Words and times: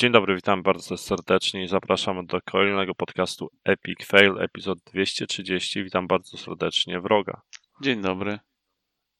Dzień 0.00 0.12
dobry, 0.12 0.36
witam 0.36 0.62
bardzo 0.62 0.96
serdecznie 0.96 1.62
i 1.62 1.68
zapraszamy 1.68 2.26
do 2.26 2.40
kolejnego 2.40 2.94
podcastu 2.94 3.50
Epic 3.64 4.06
Fail, 4.06 4.38
epizod 4.38 4.78
230. 4.78 5.84
Witam 5.84 6.06
bardzo 6.06 6.36
serdecznie 6.36 7.00
Wroga 7.00 7.40
Dzień 7.80 8.02
dobry. 8.02 8.38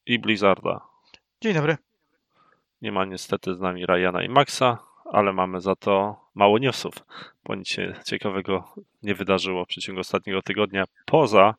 i 0.06 0.18
Blizzarda. 0.18 0.80
Dzień 1.40 1.54
dobry. 1.54 1.76
Nie 2.82 2.92
ma 2.92 3.04
niestety 3.04 3.54
z 3.54 3.60
nami 3.60 3.86
Ryana 3.86 4.22
i 4.22 4.28
Maxa, 4.28 4.78
ale 5.12 5.32
mamy 5.32 5.60
za 5.60 5.76
to 5.76 6.16
mało 6.34 6.58
newsów, 6.58 6.94
bo 7.44 7.54
nic 7.54 7.68
się 7.68 7.94
ciekawego 8.06 8.74
nie 9.02 9.14
wydarzyło 9.14 9.64
w 9.64 9.68
przeciągu 9.68 10.00
ostatniego 10.00 10.42
tygodnia, 10.42 10.84
poza 11.04 11.54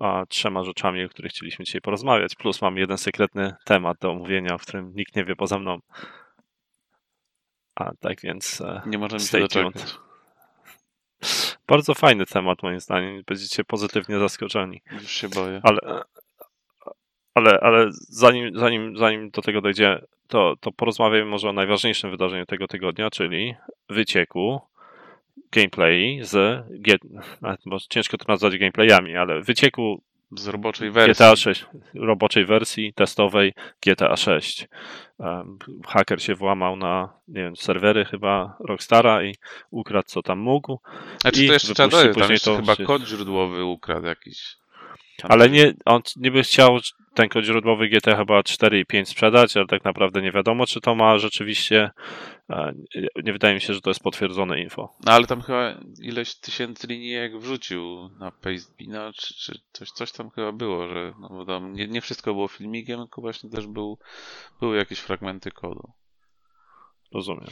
a, 0.00 0.24
trzema 0.28 0.64
rzeczami, 0.64 1.04
o 1.04 1.08
których 1.08 1.32
chcieliśmy 1.32 1.64
dzisiaj 1.64 1.80
porozmawiać, 1.80 2.34
plus 2.34 2.62
mamy 2.62 2.80
jeden 2.80 2.98
sekretny 2.98 3.54
temat 3.64 3.98
do 4.00 4.10
omówienia, 4.10 4.54
o 4.54 4.58
którym 4.58 4.92
nikt 4.94 5.16
nie 5.16 5.24
wie 5.24 5.36
poza 5.36 5.58
mną. 5.58 5.78
A 7.80 7.92
tak 8.00 8.20
więc 8.20 8.60
e, 8.60 8.82
Nie 8.86 8.98
możemy 8.98 9.20
się 9.20 9.40
doczekać. 9.40 9.94
bardzo 11.68 11.94
fajny 11.94 12.26
temat 12.26 12.62
moim 12.62 12.80
zdaniem, 12.80 13.22
będziecie 13.26 13.64
pozytywnie 13.64 14.18
zaskoczeni. 14.18 14.82
Już 14.92 15.10
się 15.10 15.28
boję. 15.28 15.60
Ale, 15.62 16.02
ale, 17.34 17.60
ale 17.60 17.86
zanim, 17.92 18.58
zanim, 18.58 18.96
zanim 18.96 19.30
do 19.30 19.42
tego 19.42 19.60
dojdzie, 19.60 20.02
to, 20.28 20.54
to 20.60 20.72
porozmawiajmy 20.72 21.30
może 21.30 21.48
o 21.48 21.52
najważniejszym 21.52 22.10
wydarzeniu 22.10 22.46
tego 22.46 22.66
tygodnia, 22.68 23.10
czyli 23.10 23.54
wycieku 23.88 24.60
gameplay 25.52 26.20
z 26.22 26.64
ciężko 27.88 28.18
to 28.18 28.24
nazwać 28.28 28.58
gameplayami, 28.58 29.16
ale 29.16 29.40
wycieku 29.40 30.02
Z 30.36 30.46
roboczej 30.46 30.90
wersji. 30.90 31.12
GTA 31.14 31.36
6, 31.36 31.66
roboczej 31.94 32.46
wersji 32.46 32.92
testowej 32.94 33.52
GTA 33.86 34.16
6. 34.16 34.68
Um, 35.18 35.58
haker 35.86 36.22
się 36.22 36.34
włamał 36.34 36.76
na, 36.76 37.12
nie 37.28 37.42
wiem, 37.42 37.56
serwery 37.56 38.04
chyba 38.04 38.56
Rockstara 38.60 39.22
i 39.22 39.34
ukradł 39.70 40.08
co 40.08 40.22
tam 40.22 40.38
mógł. 40.38 40.80
Znaczy 41.20 41.44
i 41.44 41.46
to 41.46 41.52
jeszcze 41.52 41.74
trzeba 41.74 41.88
dodać, 41.88 42.16
później 42.16 42.38
to 42.40 42.56
chyba 42.56 42.74
się- 42.74 42.84
kod 42.84 43.02
źródłowy 43.02 43.64
ukradł 43.64 44.06
jakiś. 44.06 44.56
Ale 45.22 45.50
nie, 45.50 45.74
on 45.84 46.02
niby 46.16 46.42
chciał 46.42 46.78
ten 47.14 47.28
kod 47.28 47.44
źródłowy 47.44 47.88
GT 47.88 48.16
chyba 48.16 48.42
4 48.42 48.80
i 48.80 48.86
5 48.86 49.08
sprzedać, 49.08 49.56
ale 49.56 49.66
tak 49.66 49.84
naprawdę 49.84 50.22
nie 50.22 50.32
wiadomo, 50.32 50.66
czy 50.66 50.80
to 50.80 50.94
ma 50.94 51.18
rzeczywiście. 51.18 51.90
Nie, 53.24 53.32
wydaje 53.32 53.54
mi 53.54 53.60
się, 53.60 53.74
że 53.74 53.80
to 53.80 53.90
jest 53.90 54.02
potwierdzone 54.02 54.60
info. 54.60 54.94
No 55.04 55.12
ale 55.12 55.26
tam 55.26 55.42
chyba 55.42 55.74
ileś 56.02 56.34
tysięcy 56.34 56.86
linijek 56.86 57.38
wrzucił 57.38 58.10
na 58.18 58.30
Pastebina, 58.30 59.12
czy, 59.12 59.34
czy 59.34 59.60
coś, 59.72 59.90
coś 59.90 60.12
tam 60.12 60.30
chyba 60.30 60.52
było, 60.52 60.88
że 60.88 61.12
no 61.20 61.28
bo 61.28 61.46
tam 61.46 61.72
nie, 61.72 61.88
nie 61.88 62.00
wszystko 62.00 62.34
było 62.34 62.48
filmikiem, 62.48 62.98
tylko 62.98 63.20
właśnie 63.20 63.50
też 63.50 63.66
był, 63.66 63.98
były 64.60 64.76
jakieś 64.76 64.98
fragmenty 64.98 65.50
kodu. 65.50 65.92
Rozumiem. 67.14 67.46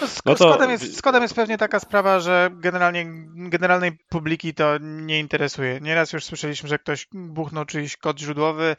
No, 0.00 0.06
No 0.26 0.34
to- 0.34 0.52
kodem 0.52 0.70
jest, 0.70 0.96
z 0.96 1.02
kodem 1.02 1.22
jest 1.22 1.34
pewnie 1.34 1.58
taka 1.58 1.80
sprawa, 1.80 2.20
że 2.20 2.50
generalnie 2.52 3.06
generalnej 3.34 3.92
publiki 4.08 4.54
to 4.54 4.78
nie 4.80 5.20
interesuje. 5.20 5.80
Nieraz 5.80 6.12
już 6.12 6.24
słyszeliśmy, 6.24 6.68
że 6.68 6.78
ktoś 6.78 7.08
buchnął 7.12 7.64
czyjś 7.64 7.96
kod 7.96 8.18
źródłowy, 8.20 8.76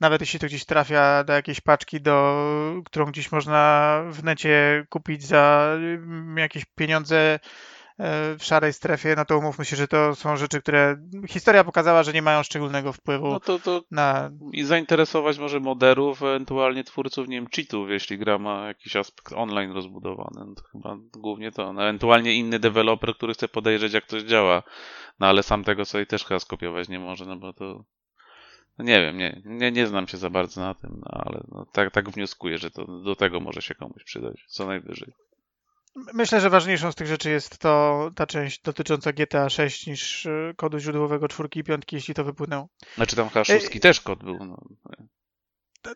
nawet 0.00 0.20
jeśli 0.20 0.40
to 0.40 0.46
gdzieś 0.46 0.64
trafia 0.64 1.24
do 1.24 1.32
jakiejś 1.32 1.60
paczki, 1.60 2.00
do, 2.00 2.82
którą 2.84 3.06
gdzieś 3.06 3.32
można 3.32 4.02
w 4.10 4.24
necie 4.24 4.86
kupić 4.88 5.26
za 5.26 5.74
mm, 5.76 6.36
jakieś 6.38 6.64
pieniądze 6.64 7.16
e, 7.98 8.36
w 8.38 8.44
szarej 8.44 8.72
strefie, 8.72 9.14
no 9.16 9.24
to 9.24 9.38
umówmy 9.38 9.64
się, 9.64 9.76
że 9.76 9.88
to 9.88 10.14
są 10.14 10.36
rzeczy, 10.36 10.60
które 10.60 10.96
historia 11.28 11.64
pokazała, 11.64 12.02
że 12.02 12.12
nie 12.12 12.22
mają 12.22 12.42
szczególnego 12.42 12.92
wpływu 12.92 13.28
No 13.28 13.40
to, 13.40 13.58
to 13.58 13.82
na 13.90 14.30
i 14.52 14.64
zainteresować 14.64 15.38
może 15.38 15.60
moderów, 15.60 16.22
ewentualnie 16.22 16.84
twórców, 16.84 17.28
nie 17.28 17.36
wiem, 17.36 17.48
cheatów, 17.56 17.90
jeśli 17.90 18.18
gra 18.18 18.38
ma 18.38 18.66
jakiś 18.66 18.96
aspekt 18.96 19.32
online 19.32 19.72
rozbudowany. 19.72 20.46
No 20.46 20.54
to 20.54 20.62
chyba 20.72 20.96
głównie 21.16 21.52
to. 21.52 21.72
No, 21.72 21.82
ewentualnie 21.82 22.34
inny 22.34 22.58
deweloper, 22.58 23.14
który 23.14 23.34
chce 23.34 23.48
podejrzeć, 23.48 23.92
jak 23.92 24.06
coś 24.06 24.22
działa. 24.22 24.62
No 25.20 25.26
ale 25.26 25.42
sam 25.42 25.64
tego 25.64 25.84
sobie 25.84 26.06
też 26.06 26.24
chyba 26.24 26.40
skopiować 26.40 26.88
nie 26.88 26.98
może, 26.98 27.26
no 27.26 27.36
bo 27.36 27.52
to. 27.52 27.84
No 28.78 28.84
nie 28.84 29.00
wiem, 29.00 29.16
nie, 29.18 29.42
nie, 29.44 29.72
nie 29.72 29.86
znam 29.86 30.08
się 30.08 30.16
za 30.16 30.30
bardzo 30.30 30.60
na 30.60 30.74
tym, 30.74 31.00
no 31.04 31.10
ale 31.10 31.44
no, 31.48 31.66
tak, 31.72 31.90
tak 31.90 32.10
wnioskuję, 32.10 32.58
że 32.58 32.70
to 32.70 32.84
do 32.84 33.16
tego 33.16 33.40
może 33.40 33.62
się 33.62 33.74
komuś 33.74 34.04
przydać, 34.04 34.44
co 34.48 34.66
najwyżej. 34.66 35.12
Myślę, 36.14 36.40
że 36.40 36.50
ważniejszą 36.50 36.92
z 36.92 36.94
tych 36.94 37.06
rzeczy 37.06 37.30
jest 37.30 37.58
to 37.58 38.10
ta 38.14 38.26
część 38.26 38.62
dotycząca 38.62 39.12
GTA 39.12 39.48
6 39.48 39.86
niż 39.86 40.26
e, 40.26 40.54
kodu 40.56 40.78
źródłowego 40.78 41.28
czwórki 41.28 41.60
i 41.60 41.64
piątki, 41.64 41.96
jeśli 41.96 42.14
to 42.14 42.24
wypłynęło. 42.24 42.68
Znaczy 42.94 43.16
tam 43.16 43.28
chyba 43.28 43.44
szóstki 43.44 43.80
też 43.80 44.00
kod 44.00 44.24
był. 44.24 44.44
No. 44.44 44.56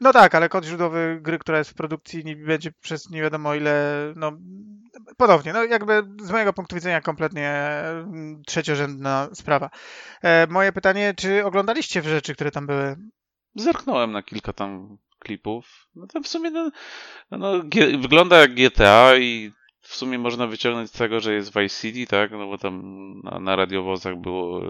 No 0.00 0.12
tak, 0.12 0.34
ale 0.34 0.48
kod 0.48 0.64
źródłowy 0.64 1.18
gry, 1.22 1.38
która 1.38 1.58
jest 1.58 1.70
w 1.70 1.74
produkcji, 1.74 2.24
nie 2.24 2.36
będzie 2.36 2.72
przez 2.72 3.10
nie 3.10 3.22
wiadomo 3.22 3.54
ile, 3.54 3.94
no 4.16 4.32
ponownie, 5.16 5.52
no 5.52 5.64
jakby 5.64 6.02
z 6.22 6.30
mojego 6.30 6.52
punktu 6.52 6.74
widzenia 6.74 7.00
kompletnie 7.00 7.50
mm, 7.50 8.42
trzeciorzędna 8.46 9.28
sprawa. 9.32 9.70
E, 10.22 10.46
moje 10.46 10.72
pytanie, 10.72 11.14
czy 11.16 11.44
oglądaliście 11.44 12.02
rzeczy, 12.02 12.34
które 12.34 12.50
tam 12.50 12.66
były? 12.66 12.96
Zerknąłem 13.54 14.12
na 14.12 14.22
kilka 14.22 14.52
tam 14.52 14.98
klipów. 15.18 15.88
No 15.94 16.06
to 16.06 16.20
w 16.20 16.28
sumie 16.28 16.50
no, 16.50 16.70
no, 17.30 17.52
wygląda 17.98 18.38
jak 18.38 18.54
GTA 18.54 19.16
i 19.16 19.52
w 19.80 19.94
sumie 19.94 20.18
można 20.18 20.46
wyciągnąć 20.46 20.90
z 20.90 20.98
tego, 20.98 21.20
że 21.20 21.34
jest 21.34 21.48
Vice 21.48 21.80
City, 21.80 22.06
tak? 22.06 22.30
No 22.30 22.46
bo 22.46 22.58
tam 22.58 22.82
na, 23.24 23.38
na 23.38 23.56
radiowozach 23.56 24.16
było 24.16 24.62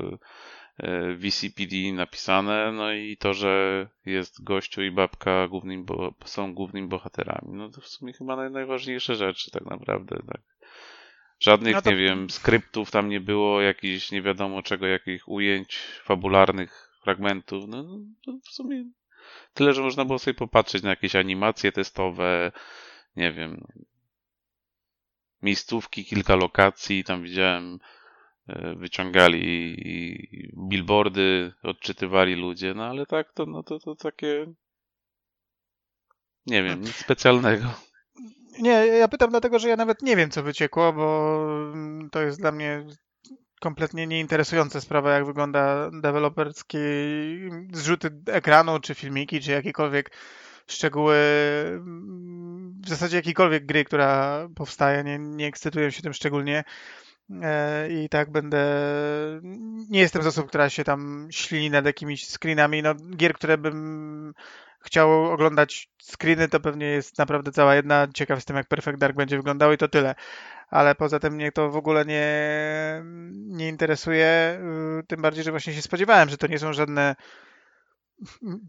VCPD 1.16 1.92
napisane, 1.92 2.72
no 2.72 2.92
i 2.92 3.16
to, 3.16 3.34
że 3.34 3.86
jest 4.06 4.44
gościu 4.44 4.82
i 4.82 4.90
babka 4.90 5.48
głównym, 5.48 5.84
bo, 5.84 6.14
są 6.24 6.54
głównymi 6.54 6.88
bohaterami. 6.88 7.48
No 7.52 7.68
to 7.68 7.80
w 7.80 7.88
sumie 7.88 8.12
chyba 8.12 8.36
naj, 8.36 8.50
najważniejsze 8.50 9.14
rzeczy 9.14 9.50
tak 9.50 9.64
naprawdę, 9.64 10.16
tak. 10.26 10.40
Żadnych, 11.40 11.74
No 11.74 11.82
to- 11.82 11.90
nie 11.90 11.96
wiem, 11.96 12.30
skryptów 12.30 12.90
tam 12.90 13.08
nie 13.08 13.20
było, 13.20 13.60
jakichś 13.60 14.10
nie 14.10 14.22
wiadomo 14.22 14.62
czego, 14.62 14.86
jakich 14.86 15.28
ujęć 15.28 15.76
fabularnych 16.04 16.90
fragmentów. 17.02 17.68
No, 17.68 17.82
no 17.82 17.98
to 18.24 18.32
w 18.44 18.54
sumie 18.54 18.84
tyle, 19.54 19.74
że 19.74 19.82
można 19.82 20.04
było 20.04 20.18
sobie 20.18 20.34
popatrzeć 20.34 20.82
na 20.82 20.90
jakieś 20.90 21.16
animacje 21.16 21.72
testowe, 21.72 22.52
nie 23.16 23.32
wiem, 23.32 23.66
miejscówki, 25.42 26.04
kilka 26.04 26.36
lokacji, 26.36 27.04
tam 27.04 27.22
widziałem, 27.22 27.74
e, 27.74 27.99
wyciągali 28.76 29.40
i 29.88 30.52
billboardy, 30.68 31.52
odczytywali 31.62 32.34
ludzie, 32.34 32.74
no 32.74 32.84
ale 32.84 33.06
tak, 33.06 33.32
to, 33.32 33.46
no 33.46 33.62
to, 33.62 33.78
to 33.78 33.94
takie, 33.94 34.46
nie 36.46 36.62
wiem, 36.62 36.80
nic 36.80 36.94
specjalnego. 36.94 37.64
Nie, 38.58 38.70
ja 38.70 39.08
pytam 39.08 39.30
dlatego, 39.30 39.58
że 39.58 39.68
ja 39.68 39.76
nawet 39.76 40.02
nie 40.02 40.16
wiem, 40.16 40.30
co 40.30 40.42
wyciekło, 40.42 40.92
bo 40.92 41.36
mm, 41.72 42.10
to 42.10 42.22
jest 42.22 42.40
dla 42.40 42.52
mnie 42.52 42.86
kompletnie 43.60 44.06
nieinteresująca 44.06 44.80
sprawa, 44.80 45.12
jak 45.12 45.26
wygląda 45.26 45.90
deweloperskie 46.02 46.78
zrzuty 47.72 48.10
ekranu, 48.26 48.80
czy 48.80 48.94
filmiki, 48.94 49.40
czy 49.40 49.50
jakiekolwiek 49.50 50.10
szczegóły, 50.66 51.16
mm, 51.66 52.80
w 52.84 52.88
zasadzie 52.88 53.16
jakiejkolwiek 53.16 53.66
gry, 53.66 53.84
która 53.84 54.48
powstaje, 54.54 55.04
nie, 55.04 55.18
nie 55.18 55.46
ekscytuję 55.46 55.92
się 55.92 56.02
tym 56.02 56.12
szczególnie. 56.12 56.64
E, 57.42 57.88
I 57.90 58.08
tak 58.08 58.30
będę. 58.30 58.58
Nie 59.90 60.00
jestem 60.00 60.22
z 60.22 60.26
osób, 60.26 60.48
która 60.48 60.70
się 60.70 60.84
tam 60.84 61.28
ślini 61.30 61.70
nad 61.70 61.86
jakimiś 61.86 62.26
screenami. 62.28 62.82
No, 62.82 62.94
gier, 63.16 63.34
które 63.34 63.58
bym 63.58 64.34
chciał 64.80 65.24
oglądać 65.32 65.88
screeny, 66.02 66.48
to 66.48 66.60
pewnie 66.60 66.86
jest 66.86 67.18
naprawdę 67.18 67.52
cała 67.52 67.74
jedna. 67.74 68.08
Ciekaw 68.14 68.38
jestem, 68.38 68.56
jak 68.56 68.68
Perfect 68.68 68.98
Dark 68.98 69.16
będzie 69.16 69.36
wyglądał 69.36 69.72
i 69.72 69.78
to 69.78 69.88
tyle. 69.88 70.14
Ale 70.70 70.94
poza 70.94 71.18
tym 71.18 71.34
mnie 71.34 71.52
to 71.52 71.70
w 71.70 71.76
ogóle 71.76 72.04
nie, 72.04 72.26
nie 73.32 73.68
interesuje. 73.68 74.60
y, 75.00 75.06
Tym 75.06 75.22
bardziej, 75.22 75.44
że 75.44 75.50
właśnie 75.50 75.74
się 75.74 75.82
spodziewałem, 75.82 76.28
że 76.28 76.36
to 76.38 76.46
nie 76.46 76.58
są 76.58 76.72
żadne 76.72 77.16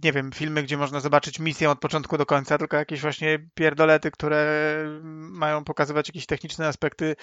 nie 0.04 0.12
wiem, 0.12 0.32
filmy, 0.32 0.64
gdzie 0.64 0.78
można 0.78 1.00
zobaczyć 1.00 1.40
misję 1.40 1.70
od 1.70 1.80
początku 1.80 2.18
do 2.18 2.26
końca, 2.26 2.58
tylko 2.58 2.78
jakieś 2.78 3.02
właśnie 3.02 3.40
pierdolety, 3.54 4.12
które 4.12 4.46
mają 5.32 5.64
pokazywać 5.64 6.08
jakieś 6.08 6.26
techniczne 6.26 6.68
aspekty 6.68 7.16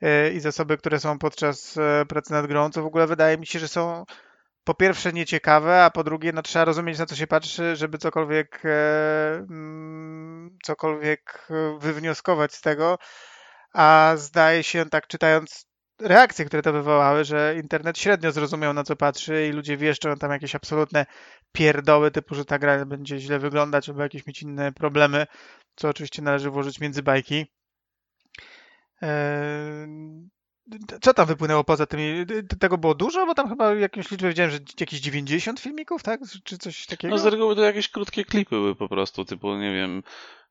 e, 0.00 0.32
i 0.32 0.40
zasoby, 0.40 0.78
które 0.78 1.00
są 1.00 1.18
podczas 1.18 1.76
e, 1.76 2.06
pracy 2.08 2.32
nad 2.32 2.46
grą, 2.46 2.70
co 2.70 2.82
w 2.82 2.86
ogóle 2.86 3.06
wydaje 3.06 3.38
mi 3.38 3.46
się, 3.46 3.58
że 3.58 3.68
są 3.68 4.04
po 4.64 4.74
pierwsze 4.74 5.12
nieciekawe, 5.12 5.84
a 5.84 5.90
po 5.90 6.04
drugie 6.04 6.32
no, 6.32 6.42
trzeba 6.42 6.64
rozumieć 6.64 6.98
na 6.98 7.06
co 7.06 7.16
się 7.16 7.26
patrzy, 7.26 7.76
żeby 7.76 7.98
cokolwiek 7.98 8.62
e, 8.64 9.34
mm, 9.36 10.58
cokolwiek 10.64 11.48
wywnioskować 11.78 12.54
z 12.54 12.60
tego, 12.60 12.98
a 13.74 14.12
zdaje 14.16 14.62
się 14.62 14.86
tak 14.90 15.06
czytając 15.06 15.72
reakcje, 16.00 16.44
które 16.44 16.62
to 16.62 16.72
wywołały, 16.72 17.24
że 17.24 17.54
internet 17.56 17.98
średnio 17.98 18.32
zrozumiał 18.32 18.74
na 18.74 18.84
co 18.84 18.96
patrzy 18.96 19.46
i 19.46 19.52
ludzie 19.52 19.76
wieszczą 19.76 20.16
tam 20.16 20.30
jakieś 20.30 20.54
absolutne 20.54 21.06
pierdoły 21.52 22.10
typu, 22.10 22.34
że 22.34 22.44
ta 22.44 22.58
gra 22.58 22.84
będzie 22.84 23.18
źle 23.18 23.38
wyglądać 23.38 23.88
albo 23.88 24.02
jakieś 24.02 24.26
mieć 24.26 24.42
inne 24.42 24.72
problemy, 24.72 25.26
co 25.76 25.88
oczywiście 25.88 26.22
należy 26.22 26.50
włożyć 26.50 26.80
między 26.80 27.02
bajki. 27.02 27.46
Eee, 29.02 30.28
Co 31.00 31.14
tam 31.14 31.26
wypłynęło 31.26 31.64
poza 31.64 31.86
tymi? 31.86 32.26
Tego 32.60 32.78
było 32.78 32.94
dużo, 32.94 33.26
bo 33.26 33.34
tam 33.34 33.48
chyba 33.48 33.74
jakąś 33.74 34.10
liczbę 34.10 34.28
widziałem, 34.28 34.52
że 34.52 34.58
jakieś 34.80 35.00
90 35.00 35.60
filmików, 35.60 36.02
tak? 36.02 36.20
Czy 36.44 36.58
coś 36.58 36.86
takiego? 36.86 37.14
No 37.14 37.18
z 37.18 37.26
reguły 37.26 37.56
to 37.56 37.62
jakieś 37.62 37.88
krótkie 37.88 38.24
klipy 38.24 38.50
były 38.50 38.76
po 38.76 38.88
prostu, 38.88 39.24
typu, 39.24 39.54
nie 39.54 39.72
wiem, 39.72 40.02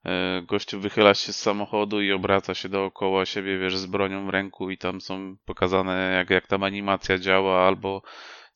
e, 0.05 0.41
gościu 0.41 0.79
wychyla 0.79 1.13
się 1.13 1.33
z 1.33 1.39
samochodu 1.39 2.01
i 2.01 2.11
obraca 2.11 2.53
się 2.53 2.69
dookoła 2.69 3.25
siebie, 3.25 3.57
wiesz, 3.57 3.77
z 3.77 3.85
bronią 3.85 4.25
w 4.25 4.29
ręku 4.29 4.69
i 4.69 4.77
tam 4.77 5.01
są 5.01 5.35
pokazane 5.45 6.13
jak, 6.13 6.29
jak 6.29 6.47
tam 6.47 6.63
animacja 6.63 7.17
działa, 7.17 7.67
albo 7.67 8.01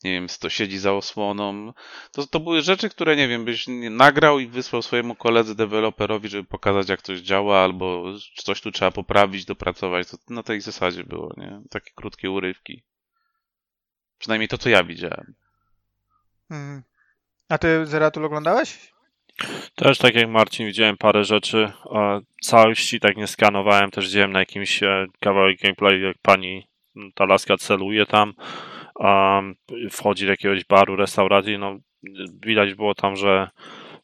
nie 0.04 0.12
wiem, 0.12 0.28
to 0.40 0.50
siedzi 0.50 0.78
za 0.78 0.94
osłoną. 0.94 1.74
To, 2.12 2.28
to 2.28 2.40
były 2.40 2.62
rzeczy, 2.62 2.90
które, 2.90 3.16
nie 3.16 3.28
wiem, 3.28 3.46
byś 3.46 3.66
nagrał 3.90 4.40
i 4.40 4.48
wysłał 4.48 4.82
swojemu 4.82 5.16
koledze 5.16 5.56
deweloperowi, 5.56 6.30
żeby 6.30 6.44
pokazać, 6.44 6.90
jak 6.90 7.02
coś 7.02 7.20
działa, 7.20 7.60
albo 7.60 8.04
coś 8.36 8.62
tu 8.62 8.72
trzeba 8.72 8.92
poprawić, 8.92 9.46
dopracować. 9.46 10.10
To 10.10 10.18
na 10.30 10.44
tej 10.44 10.62
zasadzie 10.62 11.04
było, 11.04 11.34
nie? 11.38 11.62
Takie 11.70 11.92
krótkie 11.96 12.32
urywki. 12.32 12.84
Przynajmniej 14.18 14.48
to, 14.48 14.58
co 14.58 14.70
ja 14.70 14.84
widziałem. 14.84 15.34
Hmm. 16.50 16.84
A 17.50 17.58
ty 17.58 17.86
Zeratul 17.86 18.26
oglądałeś? 18.26 18.94
Też 19.76 19.98
tak 19.98 20.16
jak 20.16 20.30
Marcin, 20.30 20.68
widziałem 20.68 20.98
parę 20.98 21.24
rzeczy. 21.24 21.72
Całości 22.42 23.00
tak 23.00 23.18
nie 23.18 23.28
skanowałem, 23.28 23.92
też 23.92 24.06
widziałem 24.06 24.32
na 24.32 24.40
jakimś 24.40 24.84
e, 24.84 25.08
kawałek 25.20 25.60
gameplay, 25.62 26.02
jak 26.02 26.18
pani 26.22 26.68
ta 27.16 27.26
laska 27.26 27.58
celuje 27.58 28.06
tam, 28.06 28.34
wchodzi 29.92 30.26
do 30.26 30.32
jakiegoś 30.32 30.66
baru, 30.66 30.96
restauracji, 30.96 31.58
no 31.58 31.78
widać 32.46 32.74
było 32.74 32.96
tam, 32.96 33.16
że 33.16 33.50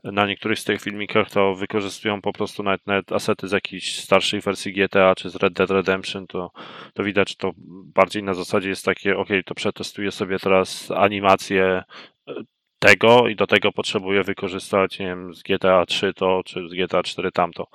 na 0.03 0.27
niektórych 0.27 0.59
z 0.59 0.63
tych 0.63 0.81
filmikach 0.81 1.29
to 1.29 1.55
wykorzystują 1.55 2.21
po 2.21 2.33
prostu 2.33 2.63
nawet, 2.63 2.87
nawet 2.87 3.11
asety 3.11 3.47
z 3.47 3.51
jakichś 3.51 3.95
starszych 3.95 4.43
wersji 4.43 4.73
GTA 4.73 5.15
czy 5.15 5.29
z 5.29 5.35
Red 5.35 5.53
Dead 5.53 5.71
Redemption, 5.71 6.27
to, 6.27 6.51
to 6.93 7.03
widać, 7.03 7.29
że 7.29 7.35
to 7.35 7.51
bardziej 7.95 8.23
na 8.23 8.33
zasadzie 8.33 8.69
jest 8.69 8.85
takie, 8.85 9.17
ok, 9.17 9.29
to 9.45 9.55
przetestuję 9.55 10.11
sobie 10.11 10.39
teraz 10.39 10.91
animację 10.91 11.83
e, 12.27 12.33
tego 12.79 13.27
i 13.27 13.35
do 13.35 13.47
tego 13.47 13.71
potrzebuję 13.71 14.23
wykorzystać, 14.23 14.99
nie 14.99 15.05
wiem, 15.05 15.33
z 15.33 15.43
GTA 15.43 15.85
3 15.85 16.13
to, 16.13 16.41
czy 16.45 16.69
z 16.69 16.73
GTA 16.73 17.03
4 17.03 17.31
tamto. 17.31 17.67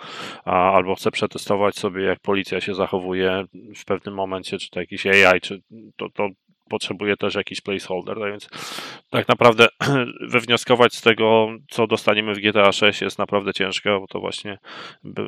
A, 0.44 0.72
albo 0.72 0.94
chcę 0.94 1.10
przetestować 1.10 1.76
sobie, 1.76 2.02
jak 2.02 2.20
policja 2.20 2.60
się 2.60 2.74
zachowuje 2.74 3.44
w 3.76 3.84
pewnym 3.84 4.14
momencie, 4.14 4.58
czy 4.58 4.70
to 4.70 4.80
jakiś 4.80 5.06
AI, 5.06 5.40
czy 5.40 5.62
to, 5.96 6.08
to 6.10 6.28
potrzebuje 6.70 7.16
też 7.16 7.34
jakiś 7.34 7.60
placeholder, 7.60 8.18
tak 8.18 8.30
więc 8.30 8.48
tak 9.10 9.28
naprawdę 9.28 9.68
wywnioskować 10.28 10.94
z 10.94 11.00
tego, 11.00 11.48
co 11.70 11.86
dostaniemy 11.86 12.34
w 12.34 12.38
GTA 12.38 12.72
6 12.72 13.00
jest 13.00 13.18
naprawdę 13.18 13.54
ciężko, 13.54 14.00
bo 14.00 14.06
to 14.06 14.20
właśnie 14.20 14.58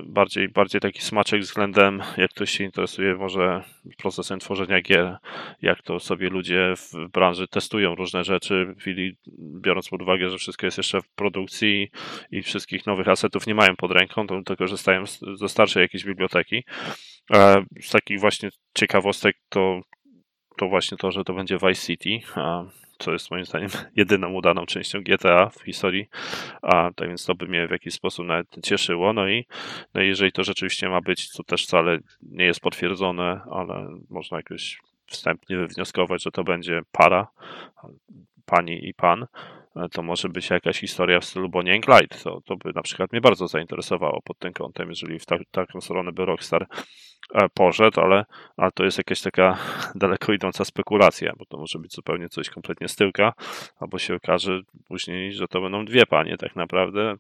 bardziej, 0.07 0.49
bardziej 0.49 0.81
taki 0.81 1.01
smaczek 1.01 1.41
względem, 1.41 2.03
jak 2.17 2.31
ktoś 2.31 2.51
się 2.51 2.65
interesuje 2.65 3.15
może 3.15 3.63
procesem 3.97 4.39
tworzenia 4.39 4.81
gier, 4.81 5.17
jak 5.63 5.83
to 5.83 6.01
sobie 6.01 6.29
ludzie 6.29 6.75
w 6.77 7.09
branży 7.13 7.49
testują 7.49 7.95
różne 7.95 8.25
rzeczy, 8.25 8.75
chwili, 8.79 9.17
biorąc 9.39 9.89
pod 9.89 10.03
uwagę, 10.03 10.31
że 10.31 10.39
wszystko 10.39 10.67
jest 10.67 10.79
jeszcze 10.79 11.01
w 11.01 11.09
produkcji 11.09 11.91
i 12.31 12.43
wszystkich 12.43 12.87
nowych 12.87 13.09
asetów 13.09 13.47
nie 13.47 13.55
mają 13.55 13.77
pod 13.77 13.93
ręką, 13.93 14.27
to, 14.27 14.43
to 14.43 14.57
korzystają 14.57 15.05
ze 15.35 15.49
starszej 15.49 15.83
jakiejś 15.83 16.05
biblioteki. 16.05 16.65
E, 17.35 17.65
z 17.81 17.91
takich 17.91 18.21
właśnie 18.21 18.51
ciekawostek 18.75 19.37
to 19.49 19.81
to 20.59 20.69
właśnie 20.69 20.97
to, 20.97 21.11
że 21.11 21.25
to 21.25 21.33
będzie 21.33 21.59
Vice 21.59 21.87
City, 21.87 22.27
co 22.99 23.13
jest 23.13 23.31
moim 23.31 23.45
zdaniem 23.45 23.71
jedyną 23.97 24.33
udaną 24.33 24.67
częścią 24.67 25.01
GTA 25.03 25.51
w 25.51 25.63
historii, 25.63 26.09
a 26.63 26.91
tak 26.97 27.09
więc 27.09 27.25
to 27.25 27.35
by 27.35 27.47
mnie 27.47 27.69
w 27.69 27.71
jakiś 27.71 27.95
sposób 27.95 28.27
nawet 28.27 28.47
cieszyło. 28.63 29.13
No 29.13 29.29
i 29.29 29.47
no 29.95 30.01
jeżeli 30.01 30.33
to 30.33 30.45
rzeczywiście 30.45 30.89
ma 30.89 31.01
być, 31.01 31.33
to 31.33 31.43
też 31.43 31.65
wcale 31.65 31.99
nie 32.23 32.45
jest 32.45 32.61
potwierdzone, 32.61 33.41
ale 33.51 33.89
można 34.11 34.37
jakoś 34.37 34.81
wstępnie 35.07 35.57
wywnioskować, 35.57 36.23
że 36.23 36.31
to 36.31 36.45
będzie 36.45 36.81
para, 36.93 37.29
pani 38.47 38.89
i 38.89 38.95
pan, 38.95 39.27
to 39.93 40.03
może 40.03 40.29
być 40.29 40.51
jakaś 40.51 40.81
historia 40.81 41.21
w 41.21 41.25
stylu 41.25 41.49
Bonnie 41.49 41.75
and 41.75 41.85
Clyde. 41.85 42.19
To, 42.25 42.41
to 42.41 42.57
by 42.57 42.73
na 42.75 42.83
przykład 42.83 43.13
mnie 43.13 43.21
bardzo 43.21 43.49
zainteresowało 43.49 44.23
pod 44.23 44.39
tym 44.39 44.53
kątem, 44.53 44.89
jeżeli 44.89 45.19
w 45.19 45.27
ta, 45.27 45.37
taką 45.51 45.81
stronę 45.81 46.13
by 46.13 46.25
Rockstar 46.25 46.67
E, 46.67 47.08
poszedł, 47.55 48.01
ale, 48.01 48.25
ale 48.57 48.73
to 48.73 48.85
jest 48.85 48.99
jakaś 48.99 49.21
taka 49.21 49.59
daleko 49.95 50.33
idąca 50.33 50.65
spekulacja, 50.65 51.33
bo 51.39 51.45
to 51.45 51.59
może 51.59 51.79
być 51.79 51.95
zupełnie 51.95 52.29
coś 52.29 52.51
kompletnie 52.51 52.89
z 52.89 52.97
tyłka, 52.97 53.33
albo 53.81 53.99
się 53.99 54.15
okaże 54.15 54.61
później, 54.89 55.33
że 55.33 55.49
to 55.49 55.61
będą 55.61 55.85
dwie 55.85 56.07
panie 56.07 56.37
tak 56.37 56.57
naprawdę, 56.57 57.17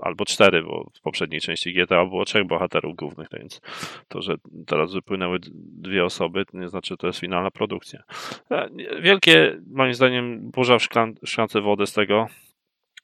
albo 0.00 0.24
cztery, 0.24 0.62
bo 0.62 0.90
w 0.94 1.00
poprzedniej 1.00 1.40
części 1.40 1.74
GTA 1.74 2.06
było 2.06 2.24
trzech 2.24 2.46
bohaterów 2.46 2.96
głównych, 2.96 3.28
tak 3.28 3.40
więc 3.40 3.60
to, 4.08 4.22
że 4.22 4.34
teraz 4.66 4.92
wypłynęły 4.92 5.38
dwie 5.54 6.04
osoby, 6.04 6.44
to 6.44 6.58
nie 6.58 6.68
znaczy, 6.68 6.94
że 6.94 6.96
to 6.96 7.06
jest 7.06 7.18
finalna 7.18 7.50
produkcja. 7.50 8.02
E, 8.50 8.68
wielkie, 9.00 9.60
moim 9.70 9.94
zdaniem, 9.94 10.50
burza 10.50 10.78
w 10.78 10.82
szklance 11.24 11.60
wody 11.60 11.86
z 11.86 11.92
tego, 11.92 12.26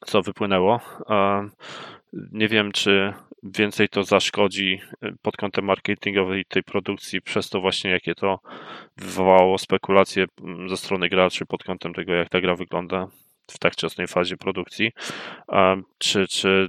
co 0.07 0.23
wypłynęło. 0.23 0.81
E, 1.11 1.49
nie 2.13 2.49
wiem, 2.49 2.73
czy 2.73 3.13
więcej 3.43 3.89
to 3.89 4.05
zaszkodzi 4.05 4.81
y, 5.05 5.13
pod 5.23 5.37
kątem 5.37 5.65
marketingowym 5.65 6.43
tej 6.49 6.63
produkcji, 6.63 7.23
przez 7.23 7.51
to 7.51 7.61
właśnie 7.61 7.91
jakie 7.91 8.15
to 8.15 8.41
wywołało 8.97 9.59
spekulacje 9.59 10.27
ze 10.69 10.77
strony 10.77 11.09
graczy 11.09 11.47
pod 11.47 11.65
kątem 11.65 11.95
tego, 11.95 12.13
jak 12.13 12.29
ta 12.29 12.41
gra 12.41 12.57
wygląda 12.57 13.07
w 13.51 13.59
tak 13.59 13.73
wczesnej 13.73 14.07
fazie 14.07 14.37
produkcji, 14.37 14.93
czy, 15.99 16.29
czy, 16.29 16.69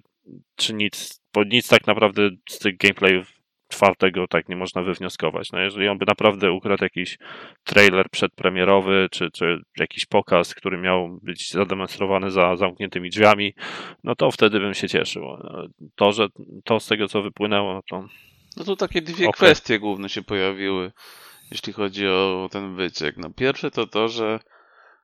czy 0.56 0.74
nic, 0.74 1.22
bo 1.34 1.44
nic 1.44 1.68
tak 1.68 1.88
naprawdę 1.88 2.30
z 2.50 2.60
tych 2.60 2.78
gameplayów 2.78 3.41
czwartego 3.72 4.28
tak 4.28 4.50
nie 4.50 4.56
można 4.56 4.84
wywnioskować. 4.84 5.52
No 5.52 5.60
jeżeli 5.60 5.88
on 5.88 5.98
by 5.98 6.06
naprawdę 6.06 6.52
ukradł 6.52 6.84
jakiś 6.84 7.18
trailer 7.64 8.10
przedpremierowy, 8.10 9.08
czy, 9.12 9.32
czy 9.32 9.62
jakiś 9.78 10.06
pokaz, 10.06 10.56
który 10.56 10.78
miał 10.78 11.20
być 11.24 11.52
zademonstrowany 11.52 12.32
za 12.32 12.56
zamkniętymi 12.56 13.10
drzwiami, 13.10 13.54
no 14.04 14.16
to 14.16 14.32
wtedy 14.32 14.60
bym 14.60 14.74
się 14.74 14.90
cieszył. 14.90 15.24
To, 15.96 16.12
że 16.12 16.28
to 16.64 16.80
z 16.80 16.88
tego, 16.88 17.08
co 17.08 17.22
wypłynęło, 17.22 17.82
to... 17.90 18.08
No 18.58 18.64
to 18.64 18.76
takie 18.76 19.02
dwie 19.02 19.28
okay. 19.28 19.34
kwestie 19.38 19.80
główne 19.80 20.10
się 20.10 20.22
pojawiły, 20.22 20.92
jeśli 21.52 21.74
chodzi 21.74 22.08
o 22.08 22.50
ten 22.52 22.76
wyciek. 22.76 23.18
No 23.18 23.30
pierwsze 23.30 23.72
to 23.72 23.88
to, 23.88 24.08
że 24.08 24.40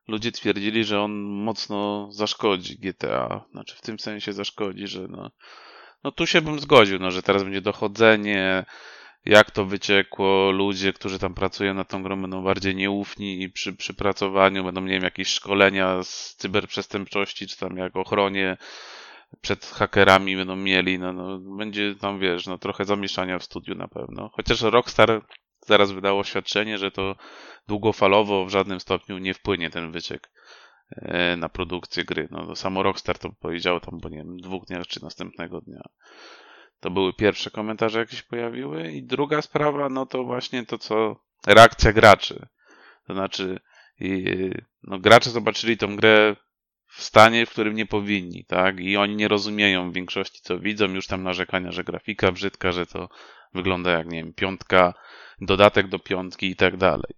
ludzie 0.07 0.31
twierdzili, 0.31 0.83
że 0.83 1.01
on 1.01 1.11
mocno 1.21 2.07
zaszkodzi 2.11 2.77
GTA. 2.79 3.45
Znaczy 3.51 3.75
w 3.75 3.81
tym 3.81 3.99
sensie 3.99 4.33
zaszkodzi, 4.33 4.87
że 4.87 5.07
no 5.07 5.31
no 6.03 6.11
tu 6.11 6.27
się 6.27 6.41
bym 6.41 6.59
zgodził, 6.59 6.99
no, 6.99 7.11
że 7.11 7.21
teraz 7.21 7.43
będzie 7.43 7.61
dochodzenie, 7.61 8.65
jak 9.25 9.51
to 9.51 9.65
wyciekło, 9.65 10.51
ludzie, 10.51 10.93
którzy 10.93 11.19
tam 11.19 11.33
pracują 11.33 11.73
nad 11.73 11.89
tą 11.89 12.03
grą 12.03 12.21
będą 12.21 12.43
bardziej 12.43 12.75
nieufni 12.75 13.41
i 13.41 13.49
przy, 13.49 13.73
przy 13.73 13.93
pracowaniu 13.93 14.63
będą, 14.63 14.81
nie 14.81 14.93
wiem, 14.93 15.03
jakieś 15.03 15.27
szkolenia 15.27 16.03
z 16.03 16.35
cyberprzestępczości, 16.35 17.47
czy 17.47 17.57
tam 17.57 17.77
jak 17.77 17.95
ochronie 17.95 18.57
przed 19.41 19.65
hakerami 19.65 20.35
będą 20.35 20.55
mieli, 20.55 20.99
no, 20.99 21.13
no 21.13 21.39
będzie 21.57 21.95
tam, 21.95 22.19
wiesz, 22.19 22.45
no 22.47 22.57
trochę 22.57 22.85
zamieszania 22.85 23.39
w 23.39 23.43
studiu 23.43 23.75
na 23.75 23.87
pewno. 23.87 24.29
Chociaż 24.33 24.61
Rockstar 24.61 25.21
zaraz 25.65 25.91
wydało 25.91 26.19
oświadczenie, 26.19 26.77
że 26.77 26.91
to 26.91 27.15
długofalowo 27.67 28.45
w 28.45 28.49
żadnym 28.49 28.79
stopniu 28.79 29.17
nie 29.17 29.33
wpłynie 29.33 29.69
ten 29.69 29.91
wyciek. 29.91 30.29
E, 30.91 31.35
na 31.35 31.49
produkcję 31.49 32.03
gry. 32.03 32.27
No, 32.31 32.55
samo 32.55 32.83
Rockstar 32.83 33.19
to 33.19 33.29
powiedział 33.29 33.79
tam, 33.79 33.99
bo 33.99 34.09
nie 34.09 34.17
wiem, 34.17 34.37
dwóch 34.37 34.65
dniach 34.65 34.87
czy 34.87 35.03
następnego 35.03 35.61
dnia. 35.61 35.81
To 36.79 36.91
były 36.91 37.13
pierwsze 37.13 37.51
komentarze, 37.51 37.99
jakie 37.99 38.15
się 38.15 38.23
pojawiły. 38.23 38.91
I 38.91 39.03
druga 39.03 39.41
sprawa, 39.41 39.89
no 39.89 40.05
to 40.05 40.23
właśnie 40.23 40.65
to, 40.65 40.77
co 40.77 41.15
reakcja 41.47 41.93
graczy. 41.93 42.47
To 43.07 43.13
znaczy, 43.13 43.59
no, 44.83 44.99
gracze 44.99 45.29
zobaczyli 45.29 45.77
tą 45.77 45.95
grę 45.95 46.35
w 46.87 47.03
stanie, 47.03 47.45
w 47.45 47.49
którym 47.49 47.75
nie 47.75 47.85
powinni, 47.85 48.45
tak? 48.45 48.79
I 48.79 48.97
oni 48.97 49.15
nie 49.15 49.27
rozumieją 49.27 49.91
w 49.91 49.93
większości, 49.93 50.41
co 50.43 50.59
widzą, 50.59 50.93
już 50.93 51.07
tam 51.07 51.23
narzekania, 51.23 51.71
że 51.71 51.83
grafika 51.83 52.31
brzydka, 52.31 52.71
że 52.71 52.85
to 52.85 53.09
wygląda 53.53 53.91
jak, 53.91 54.07
nie 54.07 54.23
wiem, 54.23 54.33
piątka, 54.33 54.93
dodatek 55.41 55.87
do 55.87 55.99
piątki 55.99 56.47
i 56.47 56.55
tak 56.55 56.77
dalej. 56.77 57.13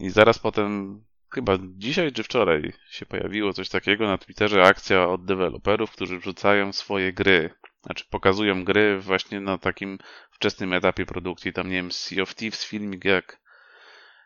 I 0.00 0.10
zaraz 0.10 0.38
potem 0.38 1.00
chyba 1.34 1.58
dzisiaj 1.62 2.12
czy 2.12 2.22
wczoraj 2.22 2.72
się 2.90 3.06
pojawiło 3.06 3.52
coś 3.52 3.68
takiego 3.68 4.06
na 4.06 4.18
Twitterze, 4.18 4.62
akcja 4.62 5.08
od 5.08 5.24
deweloperów, 5.24 5.90
którzy 5.90 6.18
wrzucają 6.18 6.72
swoje 6.72 7.12
gry, 7.12 7.50
znaczy 7.82 8.04
pokazują 8.10 8.64
gry 8.64 9.00
właśnie 9.00 9.40
na 9.40 9.58
takim 9.58 9.98
wczesnym 10.30 10.72
etapie 10.72 11.06
produkcji, 11.06 11.52
tam 11.52 11.66
nie 11.68 11.76
wiem, 11.76 11.92
Sea 11.92 12.22
of 12.22 12.34
Thieves 12.34 12.64
filmik, 12.64 13.04
jak, 13.04 13.40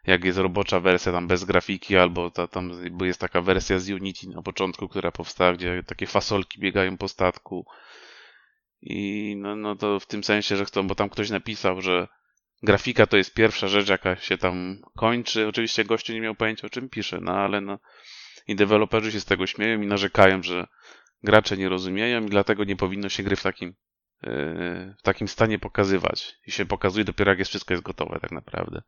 jak 0.07 0.25
jest 0.25 0.39
robocza 0.39 0.81
wersja 0.81 1.13
tam 1.13 1.27
bez 1.27 1.45
grafiki, 1.45 1.97
albo 1.97 2.31
ta, 2.31 2.47
tam 2.47 2.71
jest 3.01 3.21
taka 3.21 3.41
wersja 3.41 3.79
z 3.79 3.91
Unity 3.91 4.29
na 4.29 4.43
początku, 4.43 4.89
która 4.89 5.13
powstała, 5.13 5.53
gdzie 5.53 5.83
takie 5.87 6.07
fasolki 6.07 6.61
biegają 6.61 6.97
po 6.97 7.09
statku. 7.09 7.67
I 8.83 9.35
no, 9.37 9.57
no 9.57 9.77
to 9.77 10.01
w 10.01 10.07
tym 10.07 10.25
sensie, 10.25 10.57
że 10.57 10.65
chcą, 10.65 10.87
bo 10.87 10.95
tam 10.95 11.09
ktoś 11.09 11.31
napisał, 11.31 11.81
że 11.81 12.09
grafika 12.63 13.07
to 13.07 13.17
jest 13.17 13.35
pierwsza 13.35 13.69
rzecz, 13.69 13.89
jaka 13.89 14.17
się 14.17 14.39
tam 14.39 14.83
kończy. 14.97 15.47
Oczywiście 15.47 15.85
gościu 15.85 16.13
nie 16.13 16.21
miał 16.21 16.35
pojęcia, 16.35 16.67
o 16.67 16.71
czym 16.71 16.89
pisze, 16.89 17.19
no 17.21 17.33
ale 17.33 17.61
no 17.61 17.79
i 18.49 18.57
deweloperzy 18.57 19.13
się 19.13 19.21
z 19.21 19.25
tego 19.25 19.47
śmieją 19.47 19.83
i 19.83 19.87
narzekają, 19.87 20.43
że 20.43 20.67
gracze 21.23 21.57
nie 21.57 21.69
rozumieją 21.69 22.25
i 22.25 22.31
dlatego 22.31 22.65
nie 22.65 22.77
powinno 22.77 23.09
się 23.09 23.23
gry 23.23 23.37
w 23.37 23.43
takim 23.43 23.75
yy, 24.23 24.95
w 24.99 25.03
takim 25.03 25.29
stanie 25.29 25.59
pokazywać. 25.59 26.35
I 26.47 26.51
się 26.51 26.67
pokazuje 26.67 27.05
dopiero 27.05 27.31
jak 27.31 27.39
jest 27.39 27.49
wszystko 27.49 27.75
jest 27.75 27.85
gotowe 27.85 28.19
tak 28.21 28.33
naprawdę. 28.33 28.83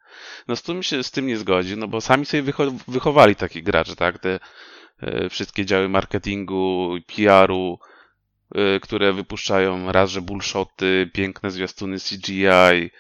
No 0.49 0.57
z 0.57 0.63
tym 0.63 0.83
się 0.83 1.03
z 1.03 1.11
tym 1.11 1.27
nie 1.27 1.37
zgodzi, 1.37 1.77
no 1.77 1.89
bo 1.89 2.01
sami 2.01 2.27
sobie 2.27 2.43
wycho 2.43 2.71
wychowali 2.89 3.37
takich 3.37 3.63
graczy, 3.63 3.97
tak? 3.97 4.19
Te 4.19 4.41
yy, 5.03 5.29
wszystkie 5.29 5.67
działy 5.67 5.89
marketingu, 5.89 6.95
PR-u, 7.07 7.79
y, 8.57 8.81
które 8.81 9.13
wypuszczają 9.13 9.93
raz, 9.93 10.11
że 10.11 10.21
bullshoty, 10.21 11.11
piękne 11.13 11.51
zwiastuny 11.51 11.97
CGI, 11.99 12.91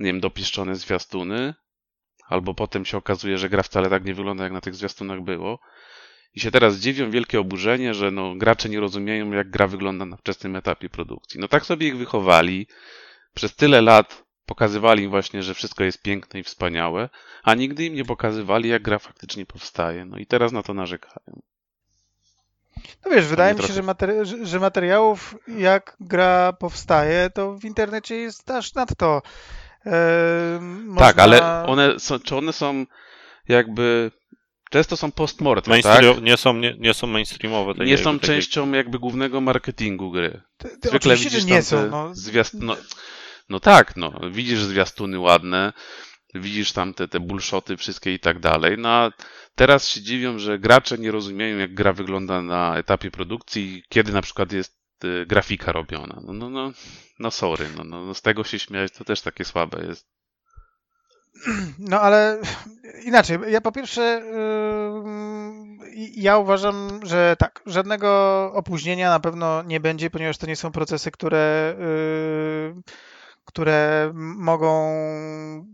nie 0.00 0.06
wiem, 0.06 0.20
dopieszczone 0.20 0.76
zwiastuny, 0.76 1.54
albo 2.28 2.54
potem 2.54 2.84
się 2.84 2.96
okazuje, 2.96 3.38
że 3.38 3.48
gra 3.48 3.62
wcale 3.62 3.90
tak 3.90 4.04
nie 4.04 4.14
wygląda, 4.14 4.44
jak 4.44 4.52
na 4.52 4.60
tych 4.60 4.74
zwiastunach 4.74 5.20
było. 5.20 5.58
I 6.34 6.40
się 6.40 6.50
teraz 6.50 6.76
dziwią 6.76 7.10
wielkie 7.10 7.40
oburzenie, 7.40 7.94
że 7.94 8.10
no, 8.10 8.34
gracze 8.34 8.68
nie 8.68 8.80
rozumieją, 8.80 9.30
jak 9.30 9.50
gra 9.50 9.66
wygląda 9.66 10.04
na 10.04 10.16
wczesnym 10.16 10.56
etapie 10.56 10.88
produkcji. 10.88 11.40
No 11.40 11.48
tak 11.48 11.66
sobie 11.66 11.86
ich 11.88 11.96
wychowali. 11.96 12.66
Przez 13.34 13.56
tyle 13.56 13.80
lat 13.82 14.24
pokazywali 14.46 15.04
im 15.04 15.10
właśnie, 15.10 15.42
że 15.42 15.54
wszystko 15.54 15.84
jest 15.84 16.02
piękne 16.02 16.40
i 16.40 16.42
wspaniałe, 16.42 17.08
a 17.42 17.54
nigdy 17.54 17.84
im 17.84 17.94
nie 17.94 18.04
pokazywali, 18.04 18.68
jak 18.68 18.82
gra 18.82 18.98
faktycznie 18.98 19.46
powstaje. 19.46 20.04
No 20.04 20.18
i 20.18 20.26
teraz 20.26 20.52
na 20.52 20.62
to 20.62 20.74
narzekają. 20.74 21.42
No 23.04 23.10
wiesz, 23.10 23.26
wydaje 23.26 23.54
mi 23.54 23.60
się, 23.60 23.66
trochę- 23.66 23.74
że, 23.74 23.82
materi- 23.82 24.44
że 24.46 24.60
materiałów, 24.60 25.34
jak 25.48 25.96
gra 26.00 26.52
powstaje, 26.52 27.30
to 27.30 27.54
w 27.54 27.64
internecie 27.64 28.16
jest 28.16 28.50
aż 28.50 28.74
nadto. 28.74 29.22
E, 29.86 30.58
można... 30.60 31.06
Tak, 31.06 31.18
ale 31.18 31.66
one 31.66 32.00
są, 32.00 32.18
czy 32.18 32.36
one 32.36 32.52
są 32.52 32.86
jakby. 33.48 34.10
Często 34.70 34.96
są 34.96 35.12
postmortem, 35.12 35.82
tak? 35.82 36.04
Nie, 36.22 36.36
są, 36.36 36.54
nie, 36.54 36.74
nie 36.78 36.94
są 36.94 37.06
mainstreamowe. 37.06 37.84
Nie 37.84 37.98
są 37.98 38.14
takie- 38.18 38.26
częścią 38.26 38.72
jakby 38.72 38.98
głównego 38.98 39.40
marketingu 39.40 40.10
gry. 40.10 40.42
Ty- 40.56 40.68
ty 40.68 40.88
Zwykle 40.88 40.96
oczywiście, 40.96 41.30
widzisz 41.30 41.44
nie 41.44 41.52
tam 41.52 41.62
te 41.62 41.66
są. 41.66 41.90
No. 41.90 42.14
zwiast... 42.14 42.54
no, 42.54 42.76
no 43.48 43.60
tak, 43.60 43.96
no. 43.96 44.20
Widzisz 44.30 44.60
zwiastuny 44.60 45.18
ładne, 45.18 45.72
widzisz 46.34 46.72
tam 46.72 46.94
te, 46.94 47.08
te 47.08 47.20
bullshoty 47.20 47.76
wszystkie 47.76 48.14
i 48.14 48.18
tak 48.18 48.38
dalej. 48.40 48.74
No 48.78 48.88
a 48.88 49.10
teraz 49.54 49.88
się 49.88 50.02
dziwią, 50.02 50.38
że 50.38 50.58
gracze 50.58 50.98
nie 50.98 51.10
rozumieją, 51.10 51.58
jak 51.58 51.74
gra 51.74 51.92
wygląda 51.92 52.42
na 52.42 52.76
etapie 52.78 53.10
produkcji, 53.10 53.82
kiedy 53.88 54.12
na 54.12 54.22
przykład 54.22 54.52
jest 54.52 54.79
grafika 55.26 55.72
robiona. 55.72 56.20
No, 56.24 56.32
no, 56.32 56.50
no, 56.50 56.72
no 57.18 57.30
sorry, 57.30 57.66
no, 57.76 57.84
no, 57.84 58.06
no 58.06 58.14
z 58.14 58.22
tego 58.22 58.44
się 58.44 58.58
śmiać 58.58 58.92
to 58.92 59.04
też 59.04 59.22
takie 59.22 59.44
słabe 59.44 59.84
jest. 59.86 60.06
No 61.78 62.00
ale 62.00 62.40
inaczej, 63.04 63.38
ja 63.48 63.60
po 63.60 63.72
pierwsze 63.72 64.22
yy, 65.94 66.10
ja 66.16 66.38
uważam, 66.38 67.00
że 67.02 67.36
tak, 67.38 67.62
żadnego 67.66 68.50
opóźnienia 68.54 69.10
na 69.10 69.20
pewno 69.20 69.62
nie 69.62 69.80
będzie, 69.80 70.10
ponieważ 70.10 70.38
to 70.38 70.46
nie 70.46 70.56
są 70.56 70.72
procesy, 70.72 71.10
które 71.10 71.74
yy, 71.78 72.82
które 73.44 74.10
mogą 74.14 74.92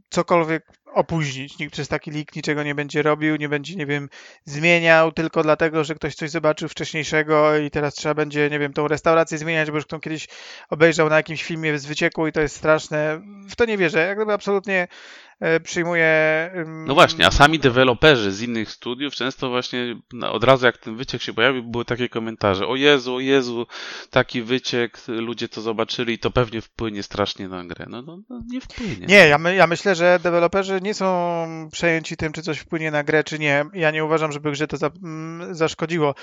cokolwiek 0.08 0.66
opóźnić. 0.96 1.58
Nikt 1.58 1.72
przez 1.72 1.88
taki 1.88 2.10
lik 2.10 2.36
niczego 2.36 2.62
nie 2.62 2.74
będzie 2.74 3.02
robił, 3.02 3.36
nie 3.36 3.48
będzie, 3.48 3.76
nie 3.76 3.86
wiem, 3.86 4.08
zmieniał 4.44 5.12
tylko 5.12 5.42
dlatego, 5.42 5.84
że 5.84 5.94
ktoś 5.94 6.14
coś 6.14 6.30
zobaczył 6.30 6.68
wcześniejszego 6.68 7.56
i 7.56 7.70
teraz 7.70 7.94
trzeba 7.94 8.14
będzie, 8.14 8.50
nie 8.50 8.58
wiem, 8.58 8.72
tą 8.72 8.88
restaurację 8.88 9.38
zmieniać, 9.38 9.70
bo 9.70 9.76
już 9.76 9.86
kto 9.86 10.00
kiedyś 10.00 10.28
obejrzał 10.70 11.08
na 11.08 11.16
jakimś 11.16 11.44
filmie 11.44 11.78
z 11.78 11.86
wycieku 11.86 12.26
i 12.26 12.32
to 12.32 12.40
jest 12.40 12.56
straszne. 12.56 13.20
W 13.48 13.56
to 13.56 13.64
nie 13.64 13.78
wierzę. 13.78 14.06
Jak 14.06 14.16
gdyby 14.18 14.32
absolutnie 14.32 14.88
e, 15.40 15.60
przyjmuję. 15.60 16.06
ym, 16.56 16.84
No 16.84 16.94
właśnie, 16.94 17.26
a 17.26 17.30
sami 17.30 17.58
deweloperzy 17.58 18.32
z 18.32 18.42
innych 18.42 18.70
studiów 18.70 19.14
często 19.14 19.50
właśnie 19.50 19.96
no, 20.12 20.32
od 20.32 20.44
razu 20.44 20.66
jak 20.66 20.78
ten 20.78 20.96
wyciek 20.96 21.22
się 21.22 21.34
pojawił, 21.34 21.62
były 21.62 21.84
takie 21.84 22.08
komentarze. 22.08 22.66
O 22.66 22.76
Jezu, 22.76 23.14
o 23.14 23.20
Jezu, 23.20 23.66
taki 24.10 24.42
wyciek, 24.42 24.98
ludzie 25.08 25.48
to 25.48 25.60
zobaczyli, 25.60 26.18
to 26.18 26.30
pewnie 26.30 26.60
wpłynie 26.60 27.02
strasznie 27.02 27.48
na 27.48 27.64
grę. 27.64 27.86
No, 27.88 28.02
no, 28.02 28.18
no 28.30 28.42
nie 28.46 28.60
wpłynie. 28.60 29.06
Nie, 29.06 29.28
ja, 29.28 29.38
my, 29.38 29.54
ja 29.54 29.66
myślę, 29.66 29.94
że 29.94 30.18
deweloperzy 30.22 30.80
nie 30.82 30.94
są 30.94 31.46
przejęci 31.72 32.16
tym, 32.16 32.32
czy 32.32 32.42
coś 32.42 32.58
wpłynie 32.58 32.90
na 32.90 33.04
grę, 33.04 33.24
czy 33.24 33.38
nie. 33.38 33.64
Ja 33.74 33.90
nie 33.90 34.04
uważam, 34.04 34.32
żeby 34.32 34.50
grze 34.50 34.68
to 34.68 34.76
za, 34.76 34.90
mm, 35.02 35.54
zaszkodziło. 35.54 36.14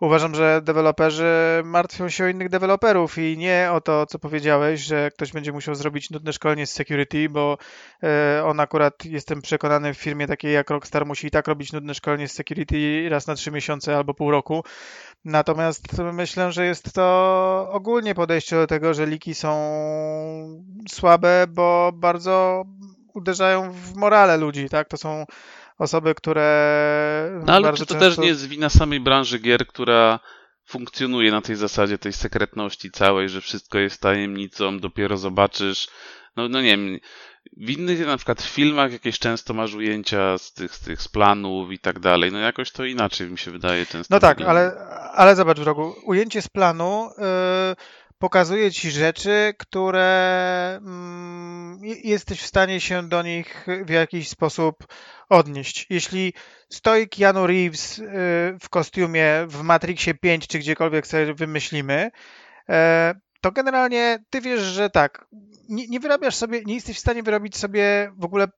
Uważam, 0.00 0.34
że 0.34 0.60
deweloperzy 0.64 1.62
martwią 1.64 2.08
się 2.08 2.24
o 2.24 2.28
innych 2.28 2.48
deweloperów 2.48 3.18
i 3.18 3.36
nie 3.38 3.68
o 3.72 3.80
to, 3.80 4.06
co 4.06 4.18
powiedziałeś, 4.18 4.80
że 4.80 5.10
ktoś 5.10 5.32
będzie 5.32 5.52
musiał 5.52 5.74
zrobić 5.74 6.10
nudne 6.10 6.32
szkolenie 6.32 6.66
z 6.66 6.72
security, 6.72 7.28
bo 7.28 7.58
e, 8.02 8.44
on 8.44 8.57
akurat, 8.60 9.04
jestem 9.04 9.42
przekonany, 9.42 9.94
w 9.94 9.98
firmie 9.98 10.26
takiej 10.26 10.52
jak 10.52 10.70
Rockstar 10.70 11.06
musi 11.06 11.26
i 11.26 11.30
tak 11.30 11.48
robić 11.48 11.72
nudne 11.72 11.94
szkolenie 11.94 12.28
z 12.28 12.32
security 12.32 13.08
raz 13.08 13.26
na 13.26 13.34
trzy 13.34 13.50
miesiące 13.50 13.96
albo 13.96 14.14
pół 14.14 14.30
roku. 14.30 14.64
Natomiast 15.24 15.98
myślę, 16.12 16.52
że 16.52 16.66
jest 16.66 16.92
to 16.94 17.68
ogólnie 17.72 18.14
podejście 18.14 18.56
do 18.56 18.66
tego, 18.66 18.94
że 18.94 19.06
liki 19.06 19.34
są 19.34 19.52
słabe, 20.88 21.46
bo 21.48 21.90
bardzo 21.94 22.64
uderzają 23.14 23.72
w 23.72 23.96
morale 23.96 24.36
ludzi, 24.36 24.68
tak? 24.68 24.88
To 24.88 24.96
są 24.96 25.24
osoby, 25.78 26.14
które 26.14 27.40
No 27.46 27.52
ale 27.52 27.72
czy 27.72 27.86
to 27.86 27.94
często... 27.94 28.00
też 28.00 28.18
nie 28.18 28.26
jest 28.26 28.48
wina 28.48 28.68
samej 28.68 29.00
branży 29.00 29.38
gier, 29.38 29.66
która 29.66 30.20
funkcjonuje 30.64 31.30
na 31.30 31.40
tej 31.40 31.56
zasadzie 31.56 31.98
tej 31.98 32.12
sekretności 32.12 32.90
całej, 32.90 33.28
że 33.28 33.40
wszystko 33.40 33.78
jest 33.78 34.00
tajemnicą, 34.00 34.78
dopiero 34.78 35.16
zobaczysz. 35.16 35.88
No, 36.36 36.48
no 36.48 36.60
nie 36.60 36.76
wiem. 36.76 36.98
W 37.56 37.70
innych 37.70 38.06
na 38.06 38.16
przykład 38.16 38.42
filmach 38.42 38.92
jakieś 38.92 39.18
często 39.18 39.54
masz 39.54 39.74
ujęcia 39.74 40.38
z 40.38 40.52
tych, 40.52 40.74
z 40.74 40.80
tych 40.80 41.02
z 41.02 41.08
planów 41.08 41.72
i 41.72 41.78
tak 41.78 41.98
dalej. 41.98 42.32
No 42.32 42.38
jakoś 42.38 42.70
to 42.70 42.84
inaczej 42.84 43.30
mi 43.30 43.38
się 43.38 43.50
wydaje 43.50 43.86
często. 43.86 44.14
No 44.14 44.20
tak, 44.20 44.38
wygląda. 44.38 44.60
ale, 44.60 44.76
ale 45.12 45.36
zobacz 45.36 45.58
wrogu, 45.60 45.94
ujęcie 46.04 46.42
z 46.42 46.48
planu 46.48 47.10
y, 47.10 47.76
pokazuje 48.18 48.72
ci 48.72 48.90
rzeczy, 48.90 49.54
które 49.58 50.80
je- 51.82 52.00
jesteś 52.10 52.40
w 52.40 52.46
stanie 52.46 52.80
się 52.80 53.08
do 53.08 53.22
nich 53.22 53.66
w 53.84 53.90
jakiś 53.90 54.28
sposób 54.28 54.86
odnieść. 55.28 55.86
Jeśli 55.90 56.32
stoi 56.72 57.08
Keanu 57.08 57.46
Reeves 57.46 57.98
y, 57.98 58.04
w 58.60 58.68
kostiumie 58.70 59.46
w 59.48 59.62
Matrixie 59.62 60.14
5 60.14 60.46
czy 60.46 60.58
gdziekolwiek 60.58 61.06
sobie 61.06 61.34
wymyślimy, 61.34 62.10
e, 62.68 63.14
to 63.40 63.52
generalnie 63.52 64.18
ty 64.30 64.40
wiesz, 64.40 64.60
że 64.60 64.90
tak, 64.90 65.26
nie, 65.68 65.86
nie 65.88 66.00
wyrabiasz 66.00 66.34
sobie, 66.34 66.62
nie 66.66 66.74
jesteś 66.74 66.96
w 66.96 67.00
stanie 67.00 67.22
wyrobić 67.22 67.56
sobie 67.56 68.12
w 68.16 68.24
ogóle 68.24 68.48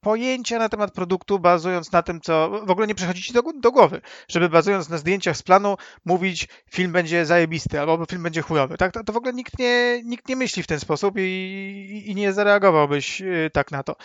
pojęcia 0.00 0.58
na 0.58 0.68
temat 0.68 0.92
produktu, 0.92 1.38
bazując 1.38 1.92
na 1.92 2.02
tym, 2.02 2.20
co 2.20 2.50
w 2.66 2.70
ogóle 2.70 2.86
nie 2.86 2.94
przychodzi 2.94 3.22
ci 3.22 3.32
do, 3.32 3.42
do 3.60 3.72
głowy, 3.72 4.00
żeby 4.28 4.48
bazując 4.48 4.88
na 4.88 4.98
zdjęciach 4.98 5.36
z 5.36 5.42
planu 5.42 5.76
mówić, 6.04 6.48
film 6.70 6.92
będzie 6.92 7.26
zajebisty 7.26 7.80
albo 7.80 8.06
film 8.06 8.22
będzie 8.22 8.42
chujowy. 8.42 8.76
Tak? 8.76 8.92
To, 8.92 9.04
to 9.04 9.12
w 9.12 9.16
ogóle 9.16 9.32
nikt 9.32 9.58
nie, 9.58 10.02
nikt 10.04 10.28
nie 10.28 10.36
myśli 10.36 10.62
w 10.62 10.66
ten 10.66 10.80
sposób 10.80 11.14
i, 11.18 12.02
i, 12.06 12.14
nie 12.14 12.32
zareagowałbyś 12.32 13.20
y, 13.20 13.50
tak 13.52 13.70
na 13.70 13.82
to. 13.82 13.96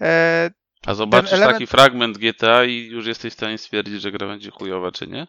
E, 0.00 0.50
A 0.86 0.94
zobaczysz 0.94 1.32
element- 1.32 1.52
taki 1.52 1.66
fragment 1.66 2.18
GTA 2.18 2.64
i 2.64 2.86
już 2.86 3.06
jesteś 3.06 3.32
w 3.32 3.36
stanie 3.36 3.58
stwierdzić, 3.58 4.02
że 4.02 4.12
gra 4.12 4.26
będzie 4.26 4.50
chujowa, 4.50 4.92
czy 4.92 5.06
nie? 5.06 5.26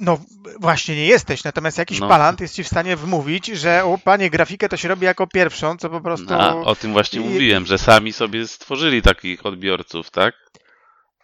No 0.00 0.18
właśnie 0.60 0.96
nie 0.96 1.06
jesteś, 1.06 1.44
natomiast 1.44 1.78
jakiś 1.78 2.00
No. 2.00 2.08
palant 2.08 2.40
jest 2.40 2.54
ci 2.54 2.64
w 2.64 2.68
stanie 2.68 2.96
wmówić, 2.96 3.46
że 3.46 3.84
o 3.84 3.98
panie, 3.98 4.30
grafikę 4.30 4.68
to 4.68 4.76
się 4.76 4.88
robi 4.88 5.04
jako 5.04 5.26
pierwszą, 5.26 5.76
co 5.76 5.90
po 5.90 6.00
prostu... 6.00 6.34
A, 6.34 6.54
o 6.54 6.76
tym 6.76 6.92
właśnie 6.92 7.20
i- 7.20 7.24
mówiłem, 7.24 7.66
że 7.66 7.78
sami 7.78 8.12
sobie 8.12 8.46
stworzyli 8.48 9.02
takich 9.02 9.46
odbiorców, 9.46 10.10
tak? 10.10 10.34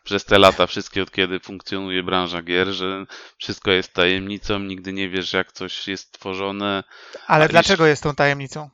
Przez 0.04 0.24
te 0.24 0.38
lata, 0.38 0.66
wszystkie 0.66 1.02
od 1.02 1.10
kiedy 1.10 1.40
funkcjonuje 1.40 2.02
branża 2.02 2.42
gier, 2.42 2.68
że 2.68 3.06
wszystko 3.38 3.70
jest 3.70 3.92
tajemnicą, 3.92 4.58
nigdy 4.58 4.92
nie 4.92 5.08
wiesz, 5.08 5.32
jak 5.32 5.52
coś 5.52 5.88
jest 5.88 6.12
tworzone. 6.12 6.84
Ale 7.26 7.48
dlaczego 7.48 7.86
jest 7.86 8.02
tą 8.02 8.14
tajemnicą? 8.14 8.70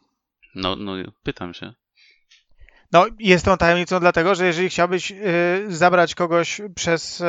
No, 0.54 0.76
no, 0.76 0.92
pytam 1.22 1.54
się. 1.54 1.72
No, 2.92 3.06
jest 3.18 3.44
tą 3.44 3.56
tajemnicą 3.56 4.00
dlatego, 4.00 4.34
że 4.34 4.46
jeżeli 4.46 4.68
chciałbyś 4.68 5.10
y, 5.10 5.16
zabrać 5.68 6.14
kogoś 6.14 6.60
przez, 6.74 7.20
y, 7.20 7.24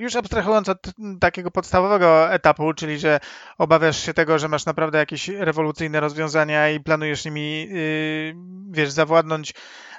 już 0.00 0.16
abstrahując 0.16 0.68
od 0.68 0.78
takiego 1.20 1.50
podstawowego 1.50 2.32
etapu, 2.32 2.74
czyli 2.74 2.98
że 2.98 3.20
obawiasz 3.58 4.06
się 4.06 4.14
tego, 4.14 4.38
że 4.38 4.48
masz 4.48 4.66
naprawdę 4.66 4.98
jakieś 4.98 5.28
rewolucyjne 5.28 6.00
rozwiązania 6.00 6.70
i 6.70 6.80
planujesz 6.80 7.24
nimi, 7.24 7.68
y, 7.72 8.34
wiesz, 8.70 8.90
zawładnąć 8.90 9.54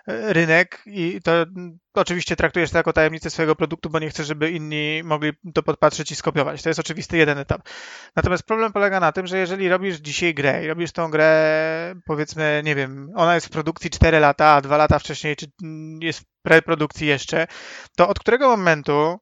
rynek 0.08 0.84
i 0.86 1.20
to 1.24 1.46
oczywiście 1.94 2.36
traktujesz 2.36 2.72
to 2.72 2.78
jako 2.78 2.94
tajemnicę 2.94 3.30
swojego 3.30 3.56
produktu, 3.56 3.90
bo 3.90 4.00
nie 4.00 4.10
chcesz, 4.10 4.28
żeby 4.28 4.52
inni 4.52 5.02
mogli 5.04 5.32
to 5.54 5.64
podpatrzeć 5.64 6.12
i 6.12 6.16
skopiować. 6.16 6.64
To 6.64 6.70
jest 6.70 6.80
oczywisty 6.80 7.18
jeden 7.18 7.38
etap. 7.38 7.70
Natomiast 8.16 8.44
problem 8.44 8.74
polega 8.74 9.00
na 9.00 9.12
tym, 9.12 9.28
że 9.28 9.38
jeżeli 9.38 9.70
robisz 9.70 9.98
dzisiaj 9.98 10.34
grę 10.34 10.64
i 10.64 10.68
robisz 10.68 10.92
tą 10.92 11.12
grę, 11.12 11.96
powiedzmy, 12.06 12.62
nie 12.66 12.76
wiem, 12.76 13.12
ona 13.16 13.36
jest 13.36 13.48
w 13.48 13.50
produkcji 13.50 13.90
4 13.90 14.20
lata, 14.20 14.46
a 14.54 14.62
2 14.62 14.78
lata 14.78 15.00
wcześniej 15.00 15.36
czy 15.36 15.52
jest 16.00 16.20
w 16.20 16.26
preprodukcji 16.42 17.08
jeszcze, 17.08 17.48
to 17.96 18.10
od 18.10 18.20
którego 18.20 18.50
momentu 18.50 19.20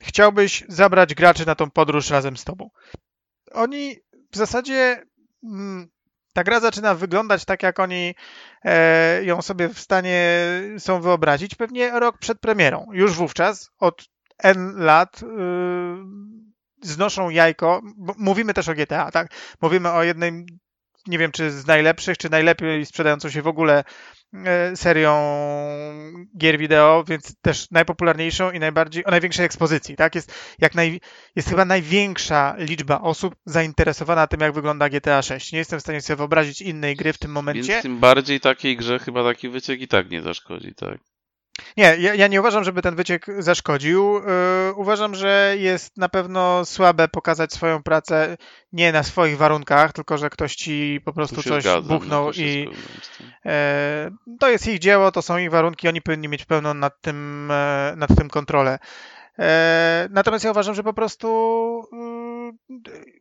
chciałbyś 0.00 0.64
zabrać 0.68 1.14
graczy 1.14 1.46
na 1.46 1.54
tą 1.54 1.70
podróż 1.70 2.10
razem 2.10 2.36
z 2.36 2.44
tobą? 2.44 2.70
Oni 3.52 3.96
w 4.32 4.36
zasadzie 4.36 5.02
mm, 5.44 5.88
ta 6.32 6.44
gra 6.44 6.60
zaczyna 6.60 6.94
wyglądać 6.94 7.44
tak, 7.44 7.62
jak 7.62 7.80
oni 7.80 8.14
e, 8.64 9.24
ją 9.24 9.42
sobie 9.42 9.68
w 9.68 9.80
stanie 9.80 10.38
są 10.78 11.00
wyobrazić, 11.00 11.54
pewnie 11.54 11.90
rok 11.90 12.18
przed 12.18 12.40
premierą. 12.40 12.86
Już 12.92 13.12
wówczas, 13.12 13.70
od 13.78 14.04
N 14.38 14.74
lat, 14.76 15.22
y, 15.22 15.26
znoszą 16.82 17.30
jajko. 17.30 17.80
Mówimy 18.18 18.54
też 18.54 18.68
o 18.68 18.74
GTA, 18.74 19.10
tak? 19.10 19.28
Mówimy 19.62 19.90
o 19.90 20.02
jednej, 20.02 20.46
nie 21.06 21.18
wiem 21.18 21.32
czy 21.32 21.50
z 21.50 21.66
najlepszych, 21.66 22.18
czy 22.18 22.30
najlepiej 22.30 22.86
sprzedającą 22.86 23.30
się 23.30 23.42
w 23.42 23.46
ogóle 23.46 23.84
serią 24.74 25.14
gier 26.38 26.58
wideo, 26.58 27.04
więc 27.08 27.40
też 27.40 27.70
najpopularniejszą 27.70 28.50
i 28.50 28.58
najbardziej, 28.58 29.04
o 29.04 29.10
największej 29.10 29.46
ekspozycji, 29.46 29.96
tak? 29.96 30.14
Jest, 30.14 30.34
jak 30.58 30.74
naj, 30.74 31.00
jest 31.36 31.48
chyba 31.48 31.64
największa 31.64 32.54
liczba 32.58 33.00
osób 33.00 33.36
zainteresowana 33.46 34.26
tym, 34.26 34.40
jak 34.40 34.52
wygląda 34.52 34.88
GTA 34.88 35.22
6. 35.22 35.52
Nie 35.52 35.58
jestem 35.58 35.78
w 35.78 35.82
stanie 35.82 36.00
sobie 36.00 36.16
wyobrazić 36.16 36.62
innej 36.62 36.96
gry 36.96 37.12
w 37.12 37.18
tym 37.18 37.30
momencie. 37.30 37.72
Więc 37.72 37.82
tym 37.82 37.98
bardziej 37.98 38.40
takiej 38.40 38.76
grze 38.76 38.98
chyba 38.98 39.24
taki 39.24 39.48
wyciek 39.48 39.80
i 39.80 39.88
tak 39.88 40.10
nie 40.10 40.22
zaszkodzi, 40.22 40.74
tak? 40.74 40.98
Nie, 41.76 41.96
ja, 41.98 42.14
ja, 42.14 42.26
nie 42.26 42.40
uważam, 42.40 42.64
żeby 42.64 42.82
ten 42.82 42.96
wyciek 42.96 43.26
zaszkodził. 43.38 44.14
Yy, 44.14 44.74
uważam, 44.74 45.14
że 45.14 45.54
jest 45.58 45.96
na 45.96 46.08
pewno 46.08 46.64
słabe 46.64 47.08
pokazać 47.08 47.52
swoją 47.52 47.82
pracę 47.82 48.36
nie 48.72 48.92
na 48.92 49.02
swoich 49.02 49.36
warunkach, 49.36 49.92
tylko 49.92 50.18
że 50.18 50.30
ktoś 50.30 50.54
ci 50.54 51.00
po 51.04 51.12
prostu 51.12 51.42
coś 51.42 51.62
zgadzam, 51.62 51.82
buchnął 51.82 52.32
i 52.32 52.68
yy, 53.44 53.50
to 54.40 54.48
jest 54.48 54.66
ich 54.66 54.78
dzieło, 54.78 55.12
to 55.12 55.22
są 55.22 55.38
ich 55.38 55.50
warunki, 55.50 55.88
oni 55.88 56.02
powinni 56.02 56.28
mieć 56.28 56.44
pełną 56.44 56.74
nad 56.74 57.00
tym, 57.00 57.48
yy, 57.90 57.96
nad 57.96 58.16
tym 58.16 58.28
kontrolę. 58.28 58.78
Natomiast 60.10 60.44
ja 60.44 60.50
uważam, 60.50 60.74
że 60.74 60.82
po 60.82 60.92
prostu 60.92 61.28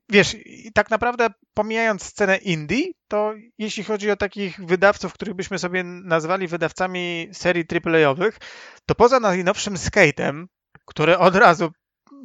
wiesz, 0.09 0.35
tak 0.73 0.89
naprawdę 0.89 1.29
pomijając 1.53 2.03
scenę 2.03 2.37
indie, 2.37 2.85
to 3.07 3.33
jeśli 3.57 3.83
chodzi 3.83 4.11
o 4.11 4.15
takich 4.15 4.65
wydawców, 4.65 5.13
których 5.13 5.35
byśmy 5.35 5.59
sobie 5.59 5.83
nazwali 5.83 6.47
wydawcami 6.47 7.29
serii 7.31 7.65
AAA-owych, 7.85 8.37
to 8.85 8.95
poza 8.95 9.19
najnowszym 9.19 9.75
Skate'em, 9.75 10.45
który 10.85 11.17
od 11.17 11.35
razu 11.35 11.71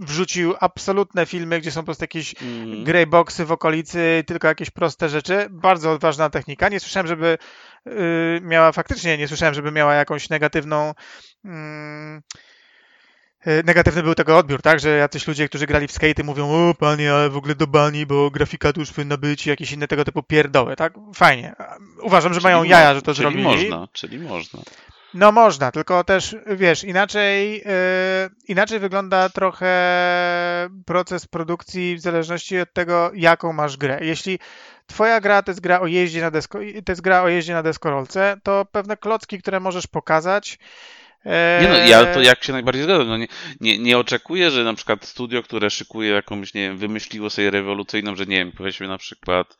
wrzucił 0.00 0.54
absolutne 0.60 1.26
filmy, 1.26 1.60
gdzie 1.60 1.70
są 1.70 1.80
po 1.80 1.84
prostu 1.84 2.04
jakieś 2.04 2.34
mm. 2.42 2.84
grey 2.84 3.06
boxy 3.06 3.44
w 3.44 3.52
okolicy, 3.52 4.24
tylko 4.26 4.48
jakieś 4.48 4.70
proste 4.70 5.08
rzeczy. 5.08 5.46
Bardzo 5.50 5.98
ważna 5.98 6.30
technika. 6.30 6.68
Nie 6.68 6.80
słyszałem, 6.80 7.06
żeby 7.06 7.38
yy, 7.86 8.40
miała, 8.42 8.72
faktycznie 8.72 9.18
nie 9.18 9.28
słyszałem, 9.28 9.54
żeby 9.54 9.72
miała 9.72 9.94
jakąś 9.94 10.28
negatywną 10.28 10.94
yy, 11.44 11.52
negatywny 13.64 14.02
był 14.02 14.14
tego 14.14 14.38
odbiór, 14.38 14.62
tak? 14.62 14.80
Że 14.80 14.88
jacyś 14.88 15.26
ludzie, 15.26 15.48
którzy 15.48 15.66
grali 15.66 15.86
w 15.86 15.92
skate 15.92 16.22
mówią, 16.24 16.50
o 16.50 16.74
panie, 16.74 17.12
ale 17.12 17.30
w 17.30 17.36
ogóle 17.36 17.54
do 17.54 17.66
bani, 17.66 18.06
bo 18.06 18.30
grafika 18.30 18.72
tu 18.72 18.80
już 18.80 18.92
powinna 18.92 19.16
być 19.16 19.46
i 19.46 19.50
jakieś 19.50 19.72
inne 19.72 19.88
tego 19.88 20.04
typu 20.04 20.22
pierdoły, 20.22 20.76
tak? 20.76 20.92
Fajnie. 21.14 21.54
Uważam, 22.02 22.34
że 22.34 22.40
czyli 22.40 22.52
mają 22.52 22.64
jaja, 22.64 22.94
że 22.94 23.02
to 23.02 23.14
czyli 23.14 23.22
zrobili. 23.22 23.44
można, 23.44 23.88
czyli 23.92 24.18
można. 24.18 24.60
No 25.14 25.32
można, 25.32 25.70
tylko 25.72 26.04
też, 26.04 26.36
wiesz, 26.46 26.84
inaczej, 26.84 27.52
yy, 27.52 27.62
inaczej 28.48 28.78
wygląda 28.78 29.28
trochę 29.28 29.72
proces 30.86 31.26
produkcji 31.26 31.96
w 31.96 32.00
zależności 32.00 32.60
od 32.60 32.72
tego, 32.72 33.10
jaką 33.14 33.52
masz 33.52 33.76
grę. 33.76 33.98
Jeśli 34.02 34.38
twoja 34.86 35.20
gra 35.20 35.42
to 35.42 35.50
jest 35.50 35.60
gra 35.60 35.80
o 35.80 35.86
jeździe 35.86 36.20
na, 36.20 36.30
desko, 36.30 36.58
to 36.84 36.92
jest 36.92 37.00
gra 37.00 37.22
o 37.22 37.28
jeździe 37.28 37.54
na 37.54 37.62
deskorolce, 37.62 38.36
to 38.42 38.66
pewne 38.72 38.96
klocki, 38.96 39.38
które 39.38 39.60
możesz 39.60 39.86
pokazać, 39.86 40.58
nie 41.24 41.68
no, 41.68 41.76
ja 41.76 42.14
to 42.14 42.20
jak 42.20 42.44
się 42.44 42.52
najbardziej 42.52 42.84
zgadzam. 42.84 43.08
No 43.08 43.16
nie, 43.16 43.28
nie, 43.60 43.78
nie 43.78 43.98
oczekuję, 43.98 44.50
że 44.50 44.64
na 44.64 44.74
przykład 44.74 45.04
studio, 45.04 45.42
które 45.42 45.70
szykuje 45.70 46.10
jakąś, 46.10 46.54
nie 46.54 46.60
wiem, 46.60 46.78
wymyśliło 46.78 47.30
sobie 47.30 47.50
rewolucyjną, 47.50 48.16
że 48.16 48.26
nie 48.26 48.36
wiem, 48.36 48.52
powiedzmy 48.52 48.88
na 48.88 48.98
przykład 48.98 49.56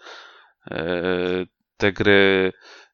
e, 0.70 1.46
te 1.76 1.92
gry 1.92 2.52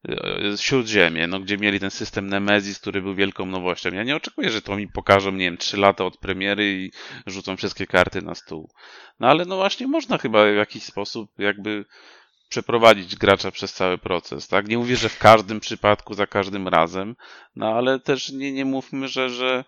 e, 0.09 0.59
Śródziemie, 0.59 1.27
no, 1.27 1.41
gdzie 1.41 1.57
mieli 1.57 1.81
ten 1.81 1.91
system 1.91 2.27
Nemesis, 2.27 2.79
który 2.79 3.03
był 3.03 3.15
wielką 3.15 3.47
nowością. 3.47 3.91
Ja 3.93 4.05
nie 4.05 4.17
oczekuję, 4.17 4.51
że 4.51 4.63
to 4.63 4.77
mi 4.77 4.89
pokażą, 4.89 5.33
nie 5.33 5.45
wiem, 5.45 5.57
trzy 5.57 5.77
lata 5.77 6.05
od 6.05 6.19
premiery 6.19 6.73
i 6.73 6.91
rzucą 7.27 7.57
wszystkie 7.57 7.87
karty 7.87 8.23
na 8.23 8.35
stół. 8.35 8.71
No 9.21 9.29
ale 9.29 9.45
no 9.45 9.57
właśnie 9.57 9.87
można 9.87 10.19
chyba 10.19 10.53
w 10.53 10.57
jakiś 10.57 10.83
sposób 10.83 11.31
jakby 11.39 11.85
przeprowadzić 12.49 13.17
gracza 13.17 13.51
przez 13.51 13.73
cały 13.73 13.99
proces, 13.99 14.49
tak? 14.49 14.69
Nie 14.69 14.79
mówię, 14.79 14.97
że 14.97 15.09
w 15.09 15.19
każdym 15.19 15.61
przypadku, 15.61 16.15
za 16.15 16.27
każdym 16.27 16.69
razem, 16.69 17.17
no 17.57 17.75
ale 17.75 18.01
też 18.01 18.29
nie, 18.29 18.53
nie 18.53 18.65
mówmy, 18.65 19.09
że, 19.09 19.31
że, 19.31 19.65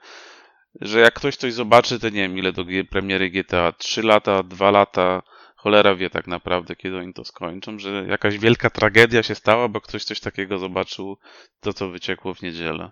że 0.80 1.00
jak 1.00 1.14
ktoś 1.14 1.36
coś 1.36 1.52
zobaczy, 1.52 1.98
to 2.00 2.08
nie 2.08 2.22
wiem, 2.22 2.38
ile 2.38 2.52
do 2.52 2.64
premiery 2.90 3.30
GTA, 3.30 3.72
3 3.72 4.02
lata, 4.02 4.42
2 4.42 4.70
lata, 4.70 5.22
cholera 5.56 5.94
wie 5.94 6.10
tak 6.10 6.26
naprawdę, 6.26 6.76
kiedy 6.76 6.96
oni 6.96 7.14
to 7.14 7.24
skończą, 7.24 7.78
że 7.78 8.06
jakaś 8.08 8.38
wielka 8.38 8.70
tragedia 8.70 9.22
się 9.22 9.34
stała, 9.34 9.68
bo 9.68 9.80
ktoś 9.80 10.04
coś 10.04 10.20
takiego 10.20 10.58
zobaczył, 10.58 11.18
to 11.60 11.72
co 11.72 11.88
wyciekło 11.88 12.34
w 12.34 12.42
niedzielę. 12.42 12.90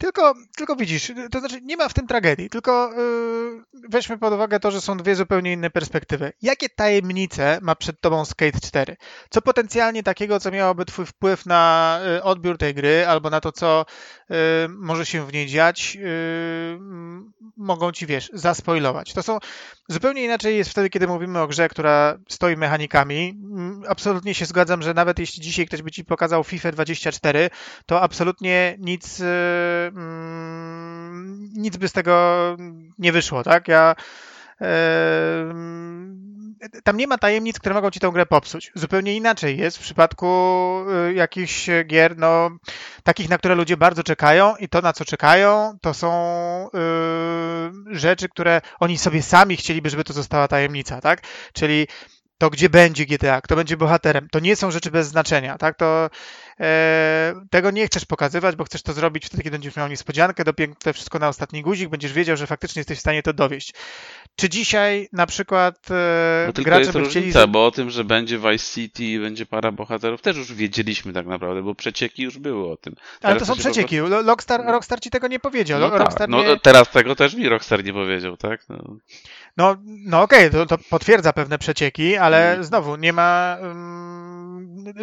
Tylko, 0.00 0.34
tylko 0.56 0.76
widzisz, 0.76 1.12
to 1.30 1.40
znaczy 1.40 1.60
nie 1.62 1.76
ma 1.76 1.88
w 1.88 1.94
tym 1.94 2.06
tragedii, 2.06 2.50
tylko 2.50 2.92
yy, 2.92 3.88
weźmy 3.88 4.18
pod 4.18 4.32
uwagę 4.32 4.60
to, 4.60 4.70
że 4.70 4.80
są 4.80 4.96
dwie 4.96 5.14
zupełnie 5.14 5.52
inne 5.52 5.70
perspektywy. 5.70 6.32
Jakie 6.42 6.68
tajemnice 6.68 7.58
ma 7.62 7.74
przed 7.74 8.00
tobą 8.00 8.24
Skate 8.24 8.60
4? 8.60 8.96
Co 9.30 9.42
potencjalnie 9.42 10.02
takiego, 10.02 10.40
co 10.40 10.50
miałoby 10.50 10.84
twój 10.84 11.06
wpływ 11.06 11.46
na 11.46 12.00
y, 12.16 12.22
odbiór 12.22 12.58
tej 12.58 12.74
gry, 12.74 13.06
albo 13.06 13.30
na 13.30 13.40
to, 13.40 13.52
co 13.52 13.86
y, 14.30 14.34
może 14.68 15.06
się 15.06 15.26
w 15.26 15.32
niej 15.32 15.46
dziać, 15.46 15.98
y, 16.00 16.78
mogą 17.56 17.92
ci, 17.92 18.06
wiesz, 18.06 18.30
zaspoilować. 18.32 19.12
To 19.12 19.22
są 19.22 19.38
zupełnie 19.88 20.24
inaczej 20.24 20.56
jest 20.56 20.70
wtedy, 20.70 20.90
kiedy 20.90 21.06
mówimy 21.06 21.40
o 21.40 21.46
grze, 21.46 21.68
która 21.68 22.18
stoi 22.28 22.56
mechanikami. 22.56 23.40
Mm, 23.42 23.82
absolutnie 23.88 24.34
się 24.34 24.46
zgadzam, 24.46 24.82
że 24.82 24.94
nawet 24.94 25.18
jeśli 25.18 25.42
dzisiaj 25.42 25.66
ktoś 25.66 25.82
by 25.82 25.90
ci 25.90 26.04
pokazał 26.04 26.44
FIFA 26.44 26.72
24, 26.72 27.50
to 27.86 28.02
absolutnie 28.02 28.76
nic 28.78 29.22
Mm, 29.96 31.50
nic 31.54 31.76
by 31.76 31.88
z 31.88 31.92
tego 31.92 32.56
nie 32.98 33.12
wyszło, 33.12 33.42
tak? 33.42 33.68
Ja 33.68 33.94
tam 36.84 36.96
nie 36.96 37.06
ma 37.06 37.18
tajemnic, 37.18 37.58
które 37.58 37.74
mogą 37.74 37.90
ci 37.90 38.00
tę 38.00 38.10
grę 38.12 38.26
popsuć. 38.26 38.72
Zupełnie 38.74 39.16
inaczej 39.16 39.58
jest 39.58 39.78
w 39.78 39.80
przypadku 39.80 40.26
y, 41.08 41.14
jakichś 41.14 41.66
gier, 41.86 42.18
no, 42.18 42.50
takich, 43.02 43.28
na 43.28 43.38
które 43.38 43.54
ludzie 43.54 43.76
bardzo 43.76 44.02
czekają 44.02 44.56
i 44.56 44.68
to, 44.68 44.80
na 44.80 44.92
co 44.92 45.04
czekają, 45.04 45.78
to 45.80 45.94
są 45.94 46.10
yy, 47.86 47.98
rzeczy, 47.98 48.28
które 48.28 48.60
oni 48.80 48.98
sobie 48.98 49.22
sami 49.22 49.56
chcieliby, 49.56 49.90
żeby 49.90 50.04
to 50.04 50.12
została 50.12 50.48
tajemnica, 50.48 51.00
tak? 51.00 51.22
Czyli 51.52 51.86
to, 52.38 52.50
gdzie 52.50 52.68
będzie 52.68 53.06
GTA, 53.06 53.40
kto 53.40 53.56
będzie 53.56 53.76
bohaterem, 53.76 54.28
to 54.30 54.40
nie 54.40 54.56
są 54.56 54.70
rzeczy 54.70 54.90
bez 54.90 55.08
znaczenia, 55.08 55.58
tak? 55.58 55.76
To 55.76 56.10
tego 57.50 57.70
nie 57.70 57.86
chcesz 57.86 58.04
pokazywać, 58.04 58.56
bo 58.56 58.64
chcesz 58.64 58.82
to 58.82 58.92
zrobić 58.92 59.26
wtedy, 59.26 59.42
kiedy 59.42 59.54
będziesz 59.54 59.76
miał 59.76 59.88
niespodziankę, 59.88 60.44
dopięć 60.44 60.76
to 60.82 60.92
wszystko 60.92 61.18
na 61.18 61.28
ostatni 61.28 61.62
guzik, 61.62 61.88
będziesz 61.88 62.12
wiedział, 62.12 62.36
że 62.36 62.46
faktycznie 62.46 62.80
jesteś 62.80 62.98
w 62.98 63.00
stanie 63.00 63.22
to 63.22 63.32
dowieść. 63.32 63.74
Czy 64.36 64.48
dzisiaj 64.48 65.08
na 65.12 65.26
przykład 65.26 65.90
e, 65.90 66.44
no 66.46 66.52
tylko 66.52 66.70
gracze 66.70 66.80
jest 66.80 66.92
by 66.92 66.98
różnica, 66.98 67.38
chcieli... 67.38 67.52
bo 67.52 67.66
o 67.66 67.70
tym, 67.70 67.90
że 67.90 68.04
będzie 68.04 68.38
Vice 68.38 68.74
City 68.74 69.04
i 69.04 69.18
będzie 69.18 69.46
para 69.46 69.72
bohaterów, 69.72 70.22
też 70.22 70.36
już 70.36 70.52
wiedzieliśmy 70.52 71.12
tak 71.12 71.26
naprawdę, 71.26 71.62
bo 71.62 71.74
przecieki 71.74 72.22
już 72.22 72.38
były 72.38 72.72
o 72.72 72.76
tym. 72.76 72.94
Teraz 72.94 73.20
Ale 73.22 73.36
to 73.36 73.46
są 73.46 73.56
przecieki. 73.56 73.98
Prostu... 73.98 74.26
Rockstar, 74.26 74.64
Rockstar 74.66 75.00
ci 75.00 75.10
tego 75.10 75.28
nie 75.28 75.38
powiedział. 75.38 75.80
No, 75.80 75.90
Rockstar 75.90 76.18
tak. 76.18 76.30
no 76.30 76.56
teraz 76.62 76.90
tego 76.90 77.16
też 77.16 77.34
mi 77.34 77.48
Rockstar 77.48 77.84
nie 77.84 77.92
powiedział, 77.92 78.36
tak? 78.36 78.68
No. 78.68 78.96
No, 79.56 79.76
no 79.84 80.22
okej, 80.22 80.48
okay, 80.48 80.66
to, 80.66 80.76
to, 80.76 80.84
potwierdza 80.90 81.32
pewne 81.32 81.58
przecieki, 81.58 82.16
ale 82.16 82.52
mm. 82.52 82.64
znowu 82.64 82.96
nie 82.96 83.12
ma. 83.12 83.56
Um, 83.62 84.19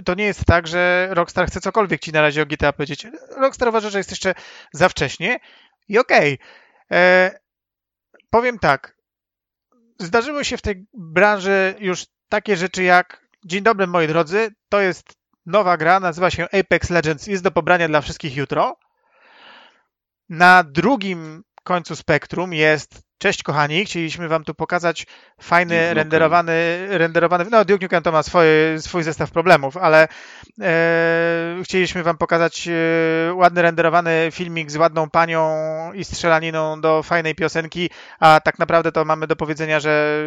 to 0.05 0.13
nie 0.15 0.25
jest 0.25 0.45
tak, 0.45 0.67
że 0.67 1.07
Rockstar 1.11 1.47
chce 1.47 1.61
cokolwiek 1.61 2.01
ci 2.01 2.11
na 2.11 2.21
razie 2.21 2.41
o 2.41 2.45
GTA 2.45 2.73
powiedzieć. 2.73 3.07
Rockstar 3.37 3.69
uważa, 3.69 3.89
że 3.89 3.97
jest 3.97 4.11
jeszcze 4.11 4.33
za 4.73 4.89
wcześnie 4.89 5.39
i 5.87 5.99
okej. 5.99 6.33
Okay. 6.33 6.99
E, 6.99 7.39
powiem 8.29 8.59
tak. 8.59 8.97
Zdarzyły 9.99 10.45
się 10.45 10.57
w 10.57 10.61
tej 10.61 10.85
branży 10.93 11.75
już 11.79 12.05
takie 12.29 12.57
rzeczy 12.57 12.83
jak 12.83 13.27
Dzień 13.47 13.63
dobry 13.63 13.87
moi 13.87 14.07
drodzy, 14.07 14.55
to 14.69 14.81
jest 14.81 15.13
nowa 15.45 15.77
gra, 15.77 15.99
nazywa 15.99 16.31
się 16.31 16.43
Apex 16.43 16.89
Legends, 16.89 17.27
jest 17.27 17.43
do 17.43 17.51
pobrania 17.51 17.87
dla 17.87 18.01
wszystkich 18.01 18.35
jutro. 18.35 18.77
Na 20.29 20.63
drugim 20.63 21.43
końcu 21.63 21.95
spektrum 21.95 22.53
jest 22.53 23.01
Cześć 23.17 23.43
kochani, 23.43 23.85
chcieliśmy 23.85 24.27
wam 24.27 24.43
tu 24.43 24.53
pokazać 24.53 25.05
fajny, 25.41 25.79
Duke 25.79 25.93
renderowany, 25.93 26.87
renderowany, 26.89 27.45
no 27.51 27.65
Duke 27.65 27.85
Nukem 27.85 28.03
to 28.03 28.11
ma 28.11 28.23
swoje, 28.23 28.81
swój 28.81 29.03
zestaw 29.03 29.31
problemów, 29.31 29.77
ale 29.77 30.07
e, 30.61 31.57
chcieliśmy 31.63 32.03
wam 32.03 32.17
pokazać 32.17 32.67
e, 32.67 33.33
ładny, 33.33 33.61
renderowany 33.61 34.29
filmik 34.31 34.71
z 34.71 34.75
ładną 34.75 35.09
panią 35.09 35.49
i 35.93 36.03
strzelaniną 36.03 36.81
do 36.81 37.03
fajnej 37.03 37.35
piosenki, 37.35 37.89
a 38.19 38.39
tak 38.39 38.59
naprawdę 38.59 38.91
to 38.91 39.05
mamy 39.05 39.27
do 39.27 39.35
powiedzenia, 39.35 39.79
że 39.79 40.23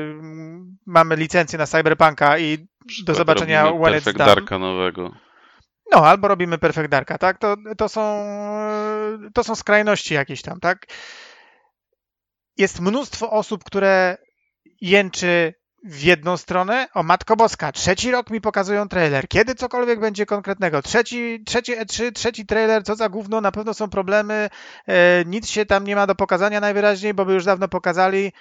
mamy 0.86 1.16
licencję 1.16 1.58
na 1.58 1.66
Cyberpunka 1.66 2.38
i 2.38 2.68
do 3.04 3.14
zobaczenia 3.14 3.72
when 3.72 3.94
it's 3.94 4.12
done. 4.12 4.34
Darka 4.34 4.58
nowego. 4.58 5.10
No, 5.92 6.06
albo 6.06 6.28
robimy 6.28 6.58
Perfect 6.58 6.88
Darka, 6.88 7.18
tak? 7.18 7.38
To, 7.38 7.56
to, 7.78 7.88
są, 7.88 8.24
to 9.34 9.44
są 9.44 9.54
skrajności 9.54 10.14
jakieś 10.14 10.42
tam, 10.42 10.60
tak? 10.60 10.86
Jest 12.56 12.80
mnóstwo 12.80 13.30
osób, 13.30 13.64
które 13.64 14.18
jęczy 14.80 15.54
w 15.84 16.02
jedną 16.02 16.36
stronę, 16.36 16.88
o 16.94 17.02
Matko 17.02 17.36
Boska, 17.36 17.72
trzeci 17.72 18.10
rok 18.10 18.30
mi 18.30 18.40
pokazują 18.40 18.88
trailer, 18.88 19.28
kiedy 19.28 19.54
cokolwiek 19.54 20.00
będzie 20.00 20.26
konkretnego, 20.26 20.82
trzeci, 20.82 21.42
trzeci 21.46 21.76
E3, 21.76 22.12
trzeci 22.12 22.46
trailer, 22.46 22.84
co 22.84 22.94
za 22.94 23.08
gówno, 23.08 23.40
na 23.40 23.52
pewno 23.52 23.74
są 23.74 23.90
problemy, 23.90 24.50
e, 24.86 25.24
nic 25.26 25.48
się 25.48 25.66
tam 25.66 25.84
nie 25.84 25.96
ma 25.96 26.06
do 26.06 26.14
pokazania 26.14 26.60
najwyraźniej, 26.60 27.14
bo 27.14 27.24
by 27.24 27.34
już 27.34 27.44
dawno 27.44 27.68
pokazali. 27.68 28.32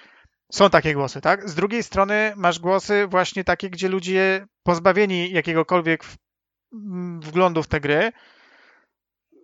Są 0.52 0.70
takie 0.70 0.94
głosy, 0.94 1.20
tak? 1.20 1.48
Z 1.48 1.54
drugiej 1.54 1.82
strony 1.82 2.32
masz 2.36 2.58
głosy 2.58 3.06
właśnie 3.06 3.44
takie, 3.44 3.70
gdzie 3.70 3.88
ludzie 3.88 4.46
pozbawieni 4.62 5.32
jakiegokolwiek 5.32 6.04
wglądu 7.20 7.62
w 7.62 7.68
te 7.68 7.80
gry, 7.80 8.12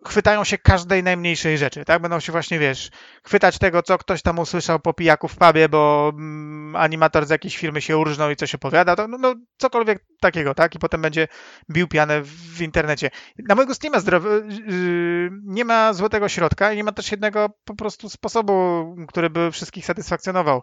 chwytają 0.08 0.44
się 0.44 0.58
każdej 0.58 1.02
najmniejszej 1.02 1.58
rzeczy, 1.58 1.84
tak? 1.84 2.02
Będą 2.02 2.20
się 2.20 2.32
właśnie, 2.32 2.58
wiesz, 2.58 2.90
chwytać 3.24 3.58
tego, 3.58 3.82
co 3.82 3.98
ktoś 3.98 4.22
tam 4.22 4.38
usłyszał 4.38 4.80
po 4.80 4.94
pijaku 4.94 5.28
w 5.28 5.36
pubie, 5.36 5.68
bo 5.68 6.12
mm, 6.14 6.76
animator 6.76 7.26
z 7.26 7.30
jakiejś 7.30 7.56
firmy 7.56 7.80
się 7.80 7.98
urżnął 7.98 8.30
i 8.30 8.36
coś 8.36 8.54
opowiada, 8.54 8.96
to 8.96 9.08
no, 9.08 9.18
no, 9.18 9.34
cokolwiek 9.56 10.04
takiego, 10.20 10.54
tak? 10.54 10.74
I 10.74 10.78
potem 10.78 11.02
będzie 11.02 11.28
bił 11.70 11.88
pianę 11.88 12.22
w, 12.22 12.28
w 12.28 12.62
internecie. 12.62 13.10
Na 13.48 13.54
mojego 13.54 13.74
nie 13.84 13.90
ma 13.90 14.00
zdrowy, 14.00 14.46
yy, 14.66 15.30
nie 15.44 15.64
ma 15.64 15.92
złotego 15.92 16.28
środka 16.28 16.72
i 16.72 16.76
nie 16.76 16.84
ma 16.84 16.92
też 16.92 17.10
jednego 17.10 17.48
po 17.64 17.74
prostu 17.74 18.08
sposobu, 18.08 18.86
który 19.08 19.30
by 19.30 19.52
wszystkich 19.52 19.86
satysfakcjonował. 19.86 20.62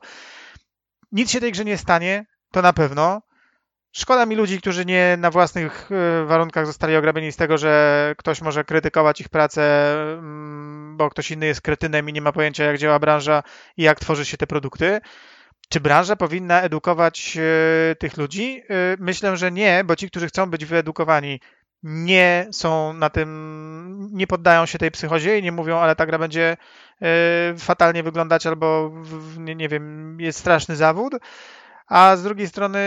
Nic 1.11 1.31
się 1.31 1.39
tej 1.39 1.51
grze 1.51 1.65
nie 1.65 1.77
stanie, 1.77 2.25
to 2.51 2.61
na 2.61 2.73
pewno. 2.73 3.21
Szkoda 3.95 4.25
mi 4.25 4.35
ludzi, 4.35 4.57
którzy 4.57 4.85
nie 4.85 5.17
na 5.17 5.31
własnych 5.31 5.89
e, 5.91 6.25
warunkach 6.25 6.65
zostali 6.65 6.95
ograbieni 6.95 7.31
z 7.31 7.35
tego, 7.35 7.57
że 7.57 8.15
ktoś 8.17 8.41
może 8.41 8.63
krytykować 8.63 9.21
ich 9.21 9.29
pracę, 9.29 9.93
mm, 10.13 10.97
bo 10.97 11.09
ktoś 11.09 11.31
inny 11.31 11.45
jest 11.45 11.61
kretynem 11.61 12.09
i 12.09 12.13
nie 12.13 12.21
ma 12.21 12.31
pojęcia, 12.31 12.63
jak 12.63 12.77
działa 12.77 12.99
branża 12.99 13.43
i 13.77 13.83
jak 13.83 13.99
tworzy 13.99 14.25
się 14.25 14.37
te 14.37 14.47
produkty. 14.47 15.01
Czy 15.69 15.79
branża 15.79 16.15
powinna 16.15 16.61
edukować 16.61 17.37
e, 17.37 17.95
tych 17.95 18.17
ludzi? 18.17 18.63
E, 18.69 18.73
myślę, 18.99 19.37
że 19.37 19.51
nie, 19.51 19.83
bo 19.85 19.95
ci, 19.95 20.09
którzy 20.09 20.27
chcą 20.27 20.49
być 20.49 20.65
wyedukowani, 20.65 21.39
nie 21.83 22.47
są 22.51 22.93
na 22.93 23.09
tym, 23.09 24.09
nie 24.11 24.27
poddają 24.27 24.65
się 24.65 24.77
tej 24.77 24.91
psychozie 24.91 25.39
i 25.39 25.43
nie 25.43 25.51
mówią, 25.51 25.77
ale 25.77 25.95
ta 25.95 26.05
gra 26.05 26.19
będzie 26.19 26.57
fatalnie 27.57 28.03
wyglądać 28.03 28.47
albo, 28.47 28.91
nie, 29.37 29.55
nie 29.55 29.69
wiem, 29.69 30.17
jest 30.21 30.39
straszny 30.39 30.75
zawód 30.75 31.13
a 31.87 32.15
z 32.15 32.23
drugiej 32.23 32.47
strony 32.47 32.79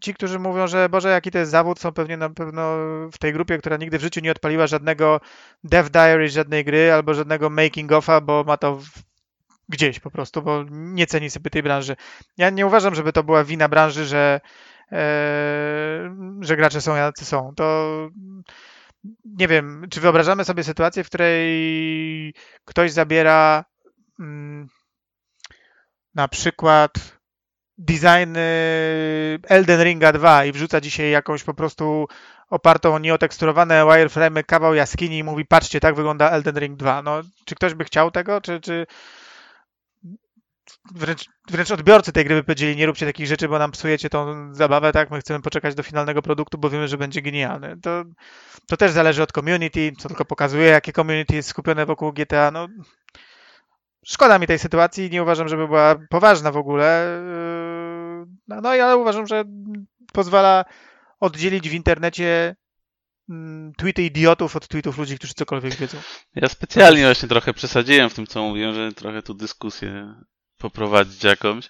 ci, 0.00 0.14
którzy 0.14 0.38
mówią, 0.38 0.66
że 0.66 0.88
Boże, 0.88 1.08
jaki 1.08 1.30
to 1.30 1.38
jest 1.38 1.50
zawód, 1.50 1.80
są 1.80 1.92
pewnie 1.92 2.16
na 2.16 2.30
pewno 2.30 2.62
w 3.12 3.18
tej 3.18 3.32
grupie, 3.32 3.58
która 3.58 3.76
nigdy 3.76 3.98
w 3.98 4.02
życiu 4.02 4.20
nie 4.20 4.30
odpaliła 4.30 4.66
żadnego 4.66 5.20
Dev 5.64 5.90
Diary, 5.90 6.28
żadnej 6.28 6.64
gry 6.64 6.92
albo 6.92 7.14
żadnego 7.14 7.50
making 7.50 7.92
offa, 7.92 8.20
bo 8.20 8.44
ma 8.44 8.56
to 8.56 8.80
gdzieś 9.68 10.00
po 10.00 10.10
prostu, 10.10 10.42
bo 10.42 10.64
nie 10.70 11.06
ceni 11.06 11.30
sobie 11.30 11.50
tej 11.50 11.62
branży. 11.62 11.96
Ja 12.36 12.50
nie 12.50 12.66
uważam, 12.66 12.94
żeby 12.94 13.12
to 13.12 13.22
była 13.22 13.44
wina 13.44 13.68
branży, 13.68 14.06
że, 14.06 14.40
e, 14.92 16.16
że 16.40 16.56
gracze 16.56 16.80
są 16.80 16.96
jacy 16.96 17.24
są. 17.24 17.52
To 17.56 18.08
nie 19.24 19.48
wiem, 19.48 19.86
czy 19.90 20.00
wyobrażamy 20.00 20.44
sobie 20.44 20.64
sytuację, 20.64 21.04
w 21.04 21.06
której 21.06 22.34
ktoś 22.64 22.92
zabiera 22.92 23.64
mm, 24.20 24.68
na 26.14 26.28
przykład 26.28 27.21
design 27.82 28.36
Elden 29.48 29.82
Ringa 29.82 30.12
2 30.12 30.44
i 30.44 30.52
wrzuca 30.52 30.80
dzisiaj 30.80 31.10
jakąś 31.10 31.44
po 31.44 31.54
prostu 31.54 32.08
opartą 32.50 32.94
o 32.94 32.98
nieoteksturowane 32.98 33.84
wireframe 33.84 34.44
kawał 34.44 34.74
jaskini 34.74 35.18
i 35.18 35.24
mówi 35.24 35.46
patrzcie, 35.46 35.80
tak 35.80 35.94
wygląda 35.94 36.30
Elden 36.30 36.58
Ring 36.58 36.76
2. 36.76 37.02
No, 37.02 37.20
czy 37.44 37.54
ktoś 37.54 37.74
by 37.74 37.84
chciał 37.84 38.10
tego, 38.10 38.40
czy, 38.40 38.60
czy 38.60 38.86
wręcz, 40.94 41.24
wręcz 41.50 41.70
odbiorcy 41.70 42.12
tej 42.12 42.24
gry 42.24 42.34
by 42.34 42.44
powiedzieli 42.44 42.76
nie 42.76 42.86
róbcie 42.86 43.06
takich 43.06 43.26
rzeczy, 43.26 43.48
bo 43.48 43.58
nam 43.58 43.70
psujecie 43.70 44.10
tą 44.10 44.54
zabawę, 44.54 44.92
tak? 44.92 45.10
My 45.10 45.20
chcemy 45.20 45.42
poczekać 45.42 45.74
do 45.74 45.82
finalnego 45.82 46.22
produktu, 46.22 46.58
bo 46.58 46.70
wiemy, 46.70 46.88
że 46.88 46.98
będzie 46.98 47.22
genialny. 47.22 47.76
To, 47.82 48.04
to 48.66 48.76
też 48.76 48.92
zależy 48.92 49.22
od 49.22 49.32
community, 49.32 49.92
co 49.98 50.08
tylko 50.08 50.24
pokazuje, 50.24 50.66
jakie 50.66 50.92
community 50.92 51.34
jest 51.34 51.48
skupione 51.48 51.86
wokół 51.86 52.12
GTA. 52.12 52.50
No, 52.50 52.68
szkoda 54.04 54.38
mi 54.38 54.46
tej 54.46 54.58
sytuacji, 54.58 55.10
nie 55.10 55.22
uważam, 55.22 55.48
żeby 55.48 55.66
była 55.66 55.96
poważna 56.10 56.52
w 56.52 56.56
ogóle. 56.56 57.20
No, 58.48 58.60
no 58.60 58.68
ale 58.68 58.96
uważam, 58.96 59.26
że 59.26 59.44
pozwala 60.12 60.64
oddzielić 61.20 61.68
w 61.68 61.74
internecie 61.74 62.56
mm, 63.30 63.72
tweety 63.76 64.02
idiotów 64.02 64.56
od 64.56 64.68
tweetów 64.68 64.98
ludzi, 64.98 65.18
którzy 65.18 65.34
cokolwiek 65.34 65.74
wiedzą. 65.74 65.98
Ja 66.34 66.48
specjalnie 66.48 67.04
właśnie 67.04 67.28
trochę 67.28 67.54
przesadziłem 67.54 68.10
w 68.10 68.14
tym, 68.14 68.26
co 68.26 68.42
mówiłem, 68.42 68.74
że 68.74 68.92
trochę 68.92 69.22
tu 69.22 69.34
dyskusję 69.34 70.14
poprowadzić 70.58 71.24
jakąś, 71.24 71.68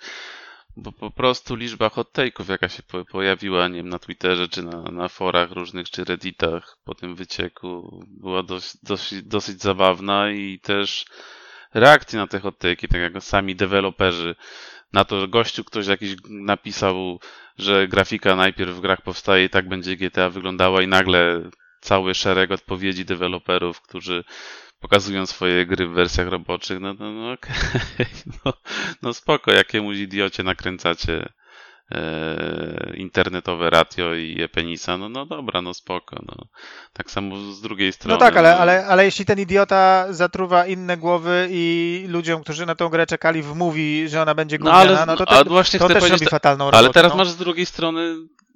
bo 0.77 0.93
po 0.93 1.11
prostu 1.11 1.55
liczba 1.55 1.89
hot 1.89 2.13
take'ów, 2.13 2.51
jaka 2.51 2.69
się 2.69 2.83
pojawiła, 3.11 3.69
nie 3.69 3.77
wiem, 3.77 3.89
na 3.89 3.99
Twitterze, 3.99 4.49
czy 4.49 4.63
na, 4.63 4.83
na 4.83 5.09
forach 5.09 5.51
różnych, 5.51 5.91
czy 5.91 6.05
redditach 6.05 6.79
po 6.85 6.95
tym 6.95 7.15
wycieku, 7.15 8.01
była 8.09 8.43
dość, 8.43 8.77
dość, 8.83 9.23
dosyć 9.23 9.63
zabawna 9.63 10.31
i 10.31 10.61
też 10.63 11.05
reakcje 11.75 12.19
na 12.19 12.27
te 12.27 12.41
hot 12.41 12.59
take'i, 12.59 12.89
tak 12.89 13.01
jak 13.01 13.23
sami 13.23 13.57
deweloperzy 13.57 14.35
na 14.93 15.05
to, 15.05 15.21
że 15.21 15.29
gościu 15.29 15.65
ktoś 15.65 15.87
jakiś 15.87 16.17
napisał, 16.29 17.21
że 17.59 17.89
grafika 17.89 18.37
najpierw 18.37 18.71
w 18.71 18.81
grach 18.81 19.03
powstaje 19.03 19.45
i 19.45 19.51
tak 19.51 19.69
będzie 19.69 19.97
GTA 19.97 20.31
wyglądała 20.31 20.83
i 20.83 20.89
nagle 20.89 21.51
cały 21.81 22.15
szereg 22.15 22.51
odpowiedzi 22.51 23.05
deweloperów, 23.05 23.81
którzy 23.81 24.25
pokazują 24.81 25.27
swoje 25.27 25.67
gry 25.67 25.87
w 25.89 25.93
wersjach 25.93 26.29
roboczych, 26.29 26.81
no, 26.81 26.95
no, 26.95 27.13
no 27.13 27.33
okej, 27.33 27.55
okay. 27.95 28.07
no, 28.45 28.53
no 29.03 29.15
spoko, 29.15 29.53
jakiemuś 29.53 29.97
idiocie 29.97 30.43
nakręcacie 30.43 31.33
internetowe 32.95 33.71
radio 33.71 34.15
i 34.15 34.43
Epenisa, 34.43 34.97
no, 34.97 35.09
no 35.09 35.27
dobra, 35.27 35.63
no 35.63 35.75
spoko. 35.75 36.17
No. 36.27 36.47
Tak 36.93 37.11
samo 37.11 37.53
z 37.53 37.61
drugiej 37.61 37.93
strony. 37.93 38.15
No 38.15 38.21
tak, 38.21 38.37
ale, 38.37 38.51
no... 38.51 38.57
ale, 38.57 38.87
ale 38.87 39.05
jeśli 39.05 39.25
ten 39.25 39.41
idiota 39.41 40.07
zatruwa 40.11 40.67
inne 40.67 40.97
głowy 40.97 41.49
i 41.51 42.05
ludziom, 42.09 42.43
którzy 42.43 42.67
na 42.67 42.75
tą 42.75 42.89
grę 42.89 43.07
czekali, 43.07 43.43
wmówi, 43.43 44.09
że 44.09 44.23
ona 44.23 44.35
będzie 44.35 44.59
gówniana, 44.59 44.85
no, 44.85 44.97
ale, 44.97 45.07
no 45.07 45.17
to, 45.17 45.27
ten, 45.27 45.49
właśnie 45.49 45.81
to 45.81 45.89
też 45.89 46.11
robi 46.11 46.27
fatalną 46.27 46.65
robotę. 46.65 46.79
Ale 46.79 46.91
teraz 46.91 47.13
no. 47.13 47.19
masz 47.19 47.29
z 47.29 47.37
drugiej 47.37 47.67
strony 47.67 48.15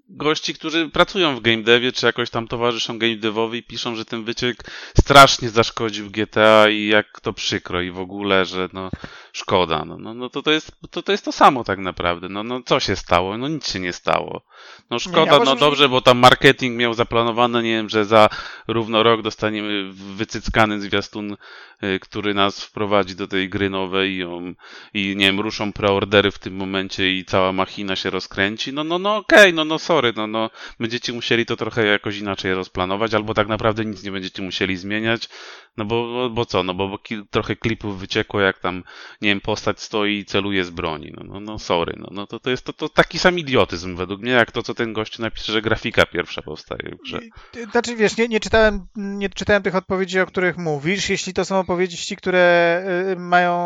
gości, 0.08 0.54
którzy 0.54 0.88
pracują 0.88 1.36
w 1.36 1.40
game 1.40 1.62
devie, 1.62 1.92
czy 1.92 2.06
jakoś 2.06 2.30
tam 2.30 2.48
towarzyszą 2.48 2.98
game 2.98 3.16
devowi 3.16 3.62
piszą, 3.62 3.96
że 3.96 4.04
ten 4.04 4.24
wyciek 4.24 4.70
strasznie 4.98 5.50
zaszkodził 5.50 6.10
GTA 6.10 6.68
i 6.68 6.86
jak 6.86 7.20
to 7.20 7.32
przykro 7.32 7.80
i 7.80 7.90
w 7.90 7.98
ogóle, 7.98 8.44
że 8.44 8.68
no 8.72 8.90
szkoda. 9.36 9.84
No, 9.84 9.98
no, 9.98 10.14
no 10.14 10.30
to, 10.30 10.42
to, 10.42 10.50
jest, 10.50 10.72
to, 10.90 11.02
to 11.02 11.12
jest 11.12 11.24
to 11.24 11.32
samo 11.32 11.64
tak 11.64 11.78
naprawdę. 11.78 12.28
No, 12.28 12.42
no 12.42 12.60
co 12.66 12.80
się 12.80 12.96
stało? 12.96 13.38
No 13.38 13.48
nic 13.48 13.72
się 13.72 13.80
nie 13.80 13.92
stało. 13.92 14.42
No 14.90 14.98
szkoda, 14.98 15.38
no 15.44 15.56
dobrze, 15.56 15.88
bo 15.88 16.00
tam 16.00 16.18
marketing 16.18 16.78
miał 16.78 16.94
zaplanowane, 16.94 17.62
nie 17.62 17.70
wiem, 17.70 17.88
że 17.88 18.04
za 18.04 18.28
równo 18.68 19.02
rok 19.02 19.22
dostaniemy 19.22 19.90
wycyckany 19.92 20.80
zwiastun, 20.80 21.36
y, 21.82 22.00
który 22.00 22.34
nas 22.34 22.64
wprowadzi 22.64 23.16
do 23.16 23.28
tej 23.28 23.48
gry 23.48 23.70
nowej 23.70 24.12
i, 24.12 24.18
ją, 24.18 24.54
i 24.94 25.16
nie 25.16 25.26
wiem, 25.26 25.40
ruszą 25.40 25.72
preordery 25.72 26.30
w 26.30 26.38
tym 26.38 26.56
momencie 26.56 27.12
i 27.12 27.24
cała 27.24 27.52
machina 27.52 27.96
się 27.96 28.10
rozkręci. 28.10 28.72
No, 28.72 28.84
no, 28.84 28.98
no 28.98 29.16
okej, 29.16 29.38
okay, 29.38 29.52
no, 29.52 29.64
no 29.64 29.78
sorry, 29.78 29.95
no, 30.16 30.26
no 30.26 30.50
będziecie 30.80 31.12
musieli 31.12 31.46
to 31.46 31.56
trochę 31.56 31.86
jakoś 31.86 32.18
inaczej 32.18 32.54
rozplanować, 32.54 33.14
albo 33.14 33.34
tak 33.34 33.48
naprawdę 33.48 33.84
nic 33.84 34.02
nie 34.02 34.10
będziecie 34.10 34.42
musieli 34.42 34.76
zmieniać, 34.76 35.28
no 35.76 35.84
bo, 35.84 36.30
bo 36.30 36.46
co, 36.46 36.62
no 36.62 36.74
bo, 36.74 36.88
bo 36.88 36.98
trochę 37.30 37.56
klipów 37.56 37.98
wyciekło, 37.98 38.40
jak 38.40 38.58
tam, 38.58 38.82
nie 39.20 39.28
wiem, 39.28 39.40
postać 39.40 39.80
stoi 39.80 40.18
i 40.18 40.24
celuje 40.24 40.64
z 40.64 40.70
broni. 40.70 41.12
No, 41.16 41.24
no, 41.24 41.40
no 41.40 41.58
sorry, 41.58 41.94
no, 41.98 42.08
no 42.12 42.26
to, 42.26 42.40
to 42.40 42.50
jest 42.50 42.64
to, 42.64 42.72
to 42.72 42.88
taki 42.88 43.18
sam 43.18 43.38
idiotyzm 43.38 43.96
według 43.96 44.20
mnie, 44.20 44.32
jak 44.32 44.52
to, 44.52 44.62
co 44.62 44.74
ten 44.74 44.92
gość 44.92 45.18
napisze, 45.18 45.52
że 45.52 45.62
grafika 45.62 46.06
pierwsza 46.06 46.42
powstaje 46.42 46.90
w. 46.90 47.70
Znaczy, 47.70 47.96
wiesz, 47.96 48.16
nie, 48.16 48.28
nie, 48.28 48.40
czytałem, 48.40 48.86
nie 48.96 49.28
czytałem 49.28 49.62
tych 49.62 49.74
odpowiedzi, 49.74 50.20
o 50.20 50.26
których 50.26 50.56
mówisz. 50.56 51.10
Jeśli 51.10 51.32
to 51.32 51.44
są 51.44 51.58
opowieści, 51.58 52.16
które 52.16 52.84
y, 53.12 53.16
mają 53.16 53.56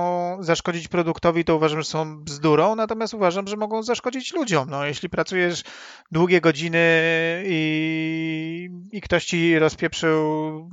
zaszkodzić 0.40 0.88
produktowi, 0.88 1.44
to 1.44 1.56
uważam, 1.56 1.78
że 1.78 1.84
są 1.84 2.24
bzdurą, 2.24 2.74
natomiast 2.76 3.14
uważam, 3.14 3.46
że 3.48 3.56
mogą 3.56 3.82
zaszkodzić 3.82 4.32
ludziom. 4.32 4.70
No, 4.70 4.86
jeśli 4.86 5.08
pracujesz 5.08 5.62
długie 6.12 6.40
godziny 6.40 6.78
i, 7.46 8.70
i 8.92 9.00
ktoś 9.00 9.24
ci 9.24 9.58
rozpieprzył 9.58 10.20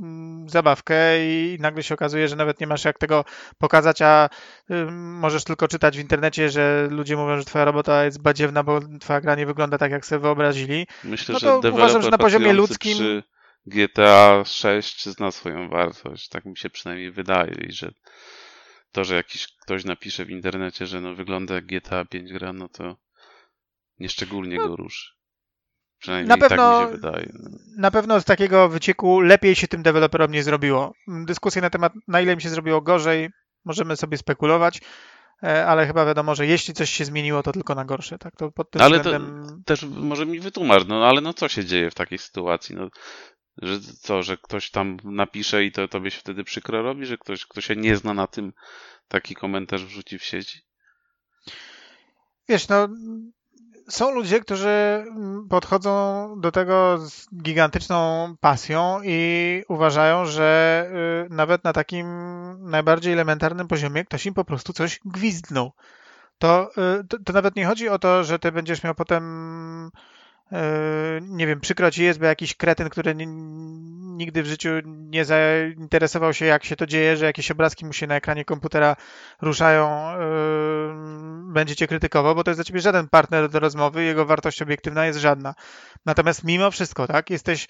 mm, 0.01 0.49
zabawkę 0.49 1.26
i 1.27 1.57
nagle 1.59 1.83
się 1.83 1.93
okazuje, 1.93 2.27
że 2.27 2.35
nawet 2.35 2.59
nie 2.59 2.67
masz 2.67 2.85
jak 2.85 2.97
tego 2.97 3.25
pokazać, 3.57 4.01
a 4.01 4.29
możesz 4.91 5.43
tylko 5.43 5.67
czytać 5.67 5.97
w 5.97 6.01
internecie, 6.01 6.49
że 6.49 6.87
ludzie 6.91 7.17
mówią, 7.17 7.37
że 7.37 7.45
twoja 7.45 7.65
robota 7.65 8.05
jest 8.05 8.21
badziewna, 8.21 8.63
bo 8.63 8.79
twoja 8.99 9.21
gra 9.21 9.35
nie 9.35 9.45
wygląda 9.45 9.77
tak, 9.77 9.91
jak 9.91 10.05
sobie 10.05 10.19
wyobrazili. 10.19 10.87
Myślę, 11.03 11.33
no 11.33 11.39
to 11.39 11.61
że 11.61 11.71
uważam, 11.71 12.01
że 12.01 12.09
na 12.09 12.17
poziomie 12.17 12.53
ludzkim 12.53 12.93
przy 12.93 13.23
GTA 13.65 14.43
6 14.45 15.05
zna 15.05 15.31
swoją 15.31 15.69
wartość. 15.69 16.29
Tak 16.29 16.45
mi 16.45 16.57
się 16.57 16.69
przynajmniej 16.69 17.11
wydaje 17.11 17.53
i 17.69 17.71
że 17.71 17.91
to, 18.91 19.03
że 19.03 19.15
jakiś 19.15 19.47
ktoś 19.47 19.85
napisze 19.85 20.25
w 20.25 20.29
internecie, 20.29 20.85
że 20.85 21.01
no 21.01 21.15
wygląda 21.15 21.55
jak 21.55 21.65
GTA 21.65 22.05
5 22.05 22.33
gra, 22.33 22.53
no 22.53 22.69
to 22.69 22.97
nieszczególnie 23.99 24.57
no, 24.57 24.67
go 24.67 24.75
ruszy. 24.75 25.16
Przynajmniej 25.99 26.29
na 26.29 26.37
pewno, 26.37 26.79
tak 26.79 26.89
mi 26.89 26.95
się 26.95 27.01
wydaje. 27.01 27.31
Na 27.77 27.91
pewno 27.91 28.21
z 28.21 28.25
takiego 28.25 28.69
wycieku 28.69 29.21
lepiej 29.21 29.55
się 29.55 29.67
tym 29.67 29.83
deweloperom 29.83 30.31
nie 30.31 30.43
zrobiło. 30.43 30.93
Dyskusje 31.07 31.61
na 31.61 31.69
temat, 31.69 31.93
na 32.07 32.21
ile 32.21 32.33
im 32.33 32.39
się 32.39 32.49
zrobiło 32.49 32.81
gorzej, 32.81 33.29
możemy 33.65 33.95
sobie 33.95 34.17
spekulować, 34.17 34.81
e, 35.43 35.67
ale 35.67 35.87
chyba 35.87 36.05
wiadomo, 36.05 36.35
że 36.35 36.47
jeśli 36.47 36.73
coś 36.73 36.89
się 36.89 37.05
zmieniło, 37.05 37.43
to 37.43 37.51
tylko 37.51 37.75
na 37.75 37.85
gorsze. 37.85 38.17
Tak? 38.17 38.35
To 38.35 38.51
pod 38.51 38.71
tym 38.71 38.81
ale 38.81 38.97
względem... 38.97 39.45
to 39.47 39.55
też 39.65 39.83
może 39.83 40.25
mi 40.25 40.39
wytłumacz, 40.39 40.83
no 40.87 41.05
ale 41.05 41.21
no 41.21 41.33
co 41.33 41.47
się 41.47 41.65
dzieje 41.65 41.91
w 41.91 41.95
takiej 41.95 42.17
sytuacji? 42.17 42.75
No, 42.75 42.89
że 43.61 43.79
co, 43.81 44.23
że 44.23 44.37
ktoś 44.37 44.71
tam 44.71 44.97
napisze 45.03 45.63
i 45.63 45.71
to 45.71 45.87
tobie 45.87 46.11
się 46.11 46.19
wtedy 46.19 46.43
przykro 46.43 46.81
robi, 46.81 47.05
że 47.05 47.17
ktoś, 47.17 47.45
kto 47.45 47.61
się 47.61 47.75
nie 47.75 47.97
zna 47.97 48.13
na 48.13 48.27
tym, 48.27 48.53
taki 49.07 49.35
komentarz 49.35 49.85
wrzuci 49.85 50.19
w 50.19 50.23
sieci? 50.23 50.59
Wiesz, 52.49 52.67
no 52.67 52.87
są 53.89 54.11
ludzie, 54.11 54.39
którzy 54.39 54.69
mm, 54.69 55.47
podchodzą 55.49 56.33
do 56.41 56.51
tego 56.51 56.97
z 56.97 57.27
gigantyczną 57.41 58.35
pasją 58.39 58.99
i 59.03 59.63
uważają, 59.67 60.25
że 60.25 60.85
y, 61.25 61.33
nawet 61.33 61.63
na 61.63 61.73
takim 61.73 62.07
najbardziej 62.69 63.13
elementarnym 63.13 63.67
poziomie 63.67 64.05
ktoś 64.05 64.25
im 64.25 64.33
po 64.33 64.45
prostu 64.45 64.73
coś 64.73 64.99
gwizdnął. 65.05 65.71
To, 66.37 66.69
y, 66.99 67.07
to, 67.07 67.17
to 67.25 67.33
nawet 67.33 67.55
nie 67.55 67.65
chodzi 67.65 67.89
o 67.89 67.99
to, 67.99 68.23
że 68.23 68.39
ty 68.39 68.51
będziesz 68.51 68.83
miał 68.83 68.95
potem 68.95 69.91
nie 71.21 71.47
wiem, 71.47 71.59
przykro 71.59 71.91
ci 71.91 72.03
jest, 72.03 72.19
bo 72.19 72.25
jakiś 72.25 72.55
kretyn, 72.55 72.89
który 72.89 73.15
nigdy 74.17 74.43
w 74.43 74.45
życiu 74.45 74.69
nie 74.85 75.25
zainteresował 75.25 76.33
się, 76.33 76.45
jak 76.45 76.63
się 76.63 76.75
to 76.75 76.85
dzieje, 76.85 77.17
że 77.17 77.25
jakieś 77.25 77.51
obrazki 77.51 77.85
mu 77.85 77.93
się 77.93 78.07
na 78.07 78.15
ekranie 78.15 78.45
komputera 78.45 78.95
ruszają, 79.41 80.11
yy, 80.11 81.53
będzie 81.53 81.75
cię 81.75 81.87
krytykował, 81.87 82.35
bo 82.35 82.43
to 82.43 82.51
jest 82.51 82.57
dla 82.57 82.63
ciebie 82.63 82.79
żaden 82.79 83.07
partner 83.07 83.49
do 83.49 83.59
rozmowy, 83.59 84.03
jego 84.03 84.25
wartość 84.25 84.61
obiektywna 84.61 85.05
jest 85.05 85.19
żadna. 85.19 85.55
Natomiast 86.05 86.43
mimo 86.43 86.71
wszystko, 86.71 87.07
tak, 87.07 87.29
jesteś 87.29 87.67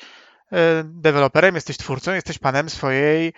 yy, 0.52 0.58
deweloperem, 0.84 1.56
jesteś 1.56 1.78
twórcą, 1.78 2.13
jesteś 2.13 2.38
panem 2.38 2.70
swojej 2.70 3.28
E, 3.28 3.34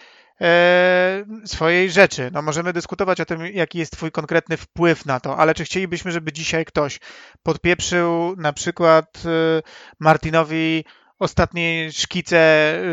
swojej 1.45 1.91
rzeczy. 1.91 2.29
No 2.33 2.41
możemy 2.41 2.73
dyskutować 2.73 3.21
o 3.21 3.25
tym, 3.25 3.45
jaki 3.45 3.79
jest 3.79 3.91
twój 3.91 4.11
konkretny 4.11 4.57
wpływ 4.57 5.05
na 5.05 5.19
to, 5.19 5.37
ale 5.37 5.53
czy 5.53 5.63
chcielibyśmy, 5.63 6.11
żeby 6.11 6.33
dzisiaj 6.33 6.65
ktoś 6.65 6.99
podpieprzył 7.43 8.35
na 8.37 8.53
przykład 8.53 9.23
e, 9.25 9.61
Martinowi 9.99 10.85
ostatnie 11.19 11.91
szkice 11.91 12.37
e, 12.37 12.85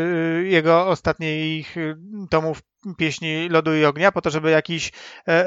jego 0.43 0.87
ostatnich 0.87 1.75
tomów 2.29 2.61
pieśni 2.97 3.49
Lodu 3.49 3.75
i 3.75 3.85
Ognia, 3.85 4.11
po 4.11 4.21
to, 4.21 4.29
żeby 4.29 4.51
jakiś 4.51 4.91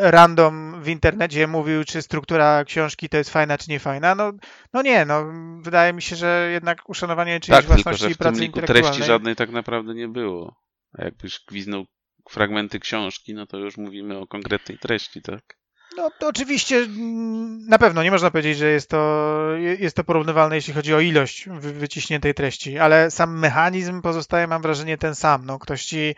random 0.00 0.82
w 0.82 0.88
internecie 0.88 1.46
mówił, 1.46 1.84
czy 1.84 2.02
struktura 2.02 2.64
książki 2.64 3.08
to 3.08 3.16
jest 3.16 3.30
fajna, 3.30 3.58
czy 3.58 3.70
nie 3.70 3.78
fajna. 3.78 4.14
No, 4.14 4.32
no 4.72 4.82
nie, 4.82 5.04
no 5.04 5.24
wydaje 5.60 5.92
mi 5.92 6.02
się, 6.02 6.16
że 6.16 6.48
jednak 6.52 6.88
uszanowanie 6.88 7.40
czyjejś 7.40 7.66
tak, 7.66 7.66
własności 7.66 8.06
tylko, 8.06 8.14
i 8.14 8.18
pracy 8.18 8.40
tylko 8.40 8.62
treści 8.62 9.04
żadnej 9.04 9.36
tak 9.36 9.50
naprawdę 9.50 9.94
nie 9.94 10.08
było. 10.08 10.69
A 10.98 11.04
jakbyś 11.04 11.40
gwiznął 11.48 11.86
fragmenty 12.30 12.80
książki, 12.80 13.34
no 13.34 13.46
to 13.46 13.58
już 13.58 13.76
mówimy 13.76 14.18
o 14.18 14.26
konkretnej 14.26 14.78
treści, 14.78 15.22
tak? 15.22 15.60
No 15.96 16.10
to 16.18 16.28
oczywiście 16.28 16.76
mm, 16.76 17.66
na 17.66 17.78
pewno 17.78 18.02
nie 18.02 18.10
można 18.10 18.30
powiedzieć, 18.30 18.58
że 18.58 18.70
jest 18.70 18.90
to, 18.90 19.40
jest 19.78 19.96
to 19.96 20.04
porównywalne, 20.04 20.56
jeśli 20.56 20.74
chodzi 20.74 20.94
o 20.94 21.00
ilość 21.00 21.48
wyciśniętej 21.58 22.34
treści, 22.34 22.78
ale 22.78 23.10
sam 23.10 23.38
mechanizm 23.38 24.02
pozostaje, 24.02 24.46
mam 24.46 24.62
wrażenie, 24.62 24.98
ten 24.98 25.14
sam. 25.14 25.46
No, 25.46 25.58
ktoś 25.58 25.84
ci 25.84 26.14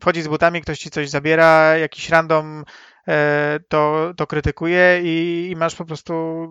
wchodzi 0.00 0.22
z 0.22 0.28
butami, 0.28 0.60
ktoś 0.60 0.78
ci 0.78 0.90
coś 0.90 1.08
zabiera, 1.08 1.76
jakiś 1.76 2.08
random 2.08 2.64
to, 3.68 4.12
to 4.16 4.26
krytykuje 4.26 5.00
i, 5.02 5.48
i, 5.50 5.56
masz 5.56 5.74
po 5.74 5.84
prostu 5.84 6.46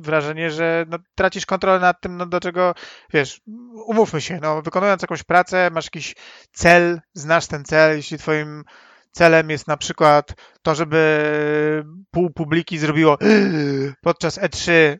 wrażenie, 0.00 0.50
że 0.50 0.84
no, 0.88 0.98
tracisz 1.14 1.46
kontrolę 1.46 1.80
nad 1.80 2.00
tym, 2.00 2.16
no, 2.16 2.26
do 2.26 2.40
czego, 2.40 2.74
wiesz, 3.12 3.40
umówmy 3.86 4.20
się, 4.20 4.38
no, 4.42 4.62
wykonując 4.62 5.02
jakąś 5.02 5.22
pracę, 5.22 5.70
masz 5.72 5.84
jakiś 5.84 6.14
cel, 6.52 7.00
znasz 7.14 7.46
ten 7.46 7.64
cel, 7.64 7.96
jeśli 7.96 8.18
twoim 8.18 8.64
celem 9.12 9.50
jest 9.50 9.68
na 9.68 9.76
przykład 9.76 10.34
to, 10.62 10.74
żeby 10.74 11.84
pół 12.10 12.30
publiki 12.30 12.78
zrobiło 12.78 13.18
podczas 14.06 14.38
E3 14.38 14.96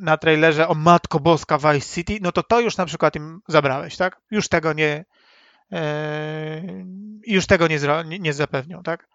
na 0.00 0.16
trailerze 0.16 0.68
o 0.68 0.74
Matko 0.74 1.20
Boska 1.20 1.58
Vice 1.58 1.94
City, 1.94 2.18
no 2.22 2.32
to 2.32 2.42
to 2.42 2.60
już 2.60 2.76
na 2.76 2.86
przykład 2.86 3.16
im 3.16 3.40
zabrałeś, 3.48 3.96
tak? 3.96 4.20
Już 4.30 4.48
tego 4.48 4.72
nie 4.72 5.04
e, 5.72 6.62
już 7.26 7.46
tego 7.46 7.68
nie, 7.68 7.78
nie, 8.04 8.18
nie 8.18 8.32
zapewnią, 8.32 8.82
tak? 8.82 9.08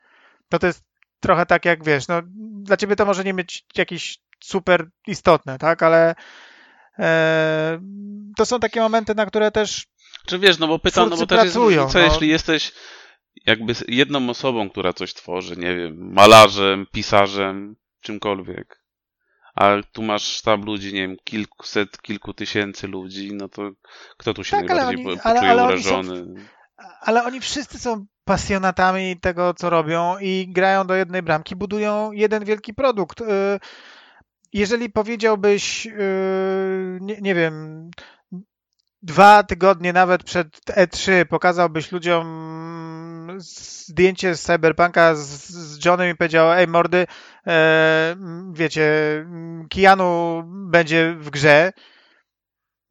To 0.49 0.59
to 0.59 0.67
jest 0.67 0.88
trochę 1.19 1.45
tak 1.45 1.65
jak 1.65 1.83
wiesz, 1.83 2.07
no 2.07 2.21
dla 2.63 2.77
ciebie 2.77 2.95
to 2.95 3.05
może 3.05 3.23
nie 3.23 3.33
być 3.33 3.65
jakieś 3.75 4.17
super 4.39 4.89
istotne, 5.07 5.57
tak, 5.57 5.83
ale 5.83 6.15
e, 6.99 7.79
to 8.37 8.45
są 8.45 8.59
takie 8.59 8.81
momenty, 8.81 9.15
na 9.15 9.25
które 9.25 9.51
też 9.51 9.87
czy 10.25 10.39
wiesz, 10.39 10.59
no 10.59 10.67
bo 10.67 10.79
pytam, 10.79 11.09
no 11.09 11.17
bo 11.17 11.27
też 11.27 11.39
pracują, 11.39 11.81
jest, 11.81 11.93
co 11.93 11.99
no. 11.99 12.05
jeśli 12.05 12.27
jesteś 12.27 12.71
jakby 13.45 13.73
jedną 13.87 14.29
osobą, 14.29 14.69
która 14.69 14.93
coś 14.93 15.13
tworzy, 15.13 15.57
nie 15.57 15.75
wiem, 15.75 16.13
malarzem, 16.13 16.85
pisarzem, 16.91 17.75
czymkolwiek, 18.01 18.83
a 19.55 19.75
tu 19.91 20.01
masz 20.01 20.23
sztab 20.23 20.65
ludzi, 20.65 20.93
nie 20.93 21.01
wiem, 21.01 21.17
kilkuset, 21.23 22.01
kilku 22.01 22.33
tysięcy 22.33 22.87
ludzi, 22.87 23.29
no 23.33 23.49
to 23.49 23.71
kto 24.17 24.33
tu 24.33 24.43
się 24.43 24.57
tak, 24.57 24.67
najbardziej 24.67 24.95
oni, 24.95 25.05
poczuje 25.05 25.23
ale, 25.23 25.39
ale 25.39 25.63
urażony? 25.63 26.11
Oni 26.11 26.39
są, 26.39 26.45
ale 27.01 27.23
oni 27.23 27.39
wszyscy 27.39 27.79
są 27.79 28.05
pasjonatami 28.29 29.19
tego, 29.19 29.53
co 29.53 29.69
robią 29.69 30.17
i 30.19 30.47
grają 30.49 30.87
do 30.87 30.95
jednej 30.95 31.21
bramki, 31.21 31.55
budują 31.55 32.11
jeden 32.11 32.45
wielki 32.45 32.73
produkt. 32.73 33.21
Y, 33.21 33.25
jeżeli 34.53 34.89
powiedziałbyś, 34.89 35.85
y, 35.85 36.97
nie, 37.01 37.17
nie 37.21 37.35
wiem, 37.35 37.89
dwa 39.01 39.43
tygodnie 39.43 39.93
nawet 39.93 40.23
przed 40.23 40.47
E3 40.65 41.25
pokazałbyś 41.25 41.91
ludziom 41.91 42.25
zdjęcie 43.37 44.35
z 44.35 44.41
Cyberpunka 44.41 45.15
z, 45.15 45.49
z 45.49 45.85
Johnem 45.85 46.09
i 46.09 46.15
powiedział, 46.15 46.53
ej 46.53 46.67
mordy, 46.67 47.07
e, 47.47 48.15
wiecie, 48.51 48.91
Keanu 49.69 50.43
będzie 50.45 51.15
w 51.19 51.29
grze, 51.29 51.71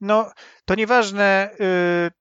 no 0.01 0.31
to 0.64 0.74
nieważne, 0.74 1.51
y, 1.61 2.17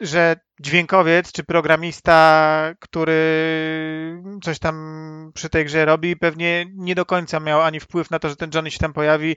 że 0.00 0.36
dźwiękowiec 0.60 1.32
czy 1.32 1.44
programista, 1.44 2.74
który 2.80 4.22
coś 4.42 4.58
tam 4.58 5.30
przy 5.34 5.48
tej 5.48 5.64
grze 5.64 5.84
robi, 5.84 6.16
pewnie 6.16 6.66
nie 6.74 6.94
do 6.94 7.06
końca 7.06 7.40
miał 7.40 7.62
ani 7.62 7.80
wpływ 7.80 8.10
na 8.10 8.18
to, 8.18 8.28
że 8.28 8.36
ten 8.36 8.50
Johnny 8.54 8.70
się 8.70 8.78
tam 8.78 8.92
pojawi, 8.92 9.36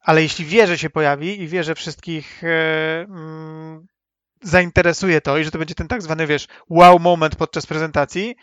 ale 0.00 0.22
jeśli 0.22 0.44
wie, 0.44 0.66
że 0.66 0.78
się 0.78 0.90
pojawi 0.90 1.42
i 1.42 1.48
wie, 1.48 1.64
że 1.64 1.74
wszystkich 1.74 2.44
e, 2.44 3.00
mm, 3.00 3.86
zainteresuje 4.42 5.20
to 5.20 5.38
i 5.38 5.44
że 5.44 5.50
to 5.50 5.58
będzie 5.58 5.74
ten 5.74 5.88
tak 5.88 6.02
zwany, 6.02 6.26
wiesz, 6.26 6.46
wow 6.68 6.98
moment 6.98 7.36
podczas 7.36 7.66
prezentacji, 7.66 8.36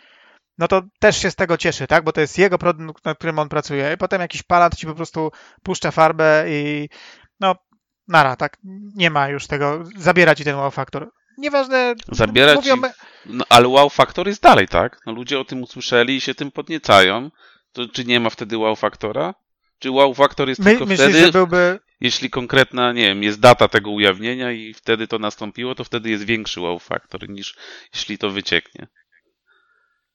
no 0.58 0.68
to 0.68 0.82
też 0.98 1.16
się 1.16 1.30
z 1.30 1.34
tego 1.34 1.56
cieszy, 1.56 1.86
tak? 1.86 2.04
Bo 2.04 2.12
to 2.12 2.20
jest 2.20 2.38
jego 2.38 2.58
produkt, 2.58 3.04
nad 3.04 3.18
którym 3.18 3.38
on 3.38 3.48
pracuje. 3.48 3.92
I 3.94 3.96
potem 3.96 4.20
jakiś 4.20 4.42
palant 4.42 4.76
ci 4.76 4.86
po 4.86 4.94
prostu 4.94 5.30
puszcza 5.62 5.90
farbę 5.90 6.44
i 6.48 6.88
no, 7.40 7.54
nara, 8.08 8.36
tak? 8.36 8.56
Nie 8.94 9.10
ma 9.10 9.28
już 9.28 9.46
tego, 9.46 9.84
zabiera 9.96 10.34
ci 10.34 10.44
ten 10.44 10.56
wow 10.56 10.70
faktor 10.70 11.10
nieważne. 11.38 11.94
Zabierać. 12.08 12.56
Mówią... 12.56 12.76
No, 13.26 13.44
ale 13.48 13.68
wow 13.68 13.90
faktor 13.90 14.28
jest 14.28 14.42
dalej, 14.42 14.68
tak? 14.68 15.00
No, 15.06 15.12
ludzie 15.12 15.40
o 15.40 15.44
tym 15.44 15.62
usłyszeli 15.62 16.16
i 16.16 16.20
się 16.20 16.34
tym 16.34 16.50
podniecają. 16.50 17.30
To 17.72 17.88
czy 17.88 18.04
nie 18.04 18.20
ma 18.20 18.30
wtedy 18.30 18.58
wow 18.58 18.76
faktora? 18.76 19.34
Czy 19.78 19.90
wow 19.90 20.14
faktor 20.14 20.48
jest 20.48 20.60
My, 20.60 20.70
tylko 20.70 20.86
myślisz, 20.86 21.08
wtedy, 21.08 21.32
byłby... 21.32 21.78
jeśli 22.00 22.30
konkretna, 22.30 22.92
nie 22.92 23.02
wiem, 23.02 23.22
jest 23.22 23.40
data 23.40 23.68
tego 23.68 23.90
ujawnienia 23.90 24.52
i 24.52 24.74
wtedy 24.74 25.08
to 25.08 25.18
nastąpiło, 25.18 25.74
to 25.74 25.84
wtedy 25.84 26.10
jest 26.10 26.24
większy 26.24 26.60
wow 26.60 26.78
faktor 26.78 27.28
niż 27.28 27.56
jeśli 27.94 28.18
to 28.18 28.30
wycieknie. 28.30 28.88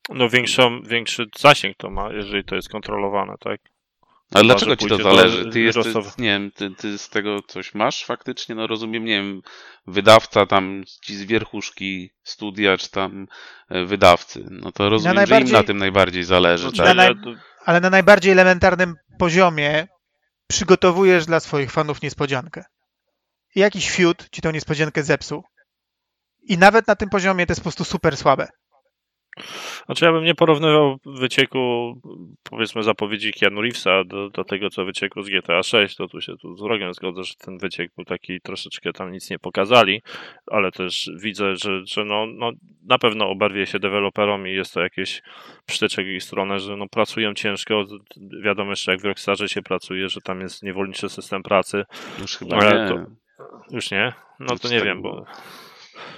No 0.09 0.29
większą, 0.29 0.81
większy 0.81 1.25
zasięg 1.38 1.77
to 1.77 1.89
ma, 1.89 2.13
jeżeli 2.13 2.43
to 2.43 2.55
jest 2.55 2.69
kontrolowane, 2.69 3.33
tak? 3.39 3.62
Ale 4.33 4.43
dlaczego 4.43 4.75
ci 4.75 4.87
to 4.87 4.97
zależy? 4.97 5.49
Ty 5.49 5.59
jesteś, 5.59 5.95
nie 6.17 6.27
wiem, 6.27 6.51
ty, 6.51 6.71
ty, 6.71 6.97
z 6.97 7.09
tego 7.09 7.41
coś 7.47 7.73
masz 7.73 8.05
faktycznie? 8.05 8.55
No 8.55 8.67
rozumiem, 8.67 9.05
nie 9.05 9.21
wiem, 9.21 9.41
wydawca 9.87 10.45
tam 10.45 10.83
ci 11.05 11.15
z 11.15 11.23
wierchuszki 11.23 12.09
studia, 12.23 12.77
czy 12.77 12.91
tam 12.91 13.27
e, 13.69 13.85
wydawcy. 13.85 14.45
No 14.49 14.71
to 14.71 14.89
rozumiem, 14.89 15.15
na 15.15 15.25
że 15.25 15.41
im 15.41 15.51
na 15.51 15.63
tym 15.63 15.77
najbardziej 15.77 16.23
zależy, 16.23 16.71
tak? 16.71 16.87
Na 16.87 16.93
naj... 16.93 17.15
Ale 17.65 17.81
na 17.81 17.89
najbardziej 17.89 18.31
elementarnym 18.31 18.95
poziomie 19.19 19.87
przygotowujesz 20.47 21.25
dla 21.25 21.39
swoich 21.39 21.71
fanów 21.71 22.01
niespodziankę. 22.01 22.63
I 23.55 23.59
jakiś 23.59 23.91
fiut 23.91 24.29
ci 24.31 24.41
tą 24.41 24.51
niespodziankę 24.51 25.03
zepsuł. 25.03 25.43
I 26.41 26.57
nawet 26.57 26.87
na 26.87 26.95
tym 26.95 27.09
poziomie 27.09 27.45
to 27.45 27.51
jest 27.51 27.61
po 27.61 27.63
prostu 27.63 27.83
super 27.83 28.17
słabe. 28.17 28.47
Znaczy 29.85 30.05
ja 30.05 30.11
bym 30.11 30.23
nie 30.23 30.35
porównywał 30.35 30.97
wycieku, 31.05 31.93
powiedzmy, 32.43 32.83
zapowiedzi 32.83 33.33
Keanu 33.33 33.61
Reevesa 33.61 34.03
do, 34.03 34.29
do 34.29 34.43
tego, 34.43 34.69
co 34.69 34.85
wyciekło 34.85 35.23
z 35.23 35.29
GTA 35.29 35.63
6, 35.63 35.95
to 35.95 36.07
tu 36.07 36.21
się 36.21 36.37
tu 36.37 36.55
z 36.55 36.61
wrogiem 36.61 36.93
zgodzę, 36.93 37.23
że 37.23 37.33
ten 37.35 37.57
wyciek 37.57 37.91
był 37.95 38.05
taki 38.05 38.41
troszeczkę 38.41 38.93
tam 38.93 39.11
nic 39.11 39.29
nie 39.29 39.39
pokazali, 39.39 40.01
ale 40.47 40.71
też 40.71 41.11
widzę, 41.15 41.55
że, 41.55 41.85
że 41.85 42.05
no, 42.05 42.25
no 42.25 42.51
na 42.87 42.97
pewno 42.97 43.29
oberwie 43.29 43.65
się 43.65 43.79
deweloperom 43.79 44.47
i 44.47 44.51
jest 44.51 44.73
to 44.73 44.81
jakieś 44.81 45.21
przytyczek 45.65 46.05
w 46.05 46.09
ich 46.09 46.23
stronę, 46.23 46.59
że 46.59 46.77
no 46.77 46.87
pracują 46.87 47.33
ciężko, 47.33 47.85
wiadomo 48.43 48.69
jeszcze 48.69 48.91
jak 48.91 49.01
w 49.01 49.05
Rockstarze 49.05 49.49
się 49.49 49.61
pracuje, 49.61 50.09
że 50.09 50.21
tam 50.21 50.41
jest 50.41 50.63
niewolniczy 50.63 51.09
system 51.09 51.43
pracy. 51.43 51.85
Już 52.21 52.37
chyba 52.37 52.55
nie. 52.55 52.87
To, 52.87 53.05
już 53.71 53.91
nie? 53.91 54.13
No 54.39 54.55
to 54.55 54.69
nie 54.69 54.81
wiem, 54.81 55.01
bo 55.01 55.25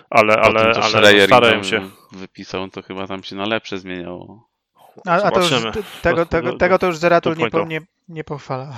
ale, 0.10 0.34
ale, 0.38 0.62
ale 0.62 1.26
starają 1.28 1.64
się. 1.64 1.90
Wypisał, 2.12 2.68
to 2.68 2.82
chyba 2.82 3.08
tam 3.08 3.24
się 3.24 3.36
na 3.36 3.46
lepsze 3.46 3.78
zmieniało. 3.78 4.50
A, 5.08 5.22
a 5.22 5.32
to 5.32 5.40
już, 5.40 5.52
tego, 6.02 6.26
tego, 6.26 6.54
tego 6.54 6.80
to 6.80 6.88
już 6.88 6.98
Zeratul 6.98 7.36
nie, 7.38 7.50
nie, 7.68 7.82
nie 8.10 8.24
pochwala. 8.24 8.78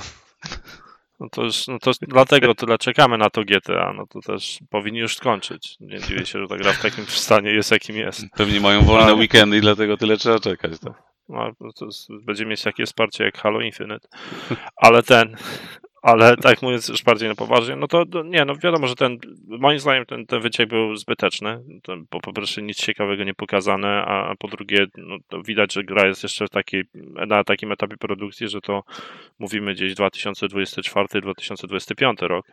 No 1.20 1.30
to, 1.30 1.44
już, 1.44 1.68
no 1.68 1.80
to 1.80 1.92
dlatego 2.02 2.56
tyle 2.56 2.78
czekamy 2.78 3.18
na 3.18 3.30
to 3.30 3.44
GTA, 3.44 3.94
no 3.96 4.08
to 4.08 4.22
też 4.22 4.60
powinni 4.70 5.00
już 5.00 5.16
skończyć. 5.16 5.78
Nie 5.80 6.00
dziwię 6.00 6.26
się, 6.26 6.40
że 6.40 6.48
ta 6.48 6.58
gra 6.58 6.74
w 6.74 6.82
takim 6.82 7.06
stanie 7.06 7.52
jest, 7.52 7.72
jakim 7.72 7.96
jest. 7.96 8.26
Pewnie 8.36 8.60
mają 8.60 8.82
wolne 8.82 9.14
weekendy 9.14 9.58
i 9.58 9.62
dlatego 9.62 9.98
tyle 9.98 10.18
trzeba 10.18 10.40
czekać. 10.40 10.80
Tak? 10.80 11.04
No, 11.30 11.52
to 11.76 11.86
jest, 11.86 12.08
będzie 12.26 12.46
mieć 12.46 12.62
takie 12.62 12.86
wsparcie 12.86 13.24
jak 13.24 13.38
Halo 13.38 13.62
Infinite. 13.62 14.08
Ale 14.76 15.04
ten, 15.04 15.38
ale 16.08 16.38
tak 16.38 16.62
mówiąc 16.62 16.88
już 16.88 17.04
bardziej 17.04 17.30
na 17.30 17.36
poważnie, 17.36 17.76
no 17.76 17.88
to 17.88 18.04
nie, 18.26 18.46
no 18.46 18.56
wiadomo, 18.56 18.88
że 18.88 18.96
ten, 18.96 19.18
moim 19.48 19.80
zdaniem 19.80 20.06
ten, 20.06 20.26
ten 20.26 20.42
wyciek 20.42 20.70
był 20.70 20.96
zbyteczny, 20.96 21.60
bo 22.12 22.20
po 22.20 22.34
pierwsze 22.34 22.62
nic 22.62 22.78
ciekawego 22.78 23.24
nie 23.24 23.34
pokazane, 23.34 24.06
a 24.06 24.36
po 24.40 24.48
drugie 24.48 24.86
no, 24.98 25.18
widać, 25.44 25.74
że 25.74 25.84
gra 25.84 26.08
jest 26.08 26.24
jeszcze 26.24 26.46
w 26.46 26.50
takiej, 26.50 26.84
na 27.28 27.44
takim 27.44 27.72
etapie 27.72 27.98
produkcji, 27.98 28.48
że 28.48 28.62
to 28.62 28.84
mówimy 29.40 29.74
gdzieś 29.74 29.94
2024-2025 29.94 32.28
rok, 32.28 32.46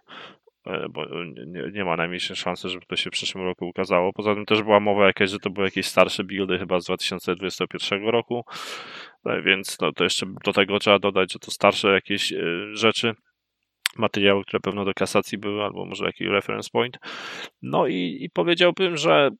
E, 0.66 0.88
bo 0.88 1.06
nie, 1.46 1.70
nie, 1.72 1.84
ma 1.84 1.96
najmniejszej 1.96 2.36
szansy, 2.36 2.68
żeby 2.68 2.86
to 2.86 2.96
się 2.96 3.10
w 3.10 3.12
przyszłym 3.12 3.44
roku 3.44 3.68
ukazało. 3.68 4.12
Poza 4.12 4.34
tym 4.34 4.46
też 4.46 4.62
była 4.62 4.80
mowa 4.80 5.06
jakaś, 5.06 5.30
że 5.30 5.38
to 5.38 5.50
były 5.50 5.66
jakieś 5.66 5.86
starsze 5.86 6.24
buildy 6.24 6.58
chyba 6.58 6.80
z 6.80 6.84
2021 6.84 8.08
roku, 8.08 8.44
e, 9.26 9.42
więc 9.42 9.80
no, 9.80 9.92
to 9.92 10.04
jeszcze 10.04 10.26
do 10.44 10.52
tego 10.52 10.78
trzeba 10.78 10.98
dodać, 10.98 11.32
że 11.32 11.38
to 11.38 11.50
starsze 11.50 11.88
jakieś 11.88 12.32
e, 12.32 12.36
rzeczy 12.72 13.14
materiały, 13.98 14.42
które 14.42 14.60
pewno 14.60 14.84
do 14.84 14.94
kasacji 14.94 15.38
były, 15.38 15.62
albo 15.62 15.84
może 15.84 16.04
jakiś 16.04 16.26
reference 16.26 16.70
point. 16.72 16.98
No 17.62 17.86
i, 17.86 18.18
i 18.20 18.30
powiedziałbym, 18.30 18.96
że 18.96 19.30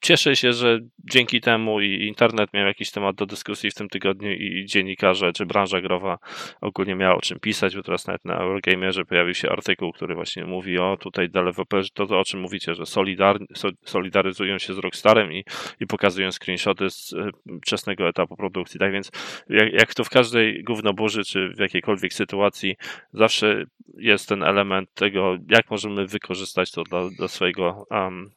cieszę 0.00 0.36
się, 0.36 0.52
że 0.52 0.80
dzięki 0.98 1.40
temu 1.40 1.80
i 1.80 2.06
internet 2.06 2.52
miał 2.54 2.66
jakiś 2.66 2.90
temat 2.90 3.16
do 3.16 3.26
dyskusji 3.26 3.70
w 3.70 3.74
tym 3.74 3.88
tygodniu 3.88 4.32
i 4.32 4.64
dziennikarze 4.66 5.32
czy 5.32 5.46
branża 5.46 5.80
growa 5.80 6.18
ogólnie 6.60 6.94
miała 6.94 7.16
o 7.16 7.20
czym 7.20 7.40
pisać, 7.40 7.76
bo 7.76 7.82
teraz 7.82 8.06
nawet 8.06 8.24
na 8.24 8.34
Eurogamerze 8.34 9.04
pojawił 9.04 9.34
się 9.34 9.50
artykuł, 9.50 9.92
który 9.92 10.14
właśnie 10.14 10.44
mówi 10.44 10.78
o 10.78 10.96
tutaj 11.00 11.30
deweloperzy, 11.30 11.90
to, 11.94 12.06
to 12.06 12.20
o 12.20 12.24
czym 12.24 12.40
mówicie, 12.40 12.74
że 12.74 12.86
solidar, 12.86 13.38
solidaryzują 13.84 14.58
się 14.58 14.74
z 14.74 14.78
Rockstarem 14.78 15.32
i, 15.32 15.44
i 15.80 15.86
pokazują 15.86 16.30
screenshoty 16.32 16.90
z 16.90 17.12
e, 17.12 17.30
wczesnego 17.62 18.08
etapu 18.08 18.36
produkcji. 18.36 18.80
Tak 18.80 18.92
więc 18.92 19.10
jak, 19.48 19.72
jak 19.72 19.94
to 19.94 20.04
w 20.04 20.10
każdej 20.10 20.64
gównoburzy 20.64 21.24
czy 21.24 21.48
w 21.48 21.58
jakiejkolwiek 21.58 22.12
sytuacji 22.12 22.76
zawsze 23.12 23.64
jest 23.96 24.28
ten 24.28 24.42
element 24.42 24.94
tego, 24.94 25.36
jak 25.50 25.70
możemy 25.70 26.06
wykorzystać 26.06 26.70
to 26.70 26.82
dla, 26.82 27.10
dla 27.18 27.28
swojego 27.28 27.86
um, 27.90 28.30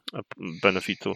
benefitu. 0.64 1.14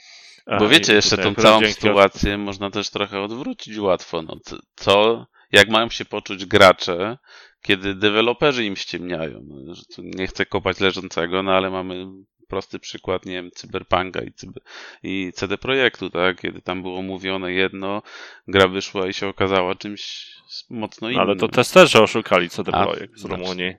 Bo 0.60 0.68
wiecie, 0.68 0.94
jeszcze 0.94 1.18
tą 1.18 1.36
całą 1.36 1.66
sytuację 1.66 2.38
można 2.38 2.72
też 2.72 2.90
trochę 2.90 3.22
odwrócić 3.22 3.78
łatwo. 3.78 4.22
No, 4.22 4.38
co, 4.76 5.26
jak 5.52 5.70
mają 5.70 5.90
się 5.90 6.06
poczuć 6.06 6.46
gracze, 6.46 7.18
kiedy 7.62 7.96
deweloperzy 7.96 8.66
im 8.66 8.76
ściemniają? 8.76 9.42
No, 9.48 9.74
nie 9.98 10.28
chcę 10.28 10.46
kopać 10.46 10.80
leżącego, 10.80 11.44
no 11.44 11.52
ale 11.52 11.70
mamy 11.70 12.08
prosty 12.48 12.80
przykład, 12.80 13.26
nie 13.26 13.34
wiem, 13.34 13.52
Cyberpunka 13.52 14.22
i, 14.22 14.34
cyber, 14.34 14.64
i 15.04 15.32
CD 15.36 15.58
Projektu, 15.58 16.10
tak? 16.10 16.42
Kiedy 16.42 16.62
tam 16.62 16.82
było 16.82 17.02
mówione 17.02 17.52
jedno, 17.52 18.02
gra 18.48 18.68
wyszła 18.68 19.08
i 19.08 19.14
się 19.14 19.28
okazała 19.28 19.76
czymś 19.76 20.32
mocno 20.70 21.10
innym. 21.10 21.22
Ale 21.22 21.36
to 21.36 21.48
testerzy 21.48 22.02
oszukali 22.02 22.50
CD 22.50 22.72
Projekt 22.72 23.18
z 23.18 23.22
znaczy- 23.22 23.36
Rumunii. 23.36 23.74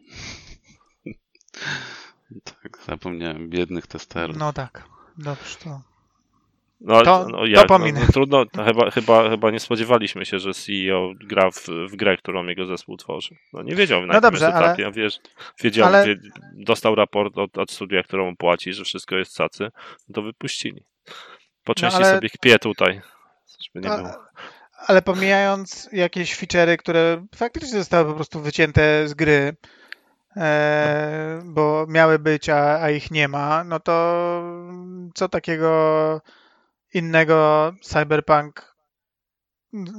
tak, 2.62 2.78
zapomniałem, 2.86 3.48
biednych 3.48 3.86
testerów. 3.86 4.36
No 4.36 4.52
tak, 4.52 4.88
dobrze 5.18 5.56
to. 5.64 5.80
No, 6.84 7.02
to, 7.02 7.28
no, 7.28 7.46
jak, 7.46 7.68
no, 7.68 7.78
no, 7.78 8.00
trudno, 8.12 8.44
no, 8.54 8.64
chyba, 8.64 8.90
chyba, 8.90 9.30
chyba 9.30 9.50
nie 9.50 9.60
spodziewaliśmy 9.60 10.26
się, 10.26 10.38
że 10.38 10.54
CEO 10.54 11.12
gra 11.14 11.50
w, 11.50 11.66
w 11.90 11.96
grę, 11.96 12.16
którą 12.16 12.46
jego 12.46 12.66
zespół 12.66 12.96
tworzy. 12.96 13.36
No 13.52 13.62
nie 13.62 13.74
wiedział 13.74 14.06
na 14.06 14.14
no 14.14 14.20
dobrze, 14.20 14.48
etapie, 14.48 14.84
ale... 14.84 14.92
wiesz, 14.92 15.18
wiedział, 15.62 15.86
ale... 15.86 16.06
wie, 16.06 16.16
dostał 16.54 16.94
raport 16.94 17.38
od, 17.38 17.58
od 17.58 17.70
studia, 17.70 18.02
którą 18.02 18.36
płaci, 18.36 18.72
że 18.72 18.84
wszystko 18.84 19.16
jest 19.16 19.36
cacy, 19.36 19.70
no 20.08 20.14
to 20.14 20.22
wypuścili. 20.22 20.84
Po 21.64 21.74
części 21.74 22.00
no, 22.00 22.06
ale... 22.06 22.14
sobie 22.14 22.30
kpie 22.30 22.58
tutaj, 22.58 23.00
żeby 23.60 23.88
nie 23.88 23.96
było. 23.96 24.10
Ale 24.86 25.02
pomijając 25.02 25.88
jakieś 25.92 26.36
feature'y, 26.36 26.76
które 26.76 27.26
faktycznie 27.34 27.78
zostały 27.78 28.10
po 28.10 28.14
prostu 28.14 28.40
wycięte 28.40 29.08
z 29.08 29.14
gry, 29.14 29.56
bo 31.44 31.86
miały 31.88 32.18
być, 32.18 32.48
a, 32.48 32.82
a 32.82 32.90
ich 32.90 33.10
nie 33.10 33.28
ma, 33.28 33.64
no 33.64 33.80
to 33.80 34.42
co 35.14 35.28
takiego 35.28 36.20
innego 36.94 37.72
Cyberpunk 37.82 38.72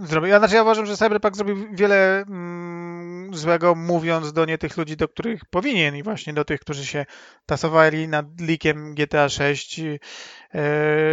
zrobił. 0.03 0.29
Ja, 0.29 0.39
znaczy 0.39 0.55
ja 0.55 0.61
uważam, 0.61 0.85
że 0.85 0.97
Cyberpunk 0.97 1.35
zrobił 1.35 1.67
wiele 1.71 2.21
mm, 2.21 3.35
złego, 3.35 3.75
mówiąc 3.75 4.33
do 4.33 4.45
nie 4.45 4.57
tych 4.57 4.77
ludzi, 4.77 4.97
do 4.97 5.07
których 5.07 5.45
powinien 5.45 5.95
i 5.95 6.03
właśnie 6.03 6.33
do 6.33 6.45
tych, 6.45 6.59
którzy 6.59 6.85
się 6.85 7.05
tasowali 7.45 8.07
nad 8.07 8.25
likiem 8.41 8.95
GTA 8.95 9.29
6, 9.29 9.77
yy, 9.77 9.99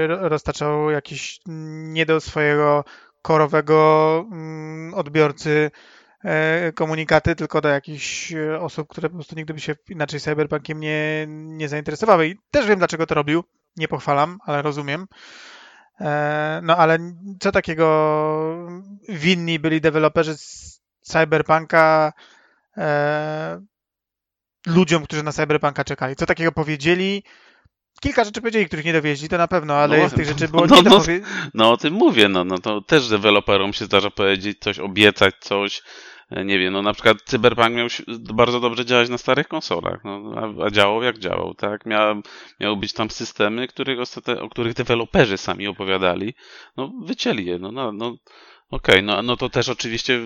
roztaczał 0.07 0.91
jakieś 0.91 1.41
nie 1.47 2.07
do 2.07 2.21
swojego 2.21 2.85
korowego 3.23 4.27
mm, 4.33 4.95
odbiorcy 4.95 5.71
e, 5.71 6.00
komunikaty, 6.75 7.37
tylko 7.37 7.61
do 7.61 7.69
jakichś 7.69 8.33
e, 8.33 8.61
osób, 8.61 8.89
które 8.89 9.09
po 9.09 9.15
prostu 9.15 9.37
nigdy 9.37 9.55
by 9.55 9.61
się 9.61 9.75
inaczej 9.89 10.21
cyberpunkiem 10.21 10.81
nie, 10.81 11.27
nie 11.29 11.69
zainteresowały. 11.69 12.27
I 12.27 12.37
też 12.51 12.67
wiem, 12.67 12.79
dlaczego 12.79 13.07
to 13.07 13.15
robił. 13.15 13.45
Nie 13.77 13.89
pochwalam, 13.89 14.39
ale 14.45 14.63
rozumiem. 14.63 15.07
E, 16.01 16.61
no 16.63 16.77
ale 16.77 16.99
co 17.41 17.53
takiego 17.53 18.69
winni 19.09 19.59
byli 19.59 19.81
deweloperzy 19.81 20.37
z 20.37 20.81
Cyberpunka 21.01 22.13
ludziom, 24.67 25.05
którzy 25.05 25.23
na 25.23 25.33
Cyberpunka 25.33 25.85
czekali? 25.85 26.17
Co 26.17 26.27
takiego 26.27 26.53
powiedzieli? 26.53 27.23
Kilka 28.01 28.25
rzeczy 28.25 28.41
powiedzieli, 28.41 28.67
których 28.67 28.85
nie 28.85 28.93
dowieźli, 28.93 29.29
to 29.29 29.39
na 29.39 29.49
pewno, 29.49 29.75
ale 29.75 29.99
no, 29.99 30.09
z 30.09 30.15
tych 30.15 30.27
rzeczy 30.27 30.49
było 30.49 30.67
no, 30.67 30.77
nie 30.77 30.83
no, 30.83 31.03
no 31.55 31.73
o 31.73 31.77
tym 31.77 31.95
mówię, 31.95 32.29
no, 32.29 32.45
no 32.45 32.59
to 32.59 32.81
też 32.81 33.09
deweloperom 33.09 33.73
się 33.73 33.85
zdarza 33.85 34.11
powiedzieć 34.11 34.59
coś, 34.61 34.79
obiecać 34.79 35.35
coś, 35.41 35.83
e, 36.31 36.45
nie 36.45 36.59
wiem, 36.59 36.73
no 36.73 36.83
na 36.83 36.93
przykład 36.93 37.23
Cyberpunk 37.25 37.75
miał 37.75 37.87
bardzo 38.35 38.61
dobrze 38.61 38.85
działać 38.85 39.09
na 39.09 39.19
starych 39.19 39.49
konsolach, 39.49 40.01
no, 40.05 40.33
a, 40.37 40.65
a 40.65 40.71
działał 40.71 41.03
jak 41.03 41.19
działał, 41.19 41.55
tak? 41.55 41.87
Miał, 41.87 42.23
miały 42.61 42.77
być 42.77 42.93
tam 42.93 43.11
systemy, 43.11 43.69
których 43.69 43.99
o 44.41 44.49
których 44.49 44.75
deweloperzy 44.75 45.37
sami 45.37 45.69
opowiadali, 45.69 46.35
no 46.77 46.93
wycięli 47.03 47.47
je, 47.47 47.59
no, 47.59 47.73
no, 47.73 47.93
no 47.93 48.07
okej, 48.71 48.95
okay, 48.95 49.03
no, 49.03 49.23
no 49.23 49.37
to 49.37 49.49
też 49.49 49.69
oczywiście 49.69 50.21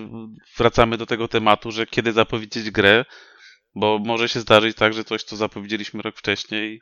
wracamy 0.57 0.97
do 0.97 1.07
tego 1.07 1.29
tematu, 1.29 1.71
że 1.71 1.87
kiedy 1.87 2.13
zapowiedzieć 2.13 2.71
grę, 2.71 3.05
bo 3.75 3.99
może 3.99 4.29
się 4.29 4.41
zdarzyć 4.41 4.77
tak, 4.77 4.95
że 4.95 5.05
coś, 5.05 5.23
co 5.23 5.37
zapowiedzieliśmy 5.37 6.03
rok 6.03 6.17
wcześniej, 6.17 6.81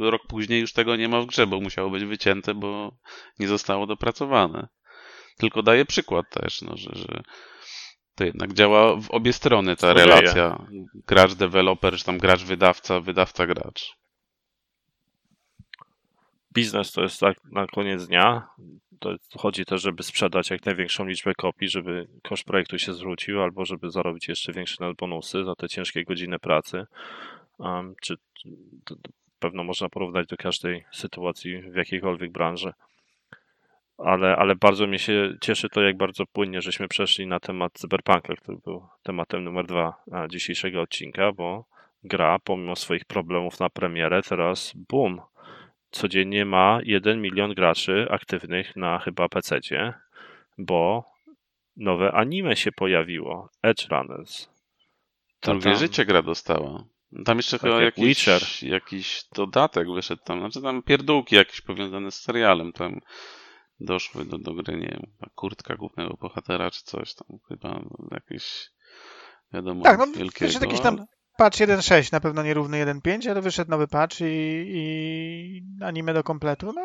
rok 0.00 0.22
później 0.28 0.60
już 0.60 0.72
tego 0.72 0.96
nie 0.96 1.08
ma 1.08 1.20
w 1.20 1.26
grze, 1.26 1.46
bo 1.46 1.60
musiało 1.60 1.90
być 1.90 2.04
wycięte, 2.04 2.54
bo 2.54 2.92
nie 3.38 3.48
zostało 3.48 3.86
dopracowane. 3.86 4.68
Tylko 5.36 5.62
daję 5.62 5.84
przykład 5.84 6.30
też, 6.30 6.62
no, 6.62 6.76
że, 6.76 6.90
że 6.94 7.22
to 8.14 8.24
jednak 8.24 8.52
działa 8.52 8.96
w 8.96 9.10
obie 9.10 9.32
strony 9.32 9.76
ta 9.76 9.92
relacja. 9.92 10.66
Gracz-deweloper, 11.06 11.96
czy 11.96 12.04
tam 12.04 12.18
gracz-wydawca, 12.18 13.00
wydawca-gracz. 13.00 13.96
Biznes 16.52 16.92
to 16.92 17.02
jest 17.02 17.20
tak 17.20 17.36
na 17.44 17.66
koniec 17.66 18.06
dnia. 18.06 18.48
To 19.00 19.14
chodzi 19.38 19.64
też, 19.64 19.82
żeby 19.82 20.02
sprzedać 20.02 20.50
jak 20.50 20.66
największą 20.66 21.04
liczbę 21.04 21.34
kopii, 21.34 21.68
żeby 21.68 22.08
koszt 22.22 22.44
projektu 22.44 22.78
się 22.78 22.94
zwrócił, 22.94 23.42
albo 23.42 23.64
żeby 23.64 23.90
zarobić 23.90 24.28
jeszcze 24.28 24.52
większe 24.52 24.94
bonusy 24.98 25.44
za 25.44 25.54
te 25.54 25.68
ciężkie 25.68 26.04
godziny 26.04 26.38
pracy. 26.38 26.86
Um, 27.58 27.94
czy 28.02 28.14
pewno 29.38 29.64
można 29.64 29.88
porównać 29.88 30.26
do 30.26 30.36
każdej 30.36 30.84
sytuacji 30.92 31.62
w 31.62 31.76
jakiejkolwiek 31.76 32.32
branży. 32.32 32.72
Ale, 33.98 34.36
ale 34.36 34.56
bardzo 34.56 34.86
mi 34.86 34.98
się 34.98 35.34
cieszy 35.40 35.68
to, 35.68 35.82
jak 35.82 35.96
bardzo 35.96 36.26
płynnie 36.26 36.62
żeśmy 36.62 36.88
przeszli 36.88 37.26
na 37.26 37.40
temat 37.40 37.72
Cyberpunka, 37.72 38.36
który 38.36 38.58
był 38.64 38.88
tematem 39.02 39.44
numer 39.44 39.66
dwa 39.66 40.04
dzisiejszego 40.28 40.80
odcinka, 40.80 41.32
bo 41.32 41.64
gra, 42.04 42.38
pomimo 42.38 42.76
swoich 42.76 43.04
problemów 43.04 43.60
na 43.60 43.70
premierę, 43.70 44.22
teraz 44.22 44.72
boom. 44.88 45.20
Codziennie 45.90 46.44
ma 46.44 46.80
1 46.84 47.22
milion 47.22 47.54
graczy 47.54 48.06
aktywnych 48.10 48.76
na 48.76 48.98
chyba 48.98 49.28
PC, 49.28 49.60
bo 50.58 51.04
nowe 51.76 52.12
anime 52.12 52.56
się 52.56 52.72
pojawiło. 52.72 53.48
Edge 53.62 53.88
Runners. 53.88 54.48
Drugie 55.42 55.76
życie 55.76 56.04
gra 56.04 56.22
dostała. 56.22 56.84
Tam 57.24 57.36
jeszcze 57.36 57.58
tak 57.58 57.70
chyba 57.70 57.82
jakiś, 57.82 58.62
jakiś 58.62 59.24
dodatek 59.34 59.92
wyszedł 59.94 60.22
tam, 60.24 60.38
znaczy 60.38 60.62
tam 60.62 60.82
pierdółki 60.82 61.36
jakieś 61.36 61.60
powiązane 61.60 62.10
z 62.10 62.20
serialem. 62.20 62.72
Tam 62.72 63.00
doszły 63.80 64.24
do, 64.24 64.38
do 64.38 64.54
gry, 64.54 64.76
nie 64.76 64.86
wiem, 64.88 65.30
kurtka 65.34 65.76
głównego 65.76 66.16
bohatera 66.20 66.70
czy 66.70 66.82
coś 66.82 67.14
tam, 67.14 67.38
chyba 67.48 67.80
jakieś 68.10 68.70
wiadomo, 69.52 69.82
Tak, 69.84 69.98
no 69.98 70.06
wielkiego. 70.06 70.46
wyszedł 70.46 70.64
jakiś 70.64 70.80
tam 70.80 71.06
patch 71.36 71.58
1.6, 71.58 72.12
na 72.12 72.20
pewno 72.20 72.42
nierówny 72.42 72.86
1.5, 72.86 73.30
ale 73.30 73.42
wyszedł 73.42 73.70
nowy 73.70 73.88
patch 73.88 74.20
i, 74.20 74.24
i 74.66 75.62
anime 75.84 76.14
do 76.14 76.22
kompletu, 76.22 76.72
no 76.74 76.82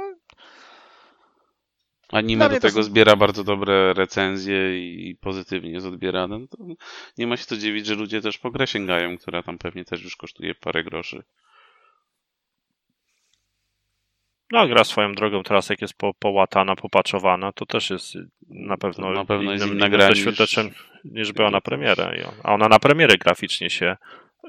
Anime 2.11 2.49
do 2.49 2.59
tego 2.59 2.83
zbiera 2.83 3.15
bardzo 3.15 3.43
dobre 3.43 3.93
recenzje 3.93 4.79
i 4.79 5.15
pozytywnie 5.15 5.71
jest 5.71 5.85
odbierane. 5.87 6.39
No 6.39 6.47
to 6.47 6.57
nie 7.17 7.27
ma 7.27 7.37
się 7.37 7.45
co 7.45 7.57
dziwić, 7.57 7.85
że 7.85 7.95
ludzie 7.95 8.21
też 8.21 8.37
po 8.37 8.51
grę 8.51 8.67
sięgają, 8.67 9.17
która 9.17 9.43
tam 9.43 9.57
pewnie 9.57 9.85
też 9.85 10.03
już 10.03 10.15
kosztuje 10.15 10.55
parę 10.55 10.83
groszy. 10.83 11.23
No, 14.51 14.67
gra 14.67 14.83
swoją 14.83 15.13
drogą 15.13 15.43
teraz, 15.43 15.69
jak 15.69 15.81
jest 15.81 15.93
po, 15.93 16.13
połatana, 16.13 16.75
popaczowana, 16.75 17.51
to 17.51 17.65
też 17.65 17.89
jest 17.89 18.13
na 18.49 18.77
pewno, 18.77 19.07
To 19.07 19.13
na 19.13 19.25
pewno 19.25 19.51
jest 19.51 19.65
innym, 19.65 19.77
inna 19.77 19.89
gra 19.89 20.09
niż- 20.09 20.25
doświadczeniem 20.25 20.73
niż 21.05 21.31
była 21.33 21.51
na 21.51 21.61
premierę. 21.61 22.29
A 22.43 22.53
ona 22.53 22.67
na 22.69 22.79
premierę 22.79 23.17
graficznie 23.17 23.69
się 23.69 23.97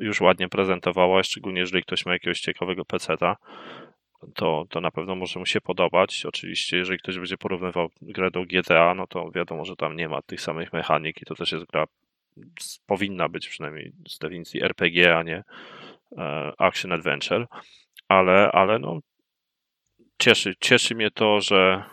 już 0.00 0.20
ładnie 0.20 0.48
prezentowała, 0.48 1.22
szczególnie 1.22 1.60
jeżeli 1.60 1.82
ktoś 1.82 2.06
ma 2.06 2.12
jakiegoś 2.12 2.40
ciekawego 2.40 2.84
peceta, 2.84 3.36
to, 4.34 4.66
to 4.70 4.80
na 4.80 4.90
pewno 4.90 5.14
może 5.14 5.38
mu 5.38 5.46
się 5.46 5.60
podobać. 5.60 6.26
Oczywiście, 6.26 6.76
jeżeli 6.76 6.98
ktoś 6.98 7.16
będzie 7.16 7.38
porównywał 7.38 7.90
grę 8.02 8.30
do 8.30 8.44
GTA, 8.44 8.94
no 8.94 9.06
to 9.06 9.30
wiadomo, 9.30 9.64
że 9.64 9.76
tam 9.76 9.96
nie 9.96 10.08
ma 10.08 10.22
tych 10.22 10.40
samych 10.40 10.72
mechanik 10.72 11.22
i 11.22 11.24
to 11.24 11.34
też 11.34 11.52
jest 11.52 11.64
gra, 11.64 11.84
powinna 12.86 13.28
być 13.28 13.48
przynajmniej 13.48 13.92
z 14.08 14.18
definicji 14.18 14.62
RPG, 14.62 15.16
a 15.16 15.22
nie 15.22 15.44
e, 16.18 16.52
Action 16.58 16.92
Adventure, 16.92 17.46
ale, 18.08 18.52
ale 18.52 18.78
no 18.78 19.00
cieszy, 20.18 20.54
cieszy 20.60 20.94
mnie 20.94 21.10
to, 21.10 21.40
że 21.40 21.84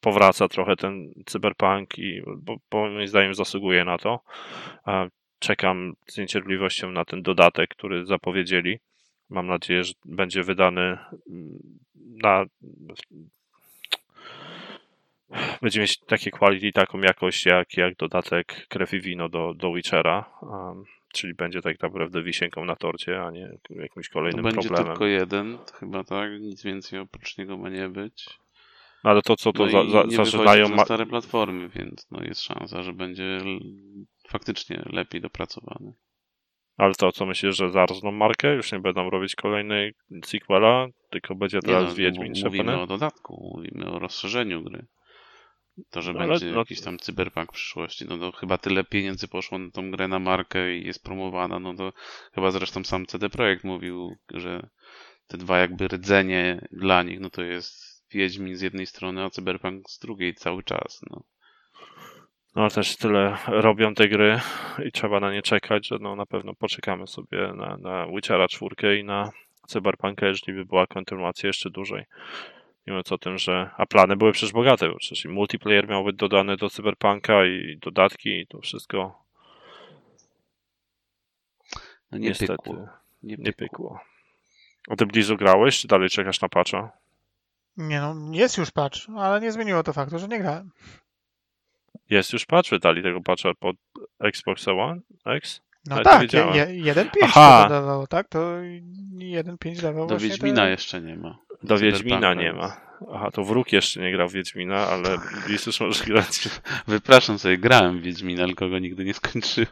powraca 0.00 0.48
trochę 0.48 0.76
ten 0.76 1.12
cyberpunk 1.26 1.98
i 1.98 2.22
bo, 2.36 2.56
bo 2.70 2.90
moim 2.90 3.08
zdaniem 3.08 3.34
zasługuje 3.34 3.84
na 3.84 3.98
to. 3.98 4.20
A 4.84 5.06
Czekam 5.40 5.92
z 6.06 6.18
niecierpliwością 6.18 6.92
na 6.92 7.04
ten 7.04 7.22
dodatek, 7.22 7.70
który 7.70 8.06
zapowiedzieli. 8.06 8.78
Mam 9.30 9.46
nadzieję, 9.46 9.84
że 9.84 9.92
będzie 10.04 10.42
wydany 10.42 10.98
mm, 11.30 11.58
na 12.22 12.44
będzie 15.62 15.80
mieć 15.80 15.98
takie 15.98 16.30
quality, 16.30 16.72
taką 16.72 17.00
jakość 17.00 17.46
jak, 17.46 17.76
jak 17.76 17.96
dodatek 17.96 18.66
Krew 18.68 18.94
i 18.94 19.00
Wino 19.00 19.28
do, 19.28 19.54
do 19.54 19.72
Witchera. 19.72 20.30
Um, 20.42 20.84
czyli 21.12 21.34
będzie 21.34 21.62
tak 21.62 21.82
naprawdę 21.82 22.22
wisienką 22.22 22.64
na 22.64 22.76
torcie, 22.76 23.22
a 23.22 23.30
nie 23.30 23.58
jakimś 23.70 24.08
To 24.08 24.14
kolejnym 24.14 24.42
będzie 24.42 24.68
problemem. 24.68 24.92
tylko 24.92 25.06
jeden, 25.06 25.58
chyba 25.74 26.04
tak, 26.04 26.40
nic 26.40 26.62
więcej 26.62 26.98
oprócz 26.98 27.38
niego 27.38 27.56
ma 27.56 27.68
nie 27.68 27.88
być. 27.88 28.40
Ale 29.02 29.22
to 29.22 29.36
co 29.36 29.52
to 29.52 29.66
No 29.66 29.70
za, 29.70 30.04
za, 30.06 30.24
zaczynają. 30.24 30.68
Ma... 30.68 30.84
stare 30.84 31.06
platformy, 31.06 31.68
więc 31.68 32.10
no 32.10 32.22
jest 32.22 32.42
szansa, 32.42 32.82
że 32.82 32.92
będzie 32.92 33.38
faktycznie 34.28 34.82
lepiej 34.86 35.20
dopracowany. 35.20 35.92
Ale 36.80 36.94
to 36.94 37.12
co 37.12 37.26
myślisz, 37.26 37.56
że 37.56 37.70
zarzną 37.70 38.12
markę? 38.12 38.54
Już 38.54 38.72
nie 38.72 38.78
będą 38.78 39.10
robić 39.10 39.34
kolejnej 39.34 39.94
sequela, 40.24 40.86
tylko 41.10 41.34
będzie 41.34 41.56
Nie 41.56 41.62
teraz 41.62 41.88
no, 41.88 41.94
Wiedźmin 41.94 42.32
mów- 42.32 42.44
mówimy 42.44 42.64
Szepany? 42.64 42.82
o 42.82 42.86
dodatku, 42.86 43.52
mówimy 43.56 43.90
o 43.92 43.98
rozszerzeniu 43.98 44.62
gry. 44.62 44.86
To, 45.90 46.02
że 46.02 46.12
No, 46.12 46.20
ale- 46.20 46.28
będzie 46.28 46.46
no- 46.52 46.58
jakiś 46.58 46.80
tam 46.80 46.98
cyberpunk 46.98 47.50
w 47.50 47.54
przyszłości, 47.54 48.04
no 48.08 48.18
to 48.18 48.32
chyba 48.32 48.58
tyle 48.58 48.84
pieniędzy 48.84 49.28
poszło 49.28 49.58
na 49.58 49.70
tą 49.70 49.90
grę 49.90 50.08
na 50.08 50.18
markę 50.18 50.76
i 50.76 50.86
jest 50.86 51.04
promowana, 51.04 51.58
no 51.58 51.74
to 51.74 51.92
chyba 52.34 52.50
zresztą 52.50 52.84
sam 52.84 53.06
CD 53.06 53.30
Projekt 53.30 53.64
mówił, 53.64 54.16
że 54.34 54.68
te 55.26 55.38
dwa 55.38 55.58
jakby 55.58 55.88
rdzenie 55.88 56.68
dla 56.72 57.02
nich, 57.02 57.20
no 57.20 57.30
to 57.30 57.42
jest 57.42 57.90
Wiedźmin 58.12 58.56
z 58.56 58.60
jednej 58.60 58.86
strony, 58.86 59.24
a 59.24 59.30
cyberpunk 59.30 59.90
z 59.90 59.98
drugiej 59.98 60.34
cały 60.34 60.62
czas, 60.62 61.00
no. 61.10 61.22
No 62.54 62.62
ale 62.62 62.70
też 62.70 62.96
tyle 62.96 63.36
robią 63.46 63.94
te 63.94 64.08
gry 64.08 64.40
i 64.84 64.92
trzeba 64.92 65.20
na 65.20 65.32
nie 65.32 65.42
czekać, 65.42 65.86
że 65.86 65.98
no 66.00 66.16
na 66.16 66.26
pewno 66.26 66.54
poczekamy 66.54 67.06
sobie 67.06 67.52
na, 67.56 67.76
na 67.76 68.06
Witchera 68.06 68.48
4 68.48 68.98
i 68.98 69.04
na 69.04 69.30
Cyberpunka, 69.66 70.26
jeżeli 70.26 70.52
by 70.52 70.64
była 70.64 70.86
kontynuacja 70.86 71.46
jeszcze 71.46 71.70
dłużej. 71.70 72.04
Nie 72.86 72.92
mówiąc 72.92 73.12
o 73.12 73.18
tym, 73.18 73.38
że. 73.38 73.70
A 73.76 73.86
plany 73.86 74.16
były 74.16 74.32
przecież 74.32 74.52
bogate, 74.52 74.88
bo 74.88 74.96
przecież 74.96 75.24
i 75.24 75.28
multiplayer 75.28 75.88
miał 75.88 76.04
być 76.04 76.16
dodany 76.16 76.56
do 76.56 76.70
Cyberpunka 76.70 77.46
i 77.46 77.78
dodatki 77.80 78.40
i 78.40 78.46
to 78.46 78.60
wszystko 78.60 79.24
no 82.12 82.18
nie 82.18 82.28
niestety 82.28 82.52
pykło. 82.52 82.88
Nie 83.22 83.36
nie 83.38 83.52
pykło. 83.52 84.00
O 84.88 84.96
tym 84.96 85.08
Blizu 85.08 85.36
grałeś, 85.36 85.80
czy 85.80 85.88
dalej 85.88 86.08
czekasz 86.08 86.40
na 86.40 86.48
patcha? 86.48 86.92
Nie 87.76 88.00
no, 88.00 88.14
jest 88.32 88.58
już 88.58 88.70
patch, 88.70 88.98
ale 89.16 89.40
nie 89.40 89.52
zmieniło 89.52 89.82
to 89.82 89.92
faktu, 89.92 90.18
że 90.18 90.28
nie 90.28 90.38
grałem. 90.38 90.70
Jest 92.10 92.32
już 92.32 92.46
patch, 92.46 92.70
wydali 92.70 93.02
tego 93.02 93.20
patcha 93.20 93.54
pod 93.60 93.76
Xbox 94.20 94.68
One 94.68 95.00
X? 95.26 95.60
No 95.88 95.94
Ale 95.94 96.04
tak, 96.04 96.20
wiedziałem. 96.22 96.54
je- 96.54 96.76
je- 96.76 96.94
1.5 96.94 97.08
Aha. 97.22 97.64
to 97.64 97.74
dawało, 97.74 98.06
tak? 98.06 98.28
To 98.28 98.38
1.5 99.18 99.82
dawał 99.82 100.06
Do 100.06 100.18
Wiedźmina 100.18 100.62
te... 100.62 100.70
jeszcze 100.70 101.00
nie 101.00 101.16
ma. 101.16 101.38
Do 101.62 101.78
Wiedźmina 101.78 102.34
nie 102.34 102.52
ma. 102.52 102.76
Aha, 103.14 103.30
to 103.30 103.44
wróg 103.44 103.72
jeszcze 103.72 104.00
nie 104.00 104.12
grał 104.12 104.28
w 104.28 104.32
Wiedźmina, 104.32 104.76
ale 104.88 105.08
Bliz 105.46 105.66
już 105.66 105.80
może 105.80 106.04
grać. 106.04 106.48
Wypraszam 106.88 107.38
sobie, 107.38 107.58
grałem 107.58 107.98
w 107.98 108.02
Wiedźmina, 108.02 108.46
tylko 108.46 108.68
go 108.68 108.78
nigdy 108.78 109.04
nie 109.04 109.14
skończyłem. 109.14 109.68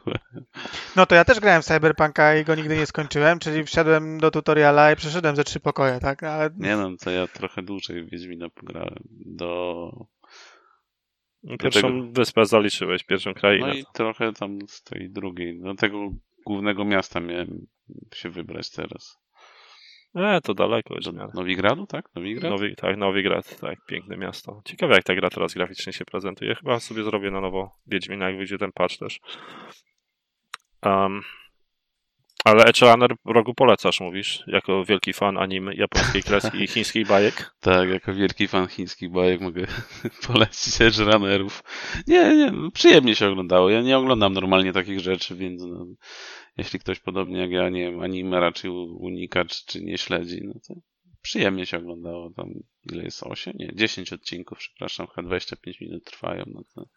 No 0.97 1.07
to 1.07 1.15
ja 1.15 1.25
też 1.25 1.41
grałem 1.41 1.63
w 1.63 1.65
Cyberpunka 1.65 2.37
i 2.37 2.45
go 2.45 2.55
nigdy 2.55 2.77
nie 2.77 2.87
skończyłem, 2.87 3.39
czyli 3.39 3.65
wszedłem 3.65 4.19
do 4.19 4.31
tutoriala 4.31 4.93
i 4.93 4.97
przeszedłem 4.97 5.37
ze 5.37 5.45
trzy 5.45 5.61
pokoje, 5.61 6.01
tak? 6.01 6.23
Ale 6.23 6.51
Nie 6.57 6.77
no, 6.77 6.91
to 7.05 7.11
ja 7.11 7.27
trochę 7.27 7.63
dłużej 7.63 8.05
w 8.05 8.11
Wiedźmina 8.11 8.47
pograłem. 8.55 8.99
Do... 9.27 9.91
Pierwszą 11.59 11.81
tego- 11.81 12.13
wyspę 12.13 12.47
zaliczyłeś, 12.47 13.05
pierwszą 13.05 13.35
krainę. 13.35 13.67
No 13.67 13.75
i 13.75 13.85
trochę 13.95 14.33
tam 14.33 14.59
z 14.69 14.83
tej 14.83 15.11
drugiej. 15.11 15.61
Do 15.61 15.75
tego 15.75 16.11
głównego 16.47 16.85
miasta 16.85 17.21
miałem 17.21 17.67
się 18.15 18.31
wybrać 18.31 18.71
teraz. 18.71 19.19
E, 20.15 20.41
to 20.41 20.55
daleko 20.55 20.95
już 20.95 21.05
Do. 21.05 21.35
Nowigradu, 21.35 21.87
tak? 21.87 22.15
Nowigrad? 22.15 22.51
Nowi, 22.51 22.77
tak, 22.77 22.97
Nowigrad, 22.97 23.61
tak, 23.61 23.79
piękne 23.87 24.17
miasto. 24.17 24.63
Ciekawe 24.65 24.95
jak 24.95 25.05
ta 25.05 25.15
gra 25.15 25.31
teraz 25.31 25.55
graficznie 25.55 25.93
się 25.93 26.05
prezentuje. 26.05 26.55
Chyba 26.55 26.81
sobie 26.81 27.03
zrobię 27.03 27.31
na 27.31 27.41
nowo 27.41 27.71
Wiedźmina, 27.87 28.29
jak 28.29 28.39
wyjdzie 28.39 28.59
ten 28.59 28.73
patch 28.73 28.99
też. 28.99 29.21
Um, 30.83 31.23
ale 32.49 32.65
Edge 32.65 32.83
Runner 32.83 33.17
rogu 33.25 33.55
polecasz, 33.55 34.01
mówisz, 34.01 34.45
jako 34.47 34.85
wielki 34.85 35.13
fan 35.13 35.39
anime, 35.39 35.75
japońskiej 35.75 36.23
kreski 36.23 36.63
i 36.63 36.67
chińskich 36.67 37.07
bajek. 37.07 37.51
Tak, 37.61 37.89
jako 37.89 38.15
wielki 38.15 38.49
fan 38.49 38.69
chińskich 38.69 39.11
bajek 39.11 39.41
mogę 39.41 39.67
polecić 40.27 40.81
Edge 40.81 40.99
Runnerów. 40.99 41.63
Nie, 42.07 42.37
nie, 42.37 42.53
przyjemnie 42.75 43.15
się 43.15 43.29
oglądało. 43.29 43.71
Ja 43.71 43.83
nie 43.83 43.99
oglądam 43.99 44.33
normalnie 44.33 44.73
takich 44.73 45.01
rzeczy, 45.01 45.35
więc 45.35 45.63
no, 45.63 45.87
jeśli 46.57 46.79
ktoś 46.79 47.01
podobnie 47.01 47.41
jak 47.41 47.51
ja, 47.51 47.69
nie 47.69 47.91
wiem, 47.91 48.01
anime 48.01 48.41
raczej 48.41 48.71
unika 48.71 49.45
czy, 49.45 49.67
czy 49.67 49.85
nie 49.85 49.99
śledzi, 49.99 50.41
no 50.45 50.55
to 50.69 50.75
przyjemnie 51.23 51.67
się 51.67 51.77
oglądało. 51.77 52.31
Tam 52.31 52.51
ile 52.93 53.05
jest? 53.05 53.23
8? 53.23 53.53
Nie, 53.59 53.71
10 53.75 54.13
odcinków, 54.13 54.59
przepraszam, 54.59 55.07
chyba 55.07 55.29
25 55.29 55.81
minut 55.81 56.05
trwają, 56.05 56.45
no 56.47 56.63
to 56.75 56.89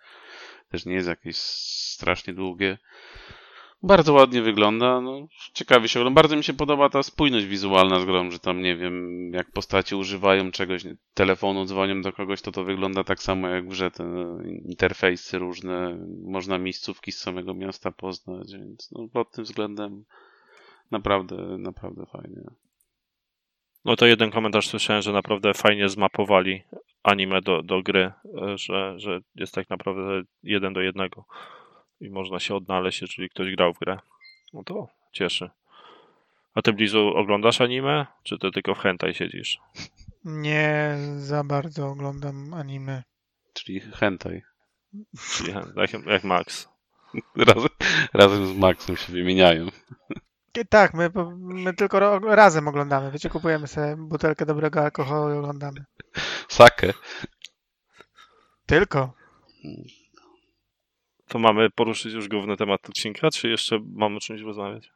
też 0.72 0.86
nie 0.86 0.94
jest 0.94 1.08
jakieś 1.08 1.36
strasznie 1.38 2.34
długie. 2.34 2.78
Bardzo 3.84 4.14
ładnie 4.14 4.42
wygląda, 4.42 5.02
no, 5.02 5.28
ciekawie 5.54 5.88
się 5.88 6.00
ogląda. 6.00 6.22
Bardzo 6.22 6.36
mi 6.36 6.44
się 6.44 6.54
podoba 6.54 6.90
ta 6.90 7.04
spójność 7.04 7.46
wizualna 7.46 8.00
z 8.00 8.06
grą, 8.06 8.32
że 8.32 8.40
tam, 8.40 8.62
nie 8.62 8.76
wiem, 8.76 9.32
jak 9.34 9.52
postacie 9.52 9.98
używają 9.98 10.52
czegoś, 10.52 10.84
telefonu, 11.14 11.66
dzwonią 11.66 12.02
do 12.02 12.14
kogoś, 12.14 12.42
to 12.42 12.52
to 12.52 12.64
wygląda 12.64 13.04
tak 13.04 13.24
samo 13.24 13.48
jak 13.48 13.66
w 13.66 13.70
grze, 13.70 13.92
te 13.92 14.04
interfejsy 14.66 15.40
różne, 15.40 15.98
można 16.24 16.58
miejscówki 16.58 17.12
z 17.12 17.18
samego 17.18 17.54
miasta 17.54 17.92
poznać, 17.92 18.54
więc 18.54 18.92
no, 18.92 19.08
pod 19.14 19.32
tym 19.32 19.44
względem 19.44 20.06
naprawdę, 20.92 21.58
naprawdę 21.58 22.06
fajnie. 22.06 22.42
No 23.86 23.96
to 23.96 24.06
jeden 24.06 24.32
komentarz 24.32 24.68
słyszałem, 24.68 25.02
że 25.02 25.12
naprawdę 25.12 25.54
fajnie 25.54 25.90
zmapowali 25.90 26.64
anime 27.04 27.42
do, 27.42 27.64
do 27.64 27.82
gry, 27.82 28.12
że, 28.56 29.00
że 29.00 29.20
jest 29.36 29.54
tak 29.54 29.70
naprawdę 29.70 30.22
jeden 30.44 30.74
do 30.74 30.82
jednego 30.82 31.26
i 32.02 32.10
można 32.10 32.40
się 32.40 32.56
odnaleźć, 32.56 33.02
jeżeli 33.02 33.30
ktoś 33.30 33.56
grał 33.56 33.74
w 33.74 33.80
grę. 33.80 34.00
No 34.54 34.64
to 34.64 34.88
cieszy. 35.12 35.50
A 36.56 36.62
ty 36.62 36.74
Blizu 36.74 37.08
oglądasz 37.16 37.62
anime, 37.62 38.06
czy 38.24 38.38
ty 38.38 38.52
tylko 38.52 38.76
w 38.76 38.80
hentai 38.80 39.14
siedzisz? 39.14 39.60
nie 40.26 40.98
za 41.18 41.44
bardzo 41.44 41.88
oglądam 41.88 42.54
anime. 42.54 43.04
Czyli 43.54 43.80
hentai. 43.80 44.42
Czyli 45.32 45.54
jak, 45.76 46.06
jak 46.06 46.24
Max. 46.24 46.70
Razem, 47.48 47.70
razem 48.14 48.46
z 48.46 48.58
Maxem 48.58 48.98
się 48.98 49.14
wymieniają. 49.14 49.68
Tak, 50.70 50.94
my, 50.94 51.10
my 51.38 51.74
tylko 51.74 52.00
ro- 52.00 52.36
razem 52.36 52.68
oglądamy. 52.68 53.12
Wiecie, 53.12 53.30
kupujemy 53.30 53.68
sobie 53.68 53.96
butelkę 53.98 54.46
dobrego 54.46 54.82
alkoholu 54.82 55.36
i 55.36 55.38
oglądamy. 55.38 55.86
Sakę. 56.48 56.94
Tylko. 58.66 59.14
To 61.32 61.40
mamy 61.40 61.70
poruszyć 61.70 62.14
już 62.14 62.28
główny 62.28 62.58
temat 62.58 62.90
odcinka, 62.90 63.30
czy 63.30 63.50
jeszcze 63.50 63.80
mamy 63.96 64.18
o 64.18 64.20
czymś 64.20 64.42
rozmawiać? 64.42 64.92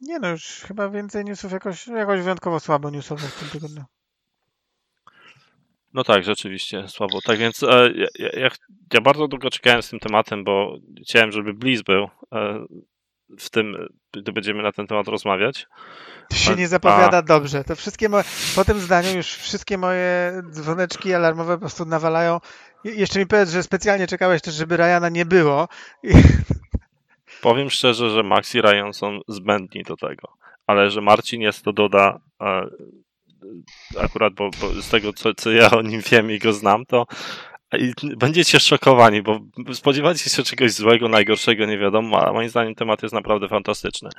Nie 0.00 0.18
no, 0.18 0.30
już 0.30 0.44
chyba 0.44 0.88
więcej 0.88 1.24
newsów 1.24 1.52
jakoś, 1.52 1.86
jakoś 1.86 2.20
wyjątkowo 2.20 2.60
słabo 2.60 2.90
newsowo 2.90 3.26
w 3.26 3.40
tym 3.40 3.48
tygodniu. 3.48 3.84
No 5.94 6.04
tak, 6.04 6.24
rzeczywiście, 6.24 6.88
słabo. 6.88 7.20
Tak 7.24 7.38
więc 7.38 7.62
e, 7.62 7.92
ja, 7.94 8.06
ja, 8.18 8.28
ja, 8.40 8.48
ja 8.94 9.00
bardzo 9.00 9.28
długo 9.28 9.50
czekałem 9.50 9.82
z 9.82 9.90
tym 9.90 9.98
tematem, 9.98 10.44
bo 10.44 10.78
chciałem, 11.02 11.32
żeby 11.32 11.54
Blizz 11.54 11.82
był 11.82 12.08
e, 12.32 12.64
w 13.38 13.50
tym, 13.50 13.88
gdy 14.12 14.32
będziemy 14.32 14.62
na 14.62 14.72
ten 14.72 14.86
temat 14.86 15.08
rozmawiać. 15.08 15.66
To 16.28 16.36
się 16.36 16.52
A- 16.52 16.54
nie 16.54 16.68
zapowiada 16.68 17.22
dobrze. 17.22 17.64
To 17.64 17.76
wszystkie 17.76 18.08
moje, 18.08 18.24
po 18.56 18.64
tym 18.64 18.80
zdaniu 18.80 19.16
już 19.16 19.26
wszystkie 19.26 19.78
moje 19.78 20.32
dzwoneczki 20.50 21.14
alarmowe 21.14 21.54
po 21.54 21.60
prostu 21.60 21.84
nawalają. 21.84 22.40
Je- 22.84 22.94
Jeszcze 22.94 23.18
mi 23.18 23.26
powiedz, 23.26 23.50
że 23.50 23.62
specjalnie 23.62 24.06
czekałeś 24.06 24.42
też, 24.42 24.54
żeby 24.54 24.76
Ryana 24.76 25.08
nie 25.08 25.26
było. 25.26 25.68
I, 26.02 26.08
Powiem 27.42 27.70
szczerze, 27.70 28.10
że 28.10 28.22
Max 28.22 28.54
i 28.54 28.60
Ryan 28.62 28.92
są 28.92 29.20
zbędni 29.28 29.82
do 29.82 29.96
tego, 29.96 30.28
ale 30.66 30.90
że 30.90 31.00
Marcin 31.00 31.40
jest, 31.40 31.64
to 31.64 31.72
doda 31.72 32.20
e, 32.40 32.66
akurat, 34.00 34.34
bo, 34.34 34.50
bo 34.60 34.82
z 34.82 34.88
tego, 34.88 35.12
co, 35.12 35.34
co 35.34 35.50
ja 35.50 35.70
o 35.70 35.82
nim 35.82 36.00
wiem 36.10 36.30
i 36.30 36.38
go 36.38 36.52
znam, 36.52 36.86
to 36.86 37.06
i 37.78 37.92
będziecie 38.16 38.60
szokowani, 38.60 39.22
bo 39.22 39.40
spodziewacie 39.72 40.30
się 40.30 40.42
czegoś 40.42 40.72
złego, 40.72 41.08
najgorszego, 41.08 41.66
nie 41.66 41.78
wiadomo, 41.78 42.28
a 42.28 42.32
moim 42.32 42.48
zdaniem 42.48 42.74
temat 42.74 43.02
jest 43.02 43.14
naprawdę 43.14 43.48
fantastyczny 43.48 44.10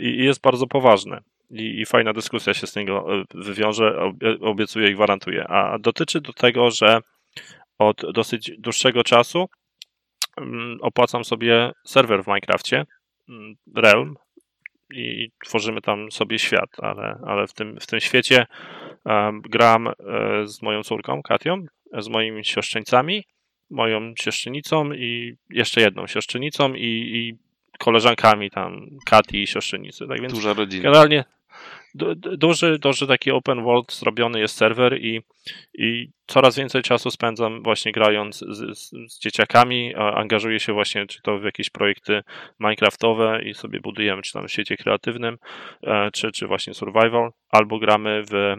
i 0.00 0.24
jest 0.24 0.40
bardzo 0.40 0.66
poważny. 0.66 1.20
I, 1.50 1.86
fajna 1.86 2.12
dyskusja 2.12 2.54
się 2.54 2.66
z 2.66 2.76
niego 2.76 3.14
e, 3.14 3.24
wywiąże, 3.34 4.12
obiecuję 4.40 4.90
i 4.90 4.94
gwarantuję. 4.94 5.48
A 5.48 5.78
dotyczy 5.78 6.20
do 6.20 6.32
tego, 6.32 6.70
że 6.70 7.00
od 7.78 8.12
dosyć 8.12 8.52
dłuższego 8.58 9.04
czasu 9.04 9.48
mm, 10.36 10.78
opłacam 10.80 11.24
sobie 11.24 11.72
serwer 11.84 12.24
w 12.24 12.26
Minecrafcie, 12.26 12.86
mm, 13.28 13.54
Realm, 13.76 14.16
i 14.90 15.30
tworzymy 15.44 15.80
tam 15.80 16.12
sobie 16.12 16.38
świat, 16.38 16.70
ale, 16.78 17.18
ale 17.26 17.46
w, 17.46 17.52
tym, 17.52 17.80
w 17.80 17.86
tym 17.86 18.00
świecie 18.00 18.46
um, 19.04 19.40
gram 19.40 19.88
e, 19.88 19.92
z 20.44 20.62
moją 20.62 20.82
córką, 20.82 21.22
Katią, 21.22 21.66
z 21.98 22.08
moimi 22.08 22.44
siostrzeńcami, 22.44 23.24
moją 23.70 24.14
siostrzenicą 24.18 24.92
i 24.92 25.36
jeszcze 25.50 25.80
jedną 25.80 26.06
siostrzenicą 26.06 26.74
i, 26.74 27.10
i 27.14 27.38
koleżankami 27.78 28.50
tam, 28.50 28.86
Kati 29.06 29.42
i 29.42 29.46
siostrzenicy. 29.46 30.06
Tak 30.08 30.20
więc 30.20 30.32
Duża 30.32 30.52
rodzina. 30.52 30.82
Generalnie 30.82 31.24
duży, 32.38 32.78
duży 32.78 33.06
taki 33.06 33.30
open 33.30 33.62
world 33.62 33.92
zrobiony 33.92 34.40
jest 34.40 34.56
serwer 34.56 35.00
i, 35.00 35.20
i 35.74 36.10
coraz 36.26 36.56
więcej 36.56 36.82
czasu 36.82 37.10
spędzam 37.10 37.62
właśnie 37.62 37.92
grając 37.92 38.38
z, 38.38 38.78
z, 38.78 38.90
z, 39.12 39.20
dzieciakami, 39.20 39.94
angażuję 39.94 40.60
się 40.60 40.72
właśnie 40.72 41.06
czy 41.06 41.22
to 41.22 41.38
w 41.38 41.44
jakieś 41.44 41.70
projekty 41.70 42.22
minecraftowe 42.60 43.42
i 43.44 43.54
sobie 43.54 43.80
budujemy 43.80 44.22
czy 44.22 44.32
tam 44.32 44.48
w 44.48 44.52
świecie 44.52 44.76
kreatywnym, 44.76 45.38
e, 45.82 46.10
czy, 46.12 46.32
czy 46.32 46.46
właśnie 46.46 46.74
survival, 46.74 47.30
albo 47.50 47.78
gramy 47.78 48.22
w, 48.30 48.34
e, 48.34 48.56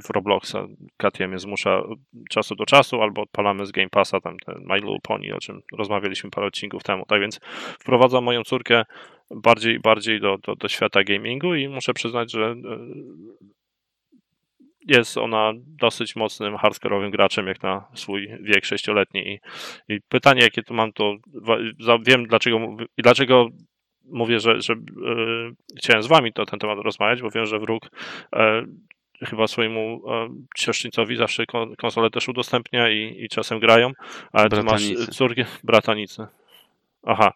w 0.00 0.10
Robloxa. 0.10 0.56
Katia 0.96 1.28
mnie 1.28 1.38
zmusza 1.38 1.82
czasu 2.30 2.54
do 2.54 2.66
czasu, 2.66 3.02
albo 3.02 3.22
odpalamy 3.22 3.66
z 3.66 3.72
Game 3.72 3.90
Passa 3.90 4.20
tam 4.20 4.36
ten 4.38 4.54
My 4.66 4.76
Little 4.76 4.98
Pony, 5.02 5.34
o 5.34 5.38
czym 5.38 5.60
rozmawialiśmy 5.72 6.30
parę 6.30 6.46
odcinków 6.46 6.82
temu. 6.82 7.04
Tak 7.06 7.20
więc 7.20 7.40
wprowadzam 7.80 8.24
moją 8.24 8.42
córkę 8.42 8.84
bardziej, 9.30 9.80
bardziej 9.80 10.20
do, 10.20 10.38
do, 10.38 10.56
do 10.56 10.68
świata 10.68 11.04
gamingu 11.04 11.54
i 11.54 11.68
muszę 11.68 11.94
przyznać, 11.94 12.32
że 12.32 12.44
e, 12.44 12.56
jest 14.86 15.18
ona 15.18 15.52
dosyć 15.56 16.16
mocnym, 16.16 16.54
hardcore'owym 16.54 17.10
graczem, 17.10 17.46
jak 17.46 17.62
na 17.62 17.84
swój 17.94 18.28
wiek 18.40 18.64
sześcioletni. 18.64 19.28
I, 19.28 19.40
I, 19.88 20.00
pytanie, 20.08 20.42
jakie 20.42 20.62
tu 20.62 20.74
mam, 20.74 20.92
to 20.92 21.14
wiem 22.06 22.26
dlaczego 22.26 22.76
i 22.96 23.02
dlaczego 23.02 23.48
mówię, 24.04 24.40
że, 24.40 24.60
że 24.60 24.74
yy, 24.74 25.52
chciałem 25.78 26.02
z 26.02 26.06
wami 26.06 26.32
to 26.32 26.46
ten 26.46 26.58
temat 26.58 26.78
rozmawiać, 26.78 27.22
bo 27.22 27.30
wiem, 27.30 27.46
że 27.46 27.58
wróg 27.58 27.90
yy, 28.32 29.26
chyba 29.26 29.46
swojemu 29.46 30.02
yy, 31.08 31.16
zawsze 31.16 31.44
konsolę 31.78 32.10
też 32.10 32.28
udostępnia 32.28 32.90
i, 32.90 33.24
i 33.24 33.28
czasem 33.28 33.60
grają, 33.60 33.92
ale 34.32 34.48
ty 34.48 34.62
masz 34.62 34.82
córki, 35.10 35.44
bratanicy. 35.64 36.26
Aha, 37.06 37.32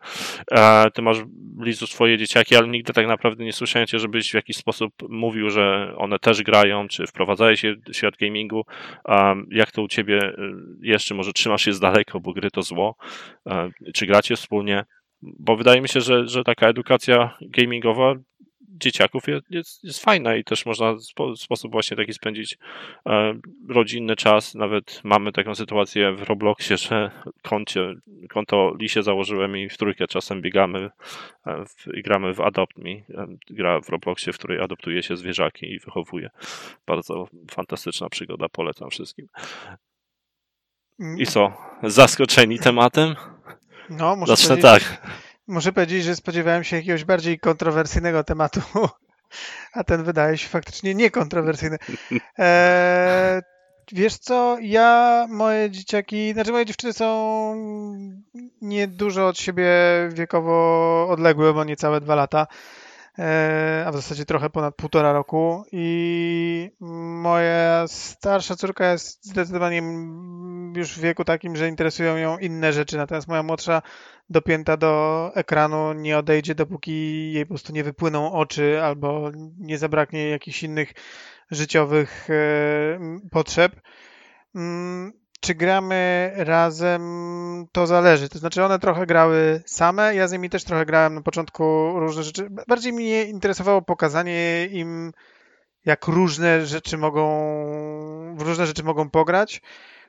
e, 0.51 0.91
ty 0.91 1.03
masz 1.03 1.19
blizu 1.35 1.87
swoje 1.87 2.19
dzieciaki, 2.19 2.57
ale 2.57 2.69
nigdy 2.69 2.93
tak 2.93 3.07
naprawdę 3.07 3.45
nie 3.45 3.53
słyszałem 3.53 3.87
cię, 3.87 3.99
żebyś 3.99 4.31
w 4.31 4.35
jakiś 4.35 4.57
sposób 4.57 4.93
mówił, 5.09 5.51
że 5.51 5.95
one 5.97 6.19
też 6.19 6.43
grają, 6.43 6.89
czy 6.89 7.07
wprowadzałeś 7.07 7.61
się 7.61 7.75
w 7.75 7.97
świat 7.97 8.17
gamingu. 8.17 8.65
Um, 9.05 9.47
jak 9.51 9.71
to 9.71 9.83
u 9.83 9.89
ciebie 9.89 10.19
e, 10.19 10.35
jeszcze? 10.81 11.15
Może 11.15 11.33
trzymasz 11.33 11.65
się 11.65 11.73
z 11.73 11.81
daleko, 11.81 12.21
bo 12.21 12.33
gry 12.33 12.51
to 12.51 12.63
zło? 12.63 12.97
E, 13.47 13.71
czy 13.95 14.07
gracie 14.07 14.37
wspólnie? 14.37 14.85
Bo 15.23 15.57
wydaje 15.57 15.81
mi 15.81 15.89
się, 15.89 16.01
że, 16.01 16.29
że 16.29 16.45
taka 16.45 16.69
edukacja 16.69 17.37
gamingowa 17.41 18.15
dzieciaków 18.81 19.29
jest, 19.29 19.85
jest, 19.85 20.05
fajna 20.05 20.37
i 20.37 20.45
też 20.45 20.67
można 20.67 20.95
w 20.95 21.39
sposób 21.39 21.73
właśnie 21.73 21.97
taki 21.97 22.13
spędzić 22.13 22.59
e, 23.07 23.35
rodzinny 23.69 24.17
czas. 24.17 24.55
Nawet 24.55 25.01
mamy 25.05 25.33
taką 25.33 25.55
sytuację 25.55 26.13
w 26.13 26.23
Robloxie, 26.23 26.77
że 26.77 27.11
koncie, 27.43 27.95
konto 28.29 28.75
Lisie 28.81 29.03
założyłem 29.03 29.57
i 29.57 29.69
w 29.69 29.77
trójkę 29.77 30.07
czasem 30.07 30.43
biegamy 30.43 30.91
e, 31.47 31.65
w, 31.65 31.95
i 31.95 32.03
gramy 32.03 32.35
w 32.35 32.41
Adopt 32.41 32.79
Me. 32.79 32.91
E, 32.91 33.27
gra 33.51 33.81
w 33.81 33.89
Robloxie, 33.89 34.33
w 34.33 34.39
której 34.39 34.61
adoptuje 34.61 35.03
się 35.03 35.17
zwierzaki 35.17 35.73
i 35.73 35.79
wychowuje. 35.79 36.31
Bardzo 36.87 37.29
fantastyczna 37.51 38.09
przygoda, 38.09 38.49
polecam 38.49 38.91
wszystkim. 38.91 39.29
I 41.19 41.27
co? 41.27 41.53
Zaskoczeni 41.83 42.59
tematem? 42.59 43.15
No, 43.91 44.17
muszę 44.17 44.37
Zacznę 44.37 44.57
tak. 44.57 45.03
Muszę 45.51 45.73
powiedzieć, 45.73 46.05
że 46.05 46.17
spodziewałem 46.17 46.65
się 46.65 46.77
jakiegoś 46.77 47.05
bardziej 47.05 47.39
kontrowersyjnego 47.39 48.25
tematu, 48.25 48.61
a 49.79 49.85
ten 49.85 50.05
wydaje 50.05 50.39
się 50.39 50.49
faktycznie 50.49 50.95
niekontrowersyjny. 50.95 51.79
Eee, 52.39 53.43
wiesz 53.93 54.19
co, 54.19 54.57
ja, 54.61 55.27
moje 55.29 55.71
dzieciaki, 55.71 56.33
znaczy 56.33 56.53
moje 56.53 56.67
dziewczyny 56.67 56.93
są 56.93 57.11
niedużo 58.63 59.29
od 59.29 59.39
siebie 59.39 59.71
wiekowo 60.13 61.07
odległe, 61.11 61.53
bo 61.53 61.65
niecałe 61.65 62.01
dwa 62.01 62.15
lata. 62.15 62.47
E, 63.19 63.85
a 63.87 63.93
w 63.93 63.97
zasadzie 63.97 64.25
trochę 64.25 64.51
ponad 64.51 64.75
półtora 64.75 65.13
roku 65.13 65.65
i 65.73 66.71
moja 67.23 67.85
starsza 67.89 68.57
córka 68.57 68.93
jest 68.93 69.25
zdecydowanie 69.25 69.83
już 70.77 70.93
w 70.93 71.01
wieku 71.01 71.25
takim, 71.25 71.57
że 71.57 71.69
interesują 71.69 72.17
ją 72.17 72.39
inne 72.39 72.73
rzeczy, 72.73 72.97
natomiast 72.97 73.29
moja 73.29 73.43
młodsza 73.43 73.83
dopięta 74.31 74.77
do 74.77 75.31
ekranu 75.35 75.93
nie 75.93 76.19
odejdzie, 76.19 76.55
dopóki 76.55 77.33
jej 77.33 77.45
po 77.45 77.49
prostu 77.49 77.73
nie 77.73 77.85
wypłyną 77.85 78.33
oczy 78.33 78.83
albo 78.83 79.31
nie 79.59 79.79
zabraknie 79.79 80.29
jakichś 80.29 80.63
innych 80.63 80.93
życiowych 81.51 82.29
e, 82.31 82.99
potrzeb. 83.31 83.73
Czy 85.41 85.55
gramy 85.55 86.33
razem, 86.37 87.03
to 87.73 87.87
zależy. 87.87 88.29
To 88.29 88.39
znaczy, 88.39 88.65
one 88.65 88.79
trochę 88.79 89.07
grały 89.07 89.63
same, 89.67 90.15
ja 90.15 90.29
z 90.29 90.33
nimi 90.33 90.51
też 90.51 90.65
trochę 90.65 90.87
grałem 90.87 91.15
na 91.15 91.23
początku 91.23 91.93
różne 92.01 92.23
rzeczy. 92.23 92.49
Bardziej 92.69 92.93
mnie 92.93 93.25
interesowało 93.25 93.83
pokazanie 93.83 94.67
im, 94.67 95.13
jak 95.85 96.07
różne 96.07 96.67
rzeczy 96.67 96.99
mogą, 96.99 97.27
w 98.37 98.43
różne 98.43 98.67
rzeczy 98.67 98.83
mogą 98.83 99.11
pograć. 99.11 99.63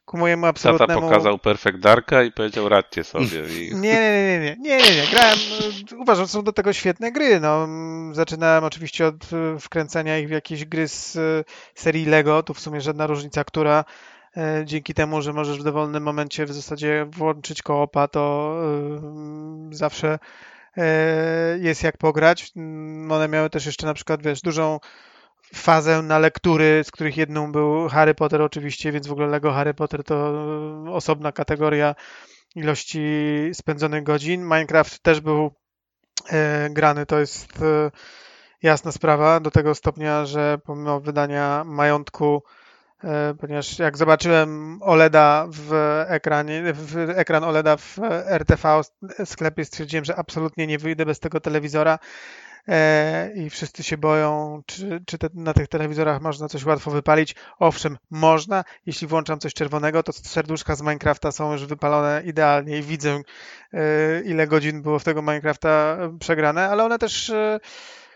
Ku 0.06 0.18
mojemu 0.18 0.46
absolutnemu... 0.46 1.02
Tata 1.02 1.02
pokazał 1.02 1.40
Perfect 1.40 1.80
Darka 1.80 2.24
i 2.24 2.32
powiedział 2.32 2.70
radźcie 2.70 3.04
sobie. 3.04 3.26
I... 3.26 3.76
Nie, 3.76 3.94
nie, 3.94 4.12
nie, 4.12 4.40
nie, 4.40 4.56
nie, 4.60 4.78
nie, 4.78 5.02
nie, 5.02 5.08
grałem, 5.12 5.38
uważam, 6.00 6.26
że 6.26 6.32
są 6.32 6.44
do 6.44 6.54
tego 6.54 6.74
świetne 6.74 7.12
gry. 7.12 7.40
No, 7.40 7.68
zaczynałem 8.12 8.64
oczywiście 8.64 9.08
od 9.08 9.16
wkręcania 9.60 10.18
ich 10.18 10.28
w 10.28 10.32
jakieś 10.32 10.66
gry 10.66 10.88
z 10.88 11.18
serii 11.76 12.06
Lego, 12.06 12.44
tu 12.44 12.54
w 12.54 12.60
sumie 12.60 12.82
żadna 12.82 13.08
różnica, 13.08 13.44
która 13.44 13.86
dzięki 14.66 14.94
temu, 14.94 15.22
że 15.22 15.34
możesz 15.34 15.60
w 15.60 15.64
dowolnym 15.64 16.04
momencie 16.04 16.46
w 16.46 16.54
zasadzie 16.54 17.06
włączyć 17.10 17.62
koopa, 17.62 18.08
to 18.08 18.56
e, 19.72 19.76
zawsze 19.76 20.20
e, 20.78 21.58
jest 21.60 21.84
jak 21.84 21.98
pograć. 21.98 22.52
Mm, 22.56 23.12
one 23.12 23.28
miały 23.28 23.50
też 23.50 23.66
jeszcze 23.66 23.86
na 23.86 23.94
przykład, 23.94 24.24
wiesz, 24.24 24.42
dużą 24.42 24.80
fazę 25.56 26.02
na 26.02 26.20
lektury, 26.20 26.84
z 26.84 26.92
których 26.92 27.18
jedną 27.18 27.52
był 27.52 27.90
Harry 27.90 28.16
Potter 28.16 28.42
oczywiście, 28.42 28.92
więc 28.92 29.08
w 29.08 29.12
ogóle 29.12 29.28
Lego 29.28 29.52
Harry 29.52 29.74
Potter 29.74 30.04
to 30.04 30.34
osobna 30.88 31.32
kategoria 31.32 31.96
ilości 32.56 33.02
spędzonych 33.54 34.04
godzin. 34.04 34.42
Minecraft 34.42 35.00
też 35.00 35.22
był 35.22 35.52
grany, 36.70 37.06
to 37.06 37.20
jest 37.20 37.54
jasna 38.62 38.92
sprawa, 38.92 39.40
do 39.40 39.52
tego 39.52 39.76
stopnia, 39.76 40.26
że 40.26 40.58
pomimo 40.66 41.00
wydania 41.00 41.64
majątku 41.66 42.44
E, 42.44 42.61
ponieważ 43.40 43.80
jak 43.80 43.98
zobaczyłem 43.98 44.80
OLEDa 44.84 45.48
w 45.50 45.74
ekranie, 46.08 46.74
w 46.74 47.10
ekran 47.10 47.44
OLEDa 47.44 47.78
w 47.78 48.00
RTV 48.28 48.82
sklepie, 49.26 49.66
stwierdziłem, 49.66 50.06
że 50.06 50.16
absolutnie 50.16 50.68
nie 50.68 50.78
wyjdę 50.78 51.06
bez 51.06 51.20
tego 51.20 51.40
telewizora 51.40 52.00
e, 52.68 53.32
i 53.36 53.50
wszyscy 53.50 53.84
się 53.84 53.98
boją, 53.98 54.62
czy, 54.66 55.04
czy 55.06 55.18
te, 55.18 55.28
na 55.34 55.54
tych 55.54 55.68
telewizorach 55.68 56.22
można 56.22 56.48
coś 56.48 56.66
łatwo 56.66 56.92
wypalić. 56.92 57.36
Owszem, 57.60 57.98
można. 58.10 58.64
Jeśli 58.86 59.08
włączam 59.08 59.40
coś 59.40 59.54
czerwonego, 59.54 60.04
to 60.04 60.14
serduszka 60.14 60.76
z 60.76 60.82
Minecrafta 60.82 61.32
są 61.32 61.52
już 61.52 61.66
wypalone 61.66 62.22
idealnie 62.26 62.78
i 62.78 62.84
widzę, 62.84 63.22
e, 63.74 64.22
ile 64.22 64.48
godzin 64.48 64.82
było 64.82 65.00
w 65.00 65.04
tego 65.04 65.22
Minecrafta 65.22 65.98
przegrane, 66.20 66.70
ale 66.70 66.84
one 66.84 67.00
też 67.00 67.34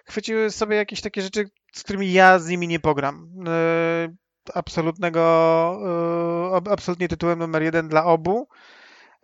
chwyciły 0.06 0.52
sobie 0.52 0.76
jakieś 0.76 1.02
takie 1.02 1.22
rzeczy, 1.22 1.50
z 1.74 1.84
którymi 1.84 2.14
ja 2.14 2.40
z 2.40 2.48
nimi 2.48 2.68
nie 2.68 2.80
pogram 2.80 3.30
absolutnego, 4.54 5.22
e, 6.66 6.72
absolutnie 6.72 7.08
tytułem 7.08 7.40
numer 7.40 7.64
jeden 7.64 7.88
dla 7.88 8.06
obu. 8.06 8.48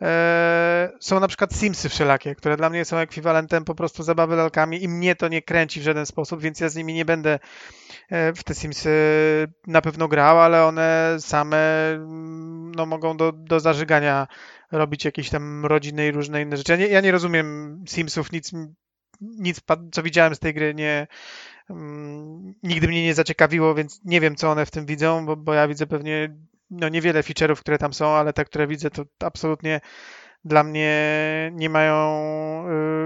E, 0.01 0.91
są 0.99 1.19
na 1.19 1.27
przykład 1.27 1.53
Simsy 1.55 1.89
wszelakie, 1.89 2.35
które 2.35 2.57
dla 2.57 2.69
mnie 2.69 2.85
są 2.85 2.97
ekwiwalentem 2.97 3.65
po 3.65 3.75
prostu 3.75 4.03
zabawy 4.03 4.35
lalkami 4.35 4.83
i 4.83 4.87
mnie 4.87 5.15
to 5.15 5.27
nie 5.27 5.41
kręci 5.41 5.79
w 5.79 5.83
żaden 5.83 6.05
sposób, 6.05 6.41
więc 6.41 6.59
ja 6.59 6.69
z 6.69 6.75
nimi 6.75 6.93
nie 6.93 7.05
będę 7.05 7.39
e, 8.09 8.33
w 8.33 8.43
te 8.43 8.55
Simsy 8.55 8.89
na 9.67 9.81
pewno 9.81 10.07
grał, 10.07 10.39
ale 10.39 10.65
one 10.65 11.17
same 11.19 11.91
mm, 11.93 12.71
no, 12.75 12.85
mogą 12.85 13.17
do, 13.17 13.31
do 13.31 13.59
zażygania 13.59 14.27
robić 14.71 15.05
jakieś 15.05 15.29
tam 15.29 15.65
rodziny 15.65 16.07
i 16.07 16.11
różne 16.11 16.41
inne 16.41 16.57
rzeczy. 16.57 16.71
Ja 16.71 16.77
nie, 16.77 16.87
ja 16.87 17.01
nie 17.01 17.11
rozumiem 17.11 17.77
Simsów, 17.87 18.31
nic, 18.31 18.51
nic 19.21 19.61
co 19.91 20.03
widziałem 20.03 20.35
z 20.35 20.39
tej 20.39 20.53
gry 20.53 20.73
nie, 20.73 21.07
nigdy 22.63 22.87
mnie 22.87 23.03
nie 23.03 23.13
zaciekawiło, 23.13 23.75
więc 23.75 24.01
nie 24.05 24.21
wiem, 24.21 24.35
co 24.35 24.51
one 24.51 24.65
w 24.65 24.71
tym 24.71 24.85
widzą, 24.85 25.25
bo, 25.25 25.35
bo 25.35 25.53
ja 25.53 25.67
widzę 25.67 25.87
pewnie 25.87 26.37
no, 26.69 26.89
niewiele 26.89 27.21
feature'ów, 27.21 27.55
które 27.55 27.77
tam 27.77 27.93
są, 27.93 28.07
ale 28.07 28.33
te, 28.33 28.45
które 28.45 28.67
widzę, 28.67 28.89
to 28.89 29.05
absolutnie 29.19 29.81
dla 30.45 30.63
mnie 30.63 31.01
nie 31.53 31.69
mają 31.69 32.23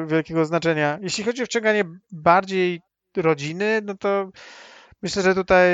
y, 0.04 0.08
wielkiego 0.08 0.46
znaczenia. 0.46 1.00
Jeśli 1.02 1.24
chodzi 1.24 1.44
o 1.44 1.46
wciąganie 1.46 1.84
bardziej 2.12 2.82
rodziny, 3.18 3.82
no 3.84 3.98
to 3.98 4.30
myślę, 5.02 5.22
że 5.24 5.36
tutaj 5.36 5.70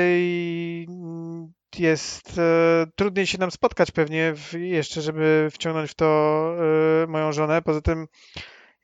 mm, 0.88 1.52
jest 1.78 2.38
e, 2.38 2.86
trudniej 2.96 3.26
się 3.26 3.38
nam 3.38 3.50
spotkać 3.50 3.90
pewnie 3.90 4.34
jeszcze, 4.52 5.02
żeby 5.02 5.48
wciągnąć 5.52 5.90
w 5.90 5.94
to 5.94 6.06
e, 7.02 7.06
moją 7.06 7.32
żonę. 7.32 7.62
Poza 7.62 7.80
tym 7.80 8.06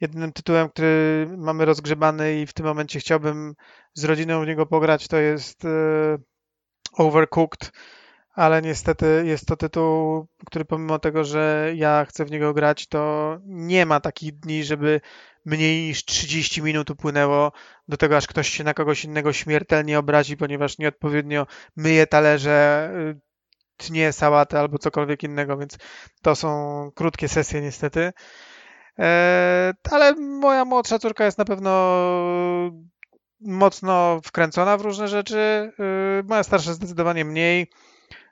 jedynym 0.00 0.32
tytułem, 0.32 0.68
który 0.68 1.26
mamy 1.36 1.64
rozgrzebany 1.64 2.40
i 2.40 2.46
w 2.46 2.52
tym 2.52 2.66
momencie 2.66 3.00
chciałbym 3.00 3.54
z 3.94 4.04
rodziną 4.04 4.44
w 4.44 4.46
niego 4.46 4.66
pograć, 4.66 5.08
to 5.08 5.16
jest 5.16 5.64
e, 5.64 5.68
Overcooked, 6.92 7.72
ale 8.34 8.62
niestety 8.62 9.22
jest 9.26 9.46
to 9.46 9.56
tytuł, 9.56 10.26
który 10.46 10.64
pomimo 10.64 10.98
tego, 10.98 11.24
że 11.24 11.72
ja 11.74 12.04
chcę 12.08 12.24
w 12.24 12.30
niego 12.30 12.54
grać, 12.54 12.86
to 12.86 13.36
nie 13.44 13.86
ma 13.86 14.00
takich 14.00 14.38
dni, 14.38 14.64
żeby 14.64 15.00
mniej 15.44 15.88
niż 15.88 16.04
30 16.04 16.62
minut 16.62 16.90
upłynęło 16.90 17.52
do 17.88 17.96
tego, 17.96 18.16
aż 18.16 18.26
ktoś 18.26 18.48
się 18.48 18.64
na 18.64 18.74
kogoś 18.74 19.04
innego 19.04 19.32
śmiertelnie 19.32 19.98
obrazi, 19.98 20.36
ponieważ 20.36 20.78
nieodpowiednio 20.78 21.46
myje 21.76 22.06
talerze, 22.06 22.90
y, 23.16 23.20
tnie 23.76 24.12
sałatę 24.12 24.60
albo 24.60 24.78
cokolwiek 24.78 25.22
innego, 25.22 25.56
więc 25.56 25.78
to 26.22 26.36
są 26.36 26.90
krótkie 26.94 27.28
sesje 27.28 27.60
niestety. 27.60 28.12
E, 28.98 29.74
ale 29.90 30.14
moja 30.14 30.64
młodsza 30.64 30.98
córka 30.98 31.24
jest 31.24 31.38
na 31.38 31.44
pewno 31.44 31.70
mocno 33.40 34.20
wkręcona 34.24 34.76
w 34.76 34.80
różne 34.80 35.08
rzeczy. 35.08 35.38
E, 35.38 36.22
moja 36.28 36.42
starsza 36.42 36.72
zdecydowanie 36.72 37.24
mniej. 37.24 37.70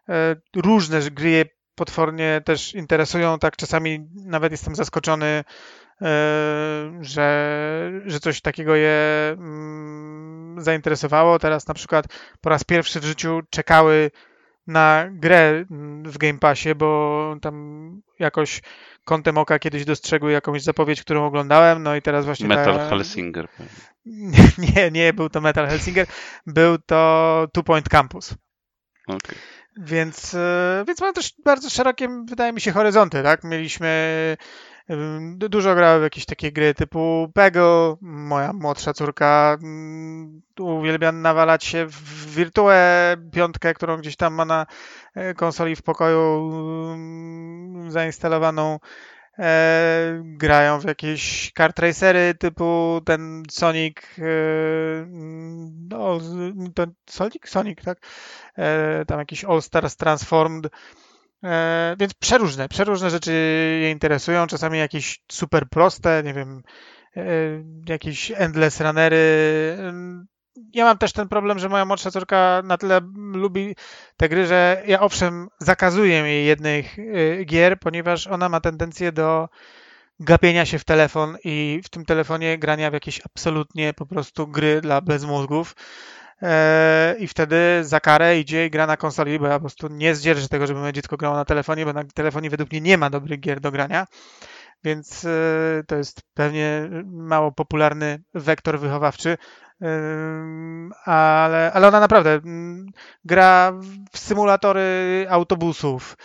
E, 0.08 0.36
różne 0.56 1.00
gry 1.00 1.30
je 1.30 1.44
potwornie 1.74 2.42
też 2.44 2.74
interesują, 2.74 3.38
tak 3.38 3.56
czasami 3.56 4.08
nawet 4.14 4.52
jestem 4.52 4.74
zaskoczony 4.74 5.44
że, 7.00 7.90
że 8.06 8.20
coś 8.20 8.40
takiego 8.40 8.74
je 8.74 9.28
mm, 9.38 10.56
zainteresowało. 10.58 11.38
Teraz 11.38 11.68
na 11.68 11.74
przykład 11.74 12.06
po 12.40 12.50
raz 12.50 12.64
pierwszy 12.64 13.00
w 13.00 13.04
życiu 13.04 13.40
czekały 13.50 14.10
na 14.66 15.06
grę 15.10 15.64
w 16.04 16.18
Game 16.18 16.38
Passie, 16.38 16.74
bo 16.74 17.36
tam 17.42 18.02
jakoś 18.18 18.62
kątem 19.06 19.38
oka 19.38 19.58
kiedyś 19.58 19.84
dostrzegły 19.84 20.32
jakąś 20.32 20.62
zapowiedź, 20.62 21.00
którą 21.00 21.26
oglądałem, 21.26 21.82
no 21.82 21.96
i 21.96 22.02
teraz 22.02 22.24
właśnie... 22.24 22.48
Metal 22.48 22.76
ta... 22.76 22.88
Helsinger. 22.88 23.48
Nie, 24.76 24.90
nie 24.90 25.12
był 25.12 25.28
to 25.28 25.40
Metal 25.40 25.68
Helsinger, 25.68 26.06
był 26.46 26.78
to 26.78 27.48
Two 27.52 27.62
Point 27.62 27.88
Campus. 27.88 28.34
Okay. 29.06 29.36
Więc, 29.76 30.34
e, 30.34 30.84
więc 30.86 31.00
mamy 31.00 31.12
też 31.12 31.34
bardzo 31.44 31.70
szerokie, 31.70 32.24
wydaje 32.24 32.52
mi 32.52 32.60
się, 32.60 32.72
horyzonty, 32.72 33.22
tak? 33.22 33.44
Mieliśmy 33.44 34.36
Dużo 35.36 35.74
grałem 35.74 36.00
w 36.00 36.02
jakieś 36.02 36.26
takie 36.26 36.52
gry 36.52 36.74
typu 36.74 37.30
Peggle. 37.34 37.96
Moja 38.00 38.52
młodsza 38.52 38.92
córka 38.92 39.58
mm, 39.62 40.42
uwielbia 40.60 41.12
nawalać 41.12 41.64
się 41.64 41.86
w 41.86 42.34
wirtuę 42.34 43.16
piątkę, 43.32 43.74
którą 43.74 43.96
gdzieś 43.96 44.16
tam 44.16 44.34
ma 44.34 44.44
na 44.44 44.66
e, 45.14 45.34
konsoli 45.34 45.76
w 45.76 45.82
pokoju 45.82 46.52
mm, 46.94 47.90
zainstalowaną. 47.90 48.78
E, 49.38 50.22
grają 50.24 50.80
w 50.80 50.84
jakieś 50.84 51.52
kart 51.52 51.78
racery 51.78 52.34
typu 52.34 53.00
ten 53.04 53.42
Sonic 53.50 53.96
e, 54.18 54.22
no, 55.88 56.18
to 56.74 56.86
Sonic? 57.06 57.48
Sonic, 57.48 57.84
tak? 57.84 57.98
E, 58.58 59.04
tam 59.04 59.18
jakiś 59.18 59.44
All 59.44 59.62
Stars 59.62 59.96
Transformed 59.96 60.70
E, 61.44 61.96
więc 61.98 62.14
przeróżne, 62.14 62.68
przeróżne 62.68 63.10
rzeczy 63.10 63.32
je 63.82 63.90
interesują, 63.90 64.46
czasami 64.46 64.78
jakieś 64.78 65.20
super 65.32 65.68
proste, 65.68 66.22
nie 66.24 66.34
wiem, 66.34 66.62
e, 67.16 67.22
jakieś 67.88 68.32
endless 68.34 68.80
runnery. 68.80 69.76
Ja 70.74 70.84
mam 70.84 70.98
też 70.98 71.12
ten 71.12 71.28
problem, 71.28 71.58
że 71.58 71.68
moja 71.68 71.84
młodsza 71.84 72.10
córka 72.10 72.62
na 72.64 72.78
tyle 72.78 73.00
lubi 73.32 73.76
te 74.16 74.28
gry, 74.28 74.46
że 74.46 74.82
ja 74.86 75.00
owszem 75.00 75.48
zakazuję 75.58 76.14
jej 76.14 76.46
jednych 76.46 76.98
e, 76.98 77.44
gier, 77.44 77.78
ponieważ 77.80 78.26
ona 78.26 78.48
ma 78.48 78.60
tendencję 78.60 79.12
do 79.12 79.48
gapienia 80.20 80.66
się 80.66 80.78
w 80.78 80.84
telefon 80.84 81.36
i 81.44 81.80
w 81.84 81.88
tym 81.88 82.04
telefonie 82.04 82.58
grania 82.58 82.90
w 82.90 82.94
jakieś 82.94 83.20
absolutnie 83.26 83.94
po 83.94 84.06
prostu 84.06 84.46
gry 84.48 84.80
dla 84.80 85.00
bezmózgów. 85.00 85.74
E, 86.42 87.16
i 87.18 87.28
wtedy 87.28 87.56
za 87.82 88.00
karę 88.00 88.38
idzie 88.38 88.66
i 88.66 88.70
gra 88.70 88.86
na 88.86 88.96
konsoli, 88.96 89.38
bo 89.38 89.46
ja 89.46 89.54
po 89.54 89.60
prostu 89.60 89.88
nie 89.88 90.14
zdzierżę 90.14 90.48
tego, 90.48 90.66
żeby 90.66 90.80
moje 90.80 90.92
dziecko 90.92 91.16
grało 91.16 91.36
na 91.36 91.44
telefonie, 91.44 91.84
bo 91.84 91.92
na 91.92 92.04
telefonie 92.04 92.50
według 92.50 92.70
mnie 92.70 92.80
nie 92.80 92.98
ma 92.98 93.10
dobrych 93.10 93.40
gier 93.40 93.60
do 93.60 93.70
grania, 93.70 94.06
więc 94.84 95.24
e, 95.24 95.28
to 95.86 95.96
jest 95.96 96.22
pewnie 96.34 96.90
mało 97.04 97.52
popularny 97.52 98.22
wektor 98.34 98.78
wychowawczy, 98.78 99.36
e, 99.82 99.88
ale, 101.04 101.72
ale 101.72 101.88
ona 101.88 102.00
naprawdę 102.00 102.40
gra 103.24 103.72
w 104.12 104.18
symulatory 104.18 105.26
autobusów, 105.30 106.16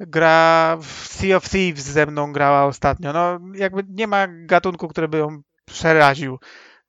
gra 0.00 0.76
w 0.80 1.08
Sea 1.08 1.36
of 1.36 1.48
Thieves 1.48 1.84
ze 1.84 2.06
mną 2.06 2.32
grała 2.32 2.64
ostatnio. 2.64 3.12
No, 3.12 3.40
jakby 3.54 3.84
nie 3.88 4.06
ma 4.06 4.26
gatunku, 4.28 4.88
który 4.88 5.08
by 5.08 5.18
ją 5.18 5.42
przeraził 5.64 6.38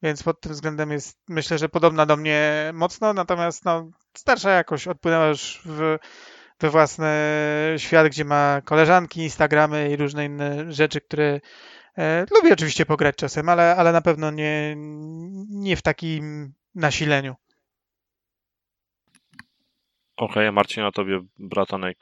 więc 0.03 0.23
pod 0.23 0.41
tym 0.41 0.51
względem 0.51 0.91
jest, 0.91 1.19
myślę, 1.27 1.57
że 1.57 1.69
podobna 1.69 2.05
do 2.05 2.17
mnie 2.17 2.71
mocno, 2.73 3.13
natomiast 3.13 3.65
no, 3.65 3.91
starsza 4.17 4.49
jakoś 4.49 4.87
odpłynęła 4.87 5.27
już 5.27 5.61
w, 5.65 5.97
we 6.59 6.69
własny 6.69 7.07
świat, 7.77 8.07
gdzie 8.07 8.25
ma 8.25 8.61
koleżanki, 8.65 9.21
Instagramy 9.21 9.91
i 9.91 9.95
różne 9.95 10.25
inne 10.25 10.71
rzeczy, 10.71 11.01
które 11.01 11.39
e, 11.97 12.25
oczywiście 12.53 12.85
pograć 12.85 13.15
czasem, 13.15 13.49
ale, 13.49 13.75
ale 13.75 13.91
na 13.91 14.01
pewno 14.01 14.31
nie, 14.31 14.75
nie 15.49 15.75
w 15.75 15.81
takim 15.81 16.53
nasileniu. 16.75 17.35
Okej, 20.15 20.33
okay, 20.33 20.47
a 20.47 20.51
Marcin, 20.51 20.83
a 20.83 20.91
tobie 20.91 21.19
bratanek 21.37 21.97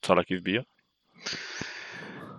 calaki 0.00 0.36
wbija? 0.36 0.62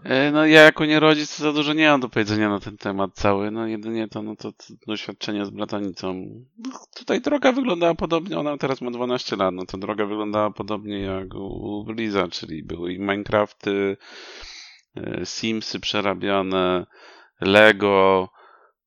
E, 0.04 0.32
no 0.32 0.46
ja 0.46 0.62
jako 0.62 0.86
nie 0.86 1.00
rodzic 1.00 1.38
za 1.38 1.54
dużo 1.54 1.74
nie 1.74 1.88
mam 1.90 2.02
do 2.02 2.10
powiedzenia 2.10 2.50
na 2.50 2.60
ten 2.60 2.78
temat 2.78 3.12
cały, 3.14 3.52
no 3.52 3.68
jedynie 3.68 4.08
to, 4.08 4.22
no 4.22 4.36
to, 4.36 4.52
to 4.52 4.74
doświadczenie 4.88 5.46
z 5.46 5.50
bratanicą. 5.50 6.26
Tutaj 6.96 7.22
droga 7.22 7.52
wyglądała 7.52 7.96
podobnie, 7.96 8.40
ona 8.40 8.58
teraz 8.58 8.82
ma 8.82 8.92
12 8.92 9.36
lat, 9.36 9.54
no 9.54 9.66
to 9.66 9.78
droga 9.78 10.06
wyglądała 10.06 10.52
podobnie 10.52 11.00
jak 11.00 11.34
u, 11.36 11.80
u 11.80 11.86
czyli 12.32 12.64
były 12.64 12.94
i 12.94 13.00
Minecrafty, 13.00 13.98
e, 14.96 15.26
Simsy 15.26 15.80
przerabiane, 15.80 16.86
Lego, 17.42 18.30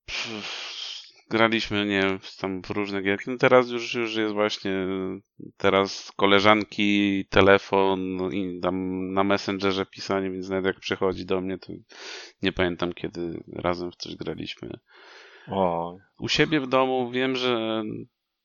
pff, 0.07 0.74
graliśmy, 1.35 1.87
nie 1.87 2.03
wiem, 2.03 2.19
tam 2.41 2.63
w 2.63 2.71
różne 2.71 3.03
gierki. 3.03 3.31
No 3.31 3.37
teraz 3.37 3.71
już, 3.71 3.95
już 3.95 4.17
jest 4.17 4.35
właśnie, 4.35 4.87
teraz 5.57 6.13
koleżanki, 6.17 7.25
telefon 7.31 8.19
i 8.33 8.61
tam 8.61 9.07
na 9.13 9.25
Messengerze 9.25 9.87
pisanie, 9.87 10.31
więc 10.31 10.49
nawet 10.49 10.67
jak 10.67 10.81
przychodzi 10.81 11.27
do 11.27 11.41
mnie, 11.41 11.59
to 11.59 11.73
nie 12.43 12.53
pamiętam 12.53 12.93
kiedy 12.93 13.43
razem 13.57 13.91
w 13.91 13.97
coś 13.97 14.17
graliśmy. 14.17 14.71
O. 15.49 15.97
U 16.19 16.29
siebie 16.29 16.61
w 16.61 16.67
domu 16.67 17.11
wiem, 17.11 17.37
że 17.37 17.83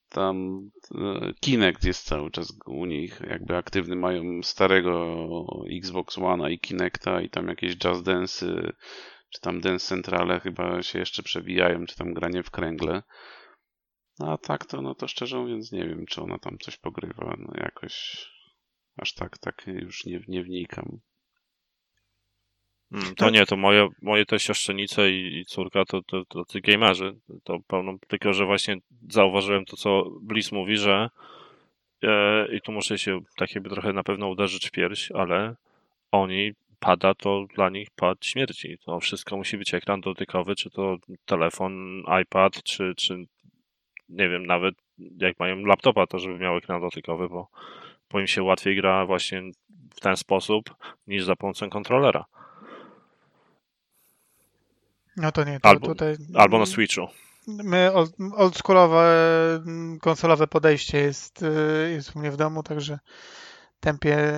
tam 0.10 0.62
e, 0.96 1.34
Kinect 1.42 1.86
jest 1.86 2.06
cały 2.06 2.32
czas 2.32 2.54
u 2.66 2.86
nich, 2.86 3.22
jakby 3.30 3.56
aktywny 3.56 3.96
mają 3.96 4.24
starego 4.44 5.46
Xbox 5.78 6.18
One'a 6.18 6.52
i 6.52 6.60
Kinecta 6.60 7.22
i 7.22 7.30
tam 7.30 7.48
jakieś 7.48 7.76
Just 7.86 8.04
Dance 8.04 8.46
czy 9.30 9.42
tam 9.42 9.62
Dance 9.62 9.88
Centrale 9.88 10.40
chyba 10.40 10.84
się 10.84 11.00
jeszcze 11.00 11.24
przewijają, 11.24 11.86
czy 11.86 11.96
tam 11.96 12.14
granie 12.14 12.44
w 12.44 12.52
kręgle. 12.52 13.04
No 14.20 14.32
a 14.32 14.38
tak 14.38 14.66
to, 14.66 14.82
no 14.82 14.96
to 14.96 15.08
szczerze 15.08 15.38
mówiąc 15.38 15.72
nie 15.72 15.88
wiem, 15.88 16.06
czy 16.06 16.22
ona 16.22 16.40
tam 16.40 16.58
coś 16.58 16.78
pogrywa, 16.78 17.36
no 17.40 17.54
jakoś 17.58 18.26
aż 18.98 19.14
tak, 19.14 19.38
tak 19.38 19.64
już 19.68 20.06
nie, 20.06 20.22
nie 20.28 20.44
wnikam. 20.44 21.00
Hmm, 22.94 23.16
to 23.16 23.30
nie, 23.30 23.46
to 23.46 23.58
moje, 23.58 23.88
moje 24.02 24.26
te 24.26 24.40
siostrzenice 24.40 25.12
i, 25.12 25.40
i 25.40 25.46
córka 25.46 25.86
to, 25.86 26.02
to, 26.02 26.26
to, 26.26 26.46
to 26.46 26.60
gamerzy, 26.64 27.16
to 27.44 27.60
pełno, 27.68 27.98
tylko 28.08 28.34
że 28.34 28.46
właśnie 28.46 28.78
zauważyłem 29.10 29.66
to, 29.66 29.78
co 29.78 30.04
Bliss 30.22 30.52
mówi, 30.52 30.78
że 30.78 31.10
e, 32.04 32.48
i 32.56 32.62
tu 32.62 32.72
muszę 32.72 32.98
się 32.98 33.20
tak 33.38 33.56
jakby 33.56 33.70
trochę 33.70 33.94
na 33.94 34.04
pewno 34.04 34.30
uderzyć 34.30 34.68
w 34.68 34.72
pierś, 34.72 35.12
ale 35.12 35.56
oni 36.12 36.52
pada 36.80 37.14
to 37.14 37.46
dla 37.56 37.70
nich 37.70 37.90
pad 37.96 38.26
śmierci. 38.26 38.78
To 38.86 39.00
wszystko 39.00 39.38
musi 39.38 39.58
być 39.58 39.74
ekran 39.74 40.02
dotykowy, 40.02 40.56
czy 40.56 40.70
to 40.70 40.98
telefon, 41.26 42.04
iPad, 42.22 42.64
czy, 42.64 42.94
czy 42.98 43.26
nie 44.10 44.30
wiem, 44.30 44.46
nawet 44.46 44.76
jak 45.18 45.40
mają 45.40 45.56
laptopa, 45.56 46.08
to 46.08 46.20
żeby 46.20 46.38
miał 46.38 46.58
ekran 46.58 46.82
dotykowy, 46.82 47.30
bo, 47.30 47.48
bo 48.12 48.20
im 48.20 48.28
się 48.28 48.44
łatwiej 48.44 48.76
gra 48.76 49.06
właśnie 49.06 49.42
w 49.96 50.00
ten 50.00 50.18
sposób 50.18 50.76
niż 51.08 51.24
za 51.24 51.36
pomocą 51.36 51.70
kontrolera. 51.70 52.26
No 55.18 55.32
to 55.32 55.44
nie, 55.44 55.60
to 55.60 55.70
albo, 55.70 55.88
tutaj... 55.88 56.16
Albo 56.36 56.60
na 56.60 56.66
Switchu. 56.66 57.08
my 57.48 57.92
old- 57.94 58.34
oldschoolowe 58.36 59.06
mm, 59.66 60.00
konsolowe 60.00 60.48
podejście 60.48 60.98
jest, 60.98 61.44
y, 61.44 61.92
jest 61.92 62.16
u 62.16 62.20
mnie 62.20 62.32
w 62.32 62.38
domu, 62.38 62.64
także 62.64 63.00
tempie. 63.80 64.34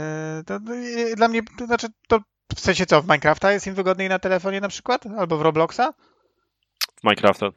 To, 0.46 0.60
y, 0.74 1.16
dla 1.16 1.28
mnie, 1.28 1.42
to 1.58 1.66
znaczy, 1.66 1.88
to 2.08 2.20
w 2.56 2.60
sensie 2.60 2.86
co, 2.86 3.02
w 3.02 3.06
Minecrafta 3.06 3.52
jest 3.52 3.68
im 3.68 3.74
wygodniej 3.74 4.10
na 4.10 4.20
telefonie 4.20 4.62
na 4.62 4.68
przykład? 4.68 5.06
Albo 5.18 5.38
w 5.38 5.42
Robloxa? 5.42 5.94
W 7.00 7.04
Minecrafta. 7.04 7.50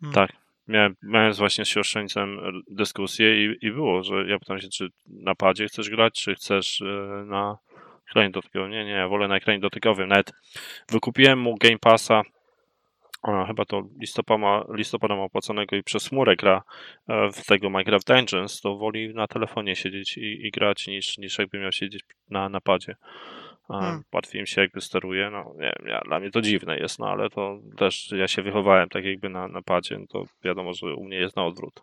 Hmm. 0.00 0.14
Tak. 0.14 0.32
Miałem, 0.68 0.96
miałem 1.02 1.32
właśnie 1.32 1.64
z 1.64 1.68
siostrzeńcem 1.68 2.38
dyskusję 2.70 3.44
i, 3.44 3.66
i 3.66 3.72
było, 3.72 4.02
że 4.02 4.26
ja 4.28 4.38
pytam 4.38 4.60
się, 4.60 4.68
czy 4.68 4.88
na 5.06 5.34
padzie 5.34 5.66
chcesz 5.66 5.90
grać, 5.90 6.14
czy 6.14 6.34
chcesz 6.34 6.82
e, 6.82 7.24
na 7.26 7.58
ekranie 8.10 8.30
dotykowym. 8.30 8.70
Nie, 8.70 8.84
nie, 8.84 8.90
ja 8.90 9.08
wolę 9.08 9.28
na 9.28 9.36
ekranie 9.36 9.60
dotykowym. 9.60 10.08
Nawet 10.08 10.32
wykupiłem 10.88 11.38
mu 11.38 11.54
Game 11.54 11.78
Passa, 11.78 12.22
chyba 13.46 13.64
to 13.64 13.82
listopada, 14.00 14.64
listopada 14.68 15.16
ma 15.16 15.22
opłaconego 15.22 15.76
i 15.76 15.82
przez 15.82 16.08
chmurę 16.08 16.36
gra 16.36 16.62
e, 17.08 17.30
w 17.32 17.46
tego 17.46 17.70
Minecraft 17.70 18.06
Dungeons, 18.06 18.60
to 18.60 18.76
woli 18.76 19.14
na 19.14 19.26
telefonie 19.26 19.76
siedzieć 19.76 20.18
i, 20.18 20.46
i 20.46 20.50
grać 20.50 20.86
niż, 20.86 21.18
niż 21.18 21.38
jakby 21.38 21.58
miał 21.58 21.72
siedzieć 21.72 22.02
na 22.30 22.48
napadzie. 22.48 22.96
Hmm. 23.68 24.02
Łatwiej 24.12 24.40
im 24.40 24.46
się 24.46 24.60
jakby 24.60 24.80
steruje. 24.80 25.30
No, 25.30 25.54
nie 25.54 25.72
wiem, 25.78 25.88
ja, 25.88 26.00
dla 26.00 26.20
mnie 26.20 26.30
to 26.30 26.40
dziwne 26.40 26.78
jest, 26.78 26.98
no 26.98 27.08
ale 27.08 27.30
to 27.30 27.58
też 27.76 28.12
ja 28.12 28.28
się 28.28 28.42
wychowałem 28.42 28.88
tak 28.88 29.04
jakby 29.04 29.28
na 29.28 29.48
napadzie, 29.48 29.98
no 29.98 30.06
to 30.06 30.24
wiadomo, 30.44 30.72
że 30.72 30.94
u 30.94 31.04
mnie 31.04 31.16
jest 31.16 31.36
na 31.36 31.44
odwrót. 31.44 31.82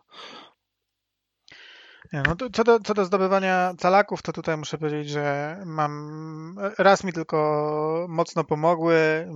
No 2.12 2.36
to 2.36 2.50
co, 2.50 2.64
do, 2.64 2.80
co 2.80 2.94
do 2.94 3.04
zdobywania 3.04 3.74
calaków, 3.78 4.22
to 4.22 4.32
tutaj 4.32 4.56
muszę 4.56 4.78
powiedzieć, 4.78 5.08
że 5.08 5.56
mam. 5.66 6.56
Raz 6.78 7.04
mi 7.04 7.12
tylko 7.12 8.06
mocno 8.08 8.44
pomogły, 8.44 9.26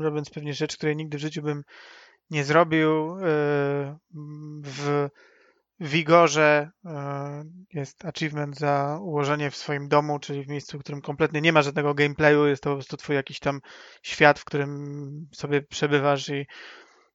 robiąc 0.00 0.30
pewnie 0.30 0.54
rzeczy, 0.54 0.76
które 0.76 0.96
nigdy 0.96 1.18
w 1.18 1.20
życiu 1.20 1.42
bym 1.42 1.62
nie 2.30 2.44
zrobił. 2.44 3.18
yy, 3.18 3.26
W 4.62 5.08
Wigorze 5.80 6.70
yy, 6.84 6.92
jest 7.72 8.04
achievement 8.04 8.58
za 8.58 8.98
ułożenie 9.02 9.50
w 9.50 9.56
swoim 9.56 9.88
domu, 9.88 10.18
czyli 10.18 10.44
w 10.44 10.48
miejscu, 10.48 10.78
w 10.78 10.80
którym 10.80 11.00
kompletnie 11.00 11.40
nie 11.40 11.52
ma 11.52 11.62
żadnego 11.62 11.94
gameplayu. 11.94 12.46
Jest 12.46 12.62
to 12.62 12.70
po 12.70 12.76
prostu 12.76 12.96
twój 12.96 13.16
jakiś 13.16 13.40
tam 13.40 13.60
świat, 14.02 14.38
w 14.38 14.44
którym 14.44 15.28
sobie 15.34 15.62
przebywasz 15.62 16.28
i 16.28 16.46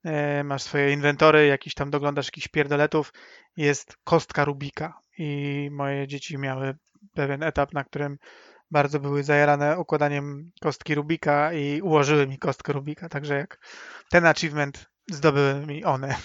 yy, 0.03 0.43
masz 0.43 0.61
swoje 0.61 0.93
inwentory, 0.93 1.47
jakiś 1.47 1.73
tam 1.73 1.89
doglądasz 1.89 2.25
jakichś 2.25 2.47
pierdoletów 2.47 3.13
jest 3.57 3.97
kostka 4.03 4.45
Rubika 4.45 4.99
i 5.17 5.69
moje 5.71 6.07
dzieci 6.07 6.37
miały 6.37 6.75
pewien 7.13 7.43
etap, 7.43 7.73
na 7.73 7.83
którym 7.83 8.17
bardzo 8.71 8.99
były 8.99 9.23
zajarane 9.23 9.79
układaniem 9.79 10.51
kostki 10.61 10.95
Rubika 10.95 11.53
i 11.53 11.81
ułożyły 11.81 12.27
mi 12.27 12.37
kostkę 12.37 12.73
Rubika, 12.73 13.09
także 13.09 13.33
jak 13.33 13.59
ten 14.09 14.25
achievement 14.25 14.89
zdobyły 15.11 15.65
mi 15.65 15.83
one. 15.83 16.15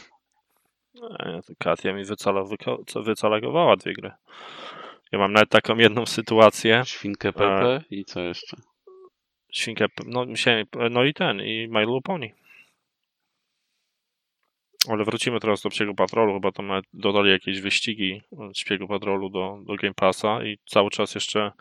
To 1.46 1.52
Katia 1.58 1.92
mi 1.92 2.04
wycalagowała 3.04 3.76
dwie 3.76 3.92
gry. 3.92 4.10
Ja 5.12 5.18
mam 5.18 5.32
nawet 5.32 5.48
taką 5.48 5.76
jedną 5.76 6.06
sytuację. 6.06 6.82
Świnkę 6.86 7.32
Pepe 7.32 7.82
i 7.90 8.04
co 8.04 8.20
jeszcze? 8.20 8.56
Świnkę, 9.52 9.86
no, 10.06 10.26
no 10.90 11.04
i 11.04 11.14
ten, 11.14 11.40
i 11.40 11.68
My 11.70 11.80
Little 11.80 12.00
Pony. 12.04 12.30
Ale 14.88 15.04
wrócimy 15.04 15.40
teraz 15.40 15.62
do 15.62 15.70
Psiego 15.70 15.94
Patrolu, 15.94 16.34
chyba 16.34 16.52
tam 16.52 16.66
nawet 16.66 16.84
dodali 16.92 17.30
jakieś 17.30 17.60
wyścigi 17.60 18.22
Śpiegu 18.56 18.88
Patrolu 18.88 19.30
do, 19.30 19.58
do 19.66 19.74
Game 19.74 19.94
Passa 19.94 20.44
i 20.44 20.58
cały 20.66 20.90
czas 20.90 21.14
jeszcze 21.14 21.52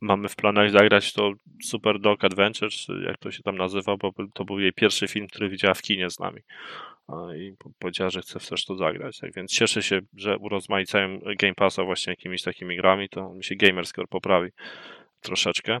mamy 0.00 0.28
w 0.28 0.36
planach 0.36 0.70
zagrać 0.70 1.12
to 1.12 1.32
Super 1.62 2.00
Dog 2.00 2.24
Adventure, 2.24 2.70
czy 2.70 3.02
jak 3.06 3.18
to 3.18 3.30
się 3.30 3.42
tam 3.42 3.56
nazywa, 3.56 3.96
bo 3.96 4.12
to 4.34 4.44
był 4.44 4.60
jej 4.60 4.72
pierwszy 4.72 5.08
film, 5.08 5.26
który 5.26 5.48
widziała 5.48 5.74
w 5.74 5.82
kinie 5.82 6.10
z 6.10 6.18
nami. 6.18 6.40
I 7.38 7.52
po- 7.58 7.70
powiedziała, 7.78 8.10
że 8.10 8.20
chce 8.20 8.40
też 8.40 8.64
to 8.64 8.76
zagrać. 8.76 9.18
Tak 9.18 9.34
więc 9.34 9.52
cieszę 9.52 9.82
się, 9.82 10.00
że 10.16 10.38
urozmaicają 10.38 11.18
Game 11.38 11.54
Passa 11.54 11.84
właśnie 11.84 12.12
jakimiś 12.12 12.42
takimi 12.42 12.76
grami, 12.76 13.08
to 13.08 13.34
mi 13.34 13.44
się 13.44 13.54
gamerscore 13.54 14.06
poprawi 14.06 14.50
troszeczkę. 15.20 15.78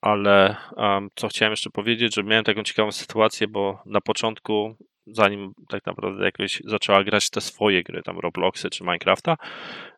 Ale 0.00 0.56
um, 0.76 1.08
co 1.14 1.28
chciałem 1.28 1.52
jeszcze 1.52 1.70
powiedzieć, 1.70 2.14
że 2.14 2.22
miałem 2.22 2.44
taką 2.44 2.62
ciekawą 2.62 2.92
sytuację, 2.92 3.48
bo 3.48 3.82
na 3.86 4.00
początku, 4.00 4.76
zanim 5.06 5.52
tak 5.68 5.86
naprawdę 5.86 6.24
jakoś 6.24 6.62
zaczęła 6.64 7.04
grać 7.04 7.30
te 7.30 7.40
swoje 7.40 7.82
gry, 7.82 8.02
tam 8.02 8.18
Robloxy 8.18 8.70
czy 8.70 8.84
Minecrafta, 8.84 9.36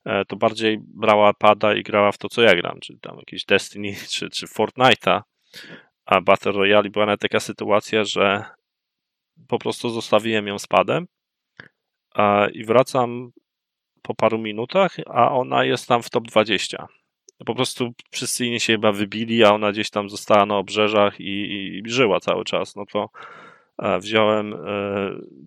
e, 0.04 0.24
to 0.24 0.36
bardziej 0.36 0.78
brała 0.80 1.34
pada 1.34 1.74
i 1.74 1.82
grała 1.82 2.12
w 2.12 2.18
to, 2.18 2.28
co 2.28 2.42
ja 2.42 2.54
gram, 2.54 2.80
czyli 2.80 3.00
tam 3.00 3.16
jakieś 3.18 3.44
Destiny 3.44 3.94
czy, 4.12 4.30
czy 4.30 4.46
Fortnite'a, 4.46 5.22
a 6.06 6.20
Battle 6.20 6.52
Royale 6.52 6.90
była 6.90 7.16
taka 7.16 7.40
sytuacja, 7.40 8.04
że 8.04 8.44
po 9.48 9.58
prostu 9.58 9.90
zostawiłem 9.90 10.46
ją 10.46 10.58
z 10.58 10.66
padem 10.66 11.06
i 12.52 12.64
wracam 12.64 13.30
po 14.02 14.14
paru 14.14 14.38
minutach, 14.38 14.96
a 15.06 15.32
ona 15.32 15.64
jest 15.64 15.88
tam 15.88 16.02
w 16.02 16.10
top 16.10 16.24
20. 16.24 16.86
Po 17.46 17.54
prostu 17.54 17.92
wszyscy 18.10 18.46
inni 18.46 18.60
się 18.60 18.72
chyba 18.72 18.92
wybili, 18.92 19.44
a 19.44 19.52
ona 19.52 19.72
gdzieś 19.72 19.90
tam 19.90 20.08
została 20.08 20.46
na 20.46 20.56
obrzeżach 20.56 21.20
i, 21.20 21.24
i, 21.24 21.78
i 21.78 21.90
żyła 21.90 22.20
cały 22.20 22.44
czas. 22.44 22.76
No 22.76 22.86
to 22.86 23.08
wziąłem 23.78 24.54
e, 24.54 24.58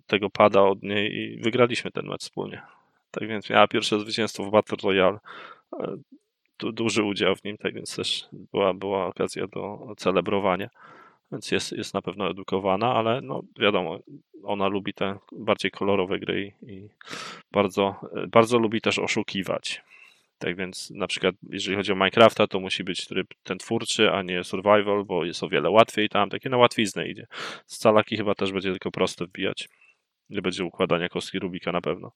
tego 0.06 0.30
pada 0.30 0.62
od 0.62 0.82
niej 0.82 1.14
i 1.16 1.36
wygraliśmy 1.36 1.90
ten 1.90 2.06
mecz 2.06 2.20
wspólnie. 2.20 2.62
Tak 3.10 3.28
więc 3.28 3.50
miała 3.50 3.68
pierwsze 3.68 4.00
zwycięstwo 4.00 4.44
w 4.44 4.50
Battle 4.50 4.78
Royale. 4.82 5.18
E, 5.80 5.96
du, 6.58 6.72
duży 6.72 7.02
udział 7.02 7.36
w 7.36 7.44
nim, 7.44 7.56
tak 7.56 7.74
więc 7.74 7.96
też 7.96 8.28
była, 8.52 8.74
była 8.74 9.06
okazja 9.06 9.46
do 9.46 9.94
celebrowania. 9.96 10.70
Więc 11.32 11.50
jest, 11.50 11.72
jest 11.72 11.94
na 11.94 12.02
pewno 12.02 12.30
edukowana, 12.30 12.94
ale 12.94 13.20
no 13.20 13.42
wiadomo, 13.58 13.98
ona 14.44 14.68
lubi 14.68 14.94
te 14.94 15.18
bardziej 15.32 15.70
kolorowe 15.70 16.18
gry 16.18 16.52
i, 16.62 16.88
bardzo, 17.52 17.94
bardzo 18.28 18.58
lubi 18.58 18.80
też 18.80 18.98
oszukiwać. 18.98 19.82
Tak 20.40 20.56
więc 20.56 20.90
na 20.90 21.06
przykład 21.06 21.34
jeżeli 21.50 21.76
chodzi 21.76 21.92
o 21.92 21.94
Minecrafta, 21.94 22.46
to 22.46 22.60
musi 22.60 22.84
być 22.84 23.06
tryb 23.06 23.26
ten 23.42 23.58
twórczy, 23.58 24.10
a 24.10 24.22
nie 24.22 24.44
survival, 24.44 25.04
bo 25.04 25.24
jest 25.24 25.42
o 25.42 25.48
wiele 25.48 25.70
łatwiej 25.70 26.08
tam, 26.08 26.30
takie 26.30 26.48
na 26.48 26.56
łatwiznę 26.56 27.08
idzie. 27.08 27.26
Z 27.66 27.78
calaki 27.78 28.16
chyba 28.16 28.34
też 28.34 28.52
będzie 28.52 28.70
tylko 28.70 28.90
prosto 28.90 29.26
wbijać. 29.26 29.68
Nie 30.30 30.42
będzie 30.42 30.64
układania 30.64 31.08
kostki 31.08 31.38
Rubika 31.38 31.72
na 31.72 31.80
pewno. 31.80 32.12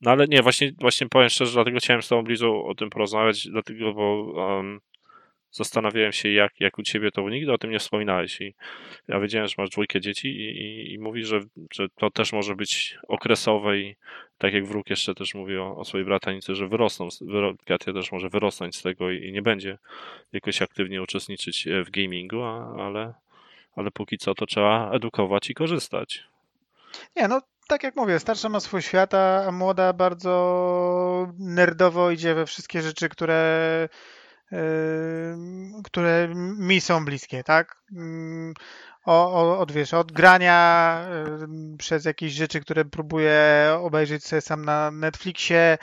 No 0.00 0.10
ale 0.10 0.26
nie, 0.26 0.42
właśnie, 0.42 0.72
właśnie 0.78 1.08
powiem 1.08 1.28
szczerze, 1.28 1.52
dlatego 1.52 1.78
chciałem 1.78 2.02
z 2.02 2.08
Tobą 2.08 2.22
Blizu 2.22 2.66
o 2.66 2.74
tym 2.74 2.90
porozmawiać, 2.90 3.48
dlatego, 3.48 3.94
bo 3.94 4.22
um, 4.22 4.80
zastanawiałem 5.50 6.12
się, 6.12 6.28
jak, 6.28 6.60
jak 6.60 6.78
u 6.78 6.82
Ciebie 6.82 7.10
to, 7.10 7.30
nigdy 7.30 7.52
o 7.52 7.58
tym 7.58 7.70
nie 7.70 7.78
wspominałeś 7.78 8.40
i 8.40 8.54
ja 9.08 9.20
wiedziałem, 9.20 9.48
że 9.48 9.54
masz 9.58 9.70
dwójkę 9.70 10.00
dzieci 10.00 10.28
i, 10.28 10.62
i, 10.62 10.92
i 10.92 10.98
mówisz, 10.98 11.28
że, 11.28 11.40
że 11.72 11.88
to 11.88 12.10
też 12.10 12.32
może 12.32 12.56
być 12.56 12.98
okresowe 13.08 13.78
i 13.78 13.96
tak 14.40 14.54
jak 14.54 14.66
wróg 14.66 14.90
jeszcze 14.90 15.14
też 15.14 15.34
mówi 15.34 15.56
o, 15.58 15.84
swojej 15.84 16.04
bratanicy, 16.04 16.54
że 16.54 16.68
wyrosną, 16.68 17.08
wyro, 17.20 17.54
Katia 17.66 17.92
też 17.92 18.12
może 18.12 18.28
wyrosnąć 18.28 18.76
z 18.76 18.82
tego 18.82 19.10
i, 19.10 19.24
i 19.26 19.32
nie 19.32 19.42
będzie 19.42 19.78
jakoś 20.32 20.62
aktywnie 20.62 21.02
uczestniczyć 21.02 21.66
e, 21.66 21.84
w 21.84 21.90
gamingu, 21.90 22.42
a, 22.42 22.74
ale, 22.86 23.14
ale 23.76 23.90
póki 23.90 24.18
co 24.18 24.34
to 24.34 24.46
trzeba 24.46 24.90
edukować 24.92 25.50
i 25.50 25.54
korzystać. 25.54 26.24
Nie, 27.16 27.28
no 27.28 27.40
tak 27.68 27.82
jak 27.82 27.96
mówię, 27.96 28.18
starsza 28.18 28.48
ma 28.48 28.60
swój 28.60 28.82
świat, 28.82 29.14
a 29.14 29.52
młoda 29.52 29.92
bardzo 29.92 31.32
nerdowo 31.38 32.10
idzie 32.10 32.34
we 32.34 32.46
wszystkie 32.46 32.82
rzeczy, 32.82 33.08
które, 33.08 33.88
yy, 34.52 34.58
które 35.84 36.28
mi 36.58 36.80
są 36.80 37.04
bliskie, 37.04 37.44
tak? 37.44 37.82
O, 39.04 39.32
o, 39.32 39.58
od, 39.58 39.72
wiesz, 39.72 39.94
od 39.94 40.12
grania 40.12 41.00
przez 41.78 42.04
jakieś 42.04 42.32
rzeczy, 42.32 42.60
które 42.60 42.84
próbuję 42.84 43.40
obejrzeć 43.80 44.24
sobie 44.24 44.40
sam 44.40 44.64
na 44.64 44.90
Netflixie, 44.90 45.78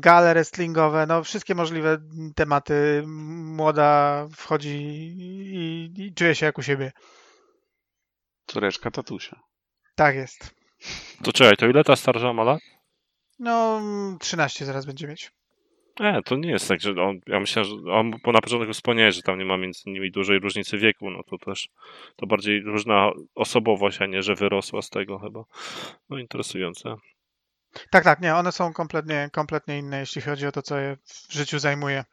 gale 0.00 0.34
wrestlingowe, 0.34 1.06
no 1.06 1.24
wszystkie 1.24 1.54
możliwe 1.54 1.98
tematy. 2.36 3.02
Młoda 3.06 4.26
wchodzi 4.36 4.76
i, 4.76 5.92
i 5.96 6.14
czuje 6.14 6.34
się 6.34 6.46
jak 6.46 6.58
u 6.58 6.62
siebie. 6.62 6.92
Córeczka 8.46 8.90
tatusia. 8.90 9.40
Tak 9.94 10.14
jest. 10.14 10.54
To 11.22 11.32
czekaj, 11.32 11.56
to 11.56 11.66
ile 11.66 11.84
ta 11.84 11.96
starsza 11.96 12.32
ma 12.32 12.44
lat? 12.44 12.60
No, 13.38 13.80
13 14.20 14.64
zaraz 14.64 14.86
będzie 14.86 15.08
mieć. 15.08 15.32
Nie, 16.00 16.22
to 16.24 16.36
nie 16.36 16.50
jest 16.50 16.68
tak, 16.68 16.80
że 16.80 17.02
on, 17.02 17.20
ja 17.26 17.40
myślałem, 17.40 17.70
że 17.70 17.92
on, 17.92 18.10
bo 18.24 18.32
na 18.32 18.40
początku 18.40 18.72
wspomniałeś, 18.72 19.14
że 19.14 19.22
tam 19.22 19.38
nie 19.38 19.44
ma 19.44 19.56
między 19.56 19.82
nimi 19.90 20.10
dużej 20.10 20.38
różnicy 20.38 20.78
wieku, 20.78 21.10
no 21.10 21.22
to 21.22 21.38
też 21.38 21.68
to 22.16 22.26
bardziej 22.26 22.60
różna 22.60 23.10
osobowość, 23.34 24.02
a 24.02 24.06
nie, 24.06 24.22
że 24.22 24.34
wyrosła 24.34 24.82
z 24.82 24.90
tego 24.90 25.18
chyba. 25.18 25.44
No 26.10 26.18
interesujące. 26.18 26.96
Tak, 27.90 28.04
tak, 28.04 28.20
nie, 28.20 28.34
one 28.34 28.52
są 28.52 28.72
kompletnie, 28.72 29.28
kompletnie 29.32 29.78
inne, 29.78 30.00
jeśli 30.00 30.22
chodzi 30.22 30.46
o 30.46 30.52
to, 30.52 30.62
co 30.62 30.78
je 30.78 30.96
w 31.04 31.32
życiu 31.32 31.58
zajmuje. 31.58 32.04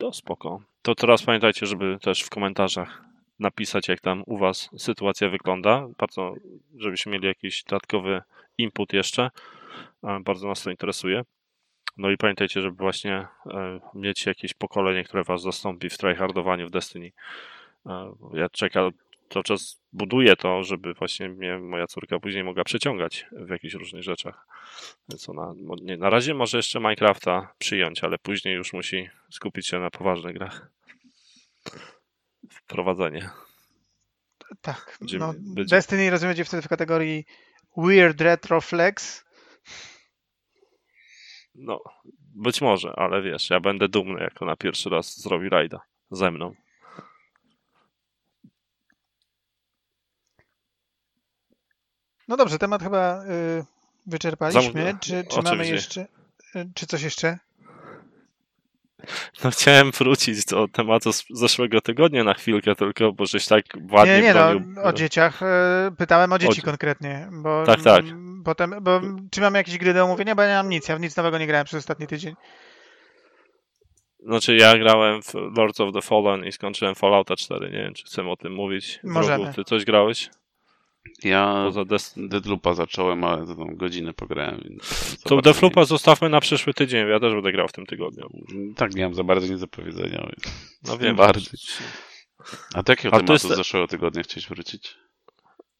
No 0.00 0.12
spoko. 0.12 0.62
To 0.82 0.94
teraz 0.94 1.22
pamiętajcie, 1.22 1.66
żeby 1.66 1.98
też 2.02 2.22
w 2.22 2.30
komentarzach 2.30 3.02
napisać, 3.38 3.88
jak 3.88 4.00
tam 4.00 4.22
u 4.26 4.38
was 4.38 4.70
sytuacja 4.78 5.28
wygląda. 5.28 5.88
Bardzo, 5.98 6.34
żebyśmy 6.76 7.12
mieli 7.12 7.26
jakiś 7.26 7.64
dodatkowy 7.64 8.22
input 8.58 8.92
jeszcze. 8.92 9.30
E, 10.04 10.20
Bardzo 10.20 10.48
nas 10.48 10.62
to 10.62 10.70
interesuje. 10.70 11.22
No 11.96 12.10
i 12.10 12.16
pamiętajcie, 12.16 12.60
żeby 12.60 12.76
właśnie 12.76 13.26
e, 13.46 13.80
mieć 13.94 14.26
jakieś 14.26 14.54
pokolenie, 14.54 15.04
które 15.04 15.24
was 15.24 15.42
zastąpi 15.42 15.90
w 15.90 15.98
tryhardowaniu 15.98 16.68
w 16.68 16.70
Destiny. 16.70 17.12
E, 17.86 18.12
ja 18.32 18.48
czekam, 18.48 18.90
cały 19.30 19.42
czas 19.44 19.80
buduję 19.92 20.36
to, 20.36 20.64
żeby 20.64 20.94
właśnie 20.94 21.28
mnie 21.28 21.58
moja 21.58 21.86
córka 21.86 22.18
później 22.20 22.44
mogła 22.44 22.64
przeciągać 22.64 23.26
w 23.32 23.48
jakichś 23.48 23.74
różnych 23.74 24.02
rzeczach. 24.02 24.46
Więc 25.08 25.28
ona 25.28 25.54
nie, 25.82 25.96
na 25.96 26.10
razie 26.10 26.34
może 26.34 26.56
jeszcze 26.56 26.80
Minecrafta 26.80 27.54
przyjąć, 27.58 28.04
ale 28.04 28.18
później 28.18 28.54
już 28.54 28.72
musi 28.72 29.08
skupić 29.30 29.66
się 29.66 29.78
na 29.78 29.90
poważnych 29.90 30.34
grach. 30.34 30.70
Wprowadzenie. 32.50 33.30
Tak. 34.60 34.96
Będzie- 35.00 35.18
No, 35.18 35.34
będzie- 35.54 35.76
Destiny 35.76 36.10
rozumiem 36.10 36.30
będzie 36.30 36.44
wtedy 36.44 36.62
w 36.62 36.68
kategorii 36.68 37.24
Weird 37.76 38.20
Retro 38.20 38.60
Flex. 38.60 39.24
No, 41.54 41.80
być 42.34 42.60
może, 42.60 42.92
ale 42.96 43.22
wiesz, 43.22 43.50
ja 43.50 43.60
będę 43.60 43.88
dumny, 43.88 44.20
jak 44.22 44.42
ona 44.42 44.56
pierwszy 44.56 44.90
raz 44.90 45.20
zrobi 45.20 45.48
rajda 45.48 45.80
ze 46.10 46.30
mną. 46.30 46.54
No 52.28 52.36
dobrze, 52.36 52.58
temat 52.58 52.82
chyba 52.82 53.24
y, 53.24 53.64
wyczerpaliśmy. 54.06 54.62
Zamów- 54.84 55.00
Czy, 55.00 55.24
czy 55.24 55.42
mamy 55.42 55.66
jeszcze. 55.68 56.06
y, 56.56 56.70
Czy 56.74 56.86
coś 56.86 57.02
jeszcze? 57.02 57.38
No 59.44 59.50
chciałem 59.50 59.90
wrócić 59.90 60.44
do 60.44 60.68
tematu 60.68 61.12
z 61.12 61.24
zeszłego 61.30 61.80
tygodnia 61.80 62.24
na 62.24 62.34
chwilkę 62.34 62.74
tylko, 62.74 63.12
bo 63.12 63.26
żeś 63.26 63.46
tak 63.46 63.64
ładnie 63.92 64.16
Nie, 64.16 64.22
nie, 64.22 64.32
bronił. 64.32 64.62
no, 64.66 64.82
o 64.82 64.92
dzieciach. 64.92 65.42
y, 65.42 65.46
Pytałem 65.98 66.32
o 66.32 66.38
dzieci 66.38 66.54
dzie- 66.56 66.62
konkretnie. 66.62 67.28
Bo, 67.32 67.64
Tak, 67.66 67.82
tak. 67.82 68.04
Potem, 68.44 68.74
bo 68.80 69.00
czy 69.30 69.40
mam 69.40 69.54
jakieś 69.54 69.78
gry 69.78 69.94
do 69.94 70.04
omówienia? 70.04 70.34
Bo 70.34 70.42
ja 70.42 70.48
nie 70.48 70.54
mam 70.54 70.68
nic. 70.68 70.88
Ja 70.88 70.96
w 70.96 71.00
nic 71.00 71.16
nowego 71.16 71.38
nie 71.38 71.46
grałem 71.46 71.64
przez 71.66 71.78
ostatni 71.78 72.06
tydzień. 72.06 72.34
Znaczy 74.26 74.56
ja 74.56 74.78
grałem 74.78 75.22
w 75.22 75.34
Lords 75.56 75.80
of 75.80 75.92
the 75.94 76.02
Fallen 76.02 76.44
i 76.44 76.52
skończyłem 76.52 76.94
Fallouta 76.94 77.36
4, 77.36 77.70
nie 77.70 77.78
wiem 77.78 77.94
czy 77.94 78.04
chcemy 78.04 78.30
o 78.30 78.36
tym 78.36 78.52
mówić. 78.52 79.00
Możemy. 79.04 79.38
Drogu, 79.44 79.54
ty 79.56 79.64
coś 79.64 79.84
grałeś? 79.84 80.30
Ja 81.24 81.62
Poza 81.66 81.84
Des... 81.84 82.14
Deadloopa 82.16 82.74
zacząłem, 82.74 83.24
ale 83.24 83.46
to 83.46 83.54
tam 83.54 83.76
godzinę 83.76 84.14
pograłem. 84.14 84.60
Więc 84.64 85.16
To 85.24 85.34
bardzo 85.36 85.50
Defloopa 85.50 85.84
zostawmy 85.84 86.28
na 86.28 86.40
przyszły 86.40 86.74
tydzień, 86.74 87.08
ja 87.08 87.20
też 87.20 87.34
będę 87.34 87.52
grał 87.52 87.68
w 87.68 87.72
tym 87.72 87.86
tygodniu. 87.86 88.28
nie- 88.54 88.74
Tak, 88.74 88.94
nie 88.94 89.02
mam 89.04 89.14
za 89.14 89.24
bardzo 89.24 89.46
nic 89.52 89.60
do 89.60 89.68
powiedzenia. 89.68 90.26
No 90.82 90.98
wiem. 90.98 91.16
Bardziej. 91.16 91.58
A 92.74 92.82
do 92.82 92.92
jakiego 92.92 93.10
to 93.10 93.24
tematu 93.24 93.48
z 93.48 93.56
zeszłego 93.56 93.88
tygodnia 93.88 94.22
chciałeś 94.22 94.48
wrócić? 94.48 94.96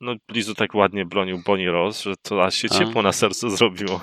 No 0.01 0.14
Blizu 0.29 0.55
tak 0.55 0.75
ładnie 0.75 1.05
bronił 1.05 1.43
Bonnie 1.47 1.70
Ross, 1.70 2.03
że 2.03 2.14
to 2.22 2.45
aż 2.45 2.55
się 2.55 2.68
A. 2.70 2.79
ciepło 2.79 3.03
na 3.03 3.12
sercu 3.12 3.51
zrobiło. 3.51 4.01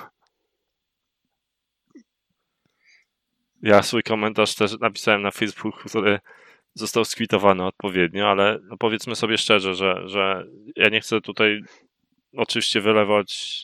Ja 3.61 3.83
swój 3.83 4.03
komentarz 4.03 4.55
też 4.55 4.79
napisałem 4.79 5.21
na 5.21 5.31
Facebooku, 5.31 5.71
który 5.89 6.19
został 6.73 7.05
skwitowany 7.05 7.65
odpowiednio, 7.65 8.29
ale 8.29 8.59
no 8.63 8.77
powiedzmy 8.77 9.15
sobie 9.15 9.37
szczerze, 9.37 9.75
że, 9.75 10.01
że 10.05 10.45
ja 10.75 10.89
nie 10.89 11.01
chcę 11.01 11.21
tutaj 11.21 11.61
oczywiście 12.37 12.81
wylewać 12.81 13.63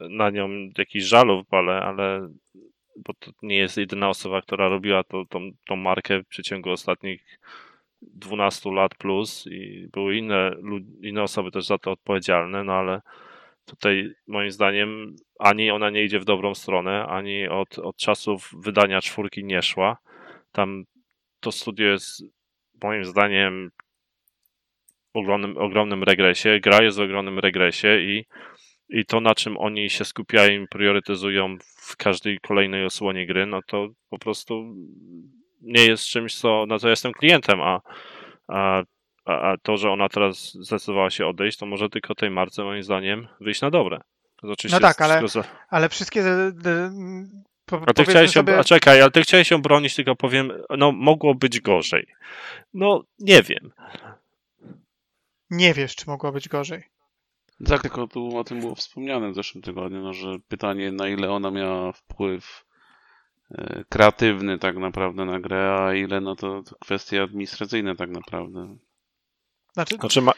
na 0.00 0.30
nią 0.30 0.48
jakichś 0.78 1.04
żalów, 1.04 1.46
ale, 1.50 1.80
ale 1.82 2.28
bo 2.96 3.14
to 3.14 3.30
nie 3.42 3.56
jest 3.56 3.76
jedyna 3.76 4.08
osoba, 4.08 4.42
która 4.42 4.68
robiła 4.68 5.04
to, 5.04 5.24
tą, 5.24 5.50
tą 5.66 5.76
markę 5.76 6.22
w 6.22 6.26
przeciągu 6.26 6.70
ostatnich 6.70 7.38
12 8.02 8.70
lat 8.72 8.94
plus 8.94 9.46
i 9.50 9.88
były 9.92 10.16
inne, 10.16 10.56
inne 11.02 11.22
osoby 11.22 11.50
też 11.50 11.66
za 11.66 11.78
to 11.78 11.90
odpowiedzialne, 11.92 12.64
no 12.64 12.72
ale 12.72 13.00
tutaj 13.64 14.14
moim 14.26 14.50
zdaniem 14.50 15.16
ani 15.38 15.70
ona 15.70 15.90
nie 15.90 16.04
idzie 16.04 16.20
w 16.20 16.24
dobrą 16.24 16.54
stronę, 16.54 17.06
ani 17.06 17.48
od, 17.48 17.78
od 17.78 17.96
czasów 17.96 18.50
wydania 18.58 19.00
czwórki 19.00 19.44
nie 19.44 19.62
szła. 19.62 19.96
Tam 20.52 20.84
to 21.40 21.52
studio 21.52 21.86
jest 21.86 22.22
moim 22.82 23.04
zdaniem 23.04 23.70
w 25.14 25.18
ogromnym, 25.18 25.58
ogromnym 25.58 26.02
regresie, 26.02 26.60
gra 26.60 26.82
jest 26.82 26.98
w 26.98 27.00
ogromnym 27.00 27.38
regresie 27.38 28.00
i, 28.00 28.24
i 28.88 29.04
to 29.06 29.20
na 29.20 29.34
czym 29.34 29.58
oni 29.58 29.90
się 29.90 30.04
skupiają 30.04 30.62
i 30.62 30.68
priorytetyzują 30.68 31.56
w 31.80 31.96
każdej 31.96 32.38
kolejnej 32.40 32.84
osłonie 32.84 33.26
gry, 33.26 33.46
no 33.46 33.60
to 33.66 33.88
po 34.10 34.18
prostu 34.18 34.74
nie 35.62 35.86
jest 35.86 36.04
czymś, 36.04 36.34
co, 36.34 36.66
na 36.66 36.78
co 36.78 36.88
jestem 36.88 37.12
klientem, 37.12 37.60
a, 37.60 37.80
a, 38.48 38.82
a 39.24 39.56
to, 39.62 39.76
że 39.76 39.90
ona 39.90 40.08
teraz 40.08 40.54
zdecydowała 40.54 41.10
się 41.10 41.26
odejść, 41.26 41.58
to 41.58 41.66
może 41.66 41.88
tylko 41.88 42.14
tej 42.14 42.30
marce 42.30 42.64
moim 42.64 42.82
zdaniem 42.82 43.28
wyjść 43.40 43.60
na 43.60 43.70
dobre. 43.70 44.00
Oczywiście 44.42 44.80
No 44.80 44.88
tak, 44.88 45.00
ale- 45.00 45.28
za- 45.28 45.44
Ale 45.70 45.88
wszystkie. 45.88 46.22
Po, 47.66 47.82
a 47.86 47.92
ty 47.94 48.04
chciałeś 48.04 48.30
sobie, 48.30 48.58
a 48.58 48.64
czekaj, 48.64 49.00
ale 49.02 49.10
ty 49.10 49.22
chciałeś 49.22 49.50
ją 49.50 49.62
bronić, 49.62 49.94
tylko 49.94 50.16
powiem, 50.16 50.52
no 50.78 50.92
mogło 50.92 51.34
być 51.34 51.60
gorzej. 51.60 52.06
No 52.74 53.02
nie 53.18 53.42
wiem. 53.42 53.72
Nie 55.50 55.74
wiesz, 55.74 55.96
czy 55.96 56.06
mogło 56.06 56.32
być 56.32 56.48
gorzej. 56.48 56.82
Tak, 57.66 57.82
tylko 57.82 58.06
tu 58.06 58.36
o 58.38 58.44
tym 58.44 58.60
było 58.60 58.74
wspomniane 58.74 59.30
w 59.30 59.34
zeszłym 59.34 59.62
tygodniu, 59.62 60.02
no, 60.02 60.12
że 60.12 60.36
pytanie, 60.48 60.92
na 60.92 61.08
ile 61.08 61.30
ona 61.30 61.50
miała 61.50 61.92
wpływ 61.92 62.64
e, 63.50 63.84
kreatywny 63.88 64.58
tak 64.58 64.76
naprawdę 64.76 65.24
na 65.24 65.40
grę, 65.40 65.76
a 65.80 65.94
ile 65.94 66.20
no 66.20 66.36
to, 66.36 66.62
to 66.62 66.76
kwestie 66.80 67.22
administracyjne 67.22 67.96
tak 67.96 68.10
naprawdę. 68.10 68.76
Znaczy, 69.72 69.94
Znaczy 69.96 70.22
ma, 70.22 70.32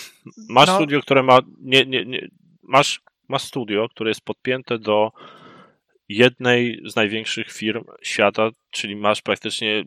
masz 0.48 0.66
No. 0.68 0.74
studio, 0.76 1.00
które 1.00 1.22
ma, 1.22 1.38
nie, 1.60 1.86
nie, 1.86 2.04
nie, 2.04 2.28
masz, 2.62 3.02
masz 3.28 3.42
studio, 3.42 3.88
które 3.88 4.10
jest 4.10 4.24
podpięte 4.24 4.78
do 4.78 5.12
jednej 6.08 6.80
z 6.84 6.96
największych 6.96 7.52
firm 7.52 7.84
świata, 8.02 8.50
czyli 8.70 8.96
masz 8.96 9.22
praktycznie 9.22 9.84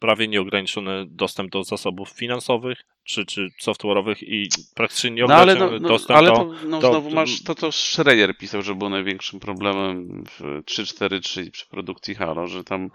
prawie 0.00 0.28
nieograniczony 0.28 1.06
dostęp 1.08 1.50
do 1.50 1.64
zasobów 1.64 2.08
finansowych 2.08 2.84
czy, 3.04 3.26
czy 3.26 3.48
software'owych 3.62 4.16
i 4.20 4.48
praktycznie 4.74 5.10
No 5.10 5.34
ale, 5.34 5.54
nieograniczony 5.54 5.80
no, 5.80 5.82
no, 5.82 5.88
dostęp 5.88 6.18
ale 6.18 6.28
do... 6.28 6.34
to, 6.34 6.54
no, 6.66 6.80
do- 6.80 6.88
znowu 6.90 7.08
do- 7.08 7.14
masz 7.14 7.42
to, 7.42 7.54
co 7.54 7.72
Schreier 7.72 8.36
pisał, 8.36 8.62
że 8.62 8.74
było 8.74 8.90
największym 8.90 9.40
problemem 9.40 10.24
w 10.24 10.40
3.4.3 10.40 11.50
przy 11.50 11.66
produkcji 11.68 12.14
Halo, 12.14 12.46
że 12.46 12.64
tam 12.64 12.90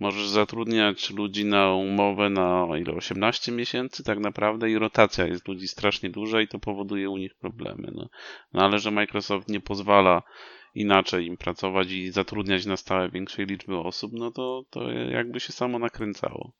możesz 0.00 0.28
zatrudniać 0.28 1.10
ludzi 1.10 1.44
na 1.44 1.74
umowę 1.74 2.30
na 2.30 2.64
o 2.64 2.76
ile 2.76 2.92
18 2.92 3.52
miesięcy 3.52 4.04
tak 4.04 4.18
naprawdę 4.18 4.70
i 4.70 4.78
rotacja 4.78 5.26
jest 5.26 5.48
ludzi 5.48 5.68
strasznie 5.68 6.10
duża 6.10 6.40
i 6.40 6.48
to 6.48 6.58
powoduje 6.58 7.10
u 7.10 7.16
nich 7.16 7.34
problemy. 7.34 7.92
No, 7.94 8.08
no 8.52 8.64
ale 8.64 8.78
że 8.78 8.90
Microsoft 8.90 9.48
nie 9.48 9.60
pozwala 9.60 10.22
inaczej 10.80 11.26
im 11.26 11.36
pracować 11.36 11.90
i 11.90 12.10
zatrudniać 12.10 12.66
na 12.66 12.76
stałe 12.76 13.10
większej 13.10 13.46
liczby 13.46 13.76
osób, 13.76 14.12
no 14.14 14.30
to, 14.30 14.62
to 14.70 14.90
jakby 14.90 15.40
się 15.40 15.52
samo 15.52 15.78
nakręcało. 15.78 16.52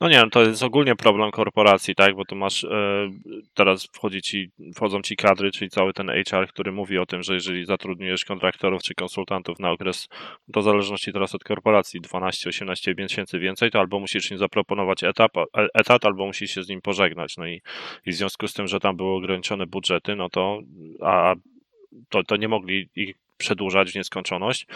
No 0.00 0.08
nie 0.08 0.14
wiem, 0.14 0.30
to 0.30 0.42
jest 0.42 0.62
ogólnie 0.62 0.96
problem 0.96 1.30
korporacji, 1.30 1.94
tak, 1.94 2.14
bo 2.14 2.24
tu 2.24 2.36
masz, 2.36 2.64
e, 2.64 3.10
teraz 3.54 3.84
wchodzi 3.92 4.22
ci, 4.22 4.50
wchodzą 4.74 5.02
ci 5.02 5.16
kadry, 5.16 5.50
czyli 5.50 5.70
cały 5.70 5.92
ten 5.92 6.10
HR, 6.28 6.48
który 6.48 6.72
mówi 6.72 6.98
o 6.98 7.06
tym, 7.06 7.22
że 7.22 7.34
jeżeli 7.34 7.64
zatrudniujesz 7.64 8.24
kontraktorów 8.24 8.82
czy 8.82 8.94
konsultantów 8.94 9.58
na 9.58 9.70
okres, 9.70 10.08
to 10.52 10.60
w 10.60 10.64
zależności 10.64 11.12
teraz 11.12 11.34
od 11.34 11.44
korporacji, 11.44 12.00
12-18 12.00 12.98
miesięcy 12.98 13.38
więcej, 13.38 13.70
to 13.70 13.80
albo 13.80 14.00
musisz 14.00 14.30
im 14.30 14.38
zaproponować 14.38 15.04
etap, 15.04 15.32
etat, 15.74 16.04
albo 16.04 16.26
musisz 16.26 16.50
się 16.50 16.62
z 16.62 16.68
nim 16.68 16.80
pożegnać. 16.80 17.36
No 17.36 17.46
i, 17.46 17.62
i 18.06 18.12
w 18.12 18.14
związku 18.14 18.48
z 18.48 18.52
tym, 18.52 18.68
że 18.68 18.80
tam 18.80 18.96
były 18.96 19.16
ograniczone 19.16 19.66
budżety, 19.66 20.16
no 20.16 20.30
to, 20.30 20.60
a 21.00 21.34
to, 22.08 22.22
to 22.22 22.36
nie 22.36 22.48
mogli 22.48 22.88
ich 22.94 23.14
przedłużać 23.36 23.92
w 23.92 23.94
nieskończoność, 23.94 24.66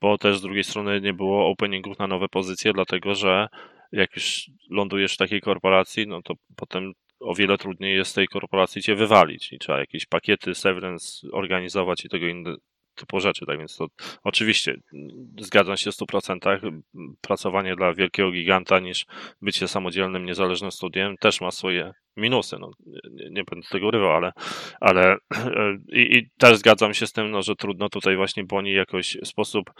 bo 0.00 0.18
też 0.18 0.38
z 0.38 0.42
drugiej 0.42 0.64
strony 0.64 1.00
nie 1.00 1.14
było 1.14 1.48
openingów 1.48 1.98
na 1.98 2.06
nowe 2.06 2.28
pozycje, 2.28 2.72
dlatego 2.72 3.14
że 3.14 3.48
jak 3.92 4.16
już 4.16 4.50
lądujesz 4.70 5.14
w 5.14 5.16
takiej 5.16 5.40
korporacji, 5.40 6.06
no 6.06 6.22
to 6.22 6.34
potem 6.56 6.92
o 7.20 7.34
wiele 7.34 7.58
trudniej 7.58 7.96
jest 7.96 8.14
tej 8.14 8.28
korporacji 8.28 8.82
cię 8.82 8.94
wywalić 8.94 9.52
i 9.52 9.58
trzeba 9.58 9.78
jakieś 9.78 10.06
pakiety 10.06 10.54
severance 10.54 11.28
organizować 11.32 12.04
i 12.04 12.08
tego 12.08 12.26
inne 12.26 12.54
typu 12.96 13.20
rzeczy, 13.20 13.46
tak 13.46 13.58
więc 13.58 13.76
to 13.76 13.86
oczywiście 14.24 14.76
zgadzam 15.40 15.76
się 15.76 15.92
w 15.92 15.94
100%. 15.94 16.80
Pracowanie 17.20 17.76
dla 17.76 17.94
wielkiego 17.94 18.30
giganta 18.30 18.78
niż 18.78 19.06
bycie 19.42 19.68
samodzielnym, 19.68 20.26
niezależnym 20.26 20.70
studiem 20.70 21.16
też 21.16 21.40
ma 21.40 21.50
swoje 21.50 21.92
minusy. 22.16 22.56
No, 22.60 22.70
nie, 23.10 23.30
nie 23.30 23.44
będę 23.44 23.68
tego 23.70 23.86
urywał, 23.86 24.12
ale, 24.12 24.32
ale 24.80 25.16
i, 25.92 26.16
i 26.18 26.30
też 26.38 26.58
zgadzam 26.58 26.94
się 26.94 27.06
z 27.06 27.12
tym, 27.12 27.30
no, 27.30 27.42
że 27.42 27.56
trudno 27.56 27.88
tutaj 27.88 28.16
właśnie 28.16 28.44
Boni 28.44 28.72
jakoś 28.72 29.16
w 29.22 29.28
sposób 29.28 29.70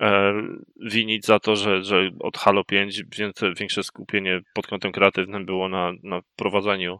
e, 0.00 0.32
winić 0.76 1.26
za 1.26 1.38
to, 1.38 1.56
że, 1.56 1.84
że 1.84 2.10
od 2.20 2.36
Halo 2.36 2.64
5 2.64 3.02
więcej, 3.18 3.54
większe 3.54 3.82
skupienie 3.82 4.40
pod 4.54 4.66
kątem 4.66 4.92
kreatywnym 4.92 5.46
było 5.46 5.68
na, 5.68 5.92
na 6.02 6.20
wprowadzaniu 6.20 6.98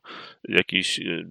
jakichś 0.48 1.00
e, 1.00 1.24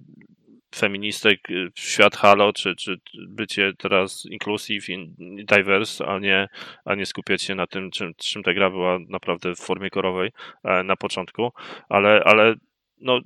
feministek 0.74 1.40
w 1.74 1.80
świat 1.80 2.16
Halo, 2.16 2.52
czy, 2.52 2.76
czy 2.76 3.00
bycie 3.28 3.72
teraz 3.78 4.24
inclusive 4.30 4.88
i 4.88 5.14
diverse, 5.56 6.06
a 6.06 6.18
nie, 6.18 6.48
a 6.84 6.94
nie 6.94 7.06
skupiać 7.06 7.42
się 7.42 7.54
na 7.54 7.66
tym, 7.66 7.90
czym, 7.90 8.12
czym 8.16 8.42
ta 8.42 8.54
gra 8.54 8.70
była 8.70 8.98
naprawdę 9.08 9.54
w 9.54 9.58
formie 9.60 9.90
korowej 9.90 10.30
e, 10.64 10.82
na 10.82 10.96
początku, 10.96 11.52
ale, 11.88 12.22
ale 12.24 12.54
no 13.00 13.20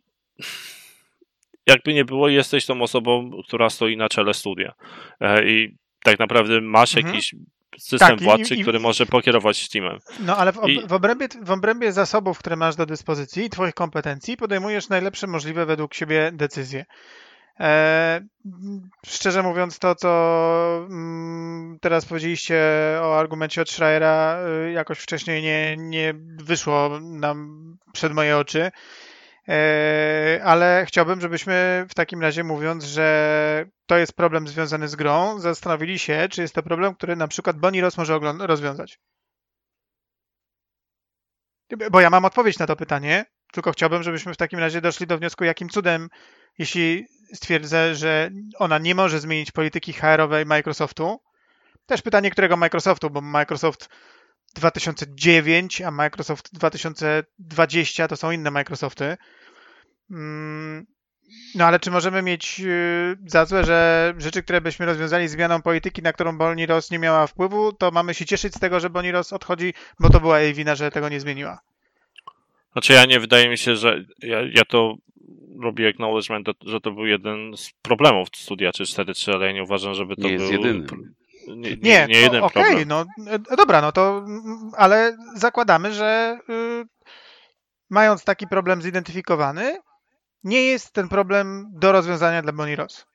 jakby 1.66 1.95
nie 1.95 2.05
było, 2.05 2.28
jesteś 2.28 2.66
tą 2.66 2.82
osobą, 2.82 3.30
która 3.47 3.70
stoi 3.70 3.97
na 3.97 4.09
czele 4.09 4.34
studia. 4.34 4.72
E, 5.20 5.49
I 5.49 5.76
tak 6.03 6.18
naprawdę 6.18 6.61
masz 6.61 6.97
Mhm. 6.97 7.14
jakiś 7.14 7.34
system 7.78 8.09
Tak, 8.09 8.20
i- 8.20 8.24
władczy, 8.24 8.55
i- 8.55 8.62
który 8.62 8.80
może 8.80 9.07
pokierować 9.07 9.62
Steamem. 9.62 9.99
No 10.26 10.36
ale 10.36 10.53
w, 10.53 10.59
ob, 10.59 10.68
I- 10.70 10.86
w, 10.86 10.93
obrębie, 10.93 11.26
w 11.43 11.51
obrębie 11.51 11.93
zasobów, 11.93 12.38
które 12.38 12.57
masz 12.57 12.76
do 12.76 12.86
dyspozycji 12.86 13.45
i 13.45 13.51
twoich 13.51 13.74
kompetencji 13.74 14.36
podejmujesz 14.36 14.88
najlepsze 14.88 15.26
możliwe 15.26 15.66
według 15.66 15.95
siebie 15.95 16.30
decyzje. 16.32 16.84
E, 17.61 18.20
szczerze 19.06 19.42
mówiąc, 19.42 19.78
to 19.78 19.94
co 19.94 20.86
mm, 20.90 21.78
teraz 21.80 22.06
powiedzieliście 22.06 22.61
o 23.02 23.18
argumencie 23.18 23.62
od 23.62 23.70
Schreiera, 23.70 24.38
y, 24.66 24.72
jakoś 24.72 24.98
wcześniej 24.98 25.42
nie, 25.42 25.76
nie 25.76 26.14
wyszło 26.36 27.00
nam 27.00 27.61
przed 27.92 28.12
moje 28.12 28.38
oczy. 28.38 28.70
E, 29.48 30.40
ale 30.44 30.84
chciałbym, 30.88 31.20
żebyśmy 31.20 31.86
w 31.88 31.94
takim 31.94 32.22
razie 32.22 32.44
mówiąc, 32.44 32.84
że 32.84 33.66
to 33.86 33.98
jest 33.98 34.12
problem 34.12 34.48
związany 34.48 34.88
z 34.88 34.96
grą, 34.96 35.40
zastanowili 35.40 35.98
się, 35.98 36.28
czy 36.30 36.42
jest 36.42 36.54
to 36.54 36.62
problem, 36.62 36.94
który 36.94 37.16
na 37.16 37.28
przykład 37.28 37.56
Bonnie 37.56 37.80
Ross 37.80 37.96
może 37.96 38.18
rozwiązać. 38.38 38.98
Bo 41.90 42.00
ja 42.00 42.11
mam 42.11 42.24
odpowiedź 42.24 42.58
na 42.58 42.66
to 42.66 42.76
pytanie, 42.76 43.24
tylko 43.52 43.72
chciałbym, 43.72 44.02
żebyśmy 44.02 44.34
w 44.34 44.36
takim 44.36 44.58
razie 44.58 44.80
doszli 44.80 45.06
do 45.06 45.18
wniosku, 45.18 45.44
jakim 45.44 45.68
cudem, 45.68 46.08
jeśli 46.61 47.06
stwierdzę, 47.34 47.94
że 47.94 48.30
ona 48.58 48.78
nie 48.78 48.94
może 48.94 49.20
zmienić 49.20 49.50
polityki 49.50 49.92
HR-owej 49.92 50.46
Microsoftu. 50.46 51.20
Też 51.86 52.02
pytanie, 52.02 52.30
którego 52.30 52.56
Microsoftu, 52.56 53.11
bo 53.11 53.20
Microsoft 53.20 53.88
2009, 54.54 55.82
a 55.82 55.90
Microsoft 55.90 56.54
2020 56.54 58.08
to 58.08 58.16
są 58.16 58.30
inne 58.30 58.50
Microsofty. 58.50 59.16
Mm, 60.11 60.86
No 61.54 61.64
ale 61.66 61.80
czy 61.80 61.90
możemy 61.90 62.22
mieć 62.22 62.58
yy, 62.58 63.16
za 63.26 63.44
złe, 63.44 63.64
że 63.64 64.14
rzeczy, 64.18 64.42
które 64.42 64.61
byśmy 64.61 64.86
rozwiązali 64.86 65.28
zmianą 65.28 65.62
polityki, 65.62 66.02
na 66.02 66.12
którą 66.12 66.38
Bonnie 66.38 66.66
Ross 66.66 66.90
nie 66.90 66.98
miała 66.98 67.26
wpływu, 67.26 67.72
to 67.72 67.90
mamy 67.90 68.14
się 68.14 68.24
cieszyć 68.24 68.54
z 68.54 68.61
tego, 68.61 68.80
że 68.80 68.90
Bonnie 68.90 69.12
Ross 69.12 69.32
odchodzi, 69.32 69.74
bo 70.00 70.11
to 70.11 70.20
była 70.20 70.40
jej 70.40 70.54
wina, 70.54 70.74
że 70.74 70.90
tego 70.90 71.08
nie 71.08 71.20
zmieniła. 71.20 71.61
Znaczy 72.72 72.92
ja 72.92 73.04
nie 73.04 73.20
wydaje 73.20 73.48
mi 73.48 73.58
się, 73.58 73.76
że 73.76 74.04
ja, 74.22 74.38
ja 74.40 74.62
to 74.68 74.96
robię 75.62 75.88
acknowledgement, 75.88 76.48
że 76.66 76.80
to 76.80 76.90
był 76.92 77.06
jeden 77.06 77.56
z 77.56 77.70
problemów 77.82 78.28
studia 78.36 78.72
343, 78.72 79.32
ale 79.32 79.46
ja 79.46 79.52
nie 79.52 79.62
uważam, 79.62 79.94
żeby 79.94 80.16
to 80.16 80.22
Nie 80.22 80.32
jest 80.32 80.44
był... 80.44 80.52
jedyny. 80.52 80.86
Nie, 81.48 81.70
nie, 81.70 81.76
Nie, 81.76 82.06
nie 82.08 82.20
jeden 82.20 82.40
to 82.40 82.46
okej, 82.46 82.62
problem. 82.64 82.88
no 82.88 83.04
e, 83.52 83.56
dobra, 83.56 83.80
no 83.80 83.92
to 83.92 84.24
ale 84.76 85.16
zakładamy, 85.34 85.92
że 85.92 86.38
y, 86.50 86.84
mając 87.90 88.24
taki 88.24 88.46
problem 88.46 88.82
zidentyfikowany, 88.82 89.78
nie 90.44 90.62
jest 90.62 90.92
ten 90.92 91.08
problem 91.08 91.66
do 91.72 91.92
rozwiązania 91.92 92.42
dla 92.42 92.52
Bonnie 92.52 92.76
Ross. 92.76 93.06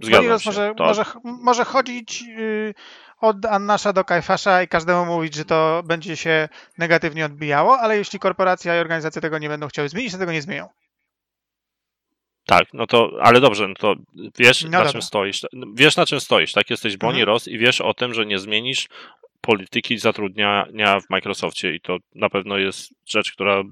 Bonnie 0.00 0.16
Zgadzam 0.16 0.28
Ross 0.30 0.42
się. 0.42 0.48
może, 0.50 0.74
To- 0.76 0.84
może, 0.84 1.04
może 1.24 1.64
chodzić 1.64 2.24
y, 2.38 2.74
od 3.20 3.46
Annasza 3.46 3.92
do 3.92 4.04
Kajfasza 4.04 4.62
i 4.62 4.68
każdemu 4.68 5.06
mówić, 5.06 5.34
że 5.34 5.44
to 5.44 5.82
będzie 5.86 6.16
się 6.16 6.48
negatywnie 6.78 7.24
odbijało, 7.26 7.78
ale 7.78 7.96
jeśli 7.96 8.18
korporacja 8.18 8.76
i 8.76 8.80
organizacje 8.80 9.22
tego 9.22 9.38
nie 9.38 9.48
będą 9.48 9.68
chciały 9.68 9.88
zmienić, 9.88 10.12
to 10.12 10.18
tego 10.18 10.32
nie 10.32 10.42
zmienią. 10.42 10.68
Tak, 12.48 12.74
no 12.74 12.86
to, 12.86 13.10
ale 13.22 13.40
dobrze, 13.40 13.68
no 13.68 13.74
to 13.74 13.94
wiesz 14.38 14.64
No 14.64 14.70
na 14.70 14.78
dobra. 14.78 14.92
czym 14.92 15.02
stoisz. 15.02 15.40
Wiesz 15.74 15.96
na 15.96 16.06
czym 16.06 16.20
stoisz, 16.20 16.52
tak? 16.52 16.70
Jesteś 16.70 16.96
Bonnie 16.96 17.20
Mhm. 17.20 17.28
Ross 17.34 17.48
i 17.48 17.58
wiesz 17.58 17.80
o 17.80 17.94
tym, 17.94 18.14
że 18.14 18.26
nie 18.26 18.38
zmienisz 18.38 18.88
polityki 19.40 19.98
zatrudniania 19.98 21.00
w 21.00 21.10
Microsoftie 21.10 21.74
i 21.74 21.80
to 21.80 21.96
na 22.14 22.28
pewno 22.30 22.58
jest 22.58 22.94
rzecz, 23.06 23.32
która 23.32 23.62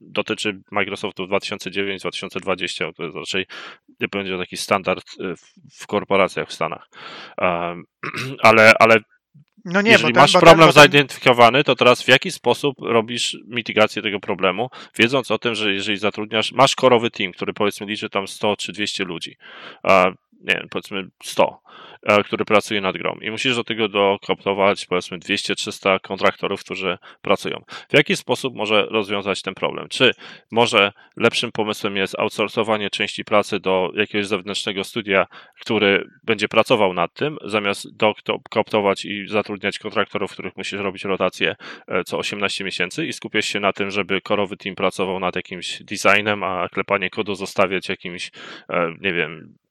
dotyczy 0.00 0.60
Microsoftu 0.70 1.24
2009-2020, 1.26 2.92
to 2.96 3.02
jest 3.02 3.16
raczej 3.16 3.46
nie 4.00 4.08
będzie 4.08 4.38
taki 4.38 4.56
standard 4.56 5.04
y, 5.20 5.34
w, 5.80 5.86
korporacjach 5.86 6.48
w 6.48 6.52
Stanach. 6.52 6.88
Ale, 8.42 8.72
ale 8.78 8.96
No 9.64 9.82
nie, 9.82 9.90
jeżeli 9.90 10.12
masz 10.12 10.32
problem 10.32 10.68
bo 10.68 10.72
ten, 10.72 10.82
zidentyfikowany, 10.82 11.64
to 11.64 11.76
teraz 11.76 12.02
w 12.02 12.08
jaki 12.08 12.30
sposób 12.30 12.76
robisz 12.80 13.38
mitygację 13.46 14.02
tego 14.02 14.20
problemu, 14.20 14.70
wiedząc 14.98 15.30
o 15.30 15.38
tym, 15.38 15.54
że 15.54 15.72
jeżeli 15.72 15.98
zatrudniasz, 15.98 16.52
masz 16.52 16.74
korowy 16.74 17.10
team, 17.10 17.32
który 17.32 17.52
powiedzmy 17.52 17.86
liczy 17.86 18.10
tam 18.10 18.28
100 18.28 18.56
czy 18.56 18.72
200 18.72 19.04
ludzi, 19.04 19.36
nie 20.42 20.54
wiem, 20.54 20.68
powiedzmy 20.70 21.08
100, 21.22 21.60
e, 22.02 22.22
który 22.22 22.44
pracuje 22.44 22.80
nad 22.80 22.96
grą 22.96 23.14
i 23.22 23.30
musisz 23.30 23.56
do 23.56 23.64
tego 23.64 23.88
dokoptować 23.88 24.86
powiedzmy 24.86 25.18
200-300 25.18 26.00
kontraktorów, 26.00 26.60
którzy 26.60 26.98
pracują. 27.22 27.64
W 27.88 27.94
jaki 27.96 28.16
sposób 28.16 28.54
może 28.54 28.86
rozwiązać 28.90 29.42
ten 29.42 29.54
problem? 29.54 29.88
Czy 29.88 30.14
może 30.50 30.92
lepszym 31.16 31.52
pomysłem 31.52 31.96
jest 31.96 32.18
outsourcowanie 32.18 32.90
części 32.90 33.24
pracy 33.24 33.60
do 33.60 33.90
jakiegoś 33.94 34.26
zewnętrznego 34.26 34.84
studia, 34.84 35.26
który 35.60 36.08
będzie 36.24 36.48
pracował 36.48 36.94
nad 36.94 37.14
tym, 37.14 37.38
zamiast 37.44 37.96
dokoptować 37.96 39.04
i 39.04 39.28
zatrudniać 39.28 39.78
kontraktorów, 39.78 40.32
których 40.32 40.56
musisz 40.56 40.80
robić 40.80 41.04
rotację 41.04 41.56
e, 41.88 42.04
co 42.04 42.18
18 42.18 42.64
miesięcy 42.64 43.06
i 43.06 43.12
skupiać 43.12 43.46
się 43.46 43.60
na 43.60 43.72
tym, 43.72 43.90
żeby 43.90 44.20
korowy 44.20 44.56
team 44.56 44.74
pracował 44.74 45.20
nad 45.20 45.36
jakimś 45.36 45.82
designem, 45.82 46.42
a 46.42 46.68
klepanie 46.68 47.10
kodu 47.10 47.34
zostawiać 47.34 47.88
jakimś, 47.88 48.30
e, 48.68 48.94
nie 49.00 49.12
wiem, 49.12 49.61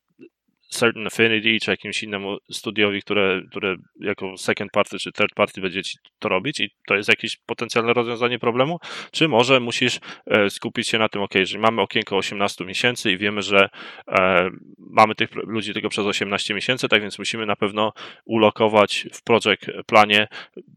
Certain 0.72 1.08
Affinity 1.08 1.60
czy 1.66 1.72
jakimś 1.72 2.04
innemu 2.04 2.38
studiowi, 2.52 3.02
które, 3.02 3.42
które 3.50 3.76
jako 4.00 4.38
second 4.38 4.72
party 4.72 5.00
czy 5.00 5.12
third 5.12 5.34
party 5.36 5.62
będzie 5.62 5.84
ci 5.84 5.98
to 6.20 6.30
robić 6.30 6.60
i 6.60 6.70
to 6.88 6.96
jest 6.96 7.10
jakieś 7.10 7.38
potencjalne 7.38 7.94
rozwiązanie 7.94 8.40
problemu, 8.40 8.80
czy 9.12 9.28
może 9.28 9.60
musisz 9.60 10.00
e, 10.28 10.50
skupić 10.50 10.90
się 10.90 10.98
na 10.98 11.10
tym, 11.10 11.22
ok, 11.22 11.36
jeżeli 11.36 11.60
mamy 11.60 11.82
okienko 11.82 12.18
18 12.18 12.66
miesięcy 12.66 13.12
i 13.12 13.18
wiemy, 13.18 13.42
że 13.42 13.70
e, 14.08 14.50
mamy 14.78 15.16
tych 15.16 15.36
ludzi 15.36 15.74
tylko 15.74 15.90
przez 15.90 16.06
18 16.06 16.54
miesięcy, 16.54 16.88
tak 16.88 17.02
więc 17.02 17.20
musimy 17.20 17.46
na 17.46 17.56
pewno 17.56 17.94
ulokować 18.26 19.08
w 19.14 19.24
project 19.24 19.66
planie 19.88 20.28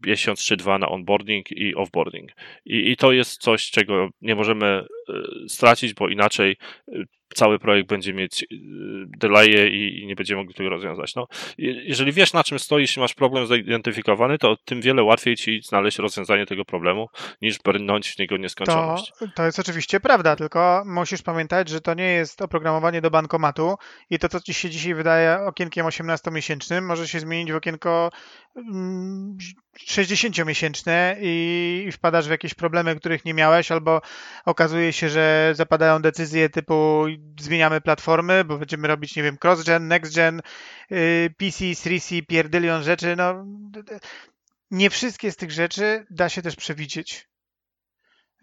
miesiąc 0.05 0.43
czy 0.43 0.57
dwa 0.57 0.77
na 0.77 0.89
onboarding 0.89 1.51
i 1.51 1.75
offboarding. 1.75 2.31
I, 2.65 2.91
i 2.91 2.97
to 2.97 3.11
jest 3.11 3.41
coś, 3.41 3.71
czego 3.71 4.09
nie 4.21 4.35
możemy 4.35 4.65
e, 4.67 4.85
stracić, 5.47 5.93
bo 5.93 6.09
inaczej 6.09 6.57
cały 7.35 7.59
projekt 7.59 7.89
będzie 7.89 8.13
mieć 8.13 8.43
y, 8.43 8.47
delaye 9.17 9.67
i, 9.69 9.99
i 10.03 10.07
nie 10.07 10.15
będziemy 10.15 10.41
mogli 10.41 10.53
tego 10.53 10.69
rozwiązać. 10.69 11.15
No, 11.15 11.27
je- 11.57 11.83
jeżeli 11.83 12.11
wiesz 12.11 12.33
na 12.33 12.43
czym 12.43 12.59
stoisz 12.59 12.97
i 12.97 12.99
masz 12.99 13.13
problem 13.13 13.47
zidentyfikowany, 13.47 14.37
to 14.37 14.57
tym 14.65 14.81
wiele 14.81 15.03
łatwiej 15.03 15.35
ci 15.35 15.61
znaleźć 15.63 15.97
rozwiązanie 15.99 16.45
tego 16.45 16.65
problemu, 16.65 17.09
niż 17.41 17.59
brnąć 17.59 18.09
w 18.09 18.19
niego 18.19 18.35
to, 18.35 18.41
nieskończoność. 18.41 19.11
to 19.35 19.45
jest 19.45 19.59
oczywiście 19.59 19.99
prawda, 19.99 20.35
tylko 20.35 20.83
musisz 20.85 21.21
pamiętać, 21.21 21.69
że 21.69 21.81
to 21.81 21.93
nie 21.93 22.03
jest 22.09 22.41
oprogramowanie 22.41 23.01
do 23.01 23.11
bankomatu 23.11 23.75
i 24.09 24.19
to, 24.19 24.29
co 24.29 24.39
ci 24.39 24.53
się 24.53 24.69
dzisiaj 24.69 24.93
wydaje 24.95 25.37
okienkiem 25.45 25.85
18-miesięcznym, 25.85 26.81
może 26.81 27.07
się 27.07 27.19
zmienić 27.19 27.51
w 27.51 27.55
okienko 27.55 28.09
mm, 28.55 29.37
60-miesięczne 29.79 31.15
i, 31.21 31.89
wpadasz 31.91 32.27
w 32.27 32.31
jakieś 32.31 32.53
problemy, 32.53 32.95
których 32.95 33.25
nie 33.25 33.33
miałeś, 33.33 33.71
albo 33.71 34.01
okazuje 34.45 34.93
się, 34.93 35.09
że 35.09 35.51
zapadają 35.55 36.01
decyzje 36.01 36.49
typu 36.49 37.05
zmieniamy 37.39 37.81
platformy, 37.81 38.43
bo 38.45 38.57
będziemy 38.57 38.87
robić, 38.87 39.15
nie 39.15 39.23
wiem, 39.23 39.37
cross-gen, 39.43 39.87
next-gen, 39.87 40.39
y, 40.91 41.33
PC, 41.37 41.65
3C, 41.65 42.25
pierdylion 42.25 42.83
rzeczy. 42.83 43.15
No, 43.15 43.45
nie 44.71 44.89
wszystkie 44.89 45.31
z 45.31 45.35
tych 45.35 45.51
rzeczy 45.51 46.05
da 46.09 46.29
się 46.29 46.41
też 46.41 46.55
przewidzieć. 46.55 47.27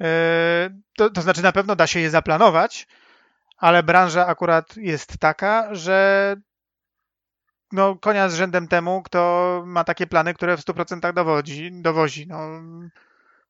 E, 0.00 0.70
To, 0.96 1.10
to 1.10 1.22
znaczy, 1.22 1.42
na 1.42 1.52
pewno 1.52 1.76
da 1.76 1.86
się 1.86 2.00
je 2.00 2.10
zaplanować, 2.10 2.86
ale 3.56 3.82
branża 3.82 4.26
akurat 4.26 4.76
jest 4.76 5.18
taka, 5.18 5.74
że 5.74 6.36
no, 7.72 7.96
konia 7.96 8.28
z 8.28 8.34
rzędem 8.34 8.68
temu, 8.68 9.02
kto 9.02 9.62
ma 9.66 9.84
takie 9.84 10.06
plany, 10.06 10.34
które 10.34 10.56
w 10.56 10.60
100% 10.60 11.12
dowodzi, 11.12 11.70
dowozi. 11.72 12.26
No, 12.26 12.38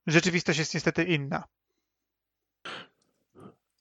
rzeczywistość 0.06 0.58
jest 0.58 0.74
niestety 0.74 1.04
inna. 1.04 1.44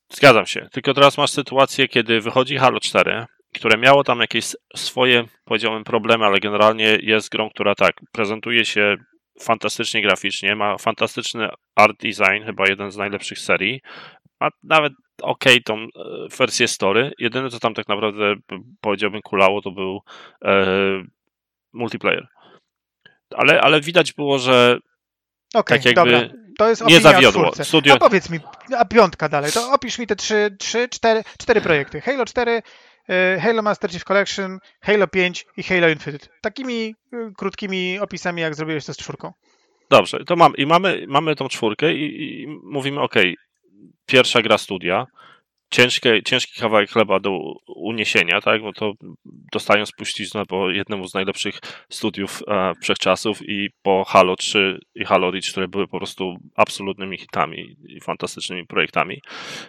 Zgadzam 0.09 0.45
się. 0.45 0.67
Tylko 0.71 0.93
teraz 0.93 1.17
masz 1.17 1.31
sytuację, 1.31 1.87
kiedy 1.87 2.21
wychodzi 2.21 2.57
Halo 2.57 2.79
4, 2.79 3.25
które 3.55 3.77
miało 3.77 4.03
tam 4.03 4.19
jakieś 4.19 4.45
swoje, 4.75 5.23
powiedziałbym, 5.45 5.83
problemy, 5.83 6.25
ale 6.25 6.39
generalnie 6.39 6.97
jest 7.01 7.29
grą, 7.29 7.49
która 7.49 7.75
tak, 7.75 7.93
prezentuje 8.11 8.65
się 8.65 8.97
fantastycznie 9.41 10.01
graficznie, 10.01 10.55
ma 10.55 10.77
fantastyczny 10.77 11.49
art 11.75 11.97
design, 12.01 12.45
chyba 12.45 12.67
jeden 12.67 12.91
z 12.91 12.97
najlepszych 12.97 13.39
serii, 13.39 13.81
a 14.39 14.49
nawet 14.63 14.93
okej 15.21 15.63
tą 15.63 15.75
e, 15.75 15.87
wersję 16.37 16.67
story. 16.67 17.11
Jedyne, 17.19 17.49
co 17.49 17.59
tam 17.59 17.73
tak 17.73 17.87
naprawdę 17.87 18.35
powiedziałbym 18.81 19.21
kulało, 19.21 19.61
to 19.61 19.71
był 19.71 19.99
e, 20.45 20.65
multiplayer. 21.73 22.27
Ale, 23.35 23.61
ale 23.61 23.81
widać 23.81 24.13
było, 24.13 24.39
że 24.39 24.79
Okej, 25.53 25.77
tak 25.77 25.85
jakby 25.85 26.11
dobra. 26.11 26.41
To 26.57 26.69
jest 26.69 26.85
nie 26.85 26.99
zawiodło. 26.99 27.51
Studio, 27.63 27.93
A 27.93 27.97
powiedz 27.97 28.29
mi, 28.29 28.39
a 28.77 28.85
piątka 28.85 29.29
dalej, 29.29 29.51
to 29.51 29.71
opisz 29.71 29.99
mi 29.99 30.07
te 30.07 30.15
trzy, 30.15 30.55
trzy 30.59 30.89
cztery, 30.89 31.23
cztery 31.39 31.61
projekty. 31.61 32.01
Halo 32.01 32.25
4, 32.25 32.61
y, 33.09 33.39
Halo 33.39 33.61
Master 33.61 33.91
Chief 33.91 34.03
Collection, 34.03 34.59
Halo 34.81 35.07
5 35.07 35.45
i 35.57 35.63
Halo 35.63 35.89
Infinite. 35.89 36.27
Takimi 36.41 36.95
y, 37.13 37.33
krótkimi 37.37 37.99
opisami, 37.99 38.41
jak 38.41 38.55
zrobiłeś 38.55 38.85
to 38.85 38.93
z 38.93 38.97
czwórką. 38.97 39.33
Dobrze, 39.89 40.23
to 40.25 40.35
mam, 40.35 40.55
i 40.55 40.65
mamy, 40.65 41.05
mamy 41.07 41.35
tą 41.35 41.47
czwórkę 41.47 41.93
i, 41.93 42.41
i 42.41 42.47
mówimy, 42.63 43.01
ok, 43.01 43.15
pierwsza 44.11 44.41
gra 44.41 44.57
studia, 44.57 45.07
ciężkie, 45.69 46.23
ciężki 46.23 46.61
kawałek 46.61 46.89
chleba 46.89 47.19
do 47.19 47.39
uniesienia, 47.67 48.41
tak? 48.41 48.61
Bo 48.61 48.73
to 48.73 48.93
dostają 49.25 49.85
spuściznę 49.85 50.45
po 50.45 50.69
jednemu 50.69 51.07
z 51.07 51.13
najlepszych 51.13 51.59
studiów 51.89 52.41
e, 52.47 52.73
wszechczasów 52.81 53.39
i 53.41 53.69
po 53.81 54.03
Halo 54.03 54.35
3 54.35 54.79
i 54.95 55.05
Halo 55.05 55.31
Reach, 55.31 55.51
które 55.51 55.67
były 55.67 55.87
po 55.87 55.97
prostu 55.97 56.35
absolutnymi 56.55 57.17
hitami 57.17 57.75
i 57.87 58.01
fantastycznymi 58.01 58.67
projektami. 58.67 59.21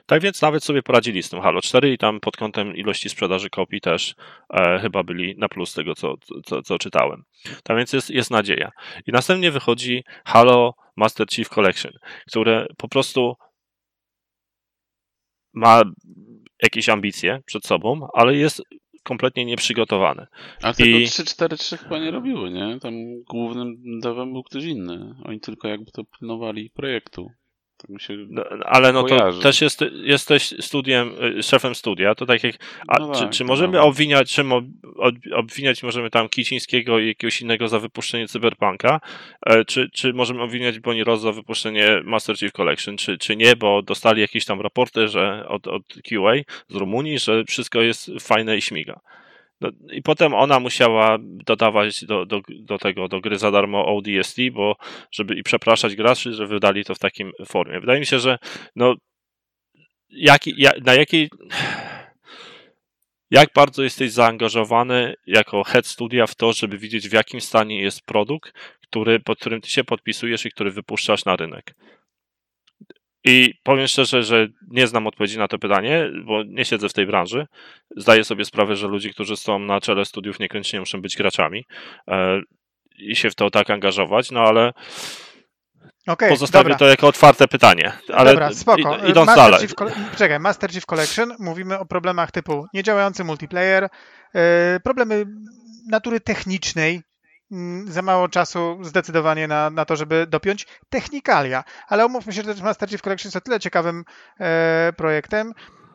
Tak 0.07 0.22
więc 0.22 0.43
nawet 0.43 0.64
sobie 0.64 0.82
poradzili 0.82 1.22
z 1.22 1.30
tym 1.30 1.40
Halo 1.40 1.61
4 1.61 1.93
i 1.93 1.99
tam 1.99 2.20
pod 2.20 2.36
kątem 2.36 2.76
ilości 2.76 3.09
sprzedaży 3.09 3.51
kopii 3.51 3.80
też 3.80 4.14
e, 4.55 4.78
chyba 4.78 5.03
byli 5.03 5.34
na 5.38 5.49
plus 5.49 5.74
tego, 5.74 5.95
co, 5.95 6.14
co, 6.45 6.62
co 6.62 6.78
czytałem. 6.78 7.24
Tak 7.62 7.76
więc 7.76 7.93
jest, 7.93 8.11
jest 8.11 8.30
nadzieja. 8.30 8.70
I 9.07 9.12
następnie 9.12 9.51
wychodzi 9.51 10.05
Halo 10.24 10.74
Master 10.97 11.26
Chief 11.30 11.49
Collection, 11.49 11.93
które 12.26 12.66
po 12.76 12.88
prostu 12.88 13.36
ma 15.53 15.82
jakieś 16.62 16.88
ambicje 16.88 17.42
przed 17.46 17.66
sobą, 17.66 18.09
ale 18.14 18.36
jest 18.36 18.62
kompletnie 19.03 19.44
nieprzygotowany. 19.44 20.26
A 20.62 20.72
tego 20.72 20.98
I... 20.98 21.07
3-4-3 21.07 21.78
chyba 21.78 21.98
nie 21.98 22.11
robiły, 22.11 22.50
nie? 22.50 22.78
Tam 22.80 22.94
głównym 23.30 24.00
devem 24.00 24.32
był 24.32 24.42
ktoś 24.42 24.64
inny. 24.64 25.14
Oni 25.24 25.40
tylko 25.40 25.68
jakby 25.68 25.90
to 25.90 26.03
pilnowali 26.05 26.70
projektu. 26.70 27.30
Tak 27.89 28.01
się 28.01 28.16
no, 28.28 28.45
ale 28.64 28.93
no 28.93 29.05
kojarzy. 29.05 29.39
to 29.39 29.43
też 29.43 29.61
jest, 29.61 29.85
jesteś 29.93 30.55
studiem, 30.61 31.14
y, 31.39 31.43
szefem 31.43 31.74
studia, 31.74 32.14
to 32.14 32.26
tak 32.26 32.45
jak, 32.45 32.55
a, 32.89 32.99
no 32.99 33.14
czy, 33.14 33.20
tak, 33.20 33.30
czy 33.30 33.45
możemy 33.45 33.80
obwiniać, 33.80 34.33
czym 34.33 34.53
obwiniać 35.35 35.83
możemy 35.83 36.11
tam 36.11 36.28
Kicińskiego 36.28 36.99
i 36.99 37.07
jakiegoś 37.07 37.41
innego 37.41 37.68
za 37.68 37.78
wypuszczenie 37.78 38.28
Cyberpunka, 38.28 39.01
e, 39.47 39.64
czy, 39.64 39.91
czy 39.91 40.12
możemy 40.12 40.43
obwiniać 40.43 40.80
Bonnie 40.80 41.05
Ross 41.05 41.20
za 41.20 41.33
wypuszczenie 41.33 42.01
Master 42.05 42.39
Chief 42.39 42.53
Collection, 42.53 42.97
czy, 42.97 43.18
czy 43.18 43.37
nie, 43.37 43.57
bo 43.57 43.83
dostali 43.83 44.20
jakieś 44.20 44.45
tam 44.45 44.61
raporty, 44.61 45.09
że 45.09 45.49
od, 45.49 45.66
od 45.66 45.83
QA 46.09 46.35
z 46.68 46.74
Rumunii, 46.74 47.18
że 47.18 47.45
wszystko 47.45 47.80
jest 47.80 48.11
fajne 48.20 48.57
i 48.57 48.62
śmiga. 48.62 49.01
No, 49.63 49.71
I 49.93 50.03
potem 50.03 50.35
ona 50.35 50.61
musiała 50.61 51.19
dodawać 51.21 52.05
do, 52.05 52.27
do, 52.27 52.41
do 52.49 52.79
tego, 52.79 53.09
do 53.09 53.21
gry 53.21 53.39
za 53.39 53.51
darmo 53.51 53.97
ODST, 53.97 54.37
bo 54.53 54.77
żeby 55.11 55.35
i 55.35 55.43
przepraszać 55.43 55.97
graczy, 55.97 56.33
że 56.33 56.47
wydali 56.47 56.85
to 56.85 56.95
w 56.95 56.99
takim 56.99 57.33
formie. 57.47 57.81
Wydaje 57.81 58.01
mi 58.01 58.07
się, 58.07 58.19
że 58.19 58.39
no, 58.77 58.95
jak, 60.11 60.43
na 60.85 60.95
jakiej 60.95 61.31
jak 63.31 63.49
bardzo 63.55 63.83
jesteś 63.83 64.13
zaangażowany 64.13 65.15
jako 65.27 65.65
head 65.65 65.87
studia 65.87 66.27
w 66.27 66.35
to, 66.35 66.53
żeby 66.53 66.79
widzieć 66.79 67.09
w 67.09 67.13
jakim 67.13 67.41
stanie 67.41 67.83
jest 67.83 68.07
produkt, 68.07 68.53
który, 68.83 69.21
pod 69.21 69.39
którym 69.39 69.61
ty 69.61 69.71
się 69.71 69.85
podpisujesz 69.85 70.47
i 70.47 70.51
który 70.51 70.71
wypuszczasz 70.71 71.25
na 71.25 71.37
rynek. 71.37 71.75
I 73.25 73.55
powiem 73.62 73.87
szczerze, 73.87 74.23
że 74.23 74.49
nie 74.70 74.87
znam 74.87 75.07
odpowiedzi 75.07 75.39
na 75.39 75.49
to 75.49 75.59
pytanie, 75.59 76.11
bo 76.25 76.43
nie 76.43 76.64
siedzę 76.64 76.89
w 76.89 76.93
tej 76.93 77.07
branży. 77.07 77.47
Zdaję 77.97 78.25
sobie 78.25 78.45
sprawę, 78.45 78.77
że 78.77 78.89
ludzie, 78.89 79.11
którzy 79.11 79.37
są 79.37 79.59
na 79.59 79.81
czele 79.81 80.05
studiów, 80.05 80.41
niekoniecznie 80.41 80.81
muszą 80.81 81.03
być 81.03 81.16
graczami 81.16 81.64
e, 82.09 82.41
i 82.99 83.16
się 83.16 83.31
w 83.31 83.35
to 83.35 83.51
tak 83.51 83.70
angażować, 83.70 84.31
no 84.31 84.41
ale 84.41 84.73
okay, 86.07 86.29
pozostawię 86.29 86.62
dobra. 86.62 86.79
to 86.79 86.87
jako 86.87 87.09
otwarte 87.09 87.49
pytanie. 87.49 87.93
Ale 88.12 88.31
dobra, 88.31 88.53
spoko. 88.53 88.97
idąc 88.97 89.27
Master 89.27 89.37
dalej. 89.37 89.61
Chief, 89.61 89.75
czekaj, 90.18 90.41
Master 90.41 90.73
Chief 90.73 90.87
Collection, 90.87 91.37
mówimy 91.39 91.79
o 91.79 91.87
problemach 91.87 92.31
typu 92.31 92.66
niedziałający 92.75 93.25
multiplayer, 93.25 93.89
e, 94.35 94.81
problemy 94.85 95.25
natury 95.91 96.20
technicznej, 96.20 97.03
za 97.84 98.03
mało 98.03 98.28
czasu 98.28 98.78
zdecydowanie 98.82 99.48
na, 99.48 99.70
na 99.70 99.84
to, 99.84 99.96
żeby 99.96 100.26
dopiąć 100.26 100.66
technikalia. 100.90 101.64
Ale 101.88 102.07
umówmy 102.07 102.32
się, 102.32 102.42
że 102.42 102.55
Master 102.62 102.88
Chief 102.88 103.03
Collection 103.03 103.28
jest 103.28 103.36
o 103.36 103.40
tyle 103.40 103.61
ciekawym 103.61 104.05
e, 104.40 104.92
projektem, 104.96 105.53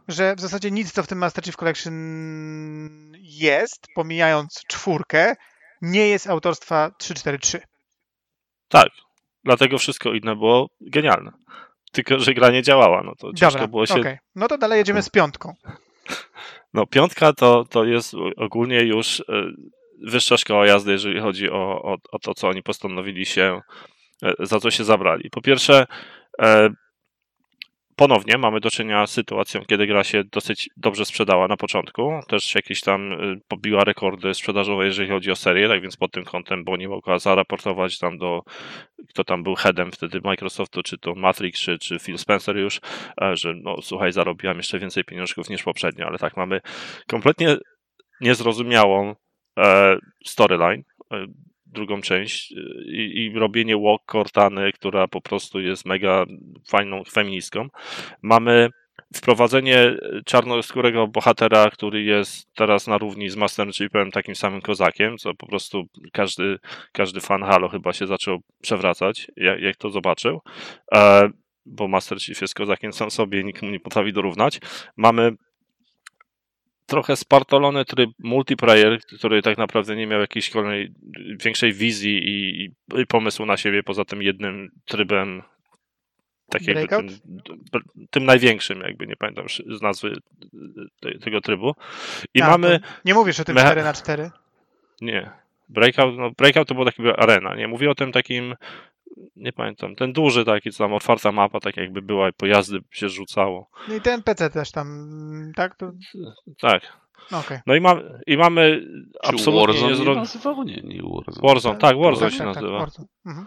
że 0.07 0.35
w 0.35 0.39
zasadzie 0.39 0.71
nic, 0.71 0.91
co 0.91 1.03
w 1.03 1.07
tym 1.07 1.17
Master 1.17 1.43
Chief 1.43 1.57
Collection 1.57 1.93
jest, 3.21 3.87
pomijając 3.95 4.63
czwórkę, 4.67 5.35
nie 5.81 6.07
jest 6.07 6.29
autorstwa 6.29 6.91
343. 6.97 7.61
Tak, 8.67 8.89
dlatego 9.43 9.77
wszystko 9.77 10.13
inne 10.13 10.35
było 10.35 10.69
genialne. 10.81 11.31
Tylko, 11.91 12.19
że 12.19 12.33
gra 12.33 12.49
nie 12.49 12.63
działała, 12.63 13.03
no 13.03 13.13
to 13.19 13.33
ciężko 13.33 13.51
Dobra, 13.51 13.67
było 13.67 13.85
się... 13.85 13.99
Okay. 13.99 14.17
No 14.35 14.47
to 14.47 14.57
dalej 14.57 14.77
jedziemy 14.77 15.01
z 15.01 15.09
piątką. 15.09 15.53
No 16.73 16.85
piątka 16.85 17.33
to, 17.33 17.65
to 17.65 17.85
jest 17.85 18.13
ogólnie 18.37 18.83
już 18.83 19.19
e, 19.19 19.23
wyższa 20.01 20.37
szkoła 20.37 20.65
jazdy, 20.65 20.91
jeżeli 20.91 21.19
chodzi 21.19 21.49
o, 21.49 21.81
o, 21.81 21.97
o 22.11 22.19
to, 22.19 22.33
co 22.33 22.47
oni 22.47 22.63
postanowili 22.63 23.25
się, 23.25 23.61
e, 24.23 24.33
za 24.39 24.59
co 24.59 24.71
się 24.71 24.83
zabrali. 24.83 25.29
Po 25.29 25.41
pierwsze, 25.41 25.85
e, 26.41 26.69
ponownie 27.95 28.37
mamy 28.37 28.59
do 28.59 28.71
czynienia 28.71 29.07
z 29.07 29.11
sytuacją, 29.11 29.61
kiedy 29.67 29.87
gra 29.87 30.03
się 30.03 30.23
dosyć 30.23 30.69
dobrze 30.77 31.05
sprzedała 31.05 31.47
na 31.47 31.57
początku. 31.57 32.19
Też 32.27 32.55
jakieś 32.55 32.81
tam 32.81 33.13
e, 33.13 33.17
pobiła 33.47 33.83
rekordy 33.83 34.33
sprzedażowe, 34.33 34.85
jeżeli 34.85 35.09
chodzi 35.09 35.31
o 35.31 35.35
serię, 35.35 35.67
tak 35.67 35.81
więc 35.81 35.97
pod 35.97 36.11
tym 36.11 36.25
kątem, 36.25 36.63
bo 36.63 36.77
nie 36.77 36.89
mogła 36.89 37.19
zaraportować 37.19 37.99
tam 37.99 38.17
do, 38.17 38.41
kto 39.09 39.23
tam 39.23 39.43
był 39.43 39.55
headem 39.55 39.91
wtedy 39.91 40.21
Microsoftu, 40.23 40.83
czy 40.83 40.97
to 40.97 41.15
Matrix, 41.15 41.59
czy, 41.59 41.79
czy 41.79 41.99
Phil 41.99 42.17
Spencer 42.17 42.57
już, 42.57 42.81
że 43.33 43.53
no 43.53 43.81
słuchaj, 43.81 44.11
zarobiłam 44.11 44.57
jeszcze 44.57 44.79
więcej 44.79 45.03
pieniążków 45.03 45.49
niż 45.49 45.63
poprzednio, 45.63 46.05
ale 46.05 46.17
tak 46.17 46.37
mamy 46.37 46.61
kompletnie 47.07 47.57
niezrozumiałą 48.21 49.15
storyline, 50.25 50.83
e, 51.11 51.25
drugą 51.65 52.01
część 52.01 52.51
e, 52.51 52.55
i, 52.85 53.25
i, 53.25 53.39
robienie 53.39 53.77
walk 53.77 54.01
Cortany, 54.11 54.71
która 54.71 55.07
po 55.07 55.21
prostu 55.21 55.59
jest 55.59 55.85
mega 55.85 56.25
fajną 56.67 57.03
feministką. 57.03 57.67
Mamy 58.21 58.69
wprowadzenie 59.15 59.95
czarnoskórego 60.25 61.07
bohatera, 61.07 61.69
który 61.69 62.03
jest 62.03 62.53
teraz 62.53 62.87
na 62.87 62.97
równi 62.97 63.29
z 63.29 63.35
Master 63.35 63.73
Chiefem, 63.73 64.11
takim 64.11 64.35
samym 64.35 64.61
kozakiem, 64.61 65.17
co 65.17 65.33
po 65.33 65.47
prostu 65.47 65.83
każdy, 66.11 66.57
każdy 66.91 67.21
fan 67.21 67.43
Halo 67.43 67.69
chyba 67.69 67.93
się 67.93 68.07
zaczął 68.07 68.39
przewracać, 68.61 69.27
jak, 69.35 69.61
jak 69.61 69.75
to 69.75 69.89
zobaczył, 69.89 70.41
bo 71.65 71.87
Master 71.87 72.21
Chief 72.21 72.41
jest 72.41 72.55
kozakiem 72.55 72.93
sam 72.93 73.11
sobie, 73.11 73.43
nikt 73.43 73.61
mu 73.61 73.69
nie 73.69 73.79
potrafi 73.79 74.13
dorównać. 74.13 74.59
Mamy 74.95 75.31
trochę 76.87 77.15
spartolony 77.15 77.85
tryb 77.85 78.09
multiplayer, 78.19 78.99
który 79.17 79.41
tak 79.41 79.57
naprawdę 79.57 79.95
nie 79.95 80.07
miał 80.07 80.19
jakiejś 80.21 80.49
kolejnej, 80.49 80.93
większej 81.43 81.73
wizji 81.73 82.19
i, 82.23 82.63
i, 83.01 83.05
pomysłu 83.07 83.45
na 83.45 83.57
siebie 83.57 83.83
poza 83.83 84.05
tym 84.05 84.21
jednym 84.21 84.71
trybem 84.85 85.41
tak 86.49 86.67
jakby 86.67 86.87
tym, 86.87 87.09
tym, 88.09 88.25
największym, 88.25 88.79
jakby 88.81 89.07
nie 89.07 89.15
pamiętam 89.15 89.45
z 89.49 89.81
nazwy 89.81 90.15
te, 90.99 91.19
tego 91.19 91.41
trybu. 91.41 91.75
I 92.33 92.41
A, 92.41 92.47
mamy. 92.47 92.79
Nie 93.05 93.13
mówisz 93.13 93.39
o 93.39 93.43
tym 93.43 93.55
4 93.55 93.83
na 93.83 93.93
4 93.93 94.31
Nie. 95.01 95.31
Breakout, 95.69 96.17
no 96.17 96.31
breakout 96.31 96.67
to 96.67 96.73
była 96.73 96.91
taka 96.91 97.15
arena. 97.15 97.55
Nie 97.55 97.67
mówię 97.67 97.89
o 97.89 97.95
tym 97.95 98.11
takim 98.11 98.55
nie 99.35 99.53
pamiętam, 99.53 99.95
ten 99.95 100.13
duży 100.13 100.45
taki, 100.45 100.71
co 100.71 100.83
tam 100.83 100.93
otwarta 100.93 101.31
mapa, 101.31 101.59
tak 101.59 101.77
jakby 101.77 102.01
była 102.01 102.29
i 102.29 102.33
pojazdy 102.33 102.79
się 102.91 103.09
rzucało. 103.09 103.69
No 103.87 103.95
i 103.95 104.01
ten 104.01 104.23
PC 104.23 104.49
też 104.49 104.71
tam, 104.71 104.87
tak? 105.55 105.75
To... 105.75 105.91
Tak. 106.61 106.81
Okay. 107.31 107.61
No 107.65 107.75
i, 107.75 107.81
ma, 107.81 107.95
i 108.27 108.37
mamy 108.37 108.81
Czy 109.23 109.29
absolutnie 109.29 109.73
Warzone 109.73 109.91
niezro... 109.91 110.13
nie 110.13 110.19
nazywał? 110.19 110.63
Nie, 110.63 110.81
nie 110.83 111.01
Warzone. 111.01 111.47
Warzone, 111.47 111.79
tak, 111.79 111.97
Warzone 111.97 112.29
tak, 112.29 112.31
się 112.31 112.37
tak, 112.37 112.53
tak 112.53 112.55
nazywa. 112.55 112.85
Tak, 112.85 113.05
mhm. 113.25 113.45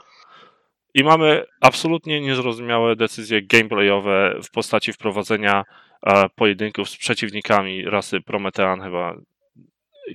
I 0.95 1.05
mamy 1.05 1.45
absolutnie 1.61 2.21
niezrozumiałe 2.21 2.97
decyzje 2.97 3.43
gameplayowe 3.43 4.35
w 4.43 4.51
postaci 4.51 4.93
wprowadzenia 4.93 5.65
e, 6.07 6.29
pojedynków 6.29 6.91
z 6.91 6.97
przeciwnikami 6.97 7.85
rasy 7.85 8.21
Prometean 8.21 8.81
chyba 8.81 9.15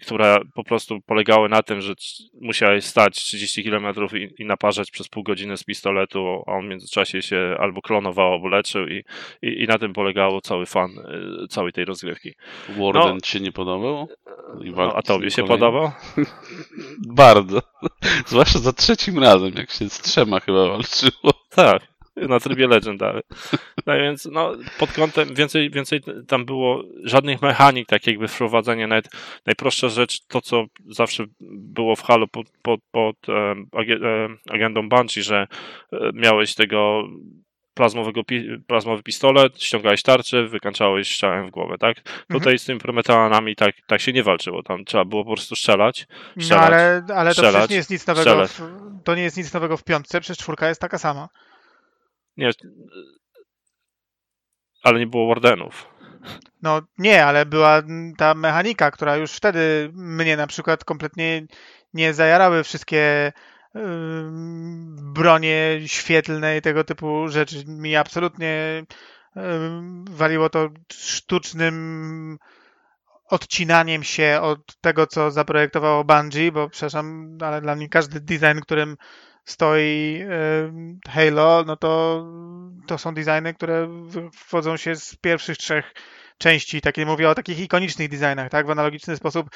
które 0.02 0.40
po 0.54 0.64
prostu 0.64 1.02
polegały 1.02 1.50
na 1.50 1.64
tym, 1.64 1.82
że 1.82 1.94
musiałeś 2.42 2.86
stać 2.86 3.16
30 3.16 3.64
km 3.64 3.86
i, 4.14 4.42
i 4.42 4.46
naparzać 4.46 4.92
przez 4.92 5.08
pół 5.08 5.24
godziny 5.24 5.58
z 5.58 5.64
pistoletu, 5.64 6.44
a 6.48 6.52
on 6.52 6.66
w 6.66 6.70
międzyczasie 6.70 7.22
się 7.22 7.56
albo 7.60 7.82
klonował, 7.82 8.34
albo 8.34 8.48
leczył 8.48 8.88
i, 8.88 9.04
i, 9.42 9.64
i 9.64 9.68
na 9.68 9.78
tym 9.78 9.94
polegało 9.94 10.42
cały 10.42 10.66
fan 10.66 10.92
y, 11.44 11.48
całej 11.48 11.74
tej 11.74 11.86
rozgrywki. 11.86 12.34
Warden 12.70 13.14
no, 13.14 13.22
ci 13.22 13.32
się 13.32 13.40
nie 13.40 13.52
podobał? 13.52 14.08
No, 14.76 14.96
a 14.96 15.02
tobie 15.02 15.32
się 15.32 15.44
podobał? 15.44 15.92
Bardzo. 17.24 17.62
Zwłaszcza 18.26 18.60
za 18.60 18.74
trzecim 18.74 19.20
razem, 19.20 19.52
jak 19.56 19.72
się 19.72 19.90
z 19.90 20.02
trzema 20.02 20.40
chyba 20.40 20.68
walczyło. 20.68 21.34
Tak 21.50 21.95
na 22.16 22.40
trybie 22.40 22.68
Legendary. 22.68 23.22
No 23.86 23.98
więc 23.98 24.26
no, 24.26 24.52
pod 24.80 24.92
kątem 24.92 25.36
więcej, 25.36 25.70
więcej 25.70 26.02
tam 26.28 26.46
było 26.46 26.84
żadnych 27.04 27.42
mechanik, 27.42 27.88
tak 27.88 28.08
jakby 28.08 28.28
wprowadzenie, 28.28 28.88
nawet 28.88 29.10
najprostsza 29.46 29.90
rzecz, 29.90 30.20
to 30.28 30.42
co 30.42 30.66
zawsze 30.90 31.24
było 31.50 31.96
w 31.96 32.04
Halo 32.04 32.28
pod, 32.28 32.48
pod, 32.62 32.80
pod 32.92 33.16
e, 33.30 33.56
agendą 34.50 34.90
Bungie, 34.90 35.24
że 35.24 35.48
e, 35.94 36.12
miałeś 36.14 36.56
tego 36.56 37.04
plazmowego, 37.76 38.22
plazmowy 38.68 39.04
pistolet, 39.04 39.64
ściągałeś 39.64 40.04
tarczę, 40.04 40.48
wykańczałeś 40.48 41.14
strzałem 41.14 41.48
w 41.48 41.52
głowę, 41.52 41.78
tak? 41.78 41.98
Mhm. 41.98 42.40
Tutaj 42.40 42.60
z 42.60 42.66
tymi 42.66 42.80
prometeanami 42.80 43.56
tak, 43.56 43.76
tak 43.88 44.02
się 44.02 44.14
nie 44.14 44.24
walczyło, 44.24 44.64
tam 44.64 44.86
trzeba 44.86 45.06
było 45.06 45.24
po 45.24 45.34
prostu 45.34 45.56
strzelać, 45.56 46.08
strzelać 46.40 46.50
No 46.50 46.58
ale, 46.68 47.04
ale 47.16 47.30
to 47.30 47.34
strzelać, 47.34 47.70
nie 47.70 47.76
jest 47.76 47.90
nic 47.90 48.08
nowego, 48.08 48.48
w, 48.48 48.62
to 49.04 49.16
nie 49.16 49.24
jest 49.24 49.38
nic 49.38 49.54
nowego 49.54 49.78
w 49.78 49.84
piątce, 49.84 50.22
przecież 50.22 50.38
czwórka 50.38 50.68
jest 50.68 50.82
taka 50.82 50.98
sama. 50.98 51.30
Nie, 52.38 52.52
ale 54.84 55.00
nie 55.00 55.08
było 55.08 55.28
wardenów. 55.28 55.88
No 56.62 56.82
nie, 56.98 57.26
ale 57.26 57.46
była 57.46 57.82
ta 58.18 58.34
mechanika, 58.34 58.92
która 58.92 59.16
już 59.16 59.32
wtedy 59.32 59.92
mnie 59.94 60.38
na 60.38 60.48
przykład 60.48 60.84
kompletnie 60.84 61.48
nie 61.94 62.14
zajarały 62.14 62.64
wszystkie 62.64 63.34
yy, 63.76 63.82
bronie 65.14 65.80
świetlne 65.86 66.58
i 66.58 66.62
tego 66.62 66.84
typu 66.84 67.28
rzeczy. 67.28 67.64
Mi 67.68 67.96
absolutnie 67.96 68.84
yy, 69.36 69.42
waliło 70.10 70.50
to 70.50 70.70
sztucznym 70.94 72.38
odcinaniem 73.30 74.04
się 74.04 74.40
od 74.42 74.60
tego, 74.82 75.08
co 75.08 75.32
zaprojektowało 75.32 76.04
Bungie, 76.04 76.52
bo 76.52 76.70
przepraszam, 76.70 77.38
ale 77.42 77.62
dla 77.62 77.76
mnie 77.76 77.90
każdy 77.90 78.22
design, 78.22 78.60
którym 78.62 78.98
stoi 79.46 80.26
Halo, 81.10 81.64
no 81.68 81.76
to, 81.76 82.26
to 82.88 82.98
są 82.98 83.14
designy, 83.14 83.54
które 83.54 83.88
wywodzą 83.88 84.78
się 84.78 84.96
z 84.96 85.16
pierwszych 85.16 85.58
trzech 85.58 85.94
części. 86.38 86.82
Takie 86.82 87.06
mówię 87.06 87.30
o 87.30 87.36
takich 87.36 87.60
ikonicznych 87.60 88.10
designach, 88.10 88.50
tak? 88.50 88.68
W 88.68 88.70
analogiczny 88.70 89.18
sposób 89.18 89.50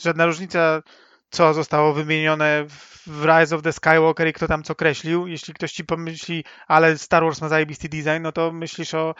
żadna 0.00 0.26
różnica, 0.26 0.82
co 1.30 1.54
zostało 1.54 1.92
wymienione 1.92 2.64
w 3.06 3.24
Rise 3.24 3.56
of 3.56 3.62
the 3.62 3.72
Skywalker 3.72 4.28
i 4.28 4.32
kto 4.32 4.48
tam 4.48 4.62
co 4.62 4.74
kreślił. 4.74 5.26
Jeśli 5.26 5.54
ktoś 5.54 5.72
ci 5.72 5.84
pomyśli, 5.84 6.44
ale 6.68 6.98
Star 6.98 7.22
Wars 7.22 7.40
ma 7.40 7.48
zajebisty 7.48 7.88
design, 7.88 8.22
no 8.22 8.32
to 8.32 8.52
myślisz 8.52 8.94
o, 8.94 9.14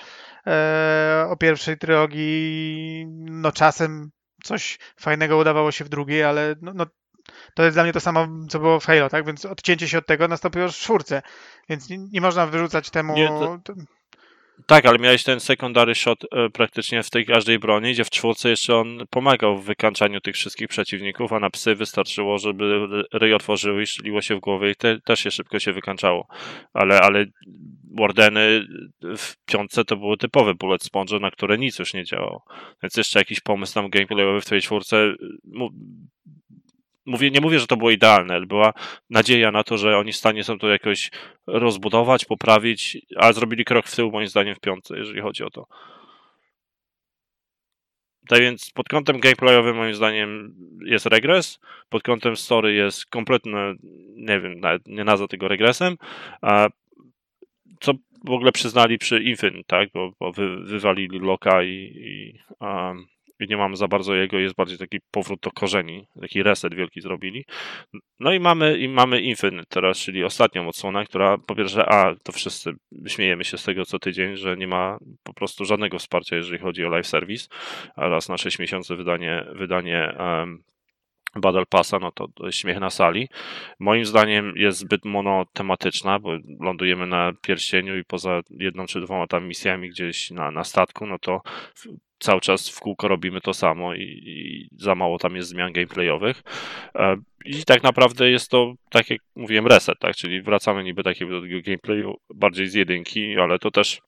e, 0.46 1.26
o 1.28 1.36
pierwszej 1.36 1.78
trylogii, 1.78 3.06
no 3.16 3.52
czasem 3.52 4.10
coś 4.44 4.78
fajnego 4.96 5.36
udawało 5.36 5.72
się 5.72 5.84
w 5.84 5.88
drugiej, 5.88 6.24
ale 6.24 6.54
no, 6.62 6.72
no, 6.74 6.86
to 7.54 7.62
jest 7.62 7.76
dla 7.76 7.82
mnie 7.82 7.92
to 7.92 8.00
samo, 8.00 8.28
co 8.48 8.58
było 8.58 8.80
w 8.80 8.86
Halo, 8.86 9.08
tak? 9.08 9.26
Więc 9.26 9.44
odcięcie 9.44 9.88
się 9.88 9.98
od 9.98 10.06
tego 10.06 10.28
nastąpiło 10.28 10.64
już 10.64 10.76
w 10.76 10.80
czwórce. 10.80 11.22
Więc 11.68 11.90
nie, 11.90 11.98
nie 11.98 12.20
można 12.20 12.46
wyrzucać 12.46 12.90
temu... 12.90 13.14
Nie, 13.14 13.28
to... 13.28 13.58
Tak, 14.66 14.86
ale 14.86 14.98
miałeś 14.98 15.22
ten 15.22 15.40
secondary 15.40 15.94
shot 15.94 16.24
e, 16.24 16.50
praktycznie 16.50 17.02
w 17.02 17.10
tej 17.10 17.26
każdej 17.26 17.58
broni, 17.58 17.92
gdzie 17.92 18.04
w 18.04 18.10
czwórce 18.10 18.50
jeszcze 18.50 18.76
on 18.76 19.06
pomagał 19.10 19.58
w 19.58 19.64
wykańczaniu 19.64 20.20
tych 20.20 20.34
wszystkich 20.34 20.68
przeciwników, 20.68 21.32
a 21.32 21.40
na 21.40 21.50
psy 21.50 21.74
wystarczyło, 21.74 22.38
żeby 22.38 22.86
ryj 23.12 23.34
otworzyły 23.34 23.82
i 23.82 23.86
strzeliło 23.86 24.22
się 24.22 24.36
w 24.36 24.40
głowę 24.40 24.70
i 24.70 24.76
te, 24.76 25.00
też 25.00 25.20
się 25.20 25.30
szybko 25.30 25.58
się 25.58 25.72
wykańczało. 25.72 26.26
Ale, 26.72 27.00
ale 27.00 27.26
Wardeny 27.98 28.66
w 29.16 29.34
piątce 29.46 29.84
to 29.84 29.96
były 29.96 30.16
typowe 30.16 30.54
bullet 30.54 30.82
sponge, 30.82 31.20
na 31.20 31.30
które 31.30 31.58
nic 31.58 31.78
już 31.78 31.94
nie 31.94 32.04
działało. 32.04 32.44
Więc 32.82 32.96
jeszcze 32.96 33.18
jakiś 33.18 33.40
pomysł 33.40 33.74
tam 33.74 33.90
gameplayowy 33.90 34.40
w 34.40 34.46
tej 34.46 34.60
czwórce 34.60 35.14
mówię, 37.10 37.30
nie 37.30 37.40
mówię, 37.40 37.58
że 37.58 37.66
to 37.66 37.76
było 37.76 37.90
idealne, 37.90 38.34
ale 38.34 38.46
była 38.46 38.72
nadzieja 39.10 39.50
na 39.50 39.64
to, 39.64 39.78
że 39.78 39.98
oni 39.98 40.12
w 40.12 40.16
stanie 40.16 40.44
są 40.44 40.58
to 40.58 40.68
jakoś 40.68 41.10
rozbudować, 41.46 42.24
poprawić, 42.24 42.98
ale 43.16 43.32
zrobili 43.32 43.64
krok 43.64 43.86
w 43.86 43.96
tył 43.96 44.10
moim 44.10 44.28
zdaniem 44.28 44.54
w 44.54 44.60
piątce, 44.60 44.98
jeżeli 44.98 45.20
chodzi 45.20 45.44
o 45.44 45.50
to. 45.50 45.66
Tak 48.28 48.40
więc 48.40 48.70
pod 48.70 48.88
kątem 48.88 49.20
gameplayowym 49.20 49.76
moim 49.76 49.94
zdaniem 49.94 50.54
jest 50.84 51.06
regres, 51.06 51.60
pod 51.88 52.02
kątem 52.02 52.36
story 52.36 52.74
jest 52.74 53.06
kompletny, 53.06 53.74
nie 54.16 54.40
wiem, 54.40 54.60
nie 54.86 55.04
nazwę 55.04 55.28
tego 55.28 55.48
regresem, 55.48 55.96
a 56.42 56.68
co 57.80 57.92
w 58.24 58.30
ogóle 58.30 58.52
przyznali 58.52 58.98
przy 58.98 59.22
Infinite, 59.22 59.64
tak, 59.66 59.88
bo, 59.94 60.12
bo 60.20 60.32
wy, 60.32 60.56
wywalili 60.56 61.18
Loka 61.18 61.62
i, 61.62 61.92
i 61.96 62.38
um, 62.60 63.06
i 63.40 63.48
nie 63.48 63.56
mamy 63.56 63.76
za 63.76 63.88
bardzo 63.88 64.14
jego, 64.14 64.38
jest 64.38 64.54
bardziej 64.54 64.78
taki 64.78 64.98
powrót 65.10 65.40
do 65.40 65.50
korzeni, 65.50 66.06
taki 66.20 66.42
reset 66.42 66.74
wielki 66.74 67.00
zrobili. 67.00 67.44
No 68.20 68.32
i 68.32 68.40
mamy, 68.40 68.78
i 68.78 68.88
mamy 68.88 69.20
Infinite 69.20 69.66
teraz, 69.68 69.98
czyli 69.98 70.24
ostatnią 70.24 70.68
odsłonę, 70.68 71.04
która 71.04 71.38
po 71.38 71.54
pierwsze, 71.54 71.86
a 71.86 72.14
to 72.22 72.32
wszyscy 72.32 72.72
śmiejemy 73.06 73.44
się 73.44 73.58
z 73.58 73.64
tego 73.64 73.84
co 73.84 73.98
tydzień, 73.98 74.36
że 74.36 74.56
nie 74.56 74.66
ma 74.66 74.98
po 75.22 75.34
prostu 75.34 75.64
żadnego 75.64 75.98
wsparcia, 75.98 76.36
jeżeli 76.36 76.58
chodzi 76.58 76.84
o 76.84 76.88
live 76.88 77.06
service, 77.06 77.48
a 77.96 78.08
raz 78.08 78.28
na 78.28 78.38
6 78.38 78.58
miesięcy 78.58 78.96
wydanie, 78.96 79.44
wydanie 79.54 80.16
um, 80.18 80.62
Battle 81.36 81.66
Passa, 81.66 81.98
no 81.98 82.12
to 82.12 82.50
śmiech 82.50 82.80
na 82.80 82.90
sali. 82.90 83.28
Moim 83.78 84.04
zdaniem 84.04 84.52
jest 84.56 84.78
zbyt 84.78 85.04
monotematyczna, 85.04 86.18
bo 86.18 86.30
lądujemy 86.60 87.06
na 87.06 87.32
pierścieniu 87.42 87.98
i 87.98 88.04
poza 88.04 88.40
jedną 88.50 88.86
czy 88.86 89.00
dwoma 89.00 89.26
tam 89.26 89.48
misjami 89.48 89.88
gdzieś 89.88 90.30
na, 90.30 90.50
na 90.50 90.64
statku, 90.64 91.06
no 91.06 91.18
to 91.18 91.42
cały 92.20 92.40
czas 92.40 92.68
w 92.68 92.80
kółko 92.80 93.08
robimy 93.08 93.40
to 93.40 93.54
samo 93.54 93.94
i, 93.94 94.02
i, 94.02 94.68
za 94.76 94.94
mało 94.94 95.18
tam 95.18 95.36
jest 95.36 95.48
zmian 95.48 95.72
gameplayowych. 95.72 96.42
E, 96.94 97.16
I 97.44 97.64
tak 97.64 97.82
naprawdę 97.82 98.30
jest 98.30 98.50
to, 98.50 98.74
tak 98.90 99.10
jak 99.10 99.20
mówiłem, 99.36 99.66
reset, 99.66 99.98
tak? 99.98 100.16
Czyli 100.16 100.42
wracamy 100.42 100.84
niby 100.84 101.02
takiego 101.02 101.32
do 101.32 101.46
tego 101.46 101.60
gameplayu 101.64 102.16
bardziej 102.34 102.68
z 102.68 102.74
jedynki, 102.74 103.36
ale 103.38 103.58
to 103.58 103.70
też 103.70 104.00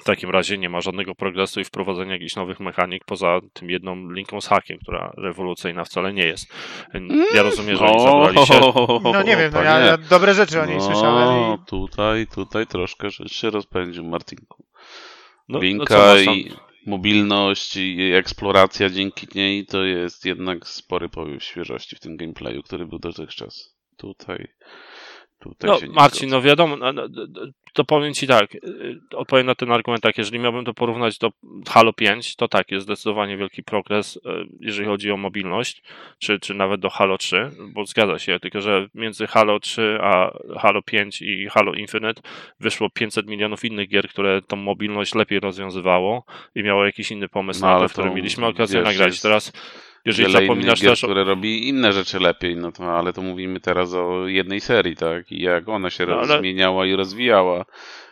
w 0.00 0.04
takim 0.04 0.30
razie 0.30 0.58
nie 0.58 0.68
ma 0.68 0.80
żadnego 0.80 1.14
progresu 1.14 1.60
i 1.60 1.64
wprowadzenia 1.64 2.12
jakichś 2.12 2.36
nowych 2.36 2.60
mechanik 2.60 3.04
poza 3.04 3.40
tym 3.52 3.70
jedną 3.70 4.10
linką 4.10 4.40
z 4.40 4.46
hakiem, 4.46 4.78
która 4.78 5.12
rewolucyjna 5.16 5.84
wcale 5.84 6.12
nie 6.12 6.26
jest. 6.26 6.54
Ja 7.34 7.42
rozumiem, 7.42 7.76
że 7.76 7.84
oni 7.84 8.00
zabrali 8.00 8.46
się... 8.46 8.72
No 9.12 9.22
nie 9.22 9.36
wiem, 9.36 9.52
no 9.54 9.62
ja, 9.62 9.78
ja 9.78 9.96
dobre 9.96 10.34
rzeczy 10.34 10.62
o 10.62 10.66
niej 10.66 10.76
no, 10.76 10.84
słyszałem. 10.84 11.54
I... 11.54 11.66
tutaj, 11.66 12.26
tutaj 12.26 12.66
troszkę 12.66 13.10
się 13.10 13.50
rozpędził, 13.50 14.04
Martinku. 14.04 14.64
No, 15.48 15.58
Linka 15.58 15.98
no 15.98 16.18
i 16.18 16.52
mobilność 16.88 17.76
i 17.76 18.12
eksploracja 18.14 18.90
dzięki 18.90 19.26
niej 19.34 19.66
to 19.66 19.84
jest 19.84 20.24
jednak 20.24 20.66
spory 20.66 21.08
powiew 21.08 21.44
świeżości 21.44 21.96
w 21.96 22.00
tym 22.00 22.16
gameplayu, 22.16 22.62
który 22.62 22.86
był 22.86 22.98
dotychczas. 22.98 23.74
Tutaj 23.96 24.48
Tutaj 25.38 25.70
no, 25.70 25.92
Marcin, 25.92 26.30
no 26.30 26.42
wiadomo, 26.42 26.76
no, 26.76 26.92
no, 26.92 27.08
to 27.72 27.84
powiem 27.84 28.14
Ci 28.14 28.26
tak, 28.26 28.54
y, 28.54 28.60
odpowiem 29.16 29.46
na 29.46 29.54
ten 29.54 29.72
argument 29.72 30.02
tak, 30.02 30.18
jeżeli 30.18 30.38
miałbym 30.38 30.64
to 30.64 30.74
porównać 30.74 31.18
do 31.18 31.30
Halo 31.68 31.92
5, 31.92 32.36
to 32.36 32.48
tak, 32.48 32.70
jest 32.70 32.86
zdecydowanie 32.86 33.36
wielki 33.36 33.62
progres, 33.62 34.16
y, 34.16 34.20
jeżeli 34.60 34.88
chodzi 34.88 35.10
o 35.10 35.16
mobilność, 35.16 35.82
czy, 36.18 36.40
czy 36.40 36.54
nawet 36.54 36.80
do 36.80 36.90
Halo 36.90 37.18
3, 37.18 37.50
bo 37.74 37.86
zgadza 37.86 38.18
się, 38.18 38.40
tylko 38.40 38.60
że 38.60 38.88
między 38.94 39.26
Halo 39.26 39.60
3 39.60 39.98
a 40.02 40.30
Halo 40.58 40.82
5 40.82 41.22
i 41.22 41.48
Halo 41.48 41.74
Infinite 41.74 42.22
wyszło 42.60 42.90
500 42.90 43.26
milionów 43.26 43.64
innych 43.64 43.88
gier, 43.88 44.08
które 44.08 44.42
tą 44.42 44.56
mobilność 44.56 45.14
lepiej 45.14 45.40
rozwiązywało 45.40 46.24
i 46.54 46.62
miało 46.62 46.84
jakiś 46.84 47.10
inny 47.10 47.28
pomysł 47.28 47.60
no, 47.60 47.66
na 47.66 47.78
to, 47.78 47.92
który 47.92 48.10
mieliśmy 48.10 48.46
okazję 48.46 48.82
nagrać. 48.82 49.08
Jest... 49.08 49.22
Teraz 49.22 49.52
jeżeli 50.08 50.28
wiele 50.28 50.40
zapominasz 50.40 50.80
gier, 50.80 50.90
też... 50.90 51.02
które 51.02 51.24
robi 51.24 51.68
inne 51.68 51.92
rzeczy 51.92 52.20
lepiej, 52.20 52.56
no 52.56 52.72
to, 52.72 52.98
ale 52.98 53.12
to 53.12 53.22
mówimy 53.22 53.60
teraz 53.60 53.94
o 53.94 54.26
jednej 54.26 54.60
serii, 54.60 54.96
tak? 54.96 55.32
I 55.32 55.42
jak 55.42 55.68
ona 55.68 55.90
się 55.90 56.06
no, 56.06 56.20
ale... 56.20 56.38
zmieniała 56.38 56.86
i 56.86 56.96
rozwijała. 56.96 57.64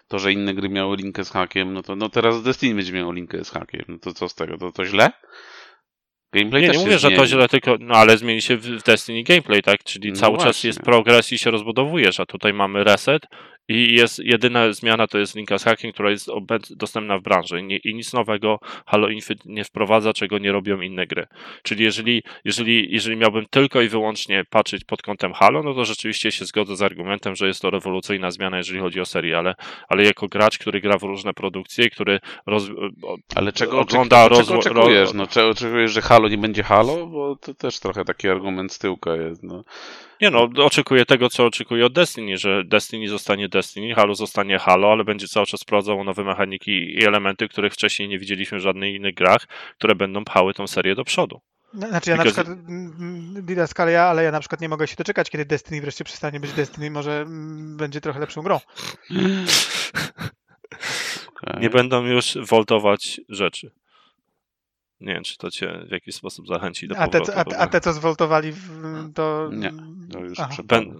To, 0.09 0.18
że 0.18 0.32
inne 0.32 0.55
gry 0.55 0.68
miały 0.68 0.97
linkę 0.97 1.24
z 1.24 1.31
hakiem, 1.31 1.73
no 1.73 1.82
to 1.82 1.97
no 1.97 2.09
teraz 2.09 2.43
Destiny 2.43 2.74
będzie 2.74 2.93
miało 2.93 3.12
linkę 3.12 3.44
z 3.44 3.51
hakiem. 3.51 3.85
No 3.89 3.98
to 3.98 4.12
co 4.12 4.28
z 4.28 4.35
tego? 4.35 4.59
To, 4.59 4.73
to 4.73 4.85
źle? 4.85 5.10
Gameplay 6.32 6.62
nie, 6.62 6.68
nie 6.68 6.78
mówię, 6.78 6.98
że 6.98 7.10
to 7.10 7.27
źle, 7.27 7.48
tylko, 7.48 7.77
no 7.81 7.94
ale 7.94 8.18
zmieni 8.18 8.43
się 8.43 8.56
w 8.56 8.82
Destiny 8.82 9.23
gameplay, 9.23 9.62
tak? 9.62 9.85
Czyli 9.85 10.10
no 10.10 10.16
cały 10.16 10.35
właśnie. 10.35 10.51
czas 10.51 10.64
jest 10.64 10.82
progres 10.82 11.32
i 11.32 11.39
się 11.39 11.51
rozbudowujesz, 11.51 12.20
a 12.20 12.27
tutaj 12.27 12.52
mamy 12.52 12.85
reset 12.85 13.23
i 13.69 13.95
jest 13.95 14.19
jedyna 14.19 14.73
zmiana 14.73 15.07
to 15.07 15.19
jest 15.19 15.35
linka 15.35 15.59
z 15.59 15.65
hacking, 15.65 15.95
która 15.95 16.11
jest 16.11 16.31
dostępna 16.71 17.19
w 17.19 17.23
branży 17.23 17.63
nie, 17.63 17.77
i 17.77 17.95
nic 17.95 18.13
nowego 18.13 18.61
Halo 18.87 19.09
Infinite 19.09 19.45
nie 19.47 19.65
wprowadza, 19.65 20.13
czego 20.13 20.39
nie 20.39 20.53
robią 20.53 20.81
inne 20.81 21.07
gry. 21.07 21.27
Czyli 21.63 21.85
jeżeli, 21.85 22.23
jeżeli, 22.45 22.89
jeżeli 22.93 23.17
miałbym 23.17 23.47
tylko 23.51 23.83
i 23.83 23.89
wyłącznie 23.89 24.45
patrzeć 24.51 24.85
pod 24.85 25.03
kątem 25.03 25.33
Halo, 25.33 25.63
no 25.63 25.75
to 25.75 25.85
rzeczywiście 25.85 26.33
się 26.33 26.45
zgodzę 26.45 26.77
z 26.77 26.83
argumentem, 26.83 27.37
że 27.37 27.47
jest 27.47 27.63
to 27.63 27.71
rewolucyjna 27.71 28.31
zmiana, 28.31 28.57
jeżeli 28.57 28.81
chodzi 28.81 29.01
o 29.01 29.07
serię, 29.07 29.39
ale, 29.39 29.55
ale 29.89 30.05
jako 30.05 30.29
gracz, 30.29 30.59
który 30.59 30.81
gra 30.81 30.99
w 30.99 31.03
różne 31.03 31.35
produkcje, 31.35 31.91
który 31.91 32.21
roz, 32.47 32.65
ale 33.35 33.53
czego 33.53 33.81
ogląda 33.81 34.29
rozwój. 34.29 34.63
Czego 34.63 34.81
oczekujesz? 34.81 35.13
No, 35.15 35.27
czego 35.27 35.49
oczekujesz, 35.49 35.93
że 35.93 36.03
Halo 36.03 36.29
nie 36.29 36.39
będzie 36.39 36.63
Halo? 36.63 37.07
Bo 37.07 37.37
to 37.37 37.55
też 37.55 37.81
trochę 37.81 38.05
taki 38.05 38.29
argument 38.29 38.73
z 38.73 38.79
tyłka 38.79 39.17
jest. 39.17 39.43
No. 39.43 39.65
Nie 40.21 40.31
no, 40.31 40.49
oczekuję 40.65 41.07
tego, 41.07 41.31
co 41.31 41.47
oczekuję 41.47 41.87
od 41.87 41.93
Destiny, 41.93 42.37
że 42.37 42.65
Destiny 42.65 43.09
zostanie 43.09 43.49
Destiny, 43.49 43.95
Halo 43.95 44.15
zostanie 44.15 44.59
Halo, 44.59 44.93
ale 44.93 45.05
będzie 45.05 45.29
cały 45.29 45.47
czas 45.47 45.63
wprowadzało 45.63 46.05
nowe 46.05 46.25
mechaniki 46.25 46.71
i 46.71 47.05
elementy, 47.05 47.49
których 47.49 47.73
wcześniej 47.73 48.09
nie 48.09 48.19
widzieliśmy 48.19 48.59
w 48.59 48.63
żadnych 48.63 48.95
innych 48.95 49.15
grach, 49.15 49.47
które 49.79 49.95
będą 49.95 50.25
pchały 50.25 50.55
tą 50.55 50.67
serię 50.67 50.95
do 50.95 51.05
przodu. 51.05 51.41
No, 51.75 51.89
znaczy 51.89 52.11
ja 52.11 52.17
Because... 52.17 52.37
na 52.37 52.45
przykład 52.45 52.67
Didaskalia, 53.47 54.05
ale 54.05 54.25
ja 54.25 54.33
na 54.33 54.41
przykład 54.41 54.61
nie 54.61 54.69
mogę 54.69 54.87
się 54.87 54.97
doczekać, 54.97 55.31
kiedy 55.31 55.45
Destiny 55.45 55.81
wreszcie 55.81 56.05
przestanie 56.05 56.41
być 56.41 56.53
Destiny, 56.53 56.91
może 56.91 57.25
będzie 57.77 58.01
trochę 58.01 58.21
lepszą 58.21 58.43
grą. 58.43 58.61
Nie 61.61 61.71
będą 61.71 62.05
już 62.05 62.39
woltować 62.49 63.21
rzeczy. 63.29 63.71
Nie 65.01 65.14
wiem, 65.14 65.24
czy 65.24 65.36
to 65.36 65.51
cię 65.51 65.85
w 65.89 65.90
jakiś 65.90 66.14
sposób 66.14 66.48
zachęci 66.48 66.89
do 66.89 66.97
a 66.98 67.09
te, 67.09 67.20
a, 67.35 67.44
a, 67.59 67.66
te, 67.66 67.81
co 67.81 67.93
zwoltowali, 67.93 68.52
to... 69.14 69.51
Nie, 69.52 69.73
to 70.12 70.20
już 70.20 70.39
ben, 70.64 70.94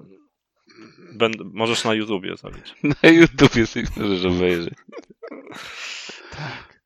ben, 1.12 1.32
Możesz 1.44 1.85
na 1.85 1.94
YouTubie 1.94 2.36
zabić. 2.36 2.74
Na 3.02 3.09
YouTubie 3.10 3.66
sobie 3.66 3.86
możesz 3.97 4.24
obejrzeć. 4.24 4.74
tak. 6.31 6.77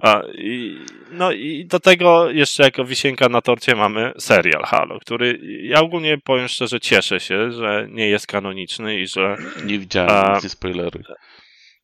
A, 0.00 0.22
i, 0.34 0.78
no 1.10 1.32
i 1.32 1.66
do 1.66 1.80
tego 1.80 2.30
jeszcze 2.30 2.62
jako 2.62 2.84
wisienka 2.84 3.28
na 3.28 3.40
torcie 3.40 3.74
mamy 3.74 4.12
serial 4.18 4.62
Halo, 4.62 5.00
który 5.00 5.40
ja 5.62 5.80
ogólnie 5.80 6.18
powiem 6.18 6.48
szczerze 6.48 6.80
cieszę 6.80 7.20
się, 7.20 7.52
że 7.52 7.86
nie 7.90 8.08
jest 8.08 8.26
kanoniczny 8.26 9.00
i 9.00 9.06
że... 9.06 9.36
Nie 9.64 9.78
widziałem, 9.78 10.10
a, 10.10 10.40
nie 10.42 10.48
spoileruj. 10.48 11.02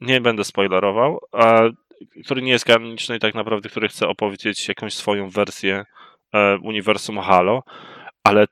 Nie 0.01 0.21
będę 0.21 0.45
spoilerował. 0.45 1.21
A, 1.33 1.63
który 2.25 2.43
nie 2.43 2.53
jest 2.53 2.65
kanoniczny 2.65 3.17
i 3.17 3.19
tak 3.19 3.35
naprawdę, 3.35 3.69
który 3.69 3.89
chce 3.89 4.09
opowiedzieć 4.09 4.69
jakąś 4.69 4.95
swoją 4.95 5.31
wersję 5.31 5.85
e, 6.33 6.59
uniwersum 6.63 7.19
Halo, 7.19 7.63
ale 8.25 8.47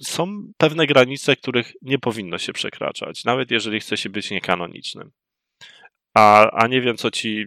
są 0.00 0.52
pewne 0.58 0.86
granice, 0.86 1.36
których 1.36 1.72
nie 1.82 1.98
powinno 1.98 2.38
się 2.38 2.52
przekraczać, 2.52 3.24
nawet 3.24 3.50
jeżeli 3.50 3.80
chce 3.80 3.96
się 3.96 4.10
być 4.10 4.30
niekanonicznym. 4.30 5.10
A, 6.14 6.50
a 6.50 6.66
nie 6.66 6.80
wiem, 6.80 6.96
co 6.96 7.10
ci 7.10 7.46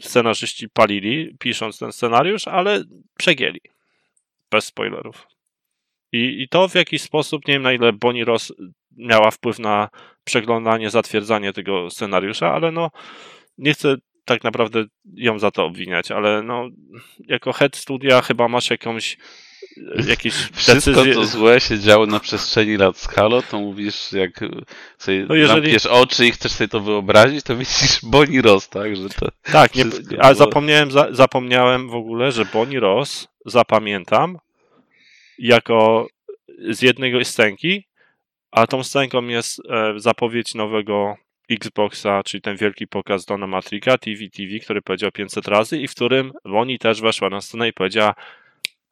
scenarzyści 0.00 0.68
palili, 0.68 1.36
pisząc 1.38 1.78
ten 1.78 1.92
scenariusz, 1.92 2.48
ale 2.48 2.84
przegięli. 3.18 3.60
Bez 4.50 4.64
spoilerów. 4.64 5.26
I, 6.12 6.42
I 6.42 6.48
to 6.48 6.68
w 6.68 6.74
jakiś 6.74 7.02
sposób, 7.02 7.48
nie 7.48 7.54
wiem 7.54 7.62
na 7.62 7.72
ile 7.72 7.92
Bonnie 7.92 8.24
Ross 8.24 8.52
miała 8.96 9.30
wpływ 9.30 9.58
na 9.58 9.88
przeglądanie, 10.24 10.90
zatwierdzanie 10.90 11.52
tego 11.52 11.90
scenariusza, 11.90 12.52
ale 12.52 12.72
no 12.72 12.90
nie 13.58 13.74
chcę 13.74 13.96
tak 14.24 14.44
naprawdę 14.44 14.84
ją 15.14 15.38
za 15.38 15.50
to 15.50 15.64
obwiniać, 15.64 16.10
ale 16.10 16.42
no 16.42 16.68
jako 17.28 17.52
head 17.52 17.76
studia 17.76 18.20
chyba 18.22 18.48
masz 18.48 18.70
jakąś 18.70 19.16
jakieś 20.06 20.34
Wszystko, 20.52 20.74
decyzje... 20.92 21.14
co 21.14 21.24
złe 21.24 21.60
się 21.60 21.78
działo 21.78 22.06
na 22.06 22.20
przestrzeni 22.20 22.76
lat 22.76 22.96
z 22.98 23.06
Halo, 23.08 23.42
to 23.42 23.58
mówisz, 23.60 24.12
jak 24.12 24.40
sobie 24.98 25.26
No 25.28 25.34
jeżeli- 25.34 25.76
oczy 25.90 26.26
i 26.26 26.30
chcesz 26.32 26.52
sobie 26.52 26.68
to 26.68 26.80
wyobrazić, 26.80 27.42
to 27.44 27.56
widzisz 27.56 28.00
Bonnie 28.12 28.42
Ross, 28.42 28.68
tak? 28.68 28.96
Że 28.96 29.08
to 29.08 29.28
Tak, 29.52 29.74
nie, 29.74 29.84
ale 29.84 29.90
było- 30.18 30.34
zapomniałem, 30.34 30.90
za, 30.90 31.08
zapomniałem 31.10 31.88
w 31.88 31.94
ogóle, 31.94 32.32
że 32.32 32.44
Bonnie 32.44 32.80
Ross 32.80 33.28
zapamiętam 33.46 34.38
jako 35.38 36.06
z 36.70 36.82
jednego 36.82 37.24
scenki, 37.24 37.84
a 38.54 38.66
tą 38.66 38.84
scenką 38.84 39.26
jest 39.26 39.62
e, 39.70 39.92
zapowiedź 39.96 40.54
nowego 40.54 41.16
Xboxa, 41.50 42.22
czyli 42.24 42.40
ten 42.40 42.56
wielki 42.56 42.86
pokaz 42.86 43.24
Dona 43.24 43.46
Matrika, 43.46 43.98
TV 43.98 44.28
TV, 44.36 44.58
który 44.58 44.82
powiedział 44.82 45.12
500 45.12 45.48
razy 45.48 45.78
i 45.78 45.88
w 45.88 45.94
którym 45.94 46.32
Bonnie 46.44 46.78
też 46.78 47.00
weszła 47.00 47.30
na 47.30 47.40
scenę 47.40 47.68
i 47.68 47.72
powiedziała 47.72 48.14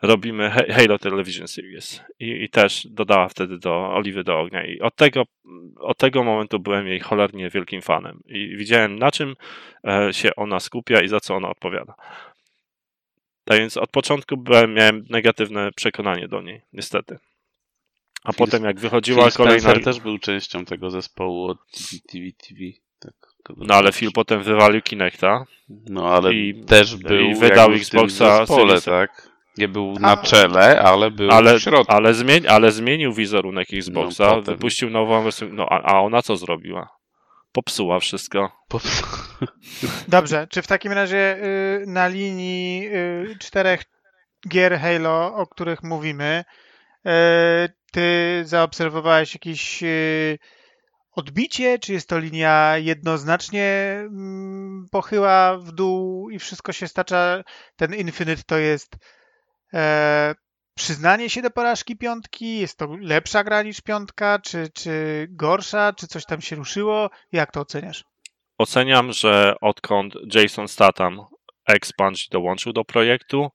robimy 0.03 0.51
Ha- 0.51 0.75
Halo 0.75 0.99
Television 0.99 1.49
Series 1.49 2.03
i, 2.21 2.45
i 2.45 2.49
też 2.49 2.87
dodała 2.91 3.29
wtedy 3.29 3.59
do 3.59 3.95
Oliwy 3.95 4.25
do 4.25 4.41
ognia 4.41 4.67
i 4.67 4.81
od 4.81 4.97
tego, 4.97 5.23
od 5.77 5.99
tego 5.99 6.25
momentu 6.25 6.59
byłem 6.59 6.87
jej 6.87 7.01
cholernie 7.01 7.51
wielkim 7.51 7.83
fanem 7.83 8.21
i 8.27 8.57
widziałem 8.57 8.99
na 8.99 9.11
czym 9.11 9.37
e, 9.87 10.13
się 10.13 10.37
ona 10.37 10.61
skupia 10.61 11.01
i 11.01 11.09
za 11.09 11.21
co 11.21 11.35
ona 11.35 11.49
odpowiada. 11.49 11.95
Tak 13.45 13.59
więc 13.59 13.77
od 13.77 13.91
początku 13.91 14.37
byłem, 14.37 14.75
miałem 14.75 15.05
negatywne 15.11 15.71
przekonanie 15.77 16.29
do 16.29 16.43
niej, 16.43 16.61
niestety. 16.73 17.19
A 18.24 18.32
Phil- 18.32 18.36
potem 18.39 18.65
jak 18.65 18.81
wychodziła 18.81 19.24
Phil 19.24 19.32
kolejna... 19.32 19.61
Spencer 19.61 19.85
też 19.85 20.01
był 20.01 20.19
częścią 20.19 20.65
tego 20.65 20.90
zespołu 20.90 21.44
od 21.44 21.59
TV, 22.12 22.24
TV. 22.49 22.61
Tak, 23.01 23.12
No 23.57 23.74
ale 23.74 23.93
Phil 23.93 24.12
potem 24.15 24.43
wywalił 24.43 24.82
Kinecta. 24.82 25.44
No 25.69 26.09
ale 26.15 26.35
i- 26.35 26.65
też 26.65 26.97
był 26.97 27.16
i 27.20 27.35
wydał 27.35 27.57
jakby 27.70 27.78
w 27.78 27.81
Xboxa 27.82 28.36
zespole, 28.36 28.81
Series. 28.81 28.85
tak? 28.85 29.28
Nie 29.59 29.69
był 29.69 29.94
A- 29.97 30.01
na 30.01 30.16
czele, 30.16 30.81
ale 30.82 31.11
był 31.11 31.31
Ale, 31.31 31.59
w 31.59 31.62
środku. 31.62 31.93
ale, 31.93 32.15
zmień, 32.15 32.47
ale 32.49 32.73
zmienił 32.73 33.12
wizerunek 33.12 33.69
Xboxa, 33.73 34.24
No, 34.27 34.35
potem. 34.36 34.55
wypuścił 34.55 34.90
nową 34.90 35.23
wersję. 35.23 35.49
No 35.53 35.66
a, 35.70 35.82
a 35.82 36.01
ona 36.01 36.23
co 36.23 36.36
zrobiła? 36.36 36.89
Popsuła 37.53 38.01
wszystko. 38.01 38.53
Po- 38.69 38.81
Dobrze, 40.09 40.47
czy 40.51 40.62
w 40.62 40.66
takim 40.66 40.93
razie 40.93 41.36
y, 41.82 41.85
na 41.86 42.09
linii 42.09 42.86
y, 42.89 43.36
czterech 43.40 43.82
gier 44.49 44.78
Halo, 44.78 45.35
o 45.35 45.47
których 45.47 45.82
mówimy, 45.82 46.44
y, 47.07 47.11
ty 47.93 48.43
zaobserwowałeś 48.44 49.35
jakieś 49.35 49.82
y, 49.82 50.39
odbicie, 51.12 51.78
czy 51.78 51.93
jest 51.93 52.09
to 52.09 52.19
linia 52.19 52.78
jednoznacznie 52.78 53.94
mm, 53.98 54.86
pochyła 54.90 55.59
w 55.59 55.73
dół 55.73 56.31
i 56.31 56.39
wszystko 56.39 56.73
się 56.73 56.89
stacza? 56.89 57.43
Ten 57.77 57.94
Infinite 57.94 58.43
to 58.47 58.59
jest 58.59 58.97
e, 59.74 60.35
przyznanie 60.74 61.31
się 61.31 61.43
do 61.43 61.51
porażki 61.51 61.97
piątki? 61.97 62.59
Jest 62.59 62.78
to 62.78 62.97
lepsza 63.01 63.44
gra 63.44 63.62
niż 63.62 63.81
piątka, 63.81 64.39
czy, 64.39 64.69
czy 64.74 65.27
gorsza? 65.31 65.93
Czy 65.93 66.06
coś 66.06 66.24
tam 66.24 66.40
się 66.40 66.56
ruszyło? 66.56 67.10
Jak 67.32 67.52
to 67.52 67.60
oceniasz? 67.60 68.05
Oceniam, 68.59 69.12
że 69.12 69.55
odkąd 69.60 70.14
Jason 70.35 70.69
Statham 70.69 71.20
ex-Bungie 71.69 72.27
dołączył 72.31 72.73
do 72.73 72.85
projektu, 72.85 73.48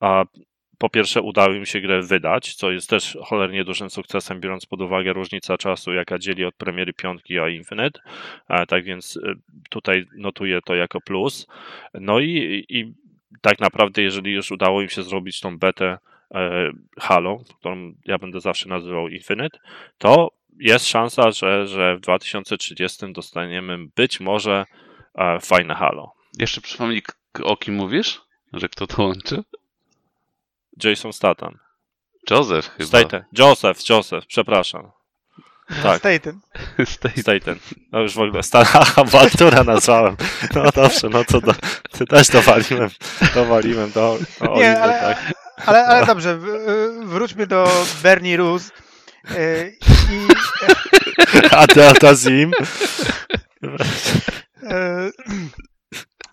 a 0.00 0.24
po 0.80 0.90
pierwsze 0.90 1.22
udało 1.22 1.54
im 1.54 1.66
się 1.66 1.80
grę 1.80 2.02
wydać, 2.02 2.54
co 2.54 2.70
jest 2.70 2.90
też 2.90 3.18
cholernie 3.24 3.64
dużym 3.64 3.90
sukcesem, 3.90 4.40
biorąc 4.40 4.66
pod 4.66 4.80
uwagę 4.80 5.12
różnicę 5.12 5.58
czasu, 5.58 5.92
jaka 5.92 6.18
dzieli 6.18 6.44
od 6.44 6.54
premiery 6.54 6.92
piątki 6.92 7.38
a 7.38 7.48
Infinite. 7.48 8.00
E, 8.48 8.66
Tak 8.66 8.84
więc 8.84 9.16
e, 9.16 9.34
tutaj 9.70 10.06
notuję 10.16 10.60
to 10.64 10.74
jako 10.74 11.00
plus. 11.00 11.46
No 11.94 12.20
i, 12.20 12.64
i 12.68 12.94
tak 13.40 13.60
naprawdę, 13.60 14.02
jeżeli 14.02 14.32
już 14.32 14.50
udało 14.50 14.82
im 14.82 14.88
się 14.88 15.02
zrobić 15.02 15.40
tą 15.40 15.58
betę 15.58 15.98
e, 16.34 16.70
Halo, 16.98 17.44
którą 17.58 17.94
ja 18.04 18.18
będę 18.18 18.40
zawsze 18.40 18.68
nazywał 18.68 19.08
Infinite, 19.08 19.58
to 19.98 20.30
jest 20.58 20.86
szansa, 20.86 21.30
że, 21.30 21.66
że 21.66 21.96
w 21.96 22.00
2030 22.00 23.12
dostaniemy 23.12 23.78
być 23.96 24.20
może 24.20 24.64
e, 25.14 25.40
fajne 25.40 25.74
Halo. 25.74 26.12
Jeszcze 26.38 26.60
przypomnij, 26.60 27.02
o 27.42 27.56
kim 27.56 27.74
mówisz? 27.74 28.20
Że 28.52 28.68
kto 28.68 28.86
to 28.86 29.02
łączy? 29.02 29.42
Jason 30.84 31.12
Statham. 31.12 31.58
Joseph 32.30 32.70
chyba. 32.76 32.86
Staten. 32.88 33.24
Joseph, 33.38 33.88
Joseph, 33.88 34.26
przepraszam. 34.26 34.90
Tak. 35.82 35.98
Staten. 35.98 36.40
Staten. 36.94 37.22
Staten. 37.22 37.58
No 37.92 38.00
już 38.00 38.14
w 38.14 38.18
ogóle 38.20 38.42
stara 38.42 38.70
awantura 38.96 39.64
nazwałem. 39.64 40.16
No 40.54 40.70
dobrze, 40.74 41.08
no 41.08 41.24
to 41.24 41.40
do, 41.40 41.52
ty 41.92 42.06
też 42.06 42.28
dowaliłem, 42.28 42.90
dowaliłem 43.34 43.90
do, 43.90 44.18
do 44.40 44.44
Nie, 44.46 44.50
Oliwy, 44.52 44.78
ale, 44.82 45.00
tak. 45.00 45.32
ale, 45.66 45.84
ale 45.86 46.06
dobrze, 46.06 46.36
w- 46.38 47.04
wróćmy 47.04 47.46
do 47.46 47.68
Bernie 48.02 48.36
Rus. 48.36 48.70
Y, 49.30 49.76
I, 50.12 50.28
A 51.50 51.66
Delta 51.66 52.14
Zim. 52.14 52.50
y, 54.62 55.12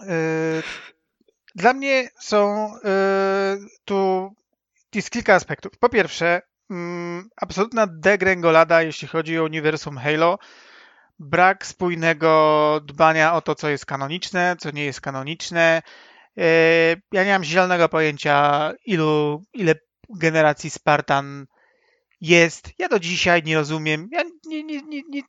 y, 0.09 0.64
Dla 1.58 1.74
mnie 1.74 2.10
są 2.20 2.72
y, 2.76 2.80
tu 3.86 4.30
jest 4.96 5.10
kilka 5.10 5.36
aspektów. 5.36 5.72
Po 5.80 5.90
pierwsze, 5.90 6.42
mm, 6.70 7.30
absolutna 7.42 7.88
degrengolada, 7.88 8.82
jeśli 8.82 9.08
chodzi 9.08 9.40
o 9.40 9.44
uniwersum 9.44 9.98
Halo. 9.98 10.40
Brak 11.20 11.66
spójnego 11.66 12.82
dbania 12.86 13.34
o 13.34 13.42
to, 13.42 13.56
co 13.56 13.70
jest 13.70 13.86
kanoniczne, 13.86 14.56
co 14.60 14.72
nie 14.72 14.86
jest 14.86 15.02
kanoniczne. 15.02 15.82
Y, 16.40 17.02
Ja 17.12 17.24
nie 17.24 17.32
mam 17.32 17.44
zielonego 17.44 17.90
pojęcia, 17.90 18.72
ilu, 18.86 19.44
ile 19.54 19.76
generacji 20.10 20.70
Spartan 20.70 21.46
jest. 22.22 22.70
Ja 22.80 22.90
do 22.90 23.00
dzisiaj 23.00 23.44
nie 23.44 23.56
rozumiem. 23.56 24.08
Ja 24.12 24.24
nie, 24.46 24.64
nie, 24.64 24.82
nie, 24.82 25.22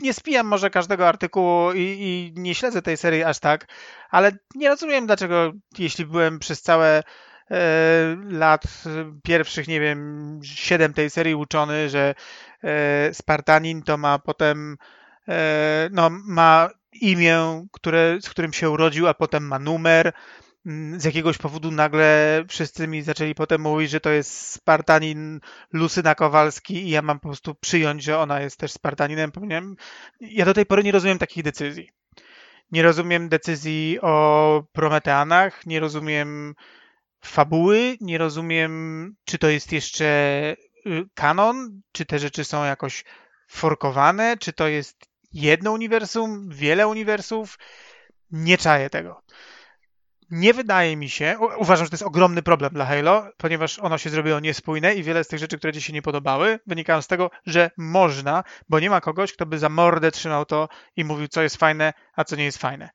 nie, 0.00 0.14
spijam 0.14 0.46
może 0.46 0.70
każdego 0.70 1.08
artykułu 1.08 1.72
i, 1.72 1.80
i 1.80 2.40
nie 2.40 2.54
śledzę 2.54 2.82
tej 2.82 2.96
serii 2.96 3.24
aż 3.24 3.38
tak, 3.38 3.66
ale 4.10 4.32
nie 4.54 4.68
rozumiem 4.68 5.06
dlaczego, 5.06 5.52
jeśli 5.78 6.06
byłem 6.06 6.38
przez 6.38 6.62
całe 6.62 7.02
e, 7.50 7.60
lat 8.24 8.62
pierwszych, 9.22 9.68
nie 9.68 9.80
wiem, 9.80 10.40
siedem 10.44 10.94
tej 10.94 11.10
serii 11.10 11.34
uczony, 11.34 11.88
że 11.88 12.14
e, 12.64 13.14
Spartanin 13.14 13.82
to 13.82 13.96
ma 13.96 14.18
potem 14.18 14.76
e, 15.28 15.88
no, 15.92 16.10
ma 16.10 16.68
imię, 16.92 17.66
które, 17.72 18.18
z 18.20 18.30
którym 18.30 18.52
się 18.52 18.70
urodził, 18.70 19.08
a 19.08 19.14
potem 19.14 19.46
ma 19.46 19.58
numer. 19.58 20.12
Z 20.96 21.04
jakiegoś 21.04 21.38
powodu 21.38 21.70
nagle 21.70 22.44
wszyscy 22.48 22.88
mi 22.88 23.02
zaczęli 23.02 23.34
potem 23.34 23.60
mówić, 23.60 23.90
że 23.90 24.00
to 24.00 24.10
jest 24.10 24.50
Spartanin 24.50 25.40
Lucyna 25.72 26.14
Kowalski 26.14 26.74
i 26.74 26.90
ja 26.90 27.02
mam 27.02 27.20
po 27.20 27.28
prostu 27.28 27.54
przyjąć, 27.54 28.02
że 28.02 28.18
ona 28.18 28.40
jest 28.40 28.56
też 28.56 28.72
Spartaninem. 28.72 29.32
Ja 30.20 30.44
do 30.44 30.54
tej 30.54 30.66
pory 30.66 30.82
nie 30.84 30.92
rozumiem 30.92 31.18
takich 31.18 31.42
decyzji. 31.42 31.90
Nie 32.72 32.82
rozumiem 32.82 33.28
decyzji 33.28 33.98
o 34.02 34.64
Prometeanach, 34.72 35.66
nie 35.66 35.80
rozumiem 35.80 36.54
fabuły, 37.20 37.96
nie 38.00 38.18
rozumiem, 38.18 39.14
czy 39.24 39.38
to 39.38 39.48
jest 39.48 39.72
jeszcze 39.72 40.04
y, 40.86 41.04
kanon, 41.14 41.82
czy 41.92 42.06
te 42.06 42.18
rzeczy 42.18 42.44
są 42.44 42.64
jakoś 42.64 43.04
forkowane, 43.48 44.36
czy 44.36 44.52
to 44.52 44.68
jest 44.68 45.06
jedno 45.32 45.72
uniwersum, 45.72 46.48
wiele 46.50 46.86
uniwersów. 46.86 47.58
Nie 48.30 48.58
czaję 48.58 48.90
tego. 48.90 49.22
Nie 50.30 50.54
wydaje 50.54 50.96
mi 50.96 51.08
się, 51.08 51.38
uważam, 51.58 51.86
że 51.86 51.90
to 51.90 51.94
jest 51.94 52.02
ogromny 52.02 52.42
problem 52.42 52.72
dla 52.72 52.86
Halo, 52.86 53.28
ponieważ 53.36 53.78
ono 53.78 53.98
się 53.98 54.10
zrobiło 54.10 54.40
niespójne 54.40 54.94
i 54.94 55.02
wiele 55.02 55.24
z 55.24 55.28
tych 55.28 55.38
rzeczy, 55.38 55.58
które 55.58 55.72
ci 55.72 55.82
się 55.82 55.92
nie 55.92 56.02
podobały, 56.02 56.58
wynikają 56.66 57.02
z 57.02 57.06
tego, 57.06 57.30
że 57.46 57.70
można, 57.76 58.44
bo 58.68 58.80
nie 58.80 58.90
ma 58.90 59.00
kogoś, 59.00 59.32
kto 59.32 59.46
by 59.46 59.58
za 59.58 59.68
mordę 59.68 60.10
trzymał 60.10 60.44
to 60.44 60.68
i 60.96 61.04
mówił, 61.04 61.28
co 61.28 61.42
jest 61.42 61.56
fajne, 61.56 61.92
a 62.16 62.24
co 62.24 62.36
nie 62.36 62.44
jest 62.44 62.58
fajne. 62.58 62.90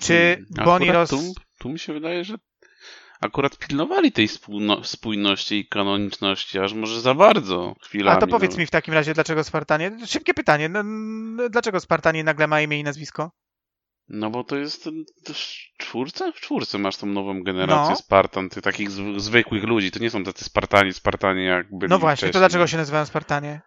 Czy 0.00 0.14
Hmm, 0.14 0.64
Bonnie 0.64 0.92
Ross... 0.92 1.10
Tu, 1.10 1.34
tu 1.58 1.68
mi 1.68 1.78
się 1.78 1.92
wydaje, 1.92 2.24
że 2.24 2.34
akurat 3.20 3.58
pilnowali 3.58 4.12
tej 4.12 4.28
spójno, 4.28 4.84
spójności 4.84 5.58
i 5.58 5.68
kanoniczności, 5.68 6.58
aż 6.58 6.72
może 6.72 7.00
za 7.00 7.14
bardzo 7.14 7.74
chwilami. 7.82 8.16
A 8.16 8.20
to 8.20 8.26
powiedz 8.26 8.52
no. 8.52 8.58
mi 8.58 8.66
w 8.66 8.70
takim 8.70 8.94
razie, 8.94 9.14
dlaczego 9.14 9.44
Spartanie? 9.44 10.06
Szybkie 10.06 10.34
pytanie. 10.34 10.68
No, 10.68 10.80
n- 10.80 11.38
dlaczego 11.50 11.80
Spartanie 11.80 12.24
nagle 12.24 12.46
ma 12.46 12.60
imię 12.60 12.78
i 12.78 12.84
nazwisko? 12.84 13.30
No 14.14 14.30
bo 14.30 14.44
to 14.44 14.56
jest 14.56 14.84
to 14.84 14.90
w 15.34 15.36
czwórce? 15.78 16.32
W 16.32 16.40
czwórce 16.40 16.78
masz 16.78 16.96
tą 16.96 17.06
nową 17.06 17.42
generację 17.42 17.90
No. 17.90 17.96
Spartan, 17.96 18.48
tych 18.48 18.62
takich 18.62 18.90
zw- 18.90 19.20
zwykłych 19.20 19.64
ludzi. 19.64 19.90
To 19.90 19.98
nie 19.98 20.10
są 20.10 20.24
tacy 20.24 20.44
Spartani, 20.44 20.92
Spartanie 20.92 21.44
jak 21.44 21.66
byli 21.78 21.90
No 21.90 21.98
właśnie, 21.98 22.26
to 22.26 22.30
wcześniej. 22.30 22.40
dlaczego 22.40 22.66
się 22.66 22.76
nazywają 22.76 23.06
Spartanie? 23.06 23.60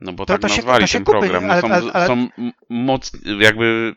No 0.00 0.12
bo 0.12 0.26
To- 0.26 0.32
tak 0.32 0.42
to 0.42 0.48
się- 0.48 0.56
nazwali 0.56 0.80
to 0.80 0.86
się 0.86 0.98
ten 0.98 1.04
kupi, 1.04 1.18
program. 1.18 1.46
No 1.46 1.52
ale- 1.52 1.62
są 1.62 1.68
ale- 1.68 1.92
ale- 1.92 2.06
są 2.06 2.28
moc, 2.70 3.12
jakby 3.40 3.94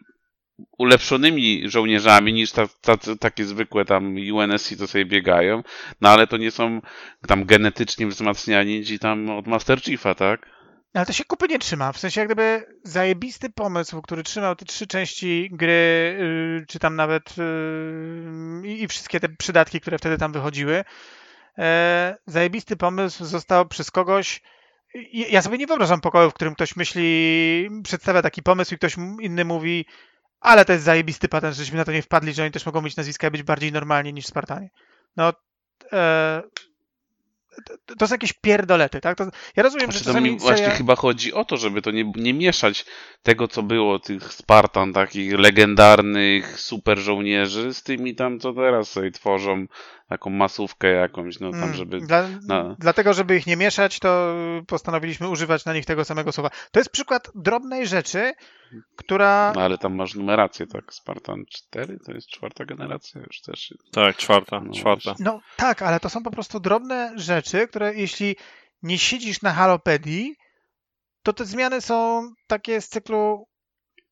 ulepszonymi 0.78 1.70
żołnierzami 1.70 2.34
niż 2.34 2.52
ta, 2.52 2.68
tacy, 2.82 3.18
takie 3.18 3.46
zwykłe 3.46 3.86
tam 3.86 4.16
UNSC, 4.34 4.76
co 4.78 4.88
sobie 4.88 5.06
biegają, 5.06 5.64
no 6.02 6.10
ale 6.10 6.28
to 6.28 6.38
nie 6.38 6.52
są 6.52 6.82
tam 7.28 7.46
genetycznie 7.46 8.08
wzmacniani 8.08 8.86
ci 8.86 9.00
tam 9.00 9.30
od 9.30 9.48
Master 9.48 9.82
Chiefa, 9.82 10.16
tak? 10.16 10.50
Ale 10.94 11.06
to 11.06 11.14
się 11.14 11.24
kupy 11.26 11.48
nie 11.48 11.60
trzyma. 11.60 11.92
W 11.92 11.98
sensie 11.98 12.22
jak 12.22 12.28
gdyby 12.28 12.66
zajebisty 12.84 13.50
pomysł, 13.50 14.02
który 14.02 14.24
trzymał 14.24 14.56
te 14.56 14.66
trzy 14.66 14.88
części 14.88 15.50
gry, 15.52 16.18
yy, 16.20 16.66
czy 16.68 16.80
tam 16.80 16.96
nawet 16.96 17.38
yy, 17.38 18.68
i 18.68 18.88
wszystkie 18.88 19.20
te 19.20 19.30
przydatki, 19.30 19.82
które 19.82 19.98
wtedy 19.98 20.18
tam 20.18 20.32
wychodziły. 20.32 20.84
E, 21.58 22.18
zajebisty 22.26 22.78
pomysł 22.78 23.26
został 23.26 23.68
przez 23.68 23.92
kogoś. 23.92 24.42
Ja 25.14 25.42
sobie 25.42 25.58
nie 25.58 25.68
wyobrażam 25.68 26.02
pokoju, 26.02 26.30
w 26.30 26.34
którym 26.34 26.56
ktoś 26.56 26.76
myśli, 26.76 27.70
przedstawia 27.84 28.22
taki 28.22 28.44
pomysł 28.44 28.74
i 28.74 28.78
ktoś 28.78 28.96
inny 29.22 29.46
mówi, 29.46 29.86
ale 30.40 30.66
to 30.66 30.74
jest 30.74 30.86
zajebisty 30.86 31.28
patent, 31.28 31.56
żeśmy 31.56 31.78
na 31.78 31.86
to 31.86 31.92
nie 31.92 32.02
wpadli, 32.02 32.34
że 32.34 32.44
oni 32.44 32.52
też 32.52 32.66
mogą 32.66 32.82
mieć 32.82 32.96
nazwiska 32.96 33.28
i 33.28 33.32
być 33.32 33.44
bardziej 33.44 33.72
normalni 33.72 34.14
niż 34.14 34.26
Spartanie. 34.26 34.70
No, 35.18 35.34
e, 35.94 36.42
to, 37.86 37.96
to 37.96 38.08
są 38.08 38.14
jakieś 38.14 38.34
pierdolety, 38.34 39.02
tak? 39.02 39.18
To, 39.18 39.24
ja 39.56 39.64
rozumiem, 39.64 39.86
Znaczy, 39.86 39.98
że 40.00 40.04
to 40.04 40.10
czasami 40.10 40.32
mi 40.32 40.40
właśnie 40.40 40.58
seria... 40.58 40.76
chyba 40.76 40.96
chodzi 40.96 41.34
o 41.34 41.46
to, 41.46 41.58
żeby 41.58 41.82
to 41.82 41.92
nie, 41.92 42.12
nie 42.16 42.34
mieszać 42.34 42.86
tego, 43.24 43.48
co 43.48 43.64
było, 43.64 44.00
tych 44.00 44.34
Spartan, 44.34 44.94
takich 44.94 45.40
legendarnych 45.40 46.60
super 46.60 47.00
żołnierzy, 47.00 47.74
z 47.74 47.84
tymi 47.84 48.16
tam, 48.16 48.40
co 48.40 48.54
teraz 48.54 48.90
sobie 48.90 49.12
tworzą, 49.12 49.66
taką 50.12 50.30
masówkę 50.30 50.88
jakąś, 50.88 51.40
no 51.40 51.52
tam, 51.52 51.64
Mm, 51.64 51.74
żeby... 51.74 52.02
Dla, 52.02 52.28
no. 52.48 52.76
Dlatego, 52.80 53.14
żeby 53.14 53.38
ich 53.38 53.48
nie 53.48 53.58
mieszać, 53.58 54.00
to 54.00 54.36
postanowiliśmy 54.68 55.30
używać 55.30 55.66
na 55.66 55.74
nich 55.74 55.86
tego 55.86 56.06
samego 56.06 56.32
słowa. 56.32 56.50
To 56.72 56.80
jest 56.80 56.90
przykład 56.90 57.32
drobnej 57.36 57.88
rzeczy, 57.88 58.34
która. 58.96 59.52
No 59.56 59.62
ale 59.62 59.78
tam 59.78 59.96
masz 59.96 60.16
numerację, 60.16 60.68
tak? 60.68 60.94
Spartan 60.94 61.44
4 61.50 61.98
to 62.06 62.12
jest 62.12 62.28
czwarta 62.28 62.66
generacja 62.66 63.22
już 63.22 63.42
też. 63.42 63.74
Tak, 63.92 64.16
czwarta, 64.16 64.60
No 64.60 64.74
czwarta. 64.74 65.16
No 65.20 65.40
tak, 65.56 65.82
ale 65.82 66.00
to 66.00 66.10
są 66.10 66.24
po 66.24 66.32
prostu 66.32 66.60
drobne 66.60 67.14
rzeczy, 67.16 67.68
które 67.68 67.96
jeśli 67.96 68.36
nie 68.84 68.98
siedzisz 68.98 69.42
na 69.42 69.54
halopedii, 69.54 70.36
to 71.24 71.34
te 71.34 71.46
zmiany 71.46 71.82
są 71.82 72.30
takie 72.48 72.82
z 72.82 72.90
cyklu. 72.90 73.48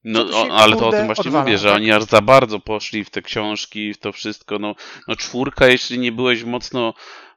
No, 0.03 0.19
Co 0.19 0.25
tu 0.25 0.33
się, 0.33 0.53
o, 0.53 0.57
ale 0.57 0.75
to 0.75 0.87
o 0.87 0.91
tym 0.91 1.05
właśnie 1.05 1.25
odwala, 1.25 1.45
mówię, 1.45 1.57
że 1.57 1.67
tak? 1.67 1.75
oni 1.75 1.91
aż 1.91 2.03
za 2.03 2.21
bardzo 2.21 2.59
poszli 2.59 3.03
w 3.03 3.09
te 3.09 3.21
książki, 3.21 3.93
w 3.93 3.97
to 3.97 4.11
wszystko. 4.11 4.59
No, 4.59 4.75
no 5.07 5.15
czwórka, 5.15 5.67
jeśli 5.67 5.99
nie 5.99 6.11
byłeś 6.11 6.43
mocno 6.43 6.93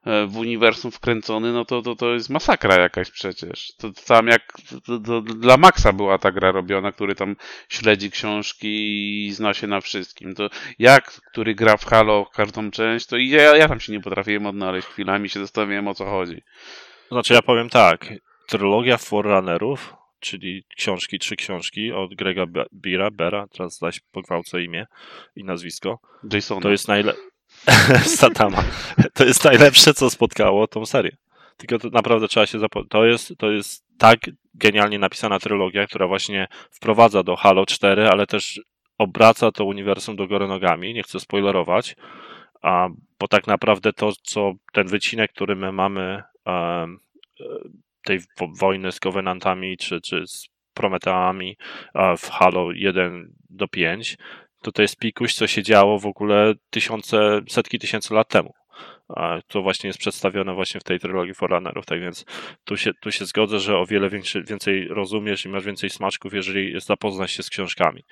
e, 0.06 0.26
w 0.26 0.36
uniwersum 0.36 0.90
wkręcony, 0.90 1.52
no 1.52 1.64
to, 1.64 1.82
to, 1.82 1.96
to 1.96 2.12
jest 2.14 2.30
masakra 2.30 2.80
jakaś 2.80 3.10
przecież. 3.10 3.72
To, 3.78 3.90
to 3.90 4.02
tam 4.06 4.26
jak 4.26 4.52
to, 4.86 4.98
to 4.98 5.20
dla 5.20 5.56
Maxa 5.56 5.92
była 5.92 6.18
ta 6.18 6.32
gra 6.32 6.52
robiona, 6.52 6.92
który 6.92 7.14
tam 7.14 7.36
śledzi 7.68 8.10
książki 8.10 8.68
i 9.26 9.32
zna 9.32 9.54
się 9.54 9.66
na 9.66 9.80
wszystkim. 9.80 10.34
To 10.34 10.48
jak, 10.78 11.04
który 11.04 11.54
gra 11.54 11.76
w 11.76 11.84
Halo 11.84 12.26
każdą 12.34 12.70
część, 12.70 13.06
to 13.06 13.16
i 13.16 13.28
ja, 13.28 13.56
ja 13.56 13.68
tam 13.68 13.80
się 13.80 13.92
nie 13.92 14.00
potrafiłem 14.00 14.46
odnaleźć. 14.46 14.88
Chwilami 14.88 15.28
się 15.28 15.40
zastanawiałem 15.40 15.88
o 15.88 15.94
co 15.94 16.06
chodzi. 16.06 16.42
Znaczy 17.10 17.34
ja 17.34 17.42
powiem 17.42 17.70
tak, 17.70 18.06
trylogia 18.46 18.98
Forerunnerów, 18.98 20.01
czyli 20.22 20.64
książki, 20.76 21.18
trzy 21.18 21.36
książki 21.36 21.92
od 21.92 22.14
Grega 22.14 22.46
Bira, 22.74 23.10
Bera, 23.10 23.46
teraz 23.48 23.78
zaś 23.78 24.00
pogwałcę 24.00 24.62
imię 24.62 24.86
i 25.36 25.44
nazwisko, 25.44 25.98
Jasona. 26.32 26.60
to 26.60 26.70
jest 26.70 26.88
najle... 26.88 27.12
Satama. 28.04 28.64
To 29.14 29.24
jest 29.24 29.44
najlepsze, 29.44 29.94
co 29.94 30.10
spotkało 30.10 30.66
tą 30.66 30.86
serię. 30.86 31.16
Tylko 31.56 31.78
to 31.78 31.88
naprawdę 31.88 32.28
trzeba 32.28 32.46
się 32.46 32.58
zapo... 32.58 32.84
To 32.84 33.06
jest, 33.06 33.34
to 33.38 33.50
jest 33.50 33.84
tak 33.98 34.20
genialnie 34.54 34.98
napisana 34.98 35.38
trylogia, 35.38 35.86
która 35.86 36.06
właśnie 36.06 36.48
wprowadza 36.70 37.22
do 37.22 37.36
Halo 37.36 37.66
4, 37.66 38.08
ale 38.08 38.26
też 38.26 38.60
obraca 38.98 39.52
to 39.52 39.64
uniwersum 39.64 40.16
do 40.16 40.28
góry 40.28 40.48
nogami. 40.48 40.94
Nie 40.94 41.02
chcę 41.02 41.20
spoilerować, 41.20 41.96
a, 42.62 42.88
bo 43.18 43.28
tak 43.28 43.46
naprawdę 43.46 43.92
to, 43.92 44.12
co 44.22 44.52
ten 44.72 44.86
wycinek, 44.86 45.32
który 45.32 45.56
my 45.56 45.72
mamy 45.72 46.22
e, 46.46 46.86
tej 48.04 48.18
wo- 48.38 48.52
wojny 48.58 48.92
z 48.92 49.00
Covenantami 49.00 49.76
czy, 49.76 50.00
czy 50.00 50.26
z 50.26 50.48
Prometeami 50.74 51.56
w 52.18 52.30
Halo 52.30 52.72
1 52.72 53.34
do 53.50 53.68
5, 53.68 54.16
to 54.62 54.72
to 54.72 54.82
jest 54.82 54.96
pikuś, 54.96 55.34
co 55.34 55.46
się 55.46 55.62
działo 55.62 55.98
w 55.98 56.06
ogóle 56.06 56.54
tysiące, 56.70 57.40
setki 57.48 57.78
tysięcy 57.78 58.14
lat 58.14 58.28
temu. 58.28 58.54
To 59.46 59.62
właśnie 59.62 59.88
jest 59.88 59.98
przedstawione 59.98 60.54
właśnie 60.54 60.80
w 60.80 60.84
tej 60.84 61.00
trylogii 61.00 61.34
Forerunnerów, 61.34 61.86
tak 61.86 62.00
więc 62.00 62.24
tu 62.64 62.76
się, 62.76 62.90
tu 62.94 63.10
się 63.12 63.24
zgodzę, 63.24 63.58
że 63.58 63.78
o 63.78 63.86
wiele 63.86 64.10
większy, 64.10 64.42
więcej 64.42 64.88
rozumiesz 64.88 65.44
i 65.44 65.48
masz 65.48 65.64
więcej 65.64 65.90
smaczków, 65.90 66.34
jeżeli 66.34 66.80
zapoznasz 66.80 67.32
się 67.32 67.42
z 67.42 67.50
książkami. 67.50 68.02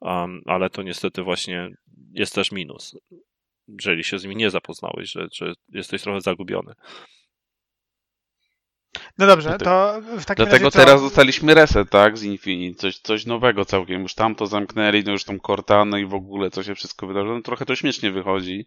Um, 0.00 0.42
ale 0.46 0.70
to 0.70 0.82
niestety 0.82 1.22
właśnie 1.22 1.70
jest 2.12 2.34
też 2.34 2.52
minus, 2.52 2.96
jeżeli 3.68 4.04
się 4.04 4.18
z 4.18 4.22
nimi 4.22 4.36
nie 4.36 4.50
zapoznałeś, 4.50 5.10
że, 5.10 5.26
że 5.32 5.52
jesteś 5.68 6.02
trochę 6.02 6.20
zagubiony. 6.20 6.72
No 9.18 9.26
dobrze, 9.26 9.48
Dlatego- 9.48 9.70
to 9.70 10.00
w 10.20 10.24
takim 10.24 10.44
Dlatego 10.44 10.64
razie. 10.64 10.78
co? 10.78 10.78
teraz 10.78 11.02
dostaliśmy 11.02 11.54
reset, 11.54 11.90
tak, 11.90 12.18
z 12.18 12.22
Infinite, 12.22 12.78
coś, 12.80 12.98
coś 12.98 13.26
nowego 13.26 13.64
całkiem, 13.64 14.02
już 14.02 14.14
tam 14.14 14.34
to 14.34 14.46
zamknęli, 14.46 15.04
no 15.04 15.12
już 15.12 15.24
tą 15.24 15.38
Cortanę 15.40 16.00
i 16.00 16.06
w 16.06 16.14
ogóle 16.14 16.50
co 16.50 16.62
się 16.62 16.74
wszystko 16.74 17.06
wydarzyło, 17.06 17.34
no 17.34 17.42
trochę 17.42 17.66
to 17.66 17.76
śmiesznie 17.76 18.10
wychodzi, 18.10 18.66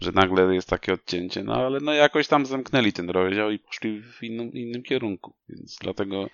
że 0.00 0.12
nagle 0.12 0.54
jest 0.54 0.68
takie 0.68 0.92
odcięcie, 0.92 1.42
no 1.44 1.54
ale 1.54 1.80
no 1.80 1.92
jakoś 1.92 2.28
tam 2.28 2.46
zamknęli 2.46 2.92
ten 2.92 3.10
rozdział 3.10 3.50
i 3.50 3.58
poszli 3.58 4.02
w 4.02 4.22
innym, 4.22 4.52
innym 4.52 4.82
kierunku, 4.82 5.34
więc 5.48 5.76
dlatego 5.80 6.26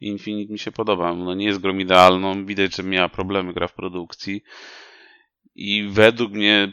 Infinite 0.00 0.52
mi 0.52 0.58
się 0.58 0.72
podoba, 0.72 1.14
no 1.14 1.34
nie 1.34 1.46
jest 1.46 1.60
grą 1.60 1.78
idealną, 1.78 2.46
widać, 2.46 2.76
że 2.76 2.82
miała 2.82 3.08
problemy 3.08 3.52
gra 3.52 3.68
w 3.68 3.74
produkcji. 3.74 4.42
I 5.54 5.88
według 5.90 6.32
mnie 6.32 6.72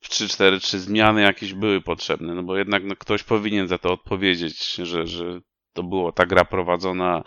w 0.00 0.08
3-4-3 0.08 0.78
zmiany 0.78 1.22
jakieś 1.22 1.54
były 1.54 1.80
potrzebne, 1.80 2.34
no 2.34 2.42
bo 2.42 2.56
jednak 2.56 2.84
no, 2.84 2.96
ktoś 2.96 3.22
powinien 3.22 3.68
za 3.68 3.78
to 3.78 3.92
odpowiedzieć, 3.92 4.74
że, 4.74 5.06
że 5.06 5.40
to 5.74 5.82
było 5.82 6.12
ta 6.12 6.26
gra 6.26 6.44
prowadzona 6.44 7.22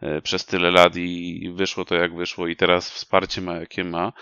e, 0.00 0.22
przez 0.22 0.46
tyle 0.46 0.70
lat 0.70 0.96
i 0.96 1.52
wyszło 1.54 1.84
to 1.84 1.94
jak 1.94 2.14
wyszło 2.14 2.46
i 2.46 2.56
teraz 2.56 2.90
wsparcie 2.90 3.40
ma 3.40 3.54
jakie 3.54 3.84
ma. 3.84 4.12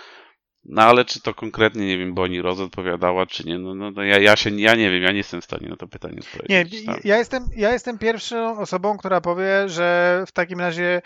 No 0.65 0.83
ale 0.83 1.05
czy 1.05 1.21
to 1.23 1.35
konkretnie, 1.35 1.87
nie 1.87 1.99
wiem, 1.99 2.15
Boni 2.15 2.43
Roz 2.43 2.61
odpowiadała, 2.61 3.27
czy 3.27 3.47
nie, 3.47 3.59
no, 3.59 3.75
no, 3.75 3.91
no 3.91 4.03
ja, 4.03 4.19
ja 4.19 4.37
się, 4.37 4.51
ja 4.51 4.75
nie 4.75 4.91
wiem, 4.91 5.03
ja 5.03 5.11
nie 5.11 5.17
jestem 5.17 5.41
w 5.41 5.45
stanie 5.45 5.69
na 5.69 5.77
to 5.77 5.87
pytanie 5.87 6.15
Nie, 6.15 6.21
odpowiedzieć. 6.21 6.87
tak. 6.87 7.05
ja 7.05 7.19
jestem, 7.19 7.45
ja 7.57 7.73
jestem 7.73 7.99
pierwszą 7.99 8.59
osobą, 8.59 8.99
która 8.99 9.21
powie, 9.21 9.69
że 9.69 10.23
w 10.27 10.33
takim 10.33 10.61
razie 10.61 11.03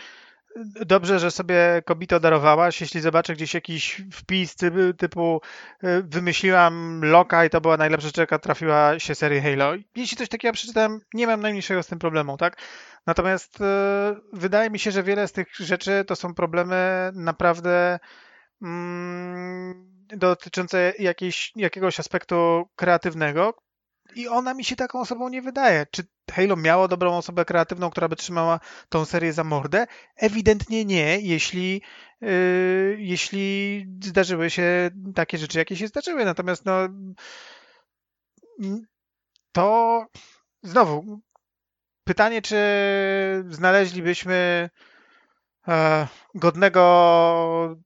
dobrze, 0.86 1.18
że 1.18 1.30
sobie 1.30 1.82
kobito 1.84 2.20
darowałaś. 2.20 2.80
Jeśli 2.80 3.00
zobaczę 3.00 3.34
gdzieś 3.34 3.54
jakiś 3.54 4.02
wpis 4.12 4.56
typu, 4.98 5.40
y, 5.84 6.02
wymyśliłam 6.02 7.00
Loka 7.04 7.44
i 7.44 7.50
to 7.50 7.60
była 7.60 7.76
najlepsza 7.76 8.08
rzecz, 8.16 8.42
trafiła 8.42 8.98
się 8.98 9.14
serii 9.14 9.40
Halo. 9.40 9.72
Jeśli 9.96 10.16
coś 10.16 10.28
takiego 10.28 10.54
przeczytałem, 10.54 11.00
nie 11.14 11.26
mam 11.26 11.40
najmniejszego 11.40 11.82
z 11.82 11.86
tym 11.86 11.98
problemu, 11.98 12.36
tak? 12.36 12.56
Natomiast 13.06 13.60
y, 13.60 13.64
wydaje 14.32 14.70
mi 14.70 14.78
się, 14.78 14.90
że 14.90 15.02
wiele 15.02 15.28
z 15.28 15.32
tych 15.32 15.56
rzeczy 15.56 16.04
to 16.06 16.16
są 16.16 16.34
problemy 16.34 17.10
naprawdę 17.14 17.98
mm, 18.62 19.94
dotyczące 20.08 20.92
jakiejś, 20.98 21.52
jakiegoś 21.56 22.00
aspektu 22.00 22.68
kreatywnego, 22.76 23.54
i 24.14 24.28
ona 24.28 24.54
mi 24.54 24.64
się 24.64 24.76
taką 24.76 25.00
osobą 25.00 25.28
nie 25.28 25.42
wydaje. 25.42 25.86
Czy 25.90 26.02
Halo 26.32 26.56
miało 26.56 26.88
dobrą 26.88 27.16
osobę 27.16 27.44
kreatywną, 27.44 27.90
która 27.90 28.08
by 28.08 28.16
trzymała 28.16 28.60
tą 28.88 29.04
serię 29.04 29.32
za 29.32 29.44
mordę? 29.44 29.86
Ewidentnie 30.16 30.84
nie, 30.84 31.20
jeśli, 31.20 31.82
yy, 32.20 32.96
jeśli 32.98 33.86
zdarzyły 34.02 34.50
się 34.50 34.90
takie 35.14 35.38
rzeczy, 35.38 35.58
jakie 35.58 35.76
się 35.76 35.88
zdarzyły. 35.88 36.24
Natomiast 36.24 36.64
no, 36.64 36.88
to 39.52 40.06
znowu 40.62 41.20
pytanie, 42.04 42.42
czy 42.42 42.56
znaleźlibyśmy 43.48 44.70
e, 45.68 46.08
godnego 46.34 47.76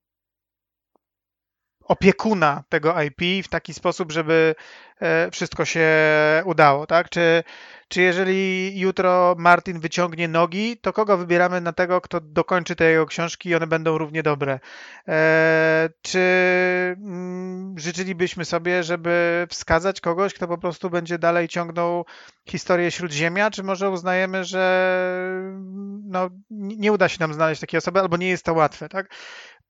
opiekuna 1.89 2.65
tego 2.69 3.02
IP 3.02 3.47
w 3.47 3.48
taki 3.48 3.74
sposób, 3.74 4.12
żeby 4.12 4.55
e, 5.01 5.31
wszystko 5.31 5.65
się 5.65 5.89
udało, 6.44 6.86
tak? 6.86 7.09
Czy, 7.09 7.44
czy 7.89 8.02
jeżeli 8.02 8.78
jutro 8.81 9.35
Martin 9.39 9.81
wyciągnie 9.81 10.28
nogi, 10.28 10.77
to 10.77 10.93
kogo 10.93 11.16
wybieramy 11.16 11.60
na 11.60 11.73
tego, 11.73 12.01
kto 12.01 12.20
dokończy 12.20 12.77
te 12.77 12.85
jego 12.85 13.06
książki 13.06 13.48
i 13.48 13.55
one 13.55 13.66
będą 13.66 13.98
równie 13.98 14.23
dobre? 14.23 14.60
E, 15.09 15.89
czy 16.02 16.20
mm, 16.98 17.78
życzylibyśmy 17.78 18.44
sobie, 18.44 18.82
żeby 18.82 19.47
wskazać 19.51 20.01
kogoś, 20.01 20.35
kto 20.35 20.48
po 20.48 20.59
prostu 20.59 20.90
będzie 20.90 21.19
dalej 21.19 21.48
ciągnął 21.48 22.05
historię 22.48 22.90
Śródziemia, 22.90 23.51
czy 23.51 23.62
może 23.62 23.90
uznajemy, 23.90 24.44
że 24.44 24.89
no, 26.05 26.31
nie 26.51 26.93
uda 26.93 27.09
się 27.09 27.16
nam 27.20 27.35
znaleźć 27.35 27.60
takiej 27.60 27.78
osoby, 27.78 28.01
albo 28.01 28.16
nie 28.16 28.28
jest 28.28 28.44
to 28.44 28.55
łatwe, 28.55 28.89
tak? 28.89 29.15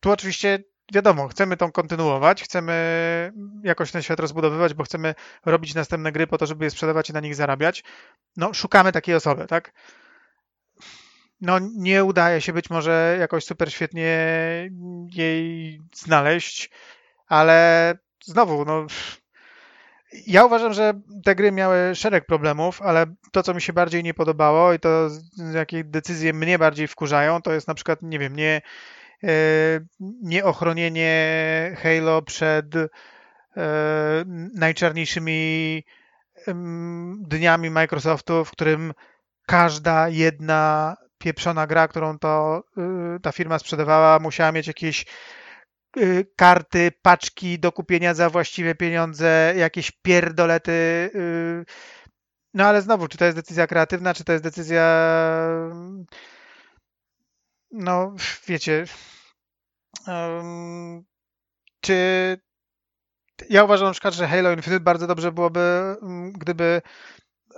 Tu 0.01 0.11
oczywiście 0.11 0.59
wiadomo, 0.93 1.29
chcemy 1.29 1.57
tą 1.57 1.73
kontynuować, 1.73 2.43
chcemy 2.43 3.33
jakoś 3.63 3.93
ten 3.93 4.03
świat 4.03 4.21
rozbudowywać, 4.21 4.75
bo 4.75 4.85
chcemy 4.85 5.15
robić 5.47 5.75
następne 5.75 6.13
gry 6.13 6.27
po 6.27 6.39
to, 6.39 6.47
żeby 6.47 6.65
je 6.65 6.71
sprzedawać 6.71 7.11
i 7.11 7.13
na 7.13 7.21
nich 7.21 7.35
zarabiać. 7.35 7.85
No, 8.37 8.55
szukamy 8.55 8.93
takiej 8.93 9.15
osoby, 9.15 9.47
tak? 9.47 9.73
No, 11.41 11.59
nie 11.77 12.05
udaje 12.05 12.41
się 12.41 12.53
być 12.53 12.71
może 12.71 13.17
jakoś 13.21 13.45
super 13.45 13.73
świetnie 13.73 14.19
jej 15.13 15.81
znaleźć, 15.95 16.71
ale 17.27 17.95
znowu, 18.25 18.65
no. 18.65 18.87
Ja 20.27 20.45
uważam, 20.45 20.73
że 20.73 21.01
te 21.25 21.35
gry 21.35 21.53
miały 21.53 21.95
szereg 21.95 22.27
problemów, 22.27 22.83
ale 22.83 23.07
to, 23.33 23.43
co 23.43 23.55
mi 23.55 23.63
się 23.63 23.73
bardziej 23.73 24.03
nie 24.03 24.15
podobało 24.15 24.73
i 24.73 24.79
to, 24.79 25.09
jakie 25.55 25.85
decyzje 25.85 26.33
mnie 26.33 26.59
bardziej 26.59 26.89
wkurzają, 26.89 27.43
to 27.43 27.53
jest 27.53 27.69
na 27.69 27.75
przykład, 27.75 28.03
nie 28.03 28.19
wiem, 28.19 28.37
nie, 28.37 28.63
nieochronienie 30.23 31.77
Halo 31.83 32.23
przed 32.23 32.77
e, 32.77 32.89
najczarniejszymi 34.55 35.85
dniami 37.19 37.71
Microsoftu, 37.71 38.45
w 38.45 38.51
którym 38.51 38.93
każda 39.47 40.09
jedna 40.09 40.97
pieprzona 41.19 41.67
gra, 41.67 41.89
którą 41.89 42.19
to 42.19 42.63
y, 43.17 43.21
ta 43.21 43.33
firma 43.33 43.59
sprzedawała, 43.59 44.19
musiała 44.19 44.53
mieć 44.53 44.67
jakieś 44.67 45.07
y, 45.97 46.27
karty, 46.37 46.93
paczki 47.03 47.59
do 47.59 47.73
kupienia 47.73 48.15
za 48.15 48.31
właściwe 48.31 48.75
pieniądze, 48.75 49.55
jakieś 49.57 49.91
pierdolety. 49.91 50.73
Y. 51.15 51.65
No 52.55 52.65
ale 52.65 52.83
znowu, 52.83 53.09
czy 53.09 53.19
to 53.19 53.25
jest 53.25 53.37
decyzja 53.37 53.67
kreatywna, 53.67 54.15
czy 54.15 54.25
to 54.25 54.33
jest 54.33 54.45
decyzja. 54.45 54.85
No, 57.71 58.15
wiecie. 58.47 58.85
Um, 60.07 61.05
czy. 61.81 62.39
Ja 63.51 63.65
uważam 63.65 63.87
na 63.87 63.93
przykład, 63.93 64.15
że 64.15 64.29
Halo 64.29 64.53
Infinite 64.53 64.81
bardzo 64.81 65.07
dobrze 65.07 65.33
byłoby, 65.33 65.97
gdyby 66.33 66.83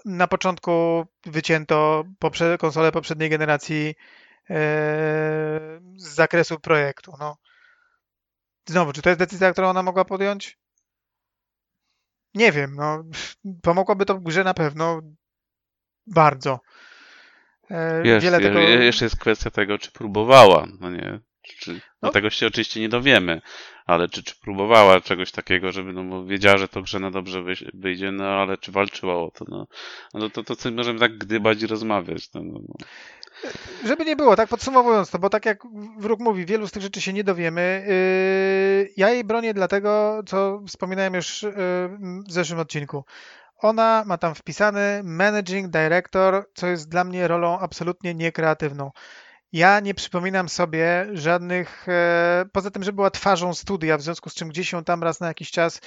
na 0.05 0.27
początku 0.29 1.05
wycięto 1.27 2.05
poprze 2.19 2.59
konsole 2.59 2.93
poprzedniej 2.93 3.31
generacji 3.31 3.95
e, 4.51 4.55
z 5.97 6.15
zakresu 6.15 6.61
projektu. 6.61 7.13
No. 7.21 7.37
Znowu, 8.69 8.93
czy 8.93 9.03
to 9.03 9.09
jest 9.09 9.19
decyzja, 9.19 9.53
którą 9.53 9.69
ona 9.69 9.83
mogła 9.83 10.05
podjąć? 10.05 10.59
Nie 12.35 12.53
wiem. 12.53 12.75
No, 12.75 13.05
pomogłoby 13.63 14.07
to 14.07 14.21
grze 14.21 14.45
na 14.45 14.55
pewno 14.55 15.01
bardzo. 16.07 16.61
E, 17.71 18.03
Wiesz, 18.03 18.25
Wiele 18.25 18.41
tego... 18.41 18.61
Jeszcze 18.61 19.05
jest 19.05 19.17
kwestia 19.17 19.51
tego, 19.51 19.79
czy 19.79 19.93
próbowała. 19.93 20.67
No 20.81 20.91
nie, 20.91 21.21
czy, 21.43 21.73
no, 21.73 21.81
no. 22.03 22.11
tego 22.11 22.31
się 22.31 22.47
oczywiście 22.47 22.81
nie 22.81 22.89
dowiemy, 22.89 23.41
ale 23.87 24.09
czy, 24.09 24.23
czy 24.23 24.35
próbowała 24.41 25.01
czegoś 25.01 25.33
takiego, 25.33 25.73
żeby 25.73 25.93
no, 25.93 26.25
wiedziała, 26.25 26.59
że 26.59 26.69
to 26.69 26.83
grze 26.83 26.99
na 26.99 27.11
dobrze 27.11 27.43
wyjdzie, 27.75 28.13
no 28.13 28.25
ale 28.25 28.59
czy 28.59 28.73
walczyła 28.73 29.15
o 29.15 29.31
to, 29.31 29.45
no, 29.49 29.67
no 30.15 30.31
to, 30.31 30.45
to, 30.45 30.57
to 30.57 30.71
możemy 30.71 30.99
tak 30.99 31.19
gdybać 31.19 31.63
i 31.63 31.67
rozmawiać. 31.67 32.33
No, 32.35 32.41
no, 32.45 32.61
no. 32.69 32.75
Żeby 33.85 34.05
nie 34.05 34.17
było, 34.17 34.37
tak 34.37 34.49
podsumowując 34.49 35.11
to, 35.11 35.19
bo 35.19 35.31
tak 35.31 35.47
jak 35.47 35.63
wróg 35.99 36.21
mówi, 36.21 36.47
wielu 36.47 36.67
z 36.67 36.73
tych 36.73 36.83
rzeczy 36.83 37.01
się 37.01 37.13
nie 37.13 37.25
dowiemy. 37.25 37.85
Yy, 37.89 38.93
ja 38.97 39.11
jej 39.11 39.25
bronię 39.25 39.55
dlatego, 39.55 40.23
co 40.27 40.63
wspominałem 40.67 41.15
już 41.15 41.43
yy, 41.43 41.51
w 42.29 42.33
zeszłym 42.33 42.61
odcinku. 42.61 43.05
Ona 43.63 44.05
ma 44.07 44.19
tam 44.19 44.35
wpisany 44.35 45.01
Managing 45.05 45.69
Director, 45.69 46.45
co 46.55 46.67
jest 46.67 46.89
dla 46.89 47.05
mnie 47.05 47.29
rolą 47.29 47.59
absolutnie 47.59 48.15
niekreatywną. 48.15 48.91
Ja 49.53 49.81
nie 49.81 49.95
przypominam 49.95 50.49
sobie 50.49 51.07
żadnych, 51.13 51.89
e, 51.89 52.45
poza 52.53 52.71
tym, 52.71 52.83
że 52.83 52.93
była 52.93 53.11
twarzą 53.11 53.55
studia, 53.55 53.97
w 53.97 54.03
związku 54.03 54.31
z 54.31 54.35
czym 54.35 54.49
gdzieś 54.49 54.73
ją 54.73 54.85
tam 54.85 55.03
raz 55.03 55.21
na 55.21 55.29
jakiś 55.29 55.51
czas 55.51 55.81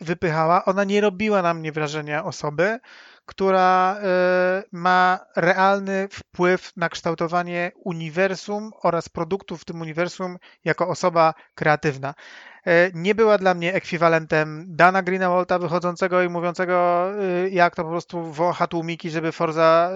wypychała. 0.00 0.64
Ona 0.64 0.84
nie 0.84 1.00
robiła 1.00 1.42
na 1.42 1.54
mnie 1.54 1.72
wrażenia 1.72 2.24
osoby, 2.24 2.78
która 3.26 3.96
e, 4.02 4.62
ma 4.72 5.18
realny 5.36 6.08
wpływ 6.10 6.72
na 6.76 6.88
kształtowanie 6.88 7.72
uniwersum 7.84 8.70
oraz 8.82 9.08
produktów 9.08 9.62
w 9.62 9.64
tym 9.64 9.80
uniwersum 9.80 10.36
jako 10.64 10.88
osoba 10.88 11.34
kreatywna. 11.54 12.14
E, 12.66 12.90
nie 12.94 13.14
była 13.14 13.38
dla 13.38 13.54
mnie 13.54 13.74
ekwiwalentem 13.74 14.64
Dana 14.68 15.02
Greenawalta 15.02 15.58
wychodzącego 15.58 16.22
i 16.22 16.28
mówiącego, 16.28 17.06
e, 17.22 17.48
jak 17.48 17.76
to 17.76 17.84
po 17.84 17.90
prostu 17.90 18.32
wącha 18.32 18.66
tłumiki, 18.66 19.10
żeby 19.10 19.32
Forza 19.32 19.90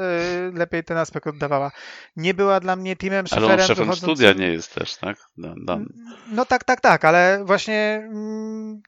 lepiej 0.52 0.84
ten 0.84 0.96
aspekt 0.96 1.26
oddawała. 1.26 1.70
Nie 2.16 2.34
była 2.34 2.60
dla 2.60 2.76
mnie 2.76 2.96
Timem 2.96 3.26
Schifferem 3.26 3.50
Ale 3.50 3.62
on 3.62 3.68
szefem 3.68 3.84
wychodzącym... 3.84 4.16
studia 4.16 4.32
nie 4.32 4.52
jest 4.52 4.74
też, 4.74 4.96
tak? 4.96 5.16
Dan, 5.38 5.64
Dan. 5.64 5.86
No 6.32 6.44
tak, 6.44 6.64
tak, 6.64 6.80
tak, 6.80 7.04
ale 7.04 7.44
właśnie 7.44 8.08
mm, 8.10 8.82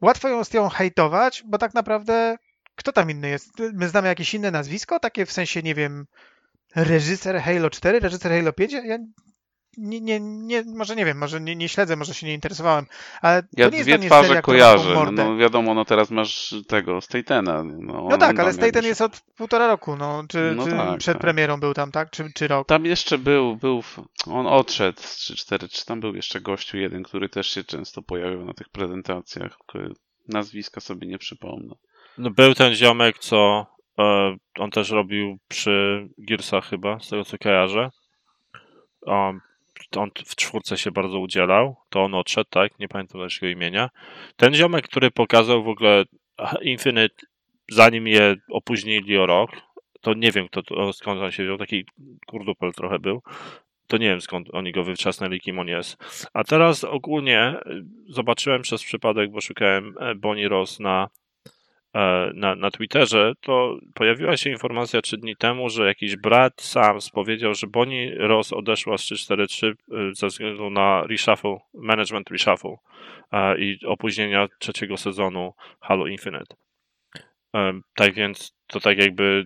łatwo 0.00 0.28
ją 0.28 0.44
z 0.44 0.52
nią 0.52 0.68
hejtować, 0.68 1.42
bo 1.46 1.58
tak 1.58 1.74
naprawdę 1.74 2.36
kto 2.76 2.92
tam 2.92 3.10
inny 3.10 3.28
jest? 3.28 3.52
My 3.72 3.88
znamy 3.88 4.08
jakieś 4.08 4.34
inne 4.34 4.50
nazwisko, 4.50 5.00
takie 5.00 5.26
w 5.26 5.32
sensie, 5.32 5.62
nie 5.62 5.74
wiem, 5.74 6.06
reżyser 6.76 7.40
Halo 7.40 7.70
4, 7.70 8.00
reżyser 8.00 8.32
Halo 8.32 8.52
5? 8.52 8.72
Ja 8.72 8.98
nie, 9.76 10.00
nie, 10.00 10.20
nie, 10.20 10.64
może 10.64 10.96
nie 10.96 11.04
wiem, 11.04 11.18
może 11.18 11.40
nie, 11.40 11.56
nie 11.56 11.68
śledzę, 11.68 11.96
może 11.96 12.14
się 12.14 12.26
nie 12.26 12.34
interesowałem, 12.34 12.86
ale 13.22 13.42
to 13.42 13.48
ja 13.56 13.68
nie 13.68 13.78
jest 13.78 13.90
dwie 13.90 13.98
twarze 13.98 14.28
seria, 14.28 14.42
kojarzę, 14.42 15.10
no, 15.12 15.36
wiadomo, 15.36 15.74
no 15.74 15.84
teraz 15.84 16.10
masz 16.10 16.54
tego, 16.68 17.00
Statena. 17.00 17.64
No, 17.64 18.06
no 18.10 18.18
tak, 18.18 18.38
ale 18.38 18.52
Staten 18.52 18.84
jest 18.84 19.00
od 19.00 19.20
półtora 19.36 19.66
roku, 19.66 19.96
no, 19.96 20.24
czy, 20.28 20.52
no 20.56 20.64
czy 20.64 20.70
tak, 20.70 20.98
przed 20.98 21.14
tak. 21.14 21.20
premierą 21.20 21.60
był 21.60 21.74
tam, 21.74 21.92
tak, 21.92 22.10
czy, 22.10 22.32
czy 22.34 22.48
rok? 22.48 22.68
Tam 22.68 22.84
jeszcze 22.84 23.18
był, 23.18 23.56
był, 23.56 23.82
on 24.26 24.46
odszedł, 24.46 25.02
czy 25.18 25.36
cztery, 25.36 25.68
czy 25.68 25.86
tam 25.86 26.00
był 26.00 26.14
jeszcze 26.14 26.40
gościu 26.40 26.78
jeden, 26.78 27.02
który 27.02 27.28
też 27.28 27.50
się 27.50 27.64
często 27.64 28.02
pojawiał 28.02 28.44
na 28.44 28.54
tych 28.54 28.68
prezentacjach, 28.68 29.58
nazwiska 30.28 30.80
sobie 30.80 31.06
nie 31.06 31.18
przypomnę. 31.18 31.74
No, 32.18 32.30
był 32.30 32.54
ten 32.54 32.74
ziomek, 32.74 33.18
co 33.18 33.66
e, 33.98 34.36
on 34.58 34.70
też 34.70 34.90
robił 34.90 35.38
przy 35.48 36.08
Gearsach 36.18 36.64
chyba, 36.68 37.00
z 37.00 37.08
tego 37.08 37.24
co 37.24 37.38
kojarzę. 37.38 37.90
Um, 39.02 39.40
on 39.96 40.10
w 40.26 40.36
czwórce 40.36 40.78
się 40.78 40.90
bardzo 40.90 41.18
udzielał, 41.18 41.76
to 41.90 42.02
on 42.02 42.14
odszedł, 42.14 42.50
tak? 42.50 42.78
Nie 42.78 42.88
pamiętam 42.88 43.20
też 43.20 43.42
jego 43.42 43.58
imienia. 43.58 43.90
Ten 44.36 44.54
ziomek, 44.54 44.88
który 44.88 45.10
pokazał 45.10 45.64
w 45.64 45.68
ogóle 45.68 46.04
Infinite, 46.62 47.14
zanim 47.70 48.06
je 48.06 48.36
opóźnili 48.50 49.18
o 49.18 49.26
rok, 49.26 49.50
to 50.00 50.14
nie 50.14 50.32
wiem, 50.32 50.48
kto, 50.48 50.92
skąd 50.92 51.22
on 51.22 51.32
się 51.32 51.44
wziął, 51.44 51.58
taki 51.58 51.84
kurdupel 52.26 52.72
trochę 52.72 52.98
był. 52.98 53.22
To 53.86 53.96
nie 53.96 54.08
wiem, 54.08 54.20
skąd 54.20 54.48
oni 54.52 54.72
go 54.72 54.84
wyczasnęli, 54.84 55.40
kim 55.40 55.58
on 55.58 55.68
jest. 55.68 55.96
A 56.32 56.44
teraz 56.44 56.84
ogólnie 56.84 57.54
zobaczyłem 58.08 58.62
przez 58.62 58.84
przypadek, 58.84 59.30
bo 59.30 59.40
szukałem 59.40 59.94
e, 60.00 60.14
Bonnie 60.14 60.48
Ross 60.48 60.80
na 60.80 61.08
E, 61.08 61.25
na, 62.34 62.54
na 62.54 62.70
Twitterze, 62.70 63.32
to 63.40 63.78
pojawiła 63.94 64.36
się 64.36 64.50
informacja 64.50 65.02
trzy 65.02 65.16
dni 65.16 65.36
temu, 65.36 65.68
że 65.70 65.86
jakiś 65.86 66.16
brat 66.16 66.52
sam 66.60 66.98
powiedział, 67.12 67.54
że 67.54 67.66
Bonnie 67.66 68.14
Ross 68.18 68.52
odeszła 68.52 68.98
z 68.98 69.00
343 69.00 69.66
e, 69.66 69.74
ze 70.14 70.26
względu 70.26 70.70
na 70.70 71.02
reshuffle, 71.06 71.58
management 71.74 72.30
reshuffle 72.30 72.76
e, 73.32 73.58
i 73.58 73.78
opóźnienia 73.86 74.48
trzeciego 74.58 74.96
sezonu 74.96 75.52
Halo 75.80 76.06
Infinite. 76.06 76.56
Tak 77.94 78.14
więc 78.14 78.52
to 78.66 78.80
tak 78.80 78.98
jakby 78.98 79.44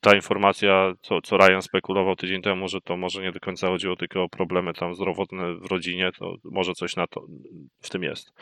ta 0.00 0.14
informacja, 0.14 0.92
co, 1.02 1.20
co 1.20 1.36
Ryan 1.36 1.62
spekulował 1.62 2.16
tydzień 2.16 2.42
temu, 2.42 2.68
że 2.68 2.80
to 2.80 2.96
może 2.96 3.22
nie 3.22 3.32
do 3.32 3.40
końca 3.40 3.68
chodziło 3.68 3.96
tylko 3.96 4.22
o 4.22 4.28
problemy 4.28 4.74
tam 4.74 4.94
zdrowotne 4.94 5.54
w 5.54 5.66
rodzinie, 5.66 6.10
to 6.18 6.34
może 6.44 6.72
coś 6.72 6.96
na 6.96 7.06
to 7.06 7.26
w 7.80 7.90
tym 7.90 8.02
jest. 8.02 8.32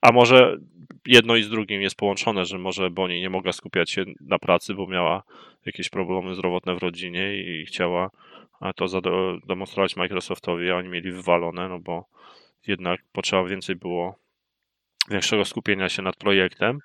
A 0.00 0.12
może 0.12 0.56
jedno 1.06 1.36
i 1.36 1.42
z 1.42 1.48
drugim 1.48 1.82
jest 1.82 1.96
połączone, 1.96 2.44
że 2.44 2.58
może 2.58 2.90
Bonnie 2.90 3.20
nie 3.20 3.30
mogła 3.30 3.52
skupiać 3.52 3.90
się 3.90 4.04
na 4.20 4.38
pracy, 4.38 4.74
bo 4.74 4.86
miała 4.86 5.22
jakieś 5.66 5.88
problemy 5.88 6.34
zdrowotne 6.34 6.74
w 6.74 6.78
rodzinie 6.78 7.36
i 7.36 7.66
chciała 7.66 8.10
to 8.76 8.88
zademonstrować 8.88 9.96
Microsoftowi, 9.96 10.70
a 10.70 10.76
oni 10.76 10.88
mieli 10.88 11.12
wywalone, 11.12 11.68
no 11.68 11.78
bo 11.78 12.04
jednak 12.66 13.00
potrzeba 13.12 13.44
więcej 13.44 13.76
było 13.76 14.18
większego 15.10 15.44
skupienia 15.44 15.88
się 15.88 16.02
nad 16.02 16.16
projektem 16.16 16.78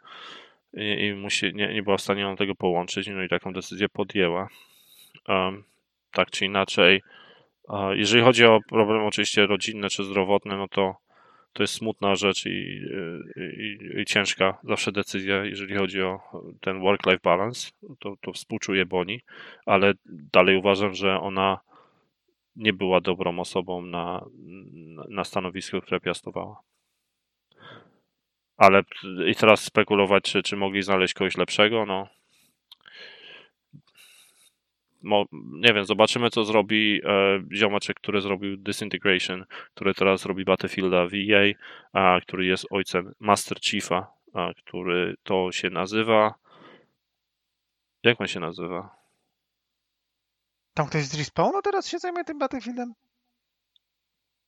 i, 0.73 1.05
i 1.05 1.13
musi, 1.13 1.53
nie, 1.53 1.73
nie 1.73 1.83
była 1.83 1.97
w 1.97 2.01
stanie 2.01 2.35
tego 2.37 2.55
połączyć, 2.55 3.07
no 3.07 3.23
i 3.23 3.29
taką 3.29 3.53
decyzję 3.53 3.89
podjęła. 3.89 4.47
Um, 5.27 5.63
tak 6.11 6.31
czy 6.31 6.45
inaczej, 6.45 7.01
uh, 7.63 7.75
jeżeli 7.93 8.23
chodzi 8.23 8.45
o 8.45 8.59
problemy 8.69 9.05
oczywiście 9.05 9.45
rodzinne 9.45 9.89
czy 9.89 10.03
zdrowotne, 10.03 10.57
no 10.57 10.67
to 10.67 10.95
to 11.53 11.63
jest 11.63 11.73
smutna 11.73 12.15
rzecz 12.15 12.45
i, 12.45 12.81
i, 13.35 13.99
i, 14.01 14.05
ciężka 14.05 14.57
zawsze 14.63 14.91
decyzja, 14.91 15.45
jeżeli 15.45 15.75
chodzi 15.75 16.01
o 16.01 16.19
ten 16.61 16.79
work-life 16.79 17.19
balance. 17.23 17.71
To, 17.99 18.15
to 18.21 18.33
współczuję 18.33 18.85
Boni, 18.85 19.21
ale 19.65 19.93
dalej 20.05 20.57
uważam, 20.57 20.93
że 20.93 21.19
ona 21.19 21.59
nie 22.55 22.73
była 22.73 23.01
dobrą 23.01 23.39
osobą 23.39 23.81
na, 23.81 24.25
na 25.09 25.23
stanowisku, 25.23 25.81
które 25.81 25.99
piastowała. 25.99 26.61
Ale 28.59 28.83
i 29.27 29.35
teraz 29.35 29.63
spekulować, 29.63 30.23
czy, 30.23 30.43
czy 30.43 30.57
mogli 30.57 30.81
znaleźć 30.81 31.13
kogoś 31.13 31.37
lepszego, 31.37 31.85
no. 31.85 32.07
mo, 35.01 35.25
nie 35.31 35.73
wiem, 35.73 35.85
zobaczymy 35.85 36.29
co 36.29 36.43
zrobi 36.43 37.01
e, 37.03 37.41
ziomeczek, 37.53 37.97
który 37.97 38.21
zrobił 38.21 38.57
Disintegration, 38.57 39.45
który 39.73 39.93
teraz 39.93 40.25
robi 40.25 40.45
Battlefielda 40.45 41.07
EA, 41.13 41.53
a, 41.93 42.21
który 42.21 42.45
jest 42.45 42.65
ojcem 42.71 43.13
Master 43.19 43.59
Chiefa, 43.61 44.07
a, 44.33 44.53
który 44.53 45.15
to 45.23 45.51
się 45.51 45.69
nazywa 45.69 46.33
jak 48.03 48.21
on 48.21 48.27
się 48.27 48.39
nazywa? 48.39 48.95
Tam 50.73 50.87
ktoś 50.87 51.03
z 51.03 51.17
Respawnu 51.17 51.61
teraz 51.61 51.87
się 51.87 51.99
zajmuje 51.99 52.23
tym 52.23 52.39
Battlefieldem? 52.39 52.93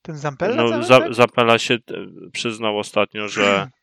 Ten 0.02 0.16
Zampella 0.16 0.62
No, 0.62 0.82
za? 0.82 1.12
Zampella 1.12 1.58
się 1.58 1.74
e, 1.74 1.80
przyznał 2.32 2.78
ostatnio, 2.78 3.28
że 3.28 3.70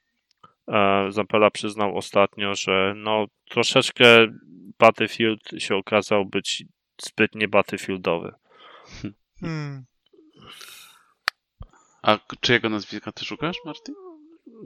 Zampella 1.10 1.52
przyznał 1.52 1.98
ostatnio, 1.98 2.56
że 2.56 2.94
no 2.98 3.26
troszeczkę 3.50 4.28
Battlefield 4.80 5.42
się 5.58 5.76
okazał 5.76 6.26
być 6.26 6.66
zbytnie 7.02 7.48
Battlefieldowy. 7.48 8.34
Hmm. 9.40 9.86
A 12.02 12.18
czyjego 12.42 12.70
nazwiska 12.70 13.12
ty 13.12 13.26
szukasz, 13.26 13.58
Martin? 13.66 13.96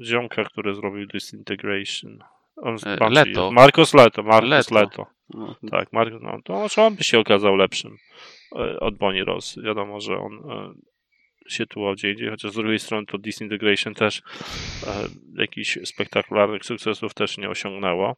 Ziomka, 0.04 0.44
który 0.44 0.76
zrobił 0.76 1.08
Disintegration. 1.08 2.20
On 2.56 2.78
E, 2.86 2.98
Bungie 2.98 3.16
Leto. 3.26 3.52
Marcos 3.52 3.94
Leto, 3.94 4.24
Marcos 4.24 4.72
Leto. 4.72 4.76
Leto. 4.76 5.06
No, 5.34 5.56
Tak, 5.72 5.94
Marcos, 5.94 6.22
no 6.22 6.40
to 6.44 6.54
może 6.54 6.84
on 6.84 6.96
by 6.96 7.04
się 7.04 7.20
okazał 7.20 7.56
lepszym 7.56 7.98
e, 8.56 8.80
od 8.80 8.98
Bonnie 8.98 9.24
Ross. 9.24 9.60
Wiadomo, 9.64 10.02
że 10.02 10.18
on 10.18 10.34
e, 10.34 10.74
się 11.48 11.66
tu 11.66 11.82
gdzie 11.96 12.30
chociaż 12.30 12.52
z 12.52 12.56
drugiej 12.56 12.80
strony 12.80 13.06
to 13.06 13.18
Disintegration 13.18 13.94
też 13.94 14.22
e, 14.88 15.08
jakichś 15.34 15.78
spektakularnych 15.86 16.66
sukcesów 16.66 17.14
też 17.14 17.38
nie 17.38 17.50
osiągnęło. 17.50 18.16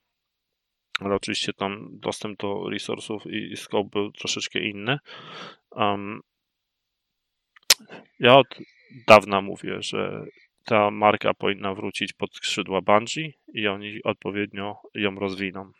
Ale 0.99 1.15
oczywiście 1.15 1.53
tam 1.53 1.87
dostęp 1.91 2.39
do 2.39 2.69
resursów 2.69 3.25
i, 3.25 3.51
i 3.51 3.57
scope 3.57 3.89
był 3.89 4.11
troszeczkę 4.11 4.59
inny. 4.59 4.97
Um, 5.71 6.21
ja 8.19 8.35
od 8.35 8.47
dawna 9.07 9.41
mówię, 9.41 9.81
że 9.81 10.25
ta 10.65 10.91
marka 10.91 11.33
powinna 11.33 11.73
wrócić 11.73 12.13
pod 12.13 12.35
skrzydła 12.35 12.81
Bungie 12.81 13.31
i 13.53 13.67
oni 13.67 14.03
odpowiednio 14.03 14.75
ją 14.93 15.15
rozwiną. 15.15 15.71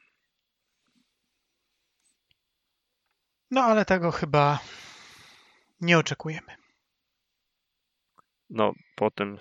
No 3.51 3.61
ale 3.61 3.85
tego 3.85 4.11
chyba 4.11 4.59
nie 5.81 5.97
oczekujemy. 5.97 6.64
No, 8.49 8.73
po 8.95 9.11
tym, 9.11 9.37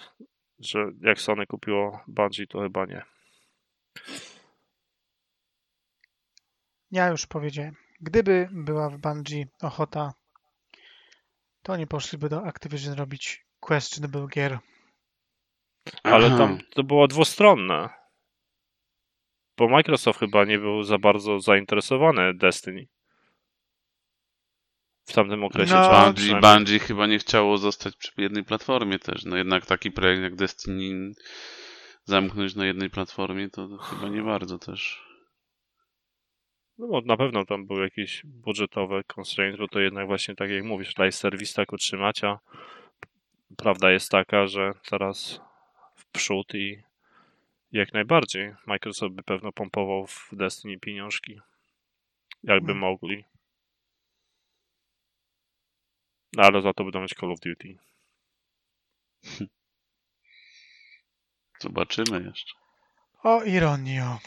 że 0.59 0.79
jak 1.01 1.21
Sony 1.21 1.47
kupiło 1.47 2.01
Bungie, 2.09 2.47
to 2.47 2.61
chyba 2.61 2.87
nie. 2.87 3.03
Ja 6.91 7.09
już 7.09 7.27
powiedziałem. 7.27 7.77
Gdyby 8.01 8.49
była 8.53 8.91
w 8.91 8.99
Bungie 8.99 9.47
ochota, 9.63 10.15
to 11.63 11.73
oni 11.73 11.87
poszliby 11.87 12.29
do 12.29 12.47
Activision 12.47 12.95
robić 12.95 13.47
questionable 13.61 14.27
gier. 14.29 14.59
Ale 16.03 16.27
Aha. 16.27 16.39
tam 16.39 16.59
to 16.75 16.85
było 16.85 17.09
dwustronne. 17.09 17.89
Bo 19.57 19.69
Microsoft 19.69 20.21
chyba 20.21 20.45
nie 20.45 20.59
był 20.59 20.83
za 20.83 20.99
bardzo 20.99 21.41
zainteresowany 21.41 22.35
Destiny. 22.35 22.87
W 25.05 25.13
tamtym 25.13 25.45
okresie. 25.45 25.75
No, 25.75 25.81
czasu 25.89 26.15
Bungie. 26.15 26.41
Bungie 26.41 26.79
chyba 26.79 27.07
nie 27.07 27.19
chciało 27.19 27.59
zostać 27.59 27.97
przy 27.97 28.13
jednej 28.17 28.45
platformie 28.45 28.99
też. 28.99 29.25
No 29.25 29.37
jednak 29.37 29.67
taki 29.67 29.91
projekt 29.91 30.23
jak 30.23 30.35
Destiny 30.35 31.15
zamknąć 32.05 32.55
na 32.55 32.67
jednej 32.67 32.91
platformie, 32.91 33.51
to, 33.51 33.69
to 33.69 33.77
chyba 33.77 34.09
nie 34.09 34.23
bardzo 34.23 34.59
też. 34.59 35.05
No, 36.79 37.01
na 37.05 37.17
pewno 37.17 37.45
tam 37.45 37.67
były 37.67 37.83
jakieś 37.85 38.23
budżetowe 38.25 39.05
constraints, 39.17 39.59
bo 39.59 39.69
to 39.69 39.81
jednak 39.81 40.07
właśnie 40.07 40.35
tak 40.35 40.51
jak 40.51 40.65
mówisz, 40.65 40.99
live 40.99 41.15
service 41.15 41.55
tak 41.55 41.73
utrzymać, 41.73 42.25
a 42.25 42.39
prawda 43.57 43.91
jest 43.91 44.11
taka, 44.11 44.47
że 44.47 44.73
teraz 44.91 45.41
w 45.97 46.07
przód 46.07 46.55
i 46.55 46.83
jak 47.73 47.93
najbardziej 47.93 48.55
Microsoft 48.67 49.15
by 49.15 49.23
pewno 49.23 49.53
pompował 49.53 50.07
w 50.07 50.29
Destiny 50.33 50.79
pieniążki, 50.79 51.41
jakby 52.43 52.73
Mm. 52.73 52.79
mogli. 52.81 53.25
No, 56.24 56.24
ale 56.37 56.63
za 56.63 56.73
to 56.73 56.85
będą 56.85 57.01
mieć 57.01 57.15
Call 57.21 57.33
of 57.33 57.41
Duty. 57.41 57.79
Zobaczymy 61.61 62.25
jeszcze. 62.27 62.55
O 63.23 63.43
ironio. 63.45 64.19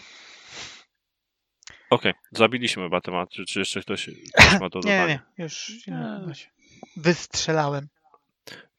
Okej, 1.90 2.14
zabiliśmy 2.32 2.84
chyba 2.84 3.02
temat. 3.02 3.30
Czy, 3.30 3.46
czy 3.46 3.60
jeszcze 3.60 3.82
ktoś, 3.82 4.10
ktoś 4.34 4.60
ma 4.60 4.70
do 4.70 4.80
Nie, 4.80 4.82
dodania? 4.82 5.08
nie, 5.08 5.20
nie. 5.38 5.44
Już 5.44 5.88
Nie. 5.88 6.22
wystrzelałem. 6.98 7.88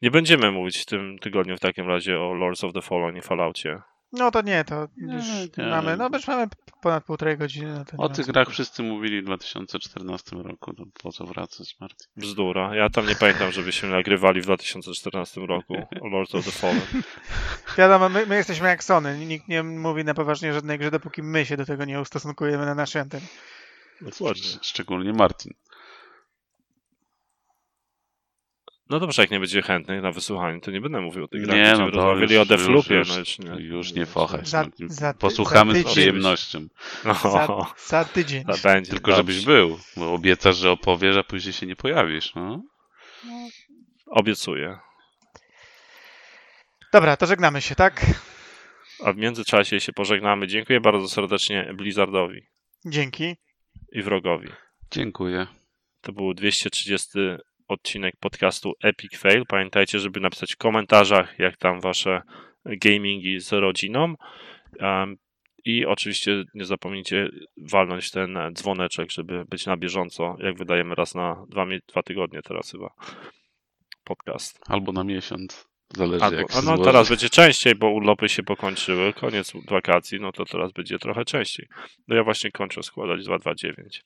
Nie 0.02 0.10
będziemy 0.10 0.50
mówić 0.52 0.78
w 0.78 0.86
tym 0.86 1.18
tygodniu 1.18 1.56
w 1.56 1.60
takim 1.60 1.88
razie 1.88 2.20
o 2.20 2.34
Lords 2.34 2.64
of 2.64 2.72
the 2.72 2.82
Fallen 2.82 3.16
i 3.16 3.22
Falloutie. 3.22 3.80
No 4.12 4.30
to 4.30 4.42
nie, 4.42 4.64
to 4.64 4.88
Nie, 4.96 5.14
już 5.14 5.24
nie. 5.58 5.66
mamy, 5.66 5.96
no 5.96 6.08
już 6.12 6.26
mamy 6.26 6.46
ponad 6.82 7.04
półtorej 7.04 7.38
godziny 7.38 7.74
na 7.74 7.84
ten 7.84 8.00
O 8.00 8.08
tych 8.08 8.26
grach 8.26 8.48
wszyscy 8.50 8.82
mówili 8.82 9.22
w 9.22 9.24
2014 9.24 10.36
roku, 10.36 10.74
to 10.74 10.84
po 11.02 11.12
co 11.12 11.24
wracać, 11.26 11.76
Martin? 11.80 12.06
Bzdura. 12.16 12.74
Ja 12.76 12.90
tam 12.90 13.06
nie 13.06 13.14
pamiętam, 13.14 13.52
żebyśmy 13.52 13.88
nagrywali 13.88 14.40
w 14.40 14.44
2014 14.44 15.40
roku 15.40 15.74
o 16.00 16.08
Lords 16.08 16.34
of 16.34 16.44
the 16.44 16.50
Fallen. 16.50 16.80
Wiadomo, 17.78 18.08
my, 18.08 18.26
my 18.26 18.36
jesteśmy 18.36 18.68
jak 18.68 18.84
Sony. 18.84 19.26
Nikt 19.26 19.48
nie 19.48 19.62
mówi 19.62 20.04
na 20.04 20.14
poważnie 20.14 20.52
żadnej 20.54 20.78
grze, 20.78 20.90
dopóki 20.90 21.22
my 21.22 21.46
się 21.46 21.56
do 21.56 21.64
tego 21.66 21.84
nie 21.84 22.00
ustosunkujemy 22.00 22.66
na 22.66 22.74
naszej 22.74 23.02
antenie. 23.02 23.26
Dokładnie. 24.00 24.42
Szcz- 24.42 24.58
Szczególnie 24.62 25.12
Martin. 25.12 25.52
No 28.90 29.00
dobrze, 29.00 29.22
jak 29.22 29.30
nie 29.30 29.40
będzie 29.40 29.62
chętnych 29.62 30.02
na 30.02 30.12
wysłuchanie, 30.12 30.60
to 30.60 30.70
nie 30.70 30.80
będę 30.80 31.00
mówił 31.00 31.24
o 31.24 31.28
tych 31.28 31.42
grach. 31.42 31.56
Nie, 31.56 31.62
Będziemy 31.62 31.84
no 31.86 31.90
to 31.90 31.96
rozmawiali 31.96 32.34
już- 32.34 32.42
o 32.42 32.44
Deflupie. 32.46 32.94
już- 32.94 33.08
no 33.08 33.18
już, 33.18 33.38
nie, 33.38 33.66
Już 33.66 33.92
nie. 33.92 34.06
Za- 34.42 34.64
za 34.88 35.12
ty- 35.12 35.18
Posłuchamy 35.18 35.82
za 35.82 35.88
z 35.88 35.92
przyjemnością. 35.92 36.66
No, 37.04 37.14
Za, 37.14 37.66
za 37.86 38.04
tydzień. 38.04 38.44
to 38.44 38.54
będzie. 38.64 38.90
Tylko 38.90 39.10
dobrze. 39.10 39.32
żebyś 39.32 39.44
był, 39.44 39.78
bo 39.96 40.12
obiecasz, 40.12 40.56
że 40.56 40.70
opowiesz, 40.70 41.16
a 41.16 41.22
później 41.24 41.52
się 41.52 41.66
nie 41.66 41.76
pojawisz. 41.76 42.34
No? 42.34 42.62
Obiecuję. 44.06 44.78
Dobra, 46.92 47.16
to 47.16 47.26
żegnamy 47.26 47.62
się, 47.62 47.74
tak? 47.74 48.06
A 49.04 49.12
w 49.12 49.16
międzyczasie 49.16 49.80
się 49.80 49.92
pożegnamy. 49.92 50.46
Dziękuję 50.46 50.80
bardzo 50.80 51.08
serdecznie 51.08 51.70
Blizzardowi 51.74 52.42
Dzięki. 52.86 53.36
i 53.92 54.02
wrogowi. 54.02 54.48
Dziękuję. 54.90 55.46
To 56.00 56.12
był 56.12 56.34
230 56.34 57.18
odcinek 57.68 58.14
podcastu 58.20 58.72
Epic 58.82 59.18
Fail. 59.18 59.46
Pamiętajcie, 59.48 59.98
żeby 59.98 60.20
napisać 60.20 60.54
w 60.54 60.56
komentarzach, 60.56 61.38
jak 61.38 61.56
tam 61.56 61.80
wasze 61.80 62.22
gamingi 62.64 63.40
z 63.40 63.52
rodziną. 63.52 64.14
I 65.64 65.86
oczywiście 65.86 66.44
nie 66.54 66.64
zapomnijcie 66.64 67.28
walnąć 67.56 68.10
ten 68.10 68.38
dzwoneczek, 68.52 69.10
żeby 69.10 69.44
być 69.44 69.66
na 69.66 69.76
bieżąco, 69.76 70.36
jak 70.40 70.58
wydajemy 70.58 70.94
raz 70.94 71.14
na 71.14 71.44
dwa, 71.48 71.66
dwa 71.88 72.02
tygodnie 72.02 72.42
teraz 72.42 72.70
chyba 72.70 72.90
podcast. 74.04 74.60
Albo 74.66 74.92
na 74.92 75.04
miesiąc. 75.04 75.68
Zależy 75.96 76.24
Albo, 76.24 76.36
jak 76.36 76.56
a 76.56 76.62
no 76.62 76.78
teraz 76.78 77.08
będzie 77.08 77.30
częściej, 77.30 77.74
bo 77.74 77.90
urlopy 77.90 78.28
się 78.28 78.42
pokończyły, 78.42 79.12
koniec 79.12 79.52
wakacji, 79.68 80.20
no 80.20 80.32
to 80.32 80.44
teraz 80.44 80.72
będzie 80.72 80.98
trochę 80.98 81.24
częściej. 81.24 81.66
No 82.08 82.16
ja 82.16 82.24
właśnie 82.24 82.50
kończę 82.52 82.82
składać 82.82 83.24
229. 83.24 84.04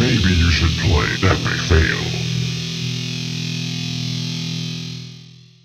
Maybe 0.00 0.32
you 0.32 0.50
should 0.50 0.78
play 0.78 1.08
Epic 1.28 1.60
Fail. 1.68 2.29